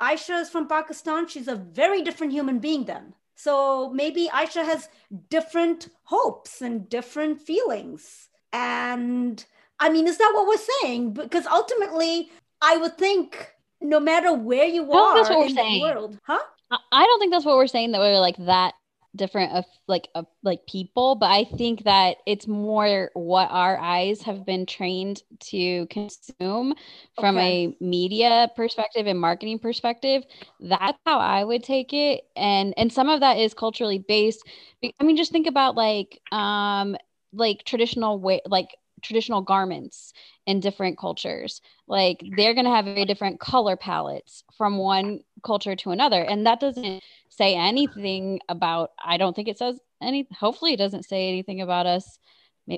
Aisha 0.00 0.40
is 0.40 0.50
from 0.50 0.68
Pakistan. 0.68 1.26
She's 1.26 1.48
a 1.48 1.56
very 1.56 2.02
different 2.02 2.32
human 2.32 2.60
being 2.60 2.84
then. 2.84 3.14
So 3.34 3.90
maybe 3.90 4.30
Aisha 4.32 4.64
has 4.64 4.88
different 5.30 5.88
hopes 6.04 6.62
and 6.62 6.88
different 6.88 7.40
feelings. 7.40 8.28
And 8.52 9.44
I 9.80 9.88
mean, 9.88 10.06
is 10.06 10.18
that 10.18 10.32
what 10.34 10.46
we're 10.46 10.64
saying? 10.82 11.14
Because 11.14 11.46
ultimately, 11.46 12.30
I 12.60 12.76
would 12.76 12.98
think 12.98 13.52
no 13.80 13.98
matter 13.98 14.32
where 14.34 14.66
you 14.66 14.92
are 14.92 15.14
that's 15.14 15.30
what 15.30 15.38
we're 15.40 15.46
in 15.46 15.54
saying. 15.54 15.80
the 15.80 15.80
world, 15.80 16.18
huh? 16.24 16.38
I- 16.70 16.78
I 16.92 17.04
don't 17.06 17.18
think 17.18 17.32
that's 17.32 17.44
what 17.44 17.56
we're 17.56 17.66
saying 17.66 17.92
that 17.92 18.00
we're 18.00 18.20
like 18.20 18.36
that 18.38 18.74
different 19.16 19.52
of 19.52 19.64
like 19.88 20.08
of 20.14 20.26
like 20.44 20.66
people, 20.68 21.16
but 21.16 21.30
I 21.30 21.44
think 21.44 21.82
that 21.84 22.18
it's 22.26 22.46
more 22.46 23.10
what 23.14 23.50
our 23.50 23.76
eyes 23.78 24.22
have 24.22 24.46
been 24.46 24.66
trained 24.66 25.22
to 25.50 25.86
consume 25.86 26.74
from 27.18 27.36
Okay. 27.36 27.74
a 27.80 27.84
media 27.84 28.50
perspective 28.54 29.06
and 29.08 29.18
marketing 29.20 29.58
perspective. 29.58 30.24
That's 30.60 30.96
how 31.06 31.18
I 31.18 31.42
would 31.42 31.64
take 31.64 31.92
it. 31.92 32.22
And 32.36 32.72
and 32.76 32.92
some 32.92 33.08
of 33.08 33.20
that 33.20 33.38
is 33.38 33.52
culturally 33.54 33.98
based. 33.98 34.46
I 34.84 35.02
mean, 35.04 35.16
just 35.16 35.32
think 35.32 35.46
about 35.48 35.74
like 35.74 36.20
um 36.30 36.96
like 37.32 37.64
traditional 37.64 38.18
way 38.20 38.40
like 38.46 38.76
traditional 39.02 39.40
garments 39.42 40.12
in 40.46 40.60
different 40.60 40.98
cultures. 40.98 41.60
Like 41.86 42.22
they're 42.36 42.54
going 42.54 42.64
to 42.64 42.70
have 42.70 42.84
very 42.84 43.04
different 43.04 43.40
color 43.40 43.76
palettes 43.76 44.44
from 44.56 44.78
one 44.78 45.20
culture 45.44 45.76
to 45.76 45.90
another. 45.90 46.22
And 46.22 46.46
that 46.46 46.60
doesn't 46.60 47.02
say 47.40 47.54
anything 47.54 48.40
about 48.48 48.90
i 49.02 49.16
don't 49.16 49.34
think 49.34 49.48
it 49.48 49.56
says 49.56 49.78
any 50.02 50.26
hopefully 50.38 50.74
it 50.74 50.78
doesn't 50.78 51.04
say 51.04 51.28
anything 51.28 51.60
about 51.60 51.86
us. 51.86 52.18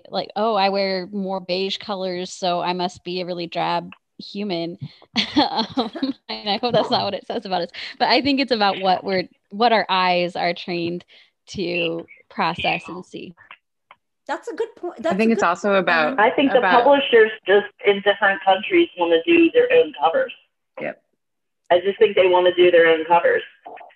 Like 0.08 0.30
oh 0.36 0.54
i 0.54 0.68
wear 0.68 1.08
more 1.12 1.40
beige 1.40 1.78
colors 1.78 2.32
so 2.32 2.60
i 2.60 2.72
must 2.72 3.02
be 3.04 3.20
a 3.20 3.26
really 3.26 3.46
drab 3.46 3.92
human. 4.18 4.78
Um, 5.34 6.14
and 6.28 6.48
i 6.48 6.58
hope 6.58 6.72
that's 6.72 6.90
not 6.90 7.04
what 7.04 7.14
it 7.14 7.26
says 7.26 7.44
about 7.44 7.62
us. 7.62 7.70
But 7.98 8.08
i 8.08 8.22
think 8.22 8.40
it's 8.40 8.52
about 8.52 8.80
what 8.80 9.02
we're 9.02 9.28
what 9.50 9.72
our 9.72 9.86
eyes 9.88 10.36
are 10.36 10.54
trained 10.54 11.04
to 11.48 12.06
process 12.28 12.82
and 12.88 13.04
see 13.04 13.34
That's 14.26 14.48
a 14.48 14.54
good 14.54 14.74
point. 14.76 15.04
I 15.04 15.14
think 15.14 15.32
it's 15.32 15.42
good- 15.42 15.48
also 15.48 15.74
about 15.74 16.18
I 16.20 16.30
think 16.30 16.52
the 16.52 16.58
about- 16.58 16.84
publishers 16.84 17.30
just 17.46 17.66
in 17.86 18.00
different 18.02 18.42
countries 18.42 18.88
want 18.96 19.12
to 19.12 19.22
do 19.30 19.50
their 19.50 19.68
own 19.72 19.92
covers. 20.00 20.32
Yep. 20.80 21.02
I 21.70 21.80
just 21.80 21.98
think 21.98 22.14
they 22.16 22.28
want 22.28 22.46
to 22.46 22.54
do 22.54 22.70
their 22.70 22.86
own 22.86 23.04
covers. 23.06 23.42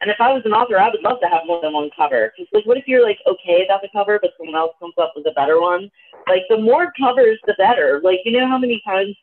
And 0.01 0.11
if 0.11 0.20
I 0.20 0.32
was 0.32 0.43
an 0.44 0.53
author, 0.53 0.78
I 0.78 0.89
would 0.89 1.03
love 1.03 1.20
to 1.20 1.28
have 1.28 1.43
more 1.47 1.61
than 1.61 1.73
one 1.73 1.90
cover. 1.97 2.32
Because 2.36 2.48
like, 2.53 2.66
what 2.66 2.77
if 2.77 2.89
you're 2.89 3.03
like 3.03 3.19
okay 3.27 3.65
about 3.65 3.82
the 3.82 3.89
cover, 3.93 4.19
but 4.20 4.32
someone 4.36 4.57
else 4.57 4.74
comes 4.81 4.94
up 4.98 5.12
with 5.15 5.27
a 5.27 5.32
better 5.32 5.61
one? 5.61 5.90
Like, 6.28 6.43
the 6.48 6.59
more 6.59 6.93
covers, 6.98 7.39
the 7.47 7.55
better. 7.59 8.01
Like, 8.03 8.20
you 8.24 8.32
know 8.32 8.48
how 8.48 8.59
many 8.59 8.82
times 8.85 9.15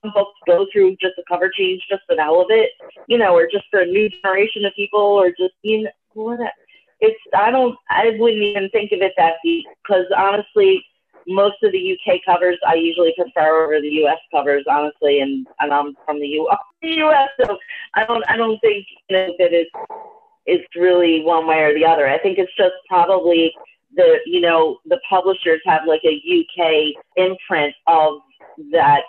some 0.00 0.12
books 0.14 0.38
go 0.46 0.66
through 0.72 0.96
just 1.00 1.14
a 1.18 1.22
cover 1.28 1.48
change 1.50 1.82
just 1.88 2.02
for 2.06 2.16
the 2.16 2.22
hell 2.22 2.40
of 2.40 2.46
it, 2.50 2.70
you 3.06 3.18
know, 3.18 3.34
or 3.34 3.46
just 3.50 3.64
for 3.70 3.80
a 3.80 3.86
new 3.86 4.08
generation 4.08 4.64
of 4.64 4.72
people, 4.74 5.00
or 5.00 5.28
just 5.30 5.54
you 5.62 5.82
know 5.84 5.90
what? 6.14 6.40
It's 7.02 7.20
I 7.34 7.50
don't 7.50 7.76
I 7.90 8.16
wouldn't 8.18 8.42
even 8.42 8.70
think 8.70 8.92
of 8.92 9.00
it 9.02 9.12
that 9.16 9.34
deep 9.44 9.66
because 9.82 10.06
honestly, 10.16 10.84
most 11.26 11.56
of 11.64 11.72
the 11.72 11.98
UK 11.98 12.20
covers 12.24 12.58
I 12.66 12.74
usually 12.74 13.12
prefer 13.16 13.64
over 13.64 13.80
the 13.80 14.04
US 14.04 14.18
covers, 14.30 14.64
honestly, 14.70 15.20
and, 15.20 15.46
and 15.60 15.72
I'm 15.72 15.96
from 16.06 16.20
the, 16.20 16.26
U- 16.28 16.50
the 16.82 17.00
US, 17.02 17.28
so 17.44 17.58
I 17.94 18.04
don't 18.06 18.24
I 18.28 18.36
don't 18.36 18.58
think 18.60 18.86
you 19.08 19.16
know, 19.16 19.34
that 19.38 19.52
it's 19.52 19.70
it's 20.46 20.64
really 20.76 21.22
one 21.24 21.46
way 21.46 21.60
or 21.62 21.74
the 21.74 21.84
other. 21.84 22.08
I 22.08 22.18
think 22.18 22.38
it's 22.38 22.54
just 22.56 22.74
probably 22.88 23.52
the 23.96 24.18
you 24.24 24.40
know 24.40 24.78
the 24.86 25.00
publishers 25.08 25.60
have 25.66 25.82
like 25.86 26.02
a 26.04 26.14
UK 26.14 26.94
imprint 27.16 27.74
of 27.88 28.20
that 28.70 29.02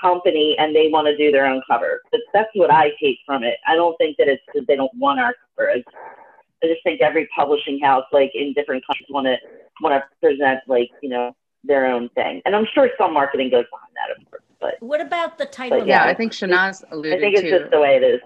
company 0.00 0.54
and 0.58 0.76
they 0.76 0.88
want 0.88 1.06
to 1.06 1.16
do 1.16 1.32
their 1.32 1.46
own 1.46 1.62
cover. 1.68 2.02
But 2.10 2.20
that's 2.32 2.50
what 2.54 2.70
I 2.70 2.90
take 3.02 3.18
from 3.26 3.42
it. 3.42 3.56
I 3.66 3.74
don't 3.74 3.96
think 3.96 4.16
that 4.18 4.28
it's 4.28 4.42
because 4.52 4.66
they 4.66 4.76
don't 4.76 4.94
want 4.94 5.18
our 5.18 5.34
cover. 5.56 5.70
It's, 5.70 5.88
I 6.62 6.66
just 6.66 6.82
think 6.82 7.00
every 7.00 7.28
publishing 7.36 7.78
house, 7.80 8.04
like 8.12 8.32
in 8.34 8.52
different 8.52 8.84
countries, 8.86 9.06
want 9.10 9.26
to 9.26 9.36
want 9.80 9.94
to 9.94 10.02
present 10.20 10.60
like 10.66 10.90
you 11.02 11.08
know 11.08 11.34
their 11.64 11.86
own 11.86 12.08
thing. 12.10 12.42
And 12.44 12.54
I'm 12.54 12.66
sure 12.72 12.90
some 12.98 13.12
marketing 13.12 13.50
goes 13.50 13.64
behind 13.70 13.92
that, 13.94 14.20
of 14.20 14.30
course. 14.30 14.42
But 14.60 14.74
What 14.80 15.00
about 15.00 15.38
the 15.38 15.46
title? 15.46 15.78
But 15.78 15.86
Yeah, 15.86 16.04
the 16.04 16.10
I 16.10 16.14
think 16.14 16.32
Shanaz 16.32 16.84
alluded 16.90 17.12
to. 17.12 17.16
I 17.16 17.20
think 17.20 17.34
it's 17.36 17.50
to. 17.50 17.58
just 17.58 17.70
the 17.70 17.80
way 17.80 17.96
it 17.96 18.02
is. 18.02 18.20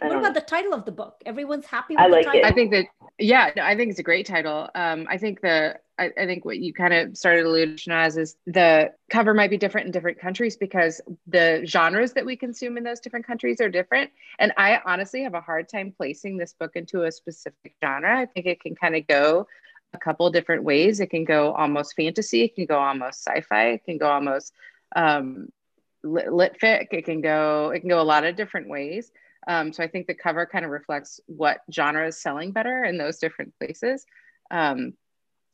I 0.00 0.06
What 0.06 0.16
about 0.18 0.34
know. 0.34 0.40
the 0.40 0.46
title 0.46 0.74
of 0.74 0.84
the 0.84 0.92
book? 0.92 1.22
Everyone's 1.26 1.66
happy 1.66 1.94
with 1.94 2.00
I 2.00 2.08
the 2.08 2.12
like 2.12 2.26
title. 2.26 2.40
it. 2.40 2.46
I 2.46 2.52
think 2.52 2.70
that 2.72 2.86
yeah, 3.18 3.50
no, 3.56 3.64
I 3.64 3.76
think 3.76 3.90
it's 3.90 3.98
a 3.98 4.04
great 4.04 4.26
title. 4.26 4.68
Um, 4.74 5.06
I 5.10 5.18
think 5.18 5.40
the 5.40 5.76
I, 5.98 6.10
I 6.16 6.26
think 6.26 6.44
what 6.44 6.58
you 6.58 6.72
kind 6.72 6.94
of 6.94 7.16
started 7.16 7.44
alluding 7.44 7.76
to 7.78 7.90
as 7.92 8.16
is 8.16 8.36
the 8.46 8.92
cover 9.10 9.34
might 9.34 9.50
be 9.50 9.56
different 9.56 9.86
in 9.86 9.92
different 9.92 10.20
countries 10.20 10.56
because 10.56 11.00
the 11.26 11.64
genres 11.66 12.12
that 12.12 12.24
we 12.24 12.36
consume 12.36 12.76
in 12.76 12.84
those 12.84 13.00
different 13.00 13.26
countries 13.26 13.60
are 13.60 13.68
different. 13.68 14.10
And 14.38 14.52
I 14.56 14.80
honestly 14.86 15.22
have 15.24 15.34
a 15.34 15.40
hard 15.40 15.68
time 15.68 15.92
placing 15.96 16.36
this 16.36 16.52
book 16.52 16.76
into 16.76 17.02
a 17.02 17.10
specific 17.10 17.74
genre. 17.84 18.20
I 18.20 18.26
think 18.26 18.46
it 18.46 18.60
can 18.60 18.76
kind 18.76 18.94
of 18.94 19.06
go 19.08 19.48
a 19.92 19.98
couple 19.98 20.30
different 20.30 20.62
ways. 20.62 21.00
It 21.00 21.08
can 21.10 21.24
go 21.24 21.52
almost 21.52 21.96
fantasy, 21.96 22.44
it 22.44 22.54
can 22.54 22.66
go 22.66 22.78
almost 22.78 23.26
sci-fi, 23.26 23.70
it 23.70 23.84
can 23.84 23.98
go 23.98 24.08
almost 24.08 24.52
um, 24.94 25.48
lit, 26.04 26.32
lit 26.32 26.56
fic. 26.62 26.88
It 26.92 27.04
can 27.06 27.20
go 27.20 27.70
it 27.70 27.80
can 27.80 27.88
go 27.88 28.00
a 28.00 28.02
lot 28.04 28.24
of 28.24 28.36
different 28.36 28.68
ways. 28.68 29.10
Um, 29.48 29.72
so 29.72 29.82
I 29.82 29.88
think 29.88 30.06
the 30.06 30.14
cover 30.14 30.46
kind 30.46 30.64
of 30.64 30.70
reflects 30.70 31.20
what 31.26 31.60
genre 31.72 32.06
is 32.06 32.20
selling 32.20 32.52
better 32.52 32.84
in 32.84 32.98
those 32.98 33.18
different 33.18 33.54
places. 33.58 34.04
Um, 34.50 34.92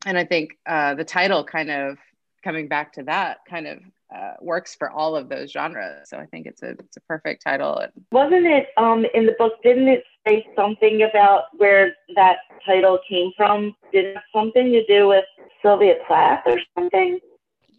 and 0.05 0.19
I 0.19 0.25
think 0.25 0.59
uh, 0.67 0.95
the 0.95 1.05
title 1.05 1.45
kind 1.45 1.71
of 1.71 1.99
coming 2.43 2.69
back 2.69 2.93
to 2.95 3.05
that 3.05 3.39
kind 3.49 3.67
of 3.67 3.79
uh, 4.15 4.35
works 4.41 4.75
for 4.75 4.91
all 4.91 5.17
of 5.17 5.29
those 5.29 5.51
genres. 5.51 6.09
So 6.09 6.19
I 6.19 6.27
think 6.27 6.47
it's 6.47 6.63
a 6.63 6.71
it's 6.71 6.97
a 6.97 7.01
perfect 7.09 7.43
title. 7.43 7.85
Wasn't 8.13 8.47
it 8.47 8.69
um 8.77 9.07
in 9.15 9.27
the 9.27 9.35
book? 9.39 9.55
Didn't 9.63 9.89
it 9.89 10.05
say 10.27 10.47
something 10.55 11.03
about 11.03 11.45
where 11.57 11.95
that 12.15 12.39
title 12.67 12.99
came 13.09 13.33
from? 13.37 13.75
Did 13.93 14.05
it 14.07 14.15
have 14.15 14.25
something 14.35 14.73
to 14.73 14.85
do 14.87 15.09
with 15.09 15.25
Sylvia 15.63 15.95
Plath 16.07 16.43
or 16.47 16.59
something? 16.77 17.19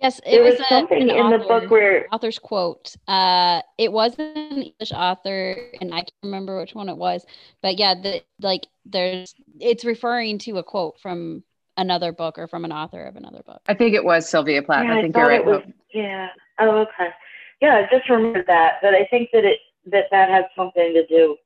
Yes, 0.02 0.20
it 0.20 0.32
There 0.32 0.44
was, 0.44 0.54
was 0.54 0.62
a- 0.62 0.70
something 0.70 1.10
an 1.10 1.10
in 1.10 1.30
the 1.32 1.38
book 1.40 1.70
where 1.70 2.08
author's 2.12 2.40
quote. 2.40 2.96
Uh, 3.08 3.62
it 3.78 3.92
was 3.92 4.16
an 4.20 4.62
English 4.64 4.92
author, 4.94 5.70
and 5.80 5.94
I 5.94 6.00
can't 6.00 6.12
remember 6.24 6.60
which 6.60 6.76
one 6.76 6.90
it 6.90 6.98
was. 6.98 7.26
But 7.62 7.80
yeah, 7.80 7.96
the 7.96 8.22
like 8.42 8.68
there's 8.86 9.34
it's 9.60 9.86
referring 9.86 10.40
to 10.40 10.58
a 10.58 10.64
quote 10.64 11.00
from 11.00 11.44
another 11.78 12.12
book 12.12 12.38
or 12.38 12.48
from 12.48 12.66
an 12.66 12.72
author 12.72 13.04
of 13.06 13.16
another 13.16 13.42
book. 13.46 13.62
I 13.68 13.74
think 13.74 13.96
it 13.96 14.04
was 14.04 14.28
Sylvia 14.28 14.62
Plath. 14.64 14.86
Yeah, 14.86 14.98
I 14.98 15.02
think 15.02 15.14
thought 15.14 15.20
you're 15.22 15.30
right. 15.30 15.40
it 15.42 15.46
was. 15.46 15.62
Yeah. 15.94 16.30
Oh, 16.60 16.78
okay. 16.82 17.10
Yeah, 17.62 17.76
I 17.76 17.96
just 17.96 18.10
remembered 18.10 18.48
that. 18.48 18.80
But 18.82 18.94
I 18.96 19.06
think 19.10 19.30
that 19.34 19.46
it 19.46 19.60
that 19.88 20.06
that 20.12 20.30
has 20.30 20.46
something 20.56 20.94
to 20.94 21.06
do. 21.08 21.38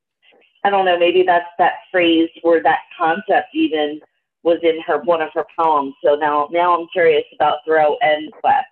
I 0.64 0.70
don't 0.70 0.86
know. 0.86 1.00
Maybe 1.00 1.24
that's 1.24 1.48
that 1.58 1.74
phrase 1.92 2.30
or 2.44 2.62
that 2.64 2.80
concept 2.98 3.48
even 3.54 4.02
was 4.44 4.60
in 4.64 4.80
her 4.88 5.00
one 5.04 5.22
of 5.22 5.30
her 5.34 5.46
poems. 5.58 5.94
So 6.04 6.16
now 6.16 6.48
now 6.52 6.78
I'm 6.78 6.88
curious 6.92 7.24
about 7.36 7.60
Thoreau 7.66 7.98
and 8.02 8.32
Quest 8.34 8.68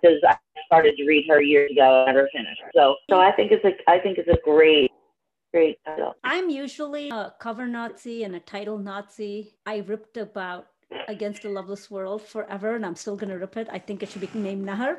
because 0.00 0.18
I 0.26 0.36
started 0.66 0.96
to 0.96 1.06
read 1.06 1.26
her 1.28 1.40
years 1.40 1.70
ago 1.70 2.04
and 2.06 2.14
never 2.14 2.28
finished. 2.32 2.62
So 2.74 2.96
so 3.10 3.20
I 3.20 3.32
think 3.32 3.52
it's 3.52 3.64
a 3.64 3.72
I 3.90 3.98
think 3.98 4.18
it's 4.18 4.28
a 4.28 4.38
great 4.44 4.90
great 5.52 5.78
title. 5.84 6.14
I'm 6.24 6.48
usually 6.48 7.10
a 7.10 7.34
cover 7.38 7.66
Nazi 7.66 8.24
and 8.24 8.34
a 8.34 8.40
title 8.40 8.78
Nazi. 8.78 9.54
I 9.66 9.78
ripped 9.78 10.16
about 10.16 10.68
Against 11.08 11.44
a 11.44 11.48
Loveless 11.48 11.90
World 11.90 12.22
forever, 12.22 12.76
and 12.76 12.84
I'm 12.84 12.96
still 12.96 13.16
to 13.16 13.26
rip 13.26 13.56
it. 13.56 13.68
I 13.72 13.78
think 13.78 14.02
it 14.02 14.10
should 14.10 14.20
be 14.20 14.28
named 14.38 14.66
Nahar. 14.66 14.98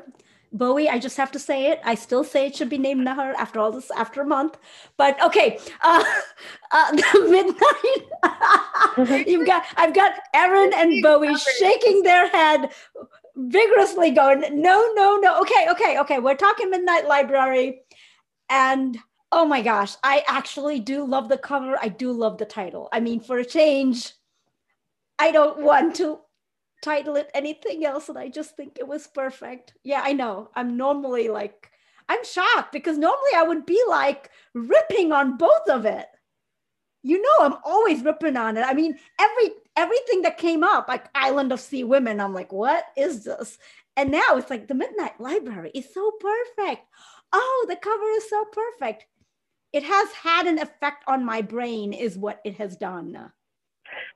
Bowie, 0.54 0.88
I 0.88 1.00
just 1.00 1.16
have 1.16 1.32
to 1.32 1.38
say 1.38 1.66
it. 1.66 1.80
I 1.84 1.96
still 1.96 2.22
say 2.22 2.46
it 2.46 2.54
should 2.54 2.70
be 2.70 2.78
named 2.78 3.06
Nahar 3.06 3.34
after 3.34 3.58
all 3.58 3.72
this, 3.72 3.90
after 3.90 4.22
a 4.22 4.26
month. 4.26 4.56
But 4.96 5.20
okay, 5.20 5.58
uh, 5.82 6.04
uh, 6.72 6.92
the 6.92 7.28
midnight. 7.28 9.26
You've 9.28 9.46
got, 9.46 9.64
I've 9.76 9.94
got 9.94 10.14
Erin 10.32 10.72
and 10.74 11.02
Bowie 11.02 11.36
shaking 11.58 12.02
their 12.02 12.28
head 12.28 12.70
vigorously, 13.36 14.12
going, 14.12 14.40
no, 14.62 14.92
no, 14.94 15.16
no. 15.16 15.40
Okay, 15.40 15.66
okay, 15.70 15.98
okay. 15.98 16.20
We're 16.20 16.36
talking 16.36 16.70
Midnight 16.70 17.08
Library, 17.08 17.80
and 18.48 18.96
oh 19.32 19.44
my 19.44 19.60
gosh, 19.60 19.96
I 20.04 20.22
actually 20.28 20.78
do 20.78 21.04
love 21.04 21.28
the 21.28 21.38
cover. 21.38 21.76
I 21.82 21.88
do 21.88 22.12
love 22.12 22.38
the 22.38 22.44
title. 22.44 22.88
I 22.92 23.00
mean, 23.00 23.18
for 23.18 23.38
a 23.38 23.44
change, 23.44 24.12
I 25.18 25.32
don't 25.32 25.62
want 25.62 25.96
to 25.96 26.20
title 26.84 27.16
it 27.16 27.30
anything 27.34 27.84
else, 27.84 28.08
and 28.08 28.18
I 28.18 28.28
just 28.28 28.56
think 28.56 28.78
it 28.78 28.86
was 28.86 29.06
perfect. 29.06 29.74
Yeah, 29.82 30.02
I 30.04 30.12
know. 30.12 30.50
I'm 30.54 30.76
normally 30.76 31.28
like, 31.28 31.70
I'm 32.08 32.24
shocked 32.24 32.72
because 32.72 32.98
normally 32.98 33.32
I 33.34 33.42
would 33.42 33.64
be 33.66 33.82
like 33.88 34.30
ripping 34.54 35.10
on 35.10 35.38
both 35.38 35.68
of 35.68 35.86
it. 35.86 36.06
You 37.02 37.20
know, 37.20 37.46
I'm 37.46 37.56
always 37.64 38.02
ripping 38.02 38.36
on 38.36 38.56
it. 38.56 38.64
I 38.66 38.74
mean, 38.74 38.98
every 39.18 39.50
everything 39.76 40.22
that 40.22 40.38
came 40.38 40.62
up, 40.62 40.88
like 40.88 41.08
Island 41.14 41.52
of 41.52 41.60
Sea 41.60 41.84
Women, 41.84 42.20
I'm 42.20 42.34
like, 42.34 42.52
what 42.52 42.84
is 42.96 43.24
this? 43.24 43.58
And 43.96 44.10
now 44.10 44.36
it's 44.36 44.50
like 44.50 44.68
the 44.68 44.74
Midnight 44.74 45.20
Library 45.20 45.70
is 45.74 45.92
so 45.92 46.12
perfect. 46.20 46.82
Oh, 47.32 47.66
the 47.68 47.76
cover 47.76 48.08
is 48.16 48.28
so 48.28 48.44
perfect. 48.44 49.06
It 49.72 49.82
has 49.82 50.08
had 50.12 50.46
an 50.46 50.58
effect 50.58 51.04
on 51.06 51.24
my 51.24 51.42
brain, 51.42 51.92
is 51.92 52.16
what 52.16 52.40
it 52.44 52.56
has 52.58 52.76
done. 52.76 53.30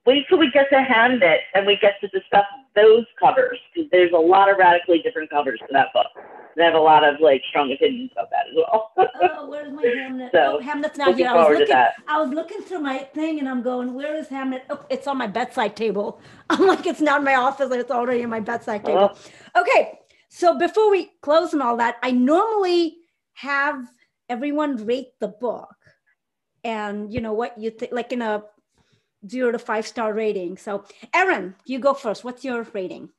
Wait 0.07 0.27
till 0.29 0.39
we 0.39 0.51
get 0.51 0.71
to 0.71 0.77
Hamnet 0.77 1.39
and 1.55 1.67
we 1.67 1.77
get 1.81 2.01
to 2.01 2.09
discuss 2.09 2.45
those 2.75 3.05
covers 3.21 3.59
because 3.75 3.91
there's 3.91 4.13
a 4.13 4.19
lot 4.19 4.51
of 4.51 4.57
radically 4.57 5.01
different 5.01 5.31
covers 5.31 5.61
to 5.61 5.67
that 5.73 5.93
book. 5.93 6.07
And 6.55 6.63
I 6.65 6.67
have 6.67 6.75
a 6.75 6.83
lot 6.83 7.05
of 7.05 7.21
like 7.21 7.43
strong 7.51 7.73
opinions 7.73 8.11
about 8.13 8.31
that 8.31 8.47
as 8.51 8.57
well. 8.57 8.93
Oh, 8.97 9.49
where's 9.49 9.73
my 9.73 9.83
Hamnet? 10.01 10.31
So, 10.33 10.59
oh, 10.61 10.65
Hamnet's 10.65 10.99
not 10.99 11.15
here. 11.15 11.29
I 11.29 11.35
was 11.35 11.59
looking. 11.59 11.77
I 12.09 12.21
was 12.21 12.31
looking 12.31 12.61
through 12.63 12.81
my 12.81 12.99
thing, 12.99 13.39
and 13.39 13.49
I'm 13.49 13.63
going, 13.63 13.95
"Where 13.95 14.17
is 14.17 14.29
Hamnet?" 14.29 14.63
Oh, 14.71 14.85
it's 14.91 15.07
on 15.07 15.19
my 15.19 15.27
bedside 15.27 15.77
table. 15.77 16.21
I'm 16.51 16.67
like, 16.67 16.87
it's 16.87 17.01
not 17.01 17.19
in 17.19 17.25
my 17.25 17.37
office. 17.37 17.71
It's 17.73 17.91
already 17.91 18.23
in 18.23 18.31
my 18.31 18.41
bedside 18.41 18.85
table. 18.85 19.17
Okay, 19.57 19.99
so 20.29 20.59
before 20.59 20.91
we 20.91 21.11
close 21.23 21.53
and 21.53 21.63
all 21.63 21.77
that, 21.77 21.97
I 22.03 22.11
normally 22.11 22.99
have 23.35 23.87
everyone 24.29 24.85
rate 24.85 25.09
the 25.21 25.29
book, 25.29 25.77
and 26.65 27.13
you 27.13 27.21
know 27.21 27.35
what 27.35 27.59
you 27.59 27.71
think, 27.71 27.93
like 27.93 28.13
in 28.13 28.23
a 28.23 28.43
zero 29.27 29.53
to 29.53 29.59
five 29.59 29.87
star 29.87 30.13
rating. 30.13 30.57
So, 30.57 30.85
Erin, 31.15 31.55
you 31.65 31.79
go 31.79 31.95
first. 31.95 32.25
What's 32.25 32.45
your 32.45 32.63
rating? 32.75 33.11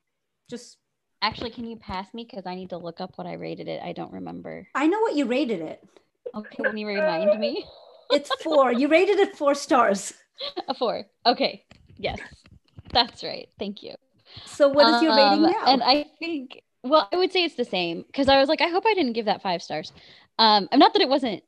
Just 0.50 0.78
Actually, 1.22 1.50
can 1.50 1.66
you 1.66 1.76
pass 1.76 2.14
me 2.14 2.26
because 2.30 2.46
I 2.46 2.56
need 2.56 2.70
to 2.70 2.78
look 2.78 3.02
up 3.02 3.18
what 3.18 3.28
I 3.28 3.34
rated 3.34 3.68
it. 3.68 3.82
I 3.84 3.92
don't 3.92 4.14
remember. 4.14 4.68
I 4.74 4.88
know 4.88 5.00
what 5.02 5.16
you 5.16 5.26
rated 5.26 5.60
it. 5.62 5.84
Okay, 6.34 6.64
can 6.64 6.78
you 6.78 6.88
remind 6.88 7.38
me? 7.40 7.66
It's 8.12 8.32
four. 8.42 8.72
you 8.72 8.88
rated 8.88 9.20
it 9.20 9.36
four 9.36 9.54
stars. 9.54 10.14
A 10.70 10.74
four. 10.74 11.06
Okay. 11.26 11.66
Yes, 11.98 12.20
that's 12.94 13.24
right. 13.24 13.50
Thank 13.60 13.84
you. 13.84 13.96
So, 14.46 14.70
what 14.70 14.88
is 14.88 15.02
your 15.02 15.12
rating 15.16 15.44
Um, 15.46 15.52
now? 15.52 15.66
And 15.68 15.84
I 15.84 16.06
think, 16.20 16.62
well, 16.84 17.10
I 17.12 17.18
would 17.18 17.34
say 17.34 17.44
it's 17.44 17.56
the 17.56 17.66
same 17.66 18.04
because 18.08 18.30
I 18.30 18.40
was 18.40 18.48
like, 18.48 18.62
I 18.62 18.70
hope 18.70 18.86
I 18.88 18.94
didn't 18.94 19.14
give 19.14 19.26
that 19.26 19.42
five 19.42 19.62
stars. 19.62 19.92
Um, 20.38 20.70
and 20.72 20.80
not 20.80 20.94
that 20.94 21.02
it 21.02 21.10
wasn't 21.10 21.44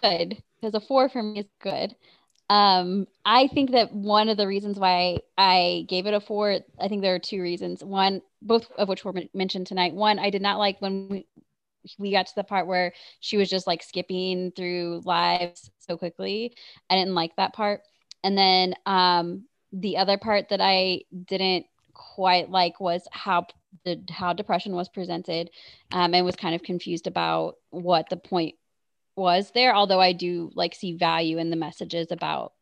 good, 0.00 0.40
because 0.60 0.74
a 0.74 0.80
four 0.80 1.08
for 1.08 1.22
me 1.22 1.40
is 1.40 1.46
good. 1.60 1.96
Um, 2.52 3.06
I 3.24 3.46
think 3.46 3.70
that 3.70 3.94
one 3.94 4.28
of 4.28 4.36
the 4.36 4.46
reasons 4.46 4.78
why 4.78 5.20
I 5.38 5.86
gave 5.88 6.04
it 6.04 6.12
a 6.12 6.20
four, 6.20 6.58
I 6.78 6.88
think 6.88 7.00
there 7.00 7.14
are 7.14 7.18
two 7.18 7.40
reasons. 7.40 7.82
One, 7.82 8.20
both 8.42 8.70
of 8.72 8.88
which 8.88 9.06
were 9.06 9.14
men- 9.14 9.30
mentioned 9.32 9.68
tonight. 9.68 9.94
One, 9.94 10.18
I 10.18 10.28
did 10.28 10.42
not 10.42 10.58
like 10.58 10.78
when 10.80 11.08
we, 11.08 11.26
we 11.98 12.12
got 12.12 12.26
to 12.26 12.34
the 12.36 12.44
part 12.44 12.66
where 12.66 12.92
she 13.20 13.38
was 13.38 13.48
just 13.48 13.66
like 13.66 13.82
skipping 13.82 14.52
through 14.54 15.00
lives 15.06 15.70
so 15.78 15.96
quickly. 15.96 16.54
I 16.90 16.96
didn't 16.96 17.14
like 17.14 17.34
that 17.36 17.54
part. 17.54 17.80
And 18.22 18.36
then 18.36 18.74
um, 18.84 19.44
the 19.72 19.96
other 19.96 20.18
part 20.18 20.50
that 20.50 20.60
I 20.60 21.04
didn't 21.24 21.64
quite 21.94 22.50
like 22.50 22.80
was 22.80 23.08
how 23.12 23.46
the 23.86 23.98
how 24.10 24.34
depression 24.34 24.74
was 24.74 24.90
presented, 24.90 25.48
um, 25.90 26.14
and 26.14 26.26
was 26.26 26.36
kind 26.36 26.54
of 26.54 26.62
confused 26.62 27.06
about 27.06 27.56
what 27.70 28.10
the 28.10 28.18
point 28.18 28.56
was 29.22 29.50
there. 29.54 29.74
Although 29.74 30.00
I 30.00 30.12
do 30.12 30.50
like 30.54 30.74
see 30.74 30.96
value 30.96 31.38
in 31.38 31.50
the 31.50 31.56
messages 31.56 32.08
about 32.10 32.52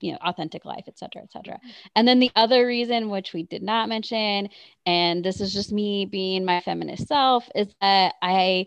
you 0.00 0.12
know 0.12 0.18
authentic 0.22 0.64
life 0.64 0.84
et 0.88 0.98
cetera 0.98 1.22
et 1.22 1.32
cetera 1.32 1.58
and 1.94 2.06
then 2.06 2.18
the 2.18 2.30
other 2.34 2.66
reason 2.66 3.10
which 3.10 3.32
we 3.32 3.44
did 3.44 3.62
not 3.62 3.88
mention 3.88 4.48
and 4.84 5.24
this 5.24 5.40
is 5.40 5.52
just 5.52 5.72
me 5.72 6.04
being 6.04 6.44
my 6.44 6.60
feminist 6.60 7.06
self 7.06 7.48
is 7.54 7.68
that 7.80 8.14
i 8.20 8.66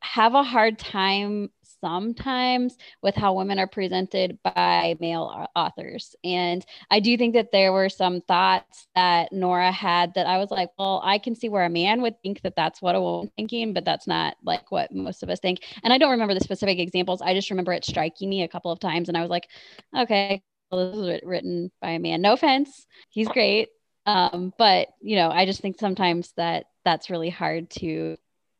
have 0.00 0.34
a 0.34 0.42
hard 0.42 0.78
time 0.78 1.50
sometimes 1.80 2.76
with 3.02 3.14
how 3.14 3.34
women 3.34 3.58
are 3.58 3.66
presented 3.66 4.38
by 4.42 4.96
male 5.00 5.48
authors. 5.56 6.14
And 6.24 6.64
I 6.90 7.00
do 7.00 7.16
think 7.16 7.34
that 7.34 7.52
there 7.52 7.72
were 7.72 7.88
some 7.88 8.20
thoughts 8.20 8.88
that 8.94 9.32
Nora 9.32 9.72
had 9.72 10.14
that 10.14 10.26
I 10.26 10.38
was 10.38 10.50
like, 10.50 10.70
well, 10.78 11.00
I 11.04 11.18
can 11.18 11.34
see 11.34 11.48
where 11.48 11.64
a 11.64 11.70
man 11.70 12.02
would 12.02 12.20
think 12.22 12.42
that 12.42 12.56
that's 12.56 12.80
what 12.80 12.94
a 12.94 13.00
woman 13.00 13.30
thinking, 13.36 13.72
but 13.72 13.84
that's 13.84 14.06
not 14.06 14.36
like 14.44 14.70
what 14.70 14.94
most 14.94 15.22
of 15.22 15.30
us 15.30 15.40
think. 15.40 15.60
And 15.82 15.92
I 15.92 15.98
don't 15.98 16.10
remember 16.10 16.34
the 16.34 16.40
specific 16.40 16.78
examples. 16.78 17.22
I 17.22 17.34
just 17.34 17.50
remember 17.50 17.72
it 17.72 17.84
striking 17.84 18.28
me 18.28 18.42
a 18.42 18.48
couple 18.48 18.70
of 18.70 18.80
times. 18.80 19.08
And 19.08 19.16
I 19.16 19.22
was 19.22 19.30
like, 19.30 19.48
okay, 19.96 20.42
well, 20.70 20.92
this 20.92 21.20
is 21.20 21.20
written 21.24 21.70
by 21.80 21.90
a 21.90 21.98
man. 21.98 22.22
No 22.22 22.34
offense. 22.34 22.86
He's 23.08 23.28
great. 23.28 23.68
Um, 24.06 24.52
but 24.56 24.88
you 25.00 25.16
know, 25.16 25.30
I 25.30 25.46
just 25.46 25.60
think 25.60 25.78
sometimes 25.78 26.32
that 26.36 26.66
that's 26.84 27.10
really 27.10 27.30
hard 27.30 27.70
to 27.70 28.16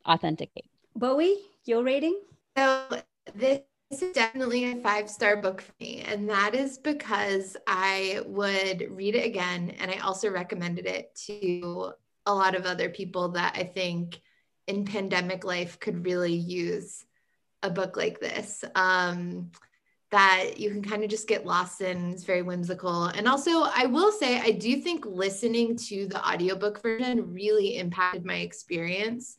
authenticate. 0.06 0.66
Bowie, 0.94 1.38
your 1.64 1.82
rating? 1.82 2.20
So 2.56 3.02
this 3.34 3.62
is 3.90 4.12
definitely 4.12 4.72
a 4.72 4.82
five 4.82 5.10
star 5.10 5.36
book 5.36 5.62
for 5.62 5.72
me. 5.80 6.04
And 6.06 6.28
that 6.28 6.54
is 6.54 6.78
because 6.78 7.56
I 7.66 8.20
would 8.26 8.86
read 8.90 9.14
it 9.14 9.26
again. 9.26 9.74
And 9.78 9.90
I 9.90 9.98
also 9.98 10.30
recommended 10.30 10.86
it 10.86 11.14
to 11.26 11.92
a 12.26 12.34
lot 12.34 12.54
of 12.54 12.66
other 12.66 12.88
people 12.88 13.30
that 13.30 13.54
I 13.56 13.64
think 13.64 14.20
in 14.66 14.84
pandemic 14.84 15.44
life 15.44 15.80
could 15.80 16.04
really 16.04 16.34
use 16.34 17.04
a 17.62 17.70
book 17.70 17.96
like 17.96 18.20
this. 18.20 18.64
Um, 18.74 19.50
that 20.10 20.58
you 20.58 20.70
can 20.70 20.82
kind 20.82 21.04
of 21.04 21.10
just 21.10 21.28
get 21.28 21.46
lost 21.46 21.80
in. 21.80 22.10
It's 22.10 22.24
very 22.24 22.42
whimsical. 22.42 23.04
And 23.04 23.28
also, 23.28 23.62
I 23.62 23.86
will 23.86 24.10
say, 24.10 24.40
I 24.40 24.50
do 24.50 24.80
think 24.80 25.06
listening 25.06 25.76
to 25.88 26.06
the 26.08 26.26
audiobook 26.26 26.82
version 26.82 27.32
really 27.32 27.78
impacted 27.78 28.24
my 28.24 28.36
experience. 28.36 29.36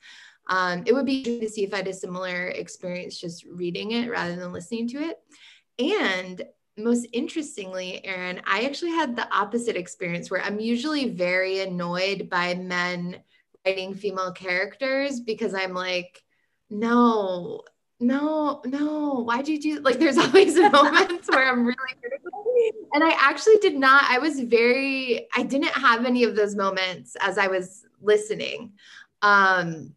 Um, 0.47 0.83
it 0.85 0.93
would 0.93 1.05
be 1.05 1.19
interesting 1.19 1.47
to 1.47 1.53
see 1.53 1.63
if 1.63 1.73
I 1.73 1.77
had 1.77 1.87
a 1.87 1.93
similar 1.93 2.47
experience 2.47 3.19
just 3.19 3.45
reading 3.45 3.91
it 3.91 4.09
rather 4.09 4.35
than 4.35 4.51
listening 4.51 4.87
to 4.89 4.97
it. 4.97 5.17
And 5.79 6.43
most 6.77 7.07
interestingly, 7.13 8.03
Erin, 8.05 8.41
I 8.45 8.63
actually 8.63 8.91
had 8.91 9.15
the 9.15 9.31
opposite 9.33 9.75
experience 9.75 10.29
where 10.29 10.41
I'm 10.41 10.59
usually 10.59 11.09
very 11.09 11.61
annoyed 11.61 12.29
by 12.29 12.55
men 12.55 13.21
writing 13.65 13.93
female 13.93 14.31
characters 14.31 15.19
because 15.19 15.53
I'm 15.53 15.73
like, 15.73 16.21
no, 16.69 17.61
no, 17.99 18.61
no, 18.65 19.23
why'd 19.23 19.47
you 19.47 19.59
do 19.59 19.79
like 19.81 19.99
there's 19.99 20.17
always 20.17 20.57
moments 20.57 21.29
where 21.29 21.49
I'm 21.49 21.65
really 21.65 21.77
critical. 21.99 22.31
And 22.93 23.03
I 23.03 23.15
actually 23.19 23.57
did 23.57 23.77
not, 23.77 24.03
I 24.09 24.19
was 24.19 24.39
very, 24.39 25.27
I 25.35 25.43
didn't 25.43 25.73
have 25.73 26.05
any 26.05 26.23
of 26.23 26.35
those 26.35 26.55
moments 26.55 27.15
as 27.19 27.37
I 27.37 27.47
was 27.47 27.85
listening. 28.01 28.73
Um, 29.21 29.93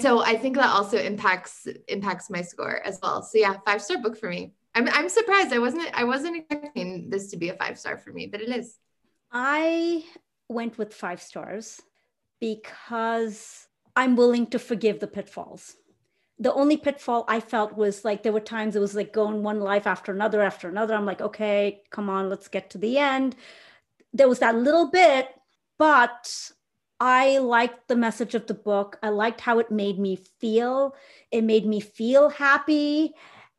so 0.00 0.22
I 0.22 0.36
think 0.36 0.56
that 0.56 0.70
also 0.70 0.98
impacts 0.98 1.66
impacts 1.88 2.30
my 2.30 2.42
score 2.42 2.80
as 2.84 2.98
well. 3.02 3.22
So 3.22 3.38
yeah, 3.38 3.56
five 3.66 3.82
star 3.82 3.98
book 3.98 4.16
for 4.16 4.28
me. 4.28 4.54
I'm 4.74 4.88
I'm 4.88 5.08
surprised. 5.08 5.52
I 5.52 5.58
wasn't 5.58 5.90
I 5.94 6.04
wasn't 6.04 6.36
expecting 6.38 7.10
this 7.10 7.30
to 7.30 7.36
be 7.36 7.50
a 7.50 7.54
five 7.54 7.78
star 7.78 7.98
for 7.98 8.12
me, 8.12 8.26
but 8.26 8.40
it 8.40 8.48
is. 8.48 8.78
I 9.30 10.04
went 10.48 10.78
with 10.78 10.94
five 10.94 11.20
stars 11.20 11.80
because 12.40 13.66
I'm 13.96 14.16
willing 14.16 14.46
to 14.48 14.58
forgive 14.58 15.00
the 15.00 15.06
pitfalls. 15.06 15.76
The 16.38 16.52
only 16.52 16.76
pitfall 16.76 17.24
I 17.28 17.40
felt 17.40 17.76
was 17.76 18.04
like 18.04 18.22
there 18.22 18.32
were 18.32 18.40
times 18.40 18.74
it 18.74 18.80
was 18.80 18.94
like 18.94 19.12
going 19.12 19.42
one 19.42 19.60
life 19.60 19.86
after 19.86 20.12
another 20.12 20.40
after 20.42 20.68
another. 20.68 20.94
I'm 20.94 21.06
like, 21.06 21.20
okay, 21.20 21.82
come 21.90 22.08
on, 22.08 22.28
let's 22.28 22.48
get 22.48 22.70
to 22.70 22.78
the 22.78 22.98
end. 22.98 23.36
There 24.12 24.28
was 24.28 24.40
that 24.40 24.56
little 24.56 24.90
bit, 24.90 25.28
but 25.78 26.52
I 27.00 27.38
liked 27.38 27.88
the 27.88 27.96
message 27.96 28.34
of 28.34 28.46
the 28.46 28.54
book. 28.54 28.98
I 29.02 29.08
liked 29.08 29.40
how 29.40 29.58
it 29.58 29.70
made 29.70 29.98
me 29.98 30.16
feel. 30.16 30.94
It 31.30 31.42
made 31.42 31.66
me 31.66 31.80
feel 31.80 32.28
happy. 32.28 33.12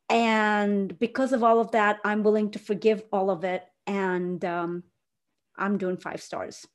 And 0.10 0.98
because 1.00 1.34
of 1.34 1.44
all 1.44 1.60
of 1.60 1.72
that, 1.72 2.00
I'm 2.06 2.24
willing 2.24 2.52
to 2.52 2.60
forgive 2.60 3.04
all 3.12 3.30
of 3.30 3.44
it. 3.44 3.64
And 3.88 4.44
um, 4.46 4.84
I'm 5.58 5.78
doing 5.78 5.98
five 5.98 6.22
stars. 6.22 6.66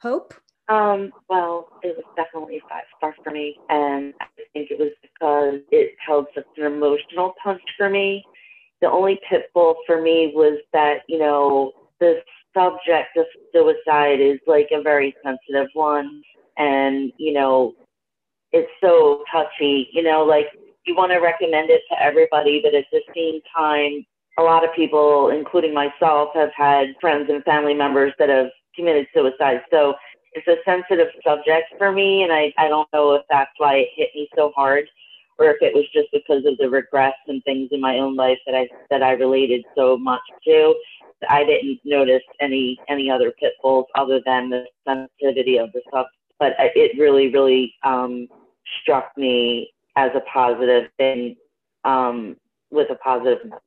Hope? 0.00 0.34
Um, 0.68 1.12
well, 1.28 1.68
it 1.82 1.96
was 1.96 2.04
definitely 2.16 2.62
five 2.68 2.84
stars 2.96 3.14
for 3.22 3.30
me. 3.30 3.58
And 3.68 4.14
I 4.20 4.26
think 4.52 4.70
it 4.70 4.78
was 4.78 4.92
because 5.02 5.60
it 5.70 5.94
held 6.04 6.26
such 6.34 6.46
an 6.56 6.64
emotional 6.64 7.34
punch 7.42 7.62
for 7.76 7.90
me. 7.90 8.24
The 8.80 8.90
only 8.90 9.20
pitfall 9.28 9.76
for 9.86 10.00
me 10.00 10.32
was 10.34 10.58
that, 10.72 11.02
you 11.08 11.18
know, 11.18 11.72
this 12.00 12.22
subject 12.54 13.16
of 13.16 13.26
suicide 13.52 14.20
is 14.20 14.38
like 14.46 14.68
a 14.72 14.82
very 14.82 15.14
sensitive 15.24 15.68
one. 15.74 16.22
And 16.56 17.12
you 17.18 17.32
know 17.32 17.74
it's 18.52 18.70
so 18.80 19.24
touchy 19.30 19.88
you 19.92 20.02
know 20.02 20.24
like 20.24 20.46
you 20.86 20.94
want 20.94 21.10
to 21.10 21.18
recommend 21.18 21.68
it 21.70 21.82
to 21.90 22.00
everybody 22.00 22.60
but 22.62 22.74
at 22.74 22.84
the 22.92 23.00
same 23.14 23.40
time 23.54 24.06
a 24.38 24.42
lot 24.42 24.64
of 24.64 24.72
people 24.74 25.30
including 25.30 25.74
myself 25.74 26.30
have 26.34 26.50
had 26.56 26.94
friends 27.00 27.28
and 27.28 27.42
family 27.44 27.74
members 27.74 28.12
that 28.18 28.28
have 28.28 28.46
committed 28.76 29.06
suicide. 29.14 29.60
So 29.70 29.94
it's 30.32 30.46
a 30.48 30.56
sensitive 30.64 31.08
subject 31.24 31.74
for 31.78 31.92
me 31.92 32.22
and 32.22 32.32
i, 32.32 32.52
I 32.58 32.68
don't 32.68 32.88
know 32.92 33.14
if 33.14 33.22
that's 33.30 33.52
why 33.58 33.76
it 33.76 33.88
hit 33.94 34.10
me 34.14 34.28
so 34.36 34.52
hard 34.56 34.88
or 35.38 35.46
if 35.50 35.56
it 35.60 35.74
was 35.74 35.84
just 35.92 36.08
because 36.12 36.44
of 36.46 36.56
the 36.58 36.68
regrets 36.68 37.16
and 37.26 37.42
things 37.44 37.68
in 37.72 37.80
my 37.80 37.98
own 37.98 38.16
life 38.16 38.38
that 38.46 38.54
i 38.54 38.68
that 38.90 39.02
i 39.02 39.12
related 39.12 39.64
so 39.76 39.96
much 39.96 40.22
to 40.44 40.74
I 41.28 41.44
didn't 41.44 41.80
notice 41.84 42.22
any 42.40 42.78
any 42.88 43.10
other 43.10 43.32
pitfalls 43.32 43.86
other 43.94 44.20
than 44.24 44.50
the 44.50 44.64
sensitivity 44.86 45.58
of 45.58 45.72
the 45.72 45.82
subject. 45.90 46.14
But 46.38 46.54
it 46.58 46.98
really, 46.98 47.32
really 47.32 47.74
um, 47.84 48.28
struck 48.82 49.16
me 49.16 49.72
as 49.96 50.10
a 50.14 50.20
positive 50.32 50.90
thing 50.98 51.36
um, 51.84 52.36
with 52.70 52.90
a 52.90 52.96
positive 52.96 53.44
message. 53.44 53.60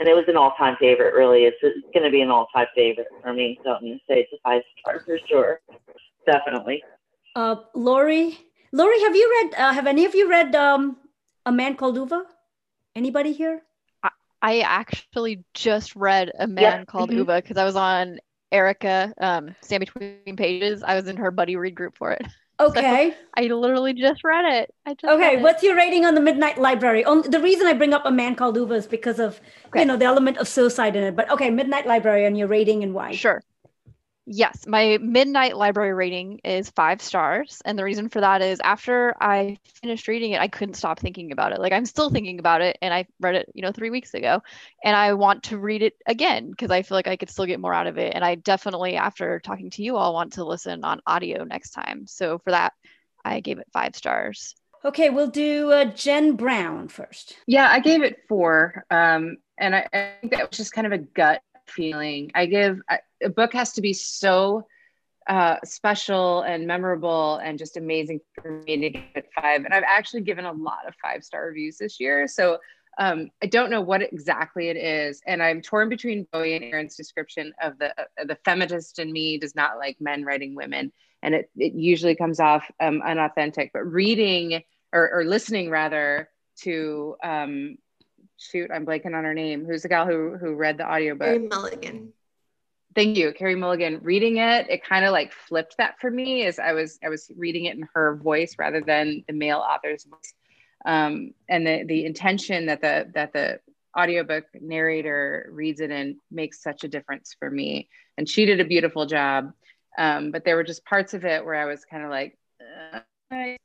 And 0.00 0.08
it 0.08 0.14
was 0.14 0.24
an 0.28 0.36
all-time 0.36 0.76
favorite. 0.80 1.14
Really, 1.14 1.44
it's, 1.44 1.58
it's 1.62 1.86
going 1.94 2.04
to 2.04 2.10
be 2.10 2.22
an 2.22 2.30
all-time 2.30 2.66
favorite 2.74 3.06
for 3.22 3.32
me. 3.32 3.60
So 3.62 3.74
I'm 3.74 3.82
going 3.82 3.98
to 3.98 4.00
say 4.08 4.20
it's 4.20 4.32
a 4.32 4.36
five 4.42 4.62
star 4.80 5.00
for 5.04 5.18
sure. 5.28 5.60
Definitely. 6.26 6.82
Uh, 7.36 7.56
Lori, 7.74 8.38
Lori, 8.72 9.00
have 9.00 9.16
you 9.16 9.42
read? 9.42 9.54
Uh, 9.54 9.72
have 9.72 9.86
any 9.86 10.04
of 10.04 10.14
you 10.14 10.28
read 10.28 10.54
um, 10.54 10.96
A 11.46 11.52
Man 11.52 11.76
Called 11.76 11.98
Ove? 11.98 12.24
Anybody 12.94 13.32
here? 13.32 13.62
I 14.42 14.60
actually 14.60 15.44
just 15.52 15.94
read 15.94 16.32
a 16.38 16.46
man 16.46 16.62
yeah. 16.62 16.84
called 16.84 17.10
mm-hmm. 17.10 17.30
Ove 17.30 17.42
because 17.42 17.58
I 17.58 17.64
was 17.64 17.76
on 17.76 18.20
Erica, 18.50 19.12
um, 19.20 19.54
Stand 19.60 19.80
Between 19.80 20.36
Pages. 20.36 20.82
I 20.82 20.94
was 20.94 21.08
in 21.08 21.16
her 21.18 21.30
buddy 21.30 21.56
read 21.56 21.74
group 21.74 21.96
for 21.96 22.12
it. 22.12 22.26
Okay. 22.60 23.12
So 23.12 23.16
I 23.38 23.46
literally 23.46 23.94
just 23.94 24.22
read 24.22 24.44
it. 24.44 24.74
I 24.84 24.92
just 24.92 25.10
okay. 25.10 25.40
What's 25.40 25.62
your 25.62 25.74
rating 25.74 26.04
on 26.04 26.14
the 26.14 26.20
Midnight 26.20 26.58
Library? 26.58 27.02
On, 27.06 27.22
the 27.22 27.40
reason 27.40 27.66
I 27.66 27.72
bring 27.72 27.94
up 27.94 28.04
a 28.04 28.10
man 28.10 28.34
called 28.34 28.58
Ove 28.58 28.72
is 28.72 28.86
because 28.86 29.18
of 29.18 29.40
okay. 29.68 29.80
you 29.80 29.86
know 29.86 29.96
the 29.96 30.04
element 30.04 30.36
of 30.36 30.46
suicide 30.46 30.94
in 30.94 31.02
it. 31.02 31.16
But 31.16 31.30
okay, 31.30 31.48
Midnight 31.48 31.86
Library 31.86 32.26
and 32.26 32.36
your 32.36 32.48
rating 32.48 32.82
and 32.82 32.92
why? 32.92 33.12
Sure. 33.12 33.42
Yes, 34.26 34.66
my 34.66 34.98
midnight 35.00 35.56
library 35.56 35.92
rating 35.92 36.40
is 36.44 36.70
five 36.70 37.02
stars. 37.02 37.60
And 37.64 37.78
the 37.78 37.84
reason 37.84 38.08
for 38.08 38.20
that 38.20 38.42
is 38.42 38.60
after 38.62 39.14
I 39.20 39.58
finished 39.82 40.06
reading 40.08 40.32
it, 40.32 40.40
I 40.40 40.46
couldn't 40.46 40.74
stop 40.74 41.00
thinking 41.00 41.32
about 41.32 41.52
it. 41.52 41.58
Like 41.58 41.72
I'm 41.72 41.86
still 41.86 42.10
thinking 42.10 42.38
about 42.38 42.60
it. 42.60 42.78
And 42.80 42.94
I 42.94 43.06
read 43.18 43.34
it, 43.34 43.50
you 43.54 43.62
know, 43.62 43.72
three 43.72 43.90
weeks 43.90 44.14
ago. 44.14 44.42
And 44.84 44.94
I 44.94 45.14
want 45.14 45.44
to 45.44 45.58
read 45.58 45.82
it 45.82 45.94
again 46.06 46.50
because 46.50 46.70
I 46.70 46.82
feel 46.82 46.96
like 46.96 47.08
I 47.08 47.16
could 47.16 47.30
still 47.30 47.46
get 47.46 47.60
more 47.60 47.74
out 47.74 47.86
of 47.86 47.98
it. 47.98 48.14
And 48.14 48.24
I 48.24 48.36
definitely, 48.36 48.94
after 48.96 49.40
talking 49.40 49.70
to 49.70 49.82
you 49.82 49.96
all, 49.96 50.14
want 50.14 50.34
to 50.34 50.44
listen 50.44 50.84
on 50.84 51.00
audio 51.06 51.42
next 51.42 51.70
time. 51.70 52.06
So 52.06 52.38
for 52.38 52.50
that, 52.50 52.72
I 53.24 53.40
gave 53.40 53.58
it 53.58 53.66
five 53.72 53.96
stars. 53.96 54.54
Okay, 54.84 55.10
we'll 55.10 55.28
do 55.28 55.72
uh, 55.72 55.84
Jen 55.86 56.36
Brown 56.36 56.88
first. 56.88 57.36
Yeah, 57.46 57.68
I 57.68 57.80
gave 57.80 58.02
it 58.02 58.18
four. 58.28 58.84
Um, 58.90 59.38
and 59.58 59.74
I, 59.74 59.88
I 59.92 60.12
think 60.20 60.32
that 60.32 60.48
was 60.48 60.56
just 60.56 60.72
kind 60.72 60.86
of 60.86 60.92
a 60.92 60.98
gut 60.98 61.42
feeling. 61.66 62.30
I 62.34 62.46
give 62.46 62.80
a 63.22 63.28
book 63.28 63.52
has 63.52 63.72
to 63.74 63.80
be 63.80 63.92
so 63.92 64.66
uh, 65.28 65.56
special 65.64 66.42
and 66.42 66.66
memorable 66.66 67.36
and 67.36 67.58
just 67.58 67.76
amazing 67.76 68.20
for 68.34 68.62
me 68.66 68.76
to 68.78 68.90
give 68.90 69.02
it 69.14 69.30
five. 69.34 69.64
And 69.64 69.72
I've 69.72 69.84
actually 69.86 70.22
given 70.22 70.44
a 70.44 70.52
lot 70.52 70.88
of 70.88 70.94
five 71.02 71.22
star 71.22 71.46
reviews 71.46 71.78
this 71.78 72.00
year. 72.00 72.26
So 72.26 72.58
um, 72.98 73.30
I 73.42 73.46
don't 73.46 73.70
know 73.70 73.80
what 73.80 74.02
exactly 74.02 74.68
it 74.68 74.76
is, 74.76 75.22
and 75.26 75.42
I'm 75.42 75.62
torn 75.62 75.88
between 75.88 76.26
Bowie 76.32 76.56
and 76.56 76.64
Erin's 76.64 76.96
description 76.96 77.54
of 77.62 77.78
the 77.78 77.98
uh, 77.98 78.24
the 78.26 78.36
feminist 78.44 78.98
in 78.98 79.12
me 79.12 79.38
does 79.38 79.54
not 79.54 79.78
like 79.78 79.96
men 80.00 80.24
writing 80.24 80.54
women, 80.54 80.92
and 81.22 81.34
it 81.34 81.50
it 81.56 81.72
usually 81.72 82.16
comes 82.16 82.40
off 82.40 82.68
um, 82.80 83.00
unauthentic. 83.00 83.70
But 83.72 83.90
reading 83.90 84.62
or, 84.92 85.10
or 85.12 85.24
listening 85.24 85.70
rather 85.70 86.28
to 86.62 87.16
um, 87.22 87.78
shoot, 88.36 88.70
I'm 88.74 88.84
blanking 88.84 89.16
on 89.16 89.24
her 89.24 89.34
name. 89.34 89.64
Who's 89.64 89.82
the 89.82 89.88
gal 89.88 90.06
who 90.06 90.36
who 90.36 90.54
read 90.54 90.76
the 90.76 90.90
audiobook? 90.90 91.26
Carey 91.26 91.38
Mulligan. 91.38 92.12
Thank 92.94 93.16
you, 93.16 93.32
Carey 93.32 93.54
Mulligan. 93.54 94.00
Reading 94.02 94.38
it, 94.38 94.68
it 94.68 94.84
kind 94.84 95.04
of 95.04 95.12
like 95.12 95.32
flipped 95.32 95.76
that 95.78 96.00
for 96.00 96.10
me 96.10 96.44
as 96.46 96.58
I 96.58 96.72
was 96.72 96.98
I 97.04 97.08
was 97.08 97.30
reading 97.36 97.66
it 97.66 97.76
in 97.76 97.88
her 97.94 98.16
voice 98.16 98.56
rather 98.58 98.80
than 98.80 99.24
the 99.28 99.32
male 99.32 99.58
author's 99.58 100.04
voice. 100.04 100.34
Um, 100.84 101.32
and 101.48 101.66
the 101.66 101.84
the 101.84 102.04
intention 102.04 102.66
that 102.66 102.80
the 102.80 103.10
that 103.14 103.32
the 103.32 103.60
audiobook 103.96 104.44
narrator 104.60 105.48
reads 105.52 105.80
it 105.80 105.90
and 105.90 106.16
makes 106.30 106.62
such 106.62 106.84
a 106.84 106.88
difference 106.88 107.34
for 107.38 107.50
me. 107.50 107.88
And 108.16 108.28
she 108.28 108.46
did 108.46 108.60
a 108.60 108.64
beautiful 108.64 109.06
job. 109.06 109.52
Um, 109.98 110.30
but 110.30 110.44
there 110.44 110.56
were 110.56 110.64
just 110.64 110.84
parts 110.84 111.14
of 111.14 111.24
it 111.24 111.44
where 111.44 111.56
I 111.56 111.64
was 111.64 111.84
kind 111.84 112.04
of 112.04 112.10
like, 112.10 112.38
uh, 112.94 113.00
I 113.30 113.56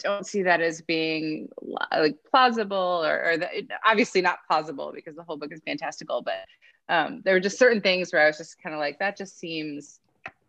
don't 0.00 0.26
see 0.26 0.42
that 0.42 0.60
as 0.60 0.82
being 0.82 1.48
like 1.96 2.16
plausible 2.30 2.76
or, 3.04 3.30
or 3.30 3.36
the, 3.36 3.68
obviously 3.86 4.20
not 4.20 4.38
plausible 4.48 4.92
because 4.94 5.14
the 5.14 5.22
whole 5.22 5.36
book 5.36 5.52
is 5.52 5.60
fantastical. 5.64 6.22
But 6.22 6.44
um, 6.88 7.22
there 7.24 7.34
were 7.34 7.40
just 7.40 7.58
certain 7.58 7.80
things 7.80 8.12
where 8.12 8.22
I 8.22 8.26
was 8.26 8.38
just 8.38 8.62
kind 8.62 8.74
of 8.74 8.80
like, 8.80 8.98
that 8.98 9.16
just 9.16 9.38
seems 9.38 10.00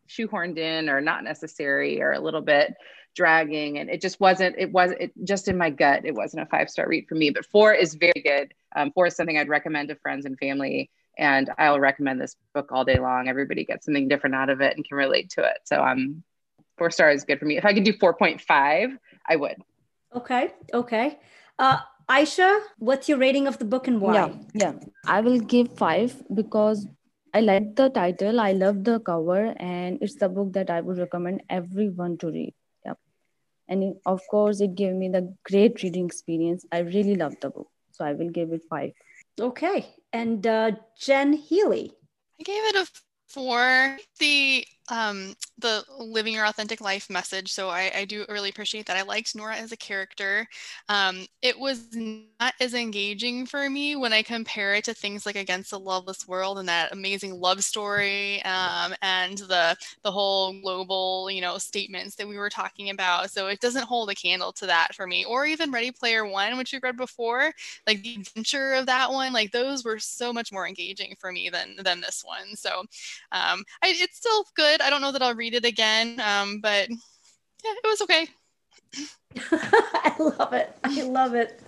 shoehorned 0.07 0.57
in 0.57 0.89
or 0.89 1.01
not 1.01 1.23
necessary 1.23 2.01
or 2.01 2.13
a 2.13 2.19
little 2.19 2.41
bit 2.41 2.75
dragging. 3.15 3.79
And 3.79 3.89
it 3.89 4.01
just 4.01 4.19
wasn't 4.19 4.55
it 4.57 4.71
was 4.71 4.91
it 4.91 5.11
just 5.23 5.47
in 5.47 5.57
my 5.57 5.69
gut 5.69 6.05
it 6.05 6.13
wasn't 6.13 6.43
a 6.43 6.45
five 6.45 6.69
star 6.69 6.87
read 6.87 7.07
for 7.07 7.15
me. 7.15 7.29
But 7.31 7.45
four 7.45 7.73
is 7.73 7.95
very 7.95 8.21
good. 8.23 8.53
Um, 8.75 8.91
four 8.91 9.07
is 9.07 9.15
something 9.15 9.37
i'd 9.37 9.49
recommend 9.49 9.89
to 9.89 9.95
friends 9.95 10.25
and 10.25 10.37
family. 10.37 10.89
And 11.17 11.49
i'll 11.57 11.79
recommend 11.79 12.21
this 12.21 12.35
book 12.53 12.71
all 12.71 12.85
day 12.85 12.99
long. 12.99 13.27
Everybody 13.27 13.65
gets 13.65 13.85
something 13.85 14.07
different 14.07 14.35
out 14.35 14.49
of 14.49 14.61
it 14.61 14.75
and 14.75 14.87
can 14.87 14.97
relate 14.97 15.31
to 15.31 15.41
it. 15.41 15.57
So 15.63 15.83
um 15.83 16.23
four 16.77 16.91
stars 16.91 17.21
is 17.21 17.25
good 17.25 17.39
for 17.39 17.45
me. 17.45 17.57
If 17.57 17.65
i 17.65 17.73
could 17.73 17.83
do 17.83 17.93
4.5 17.93 18.97
i 19.27 19.35
would. 19.35 19.55
Okay 20.15 20.53
okay. 20.73 21.19
Uh 21.57 21.79
aisha 22.09 22.49
what's 22.77 23.09
your 23.09 23.17
rating 23.17 23.47
of 23.47 23.57
the 23.59 23.65
book 23.65 23.87
and 23.87 24.01
why 24.01 24.13
yeah 24.13 24.29
yeah 24.53 24.73
i 25.05 25.19
will 25.21 25.39
give 25.39 25.71
five 25.77 26.21
because 26.33 26.87
I 27.37 27.41
like 27.41 27.75
the 27.75 27.89
title. 27.89 28.39
I 28.39 28.53
love 28.53 28.83
the 28.83 28.99
cover, 28.99 29.53
and 29.57 29.99
it's 30.01 30.15
the 30.15 30.27
book 30.27 30.53
that 30.53 30.69
I 30.69 30.81
would 30.81 30.97
recommend 30.97 31.43
everyone 31.49 32.17
to 32.19 32.31
read. 32.31 32.53
Yep. 32.85 32.97
And 33.67 33.83
it, 33.83 33.97
of 34.05 34.21
course, 34.31 34.59
it 34.59 34.73
gave 34.75 34.93
me 34.93 35.09
the 35.09 35.35
great 35.43 35.83
reading 35.83 36.07
experience. 36.07 36.65
I 36.71 36.79
really 36.79 37.15
love 37.15 37.35
the 37.41 37.51
book. 37.51 37.69
So 37.91 38.05
I 38.05 38.13
will 38.13 38.29
give 38.29 38.53
it 38.53 38.63
five. 38.69 38.93
Okay. 39.39 39.85
And 40.13 40.47
uh, 40.47 40.71
Jen 40.99 41.33
Healy. 41.33 41.91
I 42.39 42.43
gave 42.43 42.63
it 42.63 42.75
a 42.75 42.87
four. 43.27 43.97
The 44.19 44.65
um, 44.89 45.35
the 45.59 45.83
living 45.97 46.33
your 46.33 46.45
authentic 46.45 46.81
life 46.81 47.09
message. 47.09 47.51
So 47.51 47.69
I, 47.69 47.91
I, 47.95 48.05
do 48.05 48.25
really 48.29 48.49
appreciate 48.49 48.85
that. 48.85 48.97
I 48.97 49.01
liked 49.01 49.35
Nora 49.35 49.55
as 49.55 49.71
a 49.71 49.77
character. 49.77 50.47
Um, 50.87 51.25
it 51.41 51.57
was 51.57 51.87
not 51.95 52.53
as 52.59 52.75
engaging 52.75 53.45
for 53.47 53.67
me 53.69 53.95
when 53.95 54.13
I 54.13 54.21
compare 54.21 54.75
it 54.75 54.85
to 54.85 54.93
things 54.93 55.25
like 55.25 55.35
Against 55.35 55.71
the 55.71 55.79
Loveless 55.79 56.27
World 56.27 56.59
and 56.59 56.69
that 56.69 56.91
amazing 56.91 57.39
love 57.39 57.63
story 57.63 58.43
um, 58.43 58.93
and 59.01 59.39
the 59.39 59.75
the 60.03 60.11
whole 60.11 60.53
global 60.61 61.29
you 61.31 61.41
know 61.41 61.57
statements 61.57 62.15
that 62.15 62.27
we 62.27 62.37
were 62.37 62.49
talking 62.49 62.91
about. 62.91 63.31
So 63.31 63.47
it 63.47 63.59
doesn't 63.59 63.85
hold 63.85 64.09
a 64.09 64.15
candle 64.15 64.51
to 64.53 64.67
that 64.67 64.93
for 64.95 65.07
me. 65.07 65.25
Or 65.25 65.45
even 65.45 65.71
Ready 65.71 65.91
Player 65.91 66.25
One, 66.25 66.57
which 66.57 66.71
we 66.71 66.79
read 66.83 66.97
before, 66.97 67.51
like 67.87 68.03
the 68.03 68.15
adventure 68.15 68.73
of 68.73 68.85
that 68.85 69.11
one, 69.11 69.33
like 69.33 69.51
those 69.51 69.83
were 69.83 69.99
so 69.99 70.31
much 70.31 70.51
more 70.51 70.67
engaging 70.67 71.15
for 71.19 71.31
me 71.31 71.49
than 71.49 71.75
than 71.83 72.01
this 72.01 72.23
one. 72.23 72.55
So 72.55 72.81
um, 73.31 73.63
I, 73.81 73.93
it's 73.95 74.17
still 74.17 74.45
good. 74.55 74.81
I 74.81 74.89
don't 74.89 75.01
know 75.01 75.11
that 75.11 75.21
I'll 75.21 75.35
read 75.35 75.46
it 75.53 75.65
again, 75.65 76.19
um, 76.19 76.59
but 76.61 76.89
yeah, 76.89 77.73
it 77.83 77.87
was 77.87 78.01
okay. 78.01 78.27
I 79.51 80.15
love 80.19 80.53
it. 80.53 80.77
I 80.83 81.01
love 81.03 81.35
it. 81.35 81.61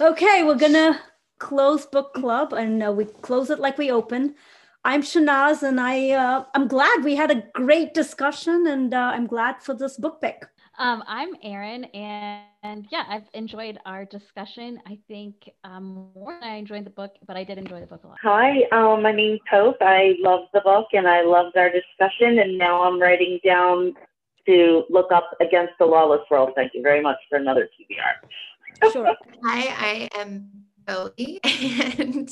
Okay, 0.00 0.42
we're 0.42 0.56
gonna 0.56 1.00
close 1.38 1.86
book 1.86 2.14
club, 2.14 2.52
and 2.52 2.82
uh, 2.82 2.92
we 2.92 3.04
close 3.04 3.50
it 3.50 3.58
like 3.58 3.78
we 3.78 3.90
open. 3.90 4.34
I'm 4.84 5.02
Shanaz, 5.02 5.62
and 5.62 5.80
I 5.80 6.10
uh, 6.10 6.44
I'm 6.54 6.68
glad 6.68 7.04
we 7.04 7.16
had 7.16 7.30
a 7.30 7.44
great 7.54 7.94
discussion, 7.94 8.66
and 8.66 8.92
uh, 8.92 9.12
I'm 9.14 9.26
glad 9.26 9.62
for 9.62 9.74
this 9.74 9.96
book 9.96 10.20
pick. 10.20 10.44
Um, 10.76 11.04
I'm 11.06 11.36
Erin, 11.42 11.84
and, 11.84 12.42
and, 12.64 12.86
yeah, 12.90 13.04
I've 13.08 13.28
enjoyed 13.32 13.78
our 13.86 14.04
discussion. 14.04 14.80
I 14.86 14.98
think 15.06 15.48
um, 15.62 16.10
more 16.14 16.36
than 16.40 16.50
I 16.50 16.56
enjoyed 16.56 16.84
the 16.84 16.90
book, 16.90 17.12
but 17.26 17.36
I 17.36 17.44
did 17.44 17.58
enjoy 17.58 17.80
the 17.80 17.86
book 17.86 18.02
a 18.02 18.08
lot. 18.08 18.18
Hi, 18.22 18.62
um, 18.72 19.02
my 19.02 19.12
name's 19.12 19.40
Hope. 19.48 19.76
I 19.80 20.14
love 20.18 20.48
the 20.52 20.60
book 20.62 20.88
and 20.92 21.06
I 21.06 21.22
loved 21.22 21.56
our 21.56 21.70
discussion, 21.70 22.40
and 22.40 22.58
now 22.58 22.82
I'm 22.82 23.00
writing 23.00 23.38
down 23.44 23.94
to 24.46 24.84
look 24.90 25.12
up 25.12 25.30
Against 25.40 25.74
the 25.78 25.86
Loveless 25.86 26.22
World. 26.28 26.50
Thank 26.56 26.72
you 26.74 26.82
very 26.82 27.00
much 27.00 27.18
for 27.28 27.36
another 27.38 27.68
TBR. 27.78 28.28
Sure. 28.92 29.14
Hi, 29.44 30.08
I 30.12 30.20
am 30.20 30.50
Bowie, 30.84 31.38
and 31.44 32.28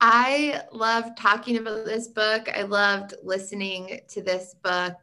I 0.00 0.62
love 0.72 1.16
talking 1.16 1.56
about 1.58 1.84
this 1.84 2.06
book. 2.06 2.48
I 2.56 2.62
loved 2.62 3.14
listening 3.24 4.00
to 4.08 4.22
this 4.22 4.54
book 4.62 4.94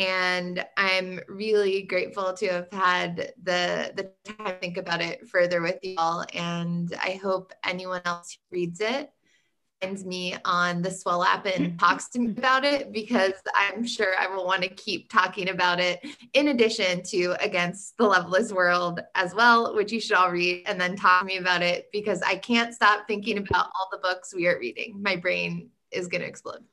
and 0.00 0.64
I'm 0.78 1.20
really 1.28 1.82
grateful 1.82 2.32
to 2.32 2.46
have 2.48 2.68
had 2.72 3.34
the 3.42 3.92
the 3.94 4.10
time 4.24 4.46
to 4.46 4.52
think 4.54 4.78
about 4.78 5.02
it 5.02 5.28
further 5.28 5.60
with 5.60 5.78
y'all. 5.82 6.24
And 6.32 6.92
I 7.02 7.20
hope 7.22 7.52
anyone 7.64 8.00
else 8.06 8.32
who 8.32 8.56
reads 8.56 8.80
it 8.80 9.12
finds 9.82 10.04
me 10.04 10.36
on 10.44 10.80
the 10.80 10.90
Swell 10.90 11.22
app 11.22 11.46
and 11.46 11.78
talks 11.78 12.08
to 12.10 12.18
me 12.18 12.30
about 12.30 12.64
it 12.64 12.92
because 12.92 13.34
I'm 13.54 13.86
sure 13.86 14.14
I 14.18 14.26
will 14.26 14.46
want 14.46 14.62
to 14.62 14.68
keep 14.68 15.10
talking 15.10 15.50
about 15.50 15.80
it 15.80 16.00
in 16.32 16.48
addition 16.48 17.02
to 17.04 17.36
Against 17.40 17.96
the 17.98 18.04
Loveless 18.04 18.52
World 18.52 19.00
as 19.14 19.34
well, 19.34 19.74
which 19.74 19.92
you 19.92 20.00
should 20.00 20.16
all 20.16 20.30
read 20.30 20.62
and 20.66 20.80
then 20.80 20.96
talk 20.96 21.20
to 21.20 21.26
me 21.26 21.36
about 21.36 21.62
it 21.62 21.88
because 21.92 22.22
I 22.22 22.36
can't 22.36 22.74
stop 22.74 23.06
thinking 23.06 23.36
about 23.36 23.66
all 23.66 23.88
the 23.92 23.98
books 23.98 24.34
we 24.34 24.46
are 24.46 24.58
reading. 24.58 25.02
My 25.02 25.16
brain 25.16 25.70
is 25.90 26.08
going 26.08 26.22
to 26.22 26.26
explode. 26.26 26.64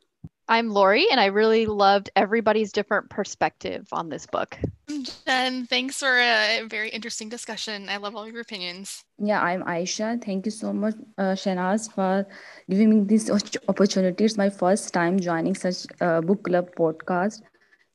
I'm 0.50 0.70
Lori, 0.70 1.08
and 1.12 1.20
I 1.20 1.26
really 1.26 1.66
loved 1.66 2.10
everybody's 2.16 2.72
different 2.72 3.10
perspective 3.10 3.86
on 3.92 4.08
this 4.08 4.26
book. 4.26 4.58
Jen, 5.26 5.66
thanks 5.66 5.98
for 5.98 6.18
a 6.18 6.66
very 6.70 6.90
interesting 6.90 7.28
discussion. 7.28 7.90
I 7.90 7.98
love 7.98 8.16
all 8.16 8.26
your 8.26 8.40
opinions. 8.40 9.04
Yeah, 9.20 9.42
I'm 9.42 9.64
Aisha. 9.64 10.24
Thank 10.24 10.46
you 10.46 10.52
so 10.52 10.72
much, 10.72 10.96
uh, 11.18 11.36
Shanaz, 11.36 11.94
for 11.94 12.26
giving 12.70 12.90
me 12.90 13.02
this 13.02 13.30
opportunity. 13.68 14.24
It's 14.24 14.38
my 14.38 14.50
first 14.50 14.94
time 14.94 15.20
joining 15.20 15.54
such 15.54 15.86
a 16.00 16.22
book 16.22 16.44
club 16.44 16.70
podcast, 16.78 17.42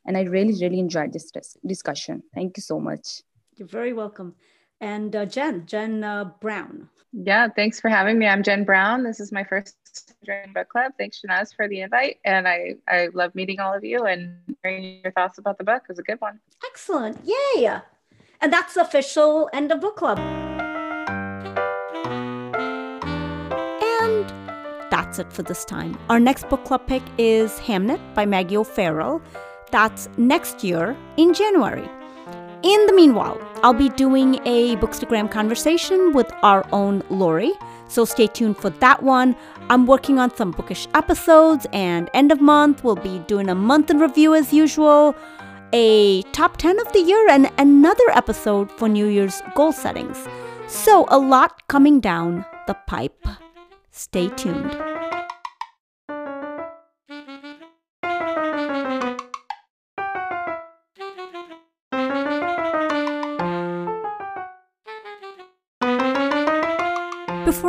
and 0.04 0.18
I 0.18 0.22
really, 0.22 0.52
really 0.60 0.78
enjoyed 0.78 1.14
this 1.14 1.32
discussion. 1.66 2.22
Thank 2.34 2.58
you 2.58 2.62
so 2.62 2.78
much. 2.78 3.22
You're 3.56 3.68
very 3.68 3.94
welcome. 3.94 4.34
And 4.82 5.14
uh, 5.14 5.24
Jen, 5.26 5.64
Jen 5.64 6.02
uh, 6.02 6.24
Brown. 6.40 6.88
Yeah, 7.12 7.46
thanks 7.48 7.78
for 7.78 7.88
having 7.88 8.18
me. 8.18 8.26
I'm 8.26 8.42
Jen 8.42 8.64
Brown. 8.64 9.04
This 9.04 9.20
is 9.20 9.30
my 9.30 9.44
first 9.44 9.76
joining 10.26 10.52
book 10.52 10.68
club. 10.70 10.90
Thanks, 10.98 11.20
Shanaz, 11.20 11.54
for 11.54 11.68
the 11.68 11.82
invite. 11.82 12.18
And 12.24 12.48
I, 12.48 12.74
I 12.88 13.10
love 13.14 13.32
meeting 13.36 13.60
all 13.60 13.72
of 13.72 13.84
you 13.84 14.06
and 14.06 14.34
hearing 14.62 14.98
your 15.04 15.12
thoughts 15.12 15.38
about 15.38 15.56
the 15.58 15.62
book. 15.62 15.82
It 15.84 15.88
was 15.88 16.00
a 16.00 16.02
good 16.02 16.20
one. 16.20 16.40
Excellent. 16.66 17.16
Yay. 17.24 17.78
And 18.40 18.52
that's 18.52 18.74
the 18.74 18.80
official 18.80 19.48
end 19.52 19.70
of 19.70 19.80
book 19.80 19.94
club. 19.94 20.18
And 23.78 24.28
that's 24.90 25.20
it 25.20 25.32
for 25.32 25.44
this 25.44 25.64
time. 25.64 25.96
Our 26.08 26.18
next 26.18 26.48
book 26.48 26.64
club 26.64 26.88
pick 26.88 27.02
is 27.18 27.52
Hamnet 27.60 28.00
by 28.14 28.26
Maggie 28.26 28.56
O'Farrell. 28.56 29.22
That's 29.70 30.08
next 30.16 30.64
year 30.64 30.96
in 31.18 31.34
January. 31.34 31.88
In 32.64 32.86
the 32.86 32.92
meanwhile, 32.94 33.38
I'll 33.62 33.72
be 33.72 33.90
doing 33.90 34.40
a 34.44 34.74
Bookstagram 34.76 35.30
conversation 35.30 36.12
with 36.12 36.32
our 36.42 36.66
own 36.72 37.02
Lori, 37.10 37.52
so 37.86 38.04
stay 38.04 38.26
tuned 38.26 38.56
for 38.56 38.70
that 38.70 39.04
one. 39.04 39.36
I'm 39.70 39.86
working 39.86 40.18
on 40.18 40.34
some 40.34 40.50
bookish 40.50 40.88
episodes, 40.94 41.66
and 41.72 42.10
end 42.12 42.32
of 42.32 42.40
month, 42.40 42.82
we'll 42.82 42.96
be 42.96 43.20
doing 43.20 43.48
a 43.48 43.54
month 43.54 43.88
in 43.90 44.00
review 44.00 44.34
as 44.34 44.52
usual, 44.52 45.14
a 45.72 46.22
top 46.32 46.56
10 46.56 46.80
of 46.80 46.92
the 46.92 47.00
year, 47.00 47.28
and 47.28 47.50
another 47.56 48.10
episode 48.10 48.68
for 48.72 48.88
New 48.88 49.06
Year's 49.06 49.40
goal 49.54 49.72
settings. 49.72 50.26
So, 50.66 51.06
a 51.08 51.18
lot 51.18 51.68
coming 51.68 52.00
down 52.00 52.44
the 52.66 52.74
pipe. 52.88 53.26
Stay 53.92 54.28
tuned. 54.30 54.91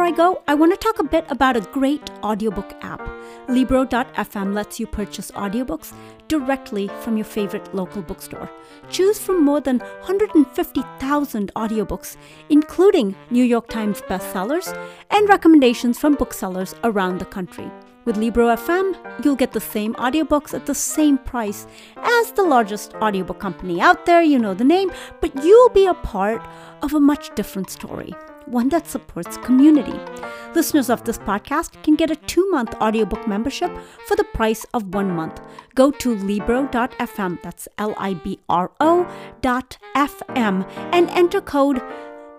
Before 0.04 0.14
I 0.14 0.18
go, 0.18 0.42
I 0.50 0.54
want 0.54 0.74
to 0.74 0.78
talk 0.78 1.00
a 1.00 1.04
bit 1.06 1.24
about 1.30 1.56
a 1.56 1.62
great 1.62 2.10
audiobook 2.22 2.74
app. 2.82 3.00
Libro.fm 3.48 4.54
lets 4.54 4.78
you 4.78 4.86
purchase 4.86 5.32
audiobooks 5.32 5.94
directly 6.28 6.90
from 7.00 7.16
your 7.16 7.24
favorite 7.24 7.74
local 7.74 8.02
bookstore. 8.02 8.52
Choose 8.90 9.18
from 9.18 9.46
more 9.46 9.62
than 9.62 9.80
150,000 9.80 11.54
audiobooks, 11.56 12.18
including 12.50 13.16
New 13.30 13.46
York 13.46 13.70
Times 13.70 14.02
bestsellers 14.02 14.78
and 15.10 15.30
recommendations 15.30 15.98
from 15.98 16.16
booksellers 16.16 16.76
around 16.84 17.20
the 17.20 17.26
country. 17.38 17.72
With 18.04 18.18
Libro.fm, 18.18 19.24
you'll 19.24 19.38
get 19.38 19.54
the 19.54 19.62
same 19.62 19.94
audiobooks 19.94 20.54
at 20.54 20.66
the 20.66 20.76
same 20.76 21.18
price 21.18 21.66
as 21.96 22.34
the 22.34 22.44
largest 22.44 22.94
audiobook 22.96 23.40
company 23.40 23.80
out 23.80 24.06
there, 24.06 24.22
you 24.22 24.38
know 24.38 24.54
the 24.54 24.66
name, 24.66 24.92
but 25.22 25.34
you'll 25.46 25.70
be 25.70 25.86
a 25.86 25.94
part 25.94 26.46
of 26.82 26.94
a 26.94 27.00
much 27.00 27.34
different 27.36 27.70
story 27.70 28.14
one 28.48 28.70
that 28.70 28.88
supports 28.88 29.38
community. 29.38 30.00
Listeners 30.56 30.90
of 30.90 31.04
this 31.04 31.18
podcast 31.18 31.82
can 31.84 31.96
get 31.96 32.12
a 32.12 32.16
two 32.16 32.50
month 32.52 32.76
audiobook 32.76 33.28
membership 33.28 33.72
for 34.08 34.16
the 34.16 34.24
price 34.24 34.66
of 34.74 34.94
one 34.94 35.12
month. 35.12 35.42
Go 35.76 35.92
to 35.92 36.16
Libro.fm, 36.16 37.42
that's 37.42 37.68
L 37.78 37.94
I 37.98 38.14
B 38.14 38.40
R 38.50 38.72
O.fm, 38.80 40.70
and 40.92 41.10
enter 41.10 41.42
code 41.42 41.82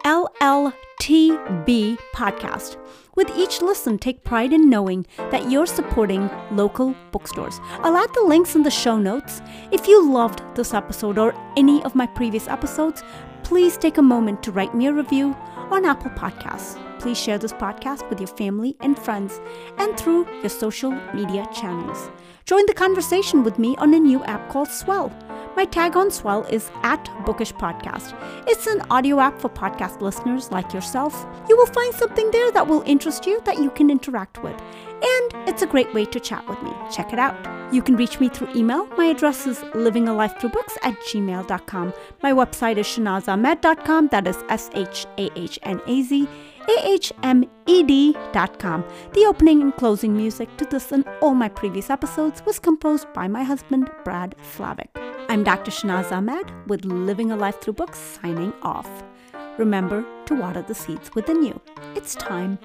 LLTB 0.05 1.99
podcast. 2.15 2.77
With 3.17 3.31
each 3.37 3.63
listen, 3.63 3.97
take 3.99 4.25
pride 4.25 4.53
in 4.53 4.69
knowing 4.69 5.07
that 5.31 5.51
you're 5.51 5.67
supporting 5.67 6.29
local 6.51 6.95
bookstores. 7.13 7.61
I'll 7.79 7.97
add 7.97 8.13
the 8.13 8.25
links 8.25 8.55
in 8.57 8.65
the 8.65 8.71
show 8.71 8.99
notes. 8.99 9.41
If 9.71 9.87
you 9.87 10.11
loved 10.11 10.43
this 10.57 10.75
episode 10.75 11.17
or 11.17 11.35
any 11.57 11.83
of 11.85 11.95
my 11.95 12.07
previous 12.07 12.49
episodes, 12.49 13.03
please 13.45 13.77
take 13.77 13.99
a 13.99 14.03
moment 14.03 14.43
to 14.43 14.53
write 14.53 14.75
me 14.75 14.89
a 14.89 14.93
review 14.93 15.37
on 15.75 15.85
Apple 15.85 16.11
Podcasts. 16.13 16.79
Please 17.01 17.19
share 17.19 17.37
this 17.37 17.53
podcast 17.53 18.09
with 18.09 18.21
your 18.21 18.29
family 18.29 18.77
and 18.79 18.97
friends 18.97 19.41
and 19.77 19.99
through 19.99 20.25
your 20.41 20.49
social 20.49 20.93
media 21.13 21.49
channels. 21.53 22.11
Join 22.45 22.65
the 22.67 22.75
conversation 22.75 23.43
with 23.43 23.59
me 23.59 23.75
on 23.79 23.93
a 23.93 23.99
new 23.99 24.23
app 24.23 24.49
called 24.51 24.69
Swell. 24.69 25.11
My 25.57 25.65
tag 25.65 25.97
on 25.97 26.13
Swell 26.13 26.45
is 26.45 26.71
at 26.85 27.05
Bookish 27.27 27.53
Podcast. 27.55 28.15
It's 28.47 28.69
an 28.69 28.83
audio 28.89 29.19
app 29.19 29.41
for 29.41 29.49
podcast 29.49 30.01
listeners 30.01 30.53
like 30.53 30.73
yourself. 30.73 31.27
You 31.49 31.57
will 31.57 31.67
find 31.67 31.93
something 31.95 32.31
there 32.31 32.53
that 32.53 32.69
will 32.69 32.83
interest 32.87 33.27
you 33.27 33.41
that 33.45 33.59
you 33.59 33.71
can 33.71 33.91
interact 33.91 34.45
with. 34.45 34.55
And 35.03 35.49
it's 35.49 35.63
a 35.63 35.67
great 35.67 35.93
way 35.95 36.05
to 36.07 36.21
chat 36.21 36.47
with 36.49 36.63
me. 36.63 36.73
Check 36.93 37.13
it 37.13 37.19
out. 37.19 37.35
You 37.73 37.83
can 37.83 37.97
reach 37.97 38.21
me 38.21 38.29
through 38.29 38.55
email. 38.55 38.87
My 38.97 39.07
address 39.07 39.47
is 39.47 39.59
livingalifethroughbooks 39.75 40.77
at 40.83 40.95
gmail.com. 41.01 41.93
My 42.23 42.33
website 42.33 42.77
is 42.77 42.87
shahnazahmed.com. 42.87 44.09
That 44.09 44.27
is 44.27 44.43
S 44.49 44.71
H 44.75 45.07
A 45.19 45.31
H 45.39 45.59
N 45.63 45.81
A 45.87 46.03
Z 46.03 46.29
ahmed.com. 47.23 48.85
The 49.13 49.27
opening 49.27 49.63
and 49.63 49.75
closing 49.77 50.17
music 50.17 50.57
to 50.57 50.65
this 50.65 50.93
and 50.93 51.05
all 51.21 51.35
my 51.35 51.49
previous 51.49 51.91
episodes 51.91 52.45
was 52.47 52.59
composed 52.59 53.13
by 53.13 53.29
my 53.29 53.43
husband, 53.43 53.91
Brad 54.05 54.35
Slavic. 54.55 54.91
I'm 55.29 55.45
Dr. 55.45 55.71
Shahnaz 55.71 56.13
Ahmed 56.13 56.51
with 56.69 56.85
Living 56.85 57.31
a 57.31 57.37
Life 57.37 57.61
Through 57.61 57.75
Books 57.75 57.99
signing 57.99 58.53
off. 58.63 58.89
Remember 59.59 60.05
to 60.27 60.35
water 60.35 60.63
the 60.63 60.75
seeds 60.75 61.15
within 61.15 61.43
you. 61.43 61.61
It's 61.95 62.15
time 62.15 62.59